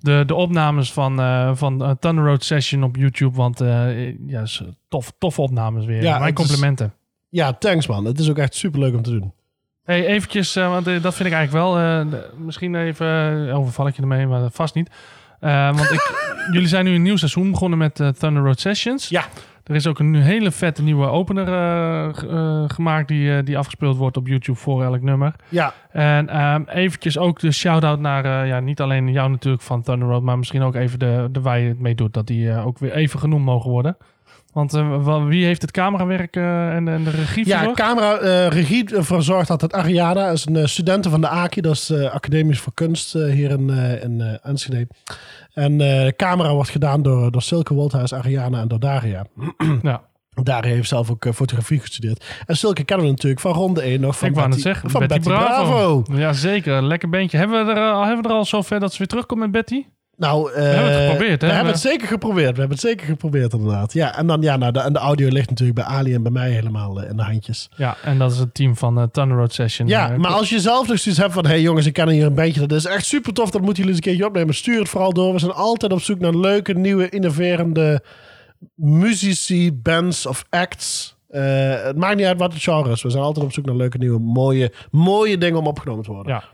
de, 0.00 0.22
de 0.26 0.34
opnames 0.34 0.92
van, 0.92 1.20
eh, 1.20 1.50
van 1.54 1.96
Thunder 2.00 2.24
Road 2.24 2.44
Session 2.44 2.82
op 2.82 2.96
YouTube. 2.96 3.36
Want 3.36 3.60
eh, 3.60 4.08
ja, 4.26 4.44
tof, 4.88 5.12
toffe 5.18 5.40
opnames 5.40 5.84
weer. 5.84 6.02
Ja, 6.02 6.18
Mijn 6.18 6.28
is- 6.30 6.46
complimenten. 6.46 6.92
ja, 7.28 7.52
thanks 7.52 7.86
man. 7.86 8.04
Het 8.04 8.18
is 8.18 8.30
ook 8.30 8.38
echt 8.38 8.54
super 8.54 8.80
leuk 8.80 8.94
om 8.94 9.02
te 9.02 9.10
doen. 9.10 9.32
Hey, 9.84 10.06
eventjes, 10.06 10.54
want 10.54 10.84
dat 10.84 11.14
vind 11.14 11.28
ik 11.28 11.34
eigenlijk 11.34 11.52
wel. 11.52 12.04
misschien 12.36 12.74
even, 12.74 13.36
uh, 13.46 13.58
overval 13.58 13.86
ik 13.86 13.96
je 13.96 14.02
ermee, 14.02 14.26
maar 14.26 14.50
vast 14.50 14.74
niet. 14.74 14.90
Want 15.40 15.80
ik, 15.90 16.31
jullie 16.50 16.68
zijn 16.68 16.84
nu 16.84 16.94
een 16.94 17.02
nieuw 17.02 17.16
seizoen 17.16 17.50
begonnen 17.50 17.78
met 17.78 18.00
eh, 18.00 18.08
Thunder 18.08 18.42
Road 18.42 18.60
Sessions. 18.60 19.08
Ja. 19.08 19.24
Er 19.64 19.74
is 19.74 19.86
ook 19.86 19.98
een 19.98 20.10
nu 20.10 20.20
hele 20.20 20.50
vette 20.50 20.82
nieuwe 20.82 21.06
opener 21.06 21.48
eh, 21.48 22.08
eh, 22.08 22.64
gemaakt 22.70 23.08
die, 23.08 23.42
die 23.42 23.58
afgespeeld 23.58 23.96
wordt 23.96 24.16
op 24.16 24.26
YouTube 24.26 24.58
voor 24.58 24.84
elk 24.84 25.02
nummer. 25.02 25.34
Ja, 25.48 25.74
En 25.90 26.28
ehm, 26.28 26.62
eventjes 26.66 27.18
ook 27.18 27.40
de 27.40 27.52
shout-out 27.52 28.00
naar, 28.00 28.46
ja, 28.46 28.60
niet 28.60 28.80
alleen 28.80 29.12
jou 29.12 29.30
natuurlijk 29.30 29.62
van 29.62 29.82
Thunder 29.82 30.08
Road, 30.08 30.22
maar 30.22 30.38
misschien 30.38 30.62
ook 30.62 30.74
even 30.74 30.98
de, 30.98 31.28
de 31.30 31.40
waar 31.40 31.58
je 31.58 31.68
het 31.68 31.80
mee 31.80 31.94
doet, 31.94 32.14
dat 32.14 32.26
die 32.26 32.56
ook 32.56 32.78
weer 32.78 32.92
even 32.92 33.18
genoemd 33.18 33.44
mogen 33.44 33.70
worden. 33.70 33.96
Want 34.52 34.74
eh, 34.74 35.26
wie 35.26 35.44
heeft 35.44 35.62
het 35.62 35.70
camerawerk 35.70 36.36
eh, 36.36 36.74
en, 36.74 36.84
de- 36.84 36.90
en 36.90 37.04
de 37.04 37.10
regie 37.10 37.46
ja 37.46 37.56
verzorgd? 37.56 37.80
camera, 37.80 38.16
eh, 38.18 38.46
regie 38.48 38.94
ervoor 38.96 39.22
zorgt 39.22 39.50
altijd 39.50 39.72
Ariana. 39.72 40.28
is 40.30 40.46
een 40.46 40.54
uh, 40.54 40.64
studente 40.64 41.10
van 41.10 41.20
de 41.20 41.28
AKI. 41.28 41.60
Dat 41.60 41.72
is 41.74 41.90
uh, 41.90 42.10
Academisch 42.14 42.60
voor 42.60 42.74
Kunst 42.74 43.14
uh, 43.14 43.32
hier 43.32 43.50
in, 43.50 43.68
uh, 43.68 44.02
in 44.02 44.20
uh, 44.20 44.26
Enschede. 44.42 44.88
En 45.52 45.78
de 45.78 46.14
camera 46.16 46.52
wordt 46.54 46.70
gedaan 46.70 47.02
door, 47.02 47.30
door 47.30 47.42
Silke 47.42 47.74
Woldhuis, 47.74 48.12
Ariana 48.14 48.60
en 48.60 48.68
door 48.68 48.80
Daria. 48.80 49.26
ja. 49.82 50.02
Daria 50.42 50.72
heeft 50.74 50.88
zelf 50.88 51.10
ook 51.10 51.24
uh, 51.24 51.32
fotografie 51.32 51.80
gestudeerd. 51.80 52.42
En 52.46 52.56
Silke 52.56 52.84
kennen 52.84 53.06
we 53.06 53.12
natuurlijk 53.12 53.40
van 53.40 53.52
ronde 53.52 53.80
1 53.82 54.00
nog 54.00 54.18
van 54.18 54.28
Ik 54.28 54.34
wou 54.34 54.46
Betty, 54.48 54.62
net 54.62 54.72
zeggen, 54.72 54.90
van 54.90 55.06
Betty, 55.06 55.20
Bravo. 55.28 56.00
Bravo. 56.02 56.20
Ja, 56.20 56.32
zeker. 56.32 56.82
Lekker 56.82 57.08
beentje. 57.08 57.38
Hebben 57.38 57.66
we 57.66 57.72
er, 57.72 57.92
al, 57.92 58.04
hebben 58.04 58.22
we 58.22 58.28
er 58.28 58.34
al 58.34 58.44
zover 58.44 58.80
dat 58.80 58.92
ze 58.92 58.98
weer 58.98 59.06
terugkomt 59.06 59.40
met 59.40 59.50
Betty? 59.50 59.84
Nou, 60.16 60.50
uh, 60.50 60.56
we 60.56 60.62
hebben 60.62 60.92
het 60.92 61.10
geprobeerd, 61.10 61.40
hè? 61.40 61.48
We 61.48 61.54
hebben 61.54 61.72
het 61.72 61.82
zeker 61.82 62.06
geprobeerd. 62.06 62.52
We 62.52 62.58
hebben 62.58 62.76
het 62.76 62.86
zeker 62.86 63.06
geprobeerd, 63.06 63.52
inderdaad. 63.52 63.92
Ja, 63.92 64.16
en 64.16 64.26
dan, 64.26 64.42
ja, 64.42 64.56
nou, 64.56 64.72
de, 64.72 64.80
en 64.80 64.92
de 64.92 64.98
audio 64.98 65.28
ligt 65.28 65.48
natuurlijk 65.50 65.78
bij 65.78 65.88
Ali 65.88 66.14
en 66.14 66.22
bij 66.22 66.32
mij 66.32 66.50
helemaal 66.50 67.02
uh, 67.02 67.10
in 67.10 67.16
de 67.16 67.22
handjes. 67.22 67.68
Ja, 67.76 67.96
en 68.04 68.18
dat 68.18 68.32
is 68.32 68.38
het 68.38 68.54
team 68.54 68.76
van 68.76 68.98
uh, 68.98 69.04
Thunder 69.12 69.36
Road 69.36 69.52
Session. 69.52 69.88
Ja, 69.88 70.14
maar 70.16 70.30
als 70.30 70.48
je 70.48 70.60
zelf 70.60 70.88
nog 70.88 70.98
zoiets 70.98 71.20
hebt 71.20 71.32
van... 71.32 71.46
hey 71.46 71.60
jongens, 71.60 71.86
ik 71.86 71.92
ken 71.92 72.08
hier 72.08 72.26
een 72.26 72.34
bandje. 72.34 72.66
Dat 72.66 72.78
is 72.78 72.84
echt 72.84 73.04
super 73.04 73.32
tof. 73.32 73.50
Dat 73.50 73.60
moeten 73.60 73.82
jullie 73.82 73.88
eens 73.88 74.06
een 74.06 74.10
keertje 74.10 74.26
opnemen. 74.26 74.54
Stuur 74.54 74.78
het 74.78 74.88
vooral 74.88 75.12
door. 75.12 75.32
We 75.32 75.38
zijn 75.38 75.52
altijd 75.52 75.92
op 75.92 76.00
zoek 76.00 76.18
naar 76.18 76.36
leuke, 76.36 76.72
nieuwe, 76.72 77.08
innoverende 77.08 78.02
muzici, 78.74 79.72
bands 79.72 80.26
of 80.26 80.44
acts. 80.50 81.16
Het 81.28 81.96
maakt 81.96 82.16
niet 82.16 82.26
uit 82.26 82.38
wat 82.38 82.52
het 82.52 82.62
genre 82.62 82.90
is. 82.90 83.02
We 83.02 83.10
zijn 83.10 83.22
altijd 83.22 83.44
op 83.44 83.52
zoek 83.52 83.64
naar 83.64 83.76
leuke, 83.76 83.98
nieuwe, 83.98 84.18
mooie, 84.18 84.72
mooie 84.90 85.38
dingen 85.38 85.58
om 85.58 85.66
opgenomen 85.66 86.04
te 86.04 86.12
worden. 86.12 86.32
Ja. 86.32 86.44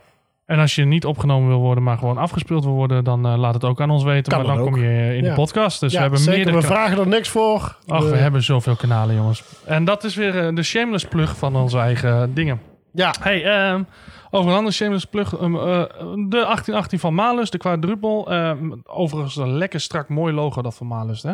En 0.49 0.59
als 0.59 0.75
je 0.75 0.85
niet 0.85 1.05
opgenomen 1.05 1.49
wil 1.49 1.59
worden, 1.59 1.85
maar 1.85 1.99
gewoon 1.99 2.19
afgespeeld 2.19 2.65
wil 2.65 2.73
worden, 2.73 3.05
dan 3.05 3.27
uh, 3.27 3.39
laat 3.39 3.55
het 3.55 3.65
ook 3.65 3.81
aan 3.81 3.91
ons 3.91 4.03
weten. 4.05 4.33
Kan 4.33 4.47
maar 4.47 4.55
dan 4.55 4.65
ook. 4.65 4.73
kom 4.73 4.81
je 4.81 5.17
in 5.17 5.23
ja. 5.23 5.29
de 5.29 5.35
podcast. 5.35 5.81
Dus 5.81 5.93
ja, 5.93 5.97
we 5.97 6.03
hebben 6.03 6.21
zeker. 6.21 6.37
meerdere 6.37 6.61
We 6.61 6.67
vragen 6.67 6.99
er 6.99 7.07
niks 7.07 7.29
voor. 7.29 7.77
Ach, 7.87 8.03
we 8.03 8.15
Uh, 8.15 8.21
hebben 8.21 8.43
zoveel 8.43 8.77
kanalen, 8.77 9.15
jongens. 9.15 9.43
En 9.65 9.85
dat 9.85 10.05
is 10.05 10.15
weer 10.15 10.49
uh, 10.49 10.55
de 10.55 10.63
shameless 10.63 11.05
plug 11.05 11.37
van 11.37 11.57
onze 11.57 11.79
eigen 11.79 12.35
dingen. 12.35 12.61
Ja. 12.93 13.15
Hey, 13.21 13.71
um, 13.73 13.87
over 14.31 14.51
een 14.51 14.57
andere 14.57 14.75
shameless 14.75 15.05
plug. 15.05 15.41
Um, 15.41 15.55
uh, 15.55 15.61
de 15.61 16.29
1818 16.29 16.99
van 16.99 17.15
Malus, 17.15 17.51
de 17.51 17.59
quadruppel. 17.59 18.33
Um, 18.33 18.83
overigens 18.87 19.37
een 19.37 19.57
lekker 19.57 19.81
strak 19.81 20.09
mooi 20.09 20.35
logo 20.35 20.63
dat 20.63 20.75
van 20.75 20.87
Malus, 20.87 21.23
hè? 21.23 21.33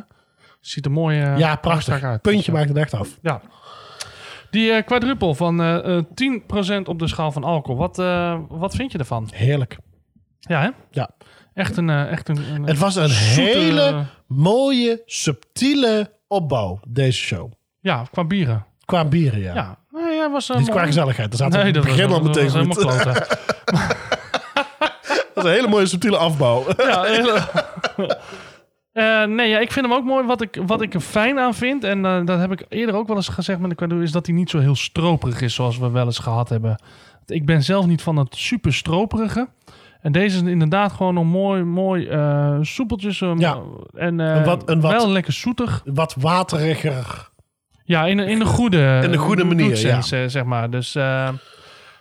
Ziet 0.61 0.85
er 0.85 0.91
mooi 0.91 1.17
ja, 1.17 1.57
prachtig. 1.57 2.03
uit. 2.03 2.23
Puntje 2.23 2.53
maakt 2.53 2.69
het 2.69 2.77
echt 2.77 2.95
af. 2.95 3.09
Ja. 3.23 3.41
Die 4.55 4.71
uh, 4.71 4.83
quadruppel 4.85 5.35
van 5.35 5.61
uh, 5.61 5.99
10% 6.79 6.83
op 6.85 6.99
de 6.99 7.09
schaal 7.09 7.33
van 7.33 7.45
alcohol. 7.45 7.79
Wat, 7.79 7.97
wat 8.49 8.75
vind 8.75 8.93
je 8.93 8.99
ervan? 8.99 9.29
Heerlijk. 9.33 9.79
Ja, 10.41 10.61
hè? 10.61 10.69
Ja. 10.91 11.11
Echt 11.55 11.77
een... 11.77 11.91
Echt 11.91 12.29
een, 12.29 12.39
een 12.55 12.65
het 12.65 12.79
was 12.79 12.97
een 12.97 13.09
zoete, 13.09 13.59
hele 13.59 14.05
mooie, 14.27 15.03
subtiele 15.07 16.13
opbouw, 16.29 16.81
deze 16.89 17.19
show. 17.19 17.53
Ja, 17.81 18.07
qua 18.11 18.25
bieren. 18.25 18.67
Qua 18.85 19.05
bieren, 19.05 19.41
ja. 19.41 19.55
Ja. 19.55 19.79
Nee, 19.91 20.15
ja 20.15 20.31
was, 20.31 20.49
Niet 20.49 20.71
qua 20.71 20.85
gezelligheid. 20.85 21.31
Dat 21.31 21.41
zat 21.41 21.63
nee, 21.63 21.73
dat 21.73 21.85
begin 21.85 22.11
al 22.11 22.21
meteen 22.21 22.53
dat 22.53 22.67
was 22.67 22.83
helemaal 22.83 23.15
dat 25.35 25.35
is 25.35 25.45
een 25.45 25.51
hele 25.51 25.69
mooie, 25.69 25.87
subtiele 25.87 26.17
afbouw. 26.17 26.65
ja, 26.77 27.03
hele... 27.03 27.43
Uh, 28.95 29.25
nee, 29.25 29.49
ja, 29.49 29.59
ik 29.59 29.73
vind 29.73 29.87
hem 29.87 29.95
ook 29.95 30.05
mooi. 30.05 30.27
Wat 30.27 30.41
ik, 30.41 30.59
wat 30.67 30.83
ik 30.83 30.95
er 30.95 31.01
fijn 31.01 31.39
aan 31.39 31.55
vind, 31.55 31.85
en 31.85 32.05
uh, 32.05 32.25
dat 32.25 32.39
heb 32.39 32.53
ik 32.53 32.67
eerder 32.69 32.95
ook 32.95 33.07
wel 33.07 33.17
eens 33.17 33.29
gezegd 33.29 33.59
met 33.59 33.71
de 33.71 33.77
Quadro, 33.77 33.99
is 33.99 34.13
dat 34.13 34.27
hij 34.27 34.35
niet 34.35 34.51
zo 34.51 34.59
heel 34.59 34.75
stroperig 34.75 35.41
is 35.41 35.55
zoals 35.55 35.79
we 35.79 35.91
wel 35.91 36.05
eens 36.05 36.19
gehad 36.19 36.49
hebben. 36.49 36.83
Ik 37.27 37.47
ben 37.47 37.63
zelf 37.63 37.87
niet 37.87 38.03
van 38.03 38.17
het 38.17 38.37
super 38.37 38.75
stroperige. 38.75 39.49
En 40.01 40.13
deze 40.13 40.37
is 40.37 40.51
inderdaad 40.51 40.93
gewoon 40.93 41.15
nog 41.15 41.25
mooi, 41.25 41.63
mooi 41.63 42.09
uh, 42.09 42.59
soepeltjes. 42.61 43.21
Um, 43.21 43.41
ja. 43.41 43.59
En, 43.95 44.19
een 44.19 44.45
wat, 44.45 44.69
een 44.69 44.81
wel 44.81 45.11
lekker 45.11 45.33
zoetig. 45.33 45.83
Wat 45.85 46.15
wateriger. 46.19 47.29
Ja, 47.85 48.07
in, 48.07 48.19
in 48.19 48.39
de 48.39 48.45
goede, 48.45 49.01
in 49.03 49.11
de 49.11 49.19
goede 49.19 49.45
manier, 49.45 49.77
sense, 49.77 50.17
ja. 50.17 50.29
zeg 50.29 50.45
maar. 50.45 50.71
Dus 50.71 50.95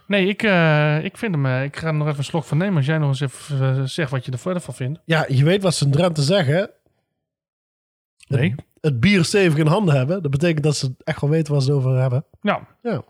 nee, 0.08 0.28
ik, 0.28 0.42
ik 1.04 1.18
vind 1.18 1.36
hem. 1.36 1.46
ik 1.64 1.78
ga 1.78 1.88
er 1.88 1.94
nog 1.94 2.08
even 2.08 2.18
een 2.20 2.24
slok 2.24 2.44
van 2.44 2.58
nemen. 2.58 2.76
Als 2.76 2.86
jij 2.86 2.98
nog 2.98 3.10
eens 3.10 3.22
even 3.22 3.90
zegt 3.90 4.12
wat 4.12 4.26
je 4.26 4.32
er 4.32 4.38
verder 4.38 4.62
van 4.62 4.74
vindt. 4.74 5.00
Ja, 5.06 5.26
je 5.28 5.44
weet 5.44 5.64
wat 5.64 5.76
ze 5.76 5.86
in 5.86 5.92
Drenthe 5.92 6.22
zeggen. 6.22 6.70
Nee. 8.28 8.50
Het, 8.50 8.64
het, 8.82 9.00
bier 9.00 9.24
stevig 9.24 9.58
in 9.58 9.68
handen 9.68 9.96
hebben. 9.96 10.22
Dat 10.22 10.32
betekent 10.32 10.64
dat 10.64 10.76
ze 10.76 10.96
echt 11.04 11.22
wel 11.22 11.30
weten 11.30 11.54
waar 11.54 11.62
ze 11.62 11.74
over 11.74 12.00
hebben. 12.00 12.26
Ja. 12.42 12.68
ja. 12.82 13.04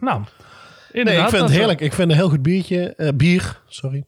Nou, 0.00 0.24
nee, 0.92 1.16
ik 1.16 1.28
vind 1.28 1.42
het 1.42 1.50
heerlijk. 1.50 1.80
Ik 1.80 1.92
vind 1.92 2.10
een 2.10 2.16
heel 2.16 2.28
goed 2.28 2.42
biertje. 2.42 2.94
Uh, 2.96 3.08
bier, 3.14 3.60
sorry. 3.66 4.04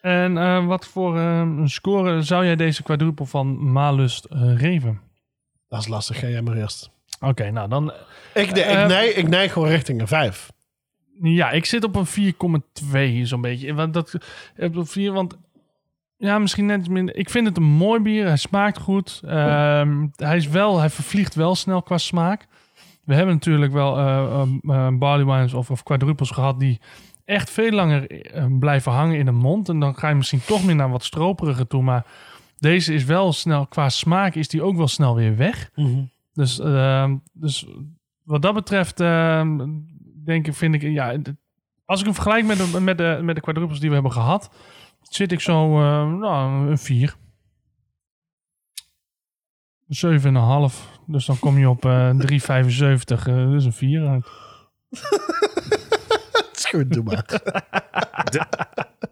En 0.00 0.36
uh, 0.36 0.66
wat 0.66 0.86
voor 0.86 1.16
uh, 1.16 1.38
een 1.38 1.70
score 1.70 2.22
zou 2.22 2.44
jij 2.44 2.56
deze 2.56 2.82
quadruppel 2.82 3.26
van 3.26 3.72
Malust 3.72 4.26
uh, 4.32 4.58
geven? 4.58 5.00
Dat 5.68 5.80
is 5.80 5.88
lastig. 5.88 6.18
Ga 6.18 6.26
jij 6.26 6.42
maar 6.42 6.56
eerst. 6.56 6.90
Oké, 7.20 7.28
okay, 7.28 7.48
nou 7.48 7.68
dan... 7.68 7.92
Ik, 8.34 8.54
de, 8.54 8.60
ik, 8.60 8.86
neig, 8.86 9.14
ik 9.14 9.28
neig 9.28 9.52
gewoon 9.52 9.68
richting 9.68 10.00
een 10.00 10.08
5. 10.08 10.52
Ja, 11.22 11.50
ik 11.50 11.64
zit 11.64 11.84
op 11.84 11.96
een 11.96 12.34
4,2 13.22 13.22
zo'n 13.22 13.40
beetje. 13.40 13.74
Want 13.74 13.94
dat, 13.94 14.14
op 14.74 14.88
4, 14.88 15.12
want 15.12 15.36
ja, 16.20 16.38
misschien 16.38 16.66
net 16.66 16.88
minder. 16.88 17.16
Ik 17.16 17.30
vind 17.30 17.46
het 17.46 17.56
een 17.56 17.62
mooi 17.62 18.00
bier. 18.00 18.26
Hij 18.26 18.36
smaakt 18.36 18.78
goed. 18.78 19.20
Uh, 19.24 19.30
hij 20.16 20.36
is 20.36 20.48
wel, 20.48 20.78
hij 20.78 20.90
vervliegt 20.90 21.34
wel 21.34 21.54
snel 21.54 21.82
qua 21.82 21.98
smaak. 21.98 22.46
We 23.04 23.14
hebben 23.14 23.34
natuurlijk 23.34 23.72
wel 23.72 23.98
uh, 23.98 24.42
uh, 24.62 24.88
barley 24.92 25.24
wines 25.24 25.54
of, 25.54 25.70
of 25.70 25.82
quadruples 25.82 26.30
gehad 26.30 26.60
die 26.60 26.80
echt 27.24 27.50
veel 27.50 27.70
langer 27.70 28.34
uh, 28.36 28.58
blijven 28.58 28.92
hangen 28.92 29.18
in 29.18 29.24
de 29.24 29.30
mond. 29.32 29.68
En 29.68 29.80
dan 29.80 29.96
ga 29.96 30.08
je 30.08 30.14
misschien 30.14 30.44
toch 30.46 30.64
meer 30.64 30.74
naar 30.74 30.90
wat 30.90 31.04
stroperiger 31.04 31.66
toe. 31.66 31.82
Maar 31.82 32.06
deze 32.58 32.94
is 32.94 33.04
wel 33.04 33.32
snel, 33.32 33.66
qua 33.66 33.88
smaak 33.88 34.34
is 34.34 34.48
die 34.48 34.62
ook 34.62 34.76
wel 34.76 34.88
snel 34.88 35.14
weer 35.14 35.36
weg. 35.36 35.70
Mm 35.74 35.84
-hmm. 35.84 36.10
Dus, 36.32 36.56
dus 37.32 37.66
wat 38.22 38.42
dat 38.42 38.54
betreft, 38.54 39.00
ehm, 39.00 39.68
denk 40.24 40.46
ik, 40.46 40.54
vind 40.54 40.74
ik, 40.74 40.82
ja, 40.82 41.16
als 41.84 41.98
ik 41.98 42.04
hem 42.04 42.14
vergelijk 42.14 42.46
met 42.46 42.58
de, 42.58 42.80
met 42.80 42.98
de, 42.98 43.18
met 43.22 43.34
de 43.34 43.40
quadruples 43.40 43.80
die 43.80 43.88
we 43.88 43.94
hebben 43.94 44.12
gehad, 44.12 44.50
zit 45.02 45.32
ik 45.32 45.40
zo, 45.40 45.80
uh, 45.80 46.12
nou, 46.12 46.70
een 46.70 46.78
4. 46.78 47.14
7,5. 49.90 51.00
Dus 51.06 51.26
dan 51.26 51.38
kom 51.38 51.58
je 51.58 51.68
op 51.68 51.84
uh, 51.84 52.10
3,75. 52.10 52.16
Uh, 53.28 53.50
dus 53.50 53.64
een 53.64 53.72
4 53.72 54.06
uit. 54.06 54.24
dat 56.32 56.50
is 56.54 56.64
goed, 56.64 56.92
doe 56.92 57.02
maar. 57.02 57.24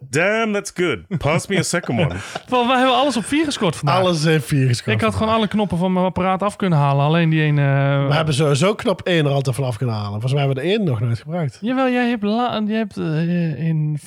Damn, 0.09 0.53
that's 0.53 0.71
good. 0.73 1.17
Pass 1.17 1.47
me 1.47 1.57
a 1.57 1.61
second 1.61 1.99
one. 1.99 2.15
Wel, 2.49 2.67
wij 2.67 2.77
hebben 2.77 2.95
alles 2.95 3.17
op 3.17 3.25
4 3.25 3.45
gescoord 3.45 3.75
vandaag. 3.75 3.97
Alles 3.97 4.23
heeft 4.23 4.45
4 4.45 4.67
gescoord. 4.67 4.95
Ik 4.95 5.01
had 5.01 5.15
gewoon 5.15 5.33
alle 5.33 5.47
knoppen 5.47 5.77
van 5.77 5.93
mijn 5.93 6.05
apparaat 6.05 6.43
af 6.43 6.55
kunnen 6.55 6.79
halen. 6.79 7.05
Alleen 7.05 7.29
die 7.29 7.41
ene... 7.41 7.61
Uh, 7.61 8.07
we 8.07 8.13
hebben 8.13 8.33
sowieso 8.33 8.75
knop 8.75 9.01
1 9.01 9.25
er 9.25 9.31
altijd 9.31 9.55
vanaf 9.55 9.77
kunnen 9.77 9.95
halen. 9.95 10.11
Volgens 10.11 10.33
mij 10.33 10.43
hebben 10.43 10.63
we 10.63 10.69
de 10.69 10.75
1 10.75 10.83
nog 10.83 10.99
nooit 10.99 11.19
gebruikt. 11.19 11.57
Jawel, 11.61 11.89
jij 11.89 12.09
hebt, 12.09 12.23
la, 12.23 12.61
jij 12.65 12.77
hebt 12.77 12.97
uh, 12.97 13.67
in 13.67 13.99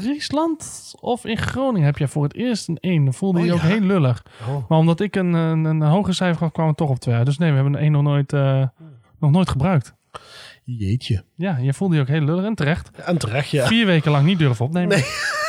Friesland 0.00 0.92
of 1.00 1.24
in 1.24 1.36
Groningen 1.38 1.86
heb 1.86 1.98
jij 1.98 2.08
voor 2.08 2.22
het 2.22 2.34
eerst 2.34 2.68
een 2.68 2.78
1. 2.80 3.04
Dan 3.04 3.14
voelde 3.14 3.38
Oh, 3.38 3.44
je 3.44 3.52
ook 3.52 3.60
ja? 3.60 3.66
heel 3.66 3.80
lullig. 3.80 4.22
Oh. 4.48 4.68
Maar 4.68 4.78
omdat 4.78 5.00
ik 5.00 5.16
een, 5.16 5.32
een, 5.32 5.64
een 5.64 5.82
hoger 5.82 6.14
cijfer 6.14 6.42
had, 6.42 6.52
kwam 6.52 6.66
het 6.66 6.76
toch 6.76 6.90
op 6.90 6.98
2 6.98 7.24
Dus 7.24 7.38
nee, 7.38 7.48
we 7.48 7.54
hebben 7.54 7.74
een 7.74 7.80
1 7.80 7.92
nog 7.92 8.02
nooit, 8.02 8.32
uh, 8.32 8.66
nog 9.18 9.30
nooit 9.30 9.48
gebruikt. 9.48 9.94
Jeetje. 10.64 11.24
Ja, 11.36 11.56
je 11.56 11.74
voelde 11.74 11.94
je 11.94 12.00
ook 12.00 12.08
heel 12.08 12.20
lullig 12.20 12.44
en 12.44 12.54
terecht. 12.54 12.90
En 12.90 13.18
terecht, 13.18 13.50
ja. 13.50 13.66
Vier 13.66 13.86
weken 13.86 14.10
lang 14.10 14.26
niet 14.26 14.38
durven 14.38 14.64
opnemen. 14.64 14.88
Nee. 14.88 15.04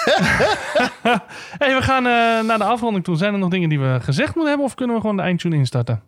hey, 1.62 1.76
we 1.76 1.82
gaan 1.82 2.06
uh, 2.06 2.48
naar 2.48 2.58
de 2.58 2.64
afronding 2.64 3.04
toe. 3.04 3.16
Zijn 3.16 3.34
er 3.34 3.40
nog 3.40 3.50
dingen 3.50 3.70
die 3.70 3.80
we 3.80 3.98
gezegd 4.02 4.28
moeten 4.28 4.48
hebben 4.48 4.66
of 4.66 4.76
kunnen 4.76 4.96
we 4.96 5.02
gewoon 5.02 5.16
de 5.16 5.22
eindtune 5.22 5.56
instarten? 5.56 6.02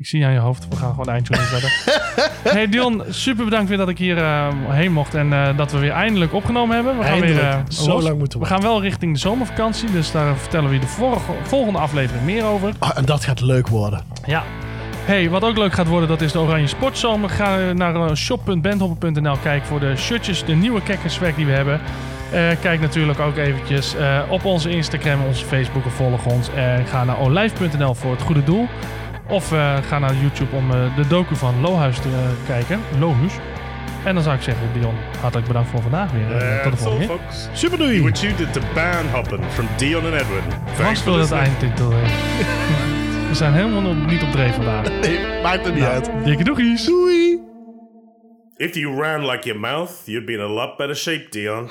Ik 0.00 0.06
zie 0.06 0.24
aan 0.24 0.32
je 0.32 0.38
hoofd. 0.38 0.68
We 0.68 0.76
gaan 0.76 0.90
gewoon 0.90 1.04
de 1.04 1.10
eindtune 1.10 1.38
verder. 1.38 1.72
hey 2.54 2.68
Dion, 2.68 3.02
super 3.08 3.44
bedankt 3.44 3.68
weer 3.68 3.78
dat 3.78 3.88
ik 3.88 3.98
hier 3.98 4.18
eh, 4.18 4.48
heen 4.68 4.92
mocht. 4.92 5.14
En 5.14 5.32
eh, 5.32 5.56
dat 5.56 5.72
we 5.72 5.78
weer 5.78 5.90
eindelijk 5.90 6.34
opgenomen 6.34 6.74
hebben. 6.74 6.96
We 6.96 7.02
gaan 7.02 7.12
Eindelijk. 7.12 7.40
weer 7.40 7.50
eh, 7.50 7.58
Zo 7.68 8.02
lang 8.02 8.18
moeten 8.18 8.38
we 8.38 8.44
we. 8.44 8.50
gaan 8.50 8.62
wel 8.62 8.82
richting 8.82 9.12
de 9.12 9.18
zomervakantie. 9.18 9.90
Dus 9.90 10.10
daar 10.10 10.36
vertellen 10.36 10.68
we 10.68 10.74
je 10.74 10.80
de 10.80 10.86
vorige, 10.86 11.32
volgende 11.42 11.78
aflevering 11.78 12.24
meer 12.24 12.44
over. 12.44 12.72
Ah, 12.78 12.90
en 12.94 13.04
dat 13.04 13.24
gaat 13.24 13.40
leuk 13.40 13.68
worden. 13.68 14.02
Ja. 14.26 14.42
Hey, 15.04 15.30
wat 15.30 15.42
ook 15.44 15.56
leuk 15.56 15.72
gaat 15.72 15.86
worden, 15.86 16.08
dat 16.08 16.20
is 16.20 16.32
de 16.32 16.38
Oranje 16.38 16.66
Sportzomer. 16.66 17.30
Ga 17.30 17.72
naar 17.72 18.16
shop.bandhopper.nl 18.16 19.36
kijken 19.42 19.68
voor 19.68 19.80
de 19.80 19.96
shirtjes, 19.96 20.44
de 20.44 20.54
nieuwe 20.54 20.82
kekkerswerk 20.82 21.36
die 21.36 21.46
we 21.46 21.52
hebben. 21.52 21.80
Kijk 22.60 22.80
natuurlijk 22.80 23.18
ook 23.20 23.36
eventjes 23.36 23.94
op 24.28 24.44
onze 24.44 24.70
Instagram, 24.70 25.24
onze 25.26 25.44
Facebook 25.44 25.84
en 25.84 25.90
volg 25.90 26.26
ons. 26.26 26.48
En 26.54 26.86
ga 26.86 27.04
naar 27.04 27.20
olijf.nl 27.20 27.94
voor 27.94 28.10
het 28.10 28.22
goede 28.22 28.44
doel. 28.44 28.68
Of 29.30 29.52
eh, 29.52 29.76
ga 29.76 29.98
naar 29.98 30.14
YouTube 30.14 30.56
om 30.56 30.70
eh, 30.70 30.96
de 30.96 31.06
docu 31.06 31.36
van 31.36 31.60
Lohuis 31.60 31.98
te 31.98 32.08
eh, 32.08 32.46
kijken. 32.46 32.80
Lohuis. 32.98 33.32
En 34.04 34.14
dan 34.14 34.22
zou 34.22 34.36
ik 34.36 34.42
zeggen, 34.42 34.72
Dion, 34.72 34.94
hartelijk 35.20 35.46
bedankt 35.46 35.70
voor 35.70 35.82
vandaag 35.82 36.10
weer. 36.12 36.62
Tot 36.62 36.72
de 36.72 36.78
volgende 36.78 37.06
keer. 37.06 37.18
Super 37.52 37.78
You 37.78 37.90
doei. 37.90 38.02
were 38.02 38.12
tuned 38.12 38.40
into 38.40 38.60
Baanhoppen 38.74 39.40
from 39.50 39.68
Dion 39.76 40.04
and 40.04 40.14
Edwin. 40.14 40.42
For 40.74 41.04
wil 41.04 41.18
het 41.18 41.32
eindtitel. 41.32 41.88
We 43.28 43.36
zijn 43.36 43.52
helemaal 43.52 43.94
niet 43.94 44.22
op 44.22 44.30
dreef 44.30 44.54
vandaag. 44.54 44.90
Nee, 45.00 45.42
maakt 45.42 45.66
er 45.66 45.72
niet 45.72 45.84
uit. 45.84 46.10
Dikke 46.24 46.44
doegies. 46.44 46.84
Doei. 46.84 47.40
If 48.56 48.74
you 48.74 49.00
ran 49.00 49.26
like 49.26 49.44
your 49.46 49.60
mouth, 49.60 49.90
you'd 50.04 50.26
be 50.26 50.32
in 50.32 50.40
a 50.40 50.46
lot 50.46 50.76
better 50.76 50.96
shape, 50.96 51.26
Dion. 51.30 51.70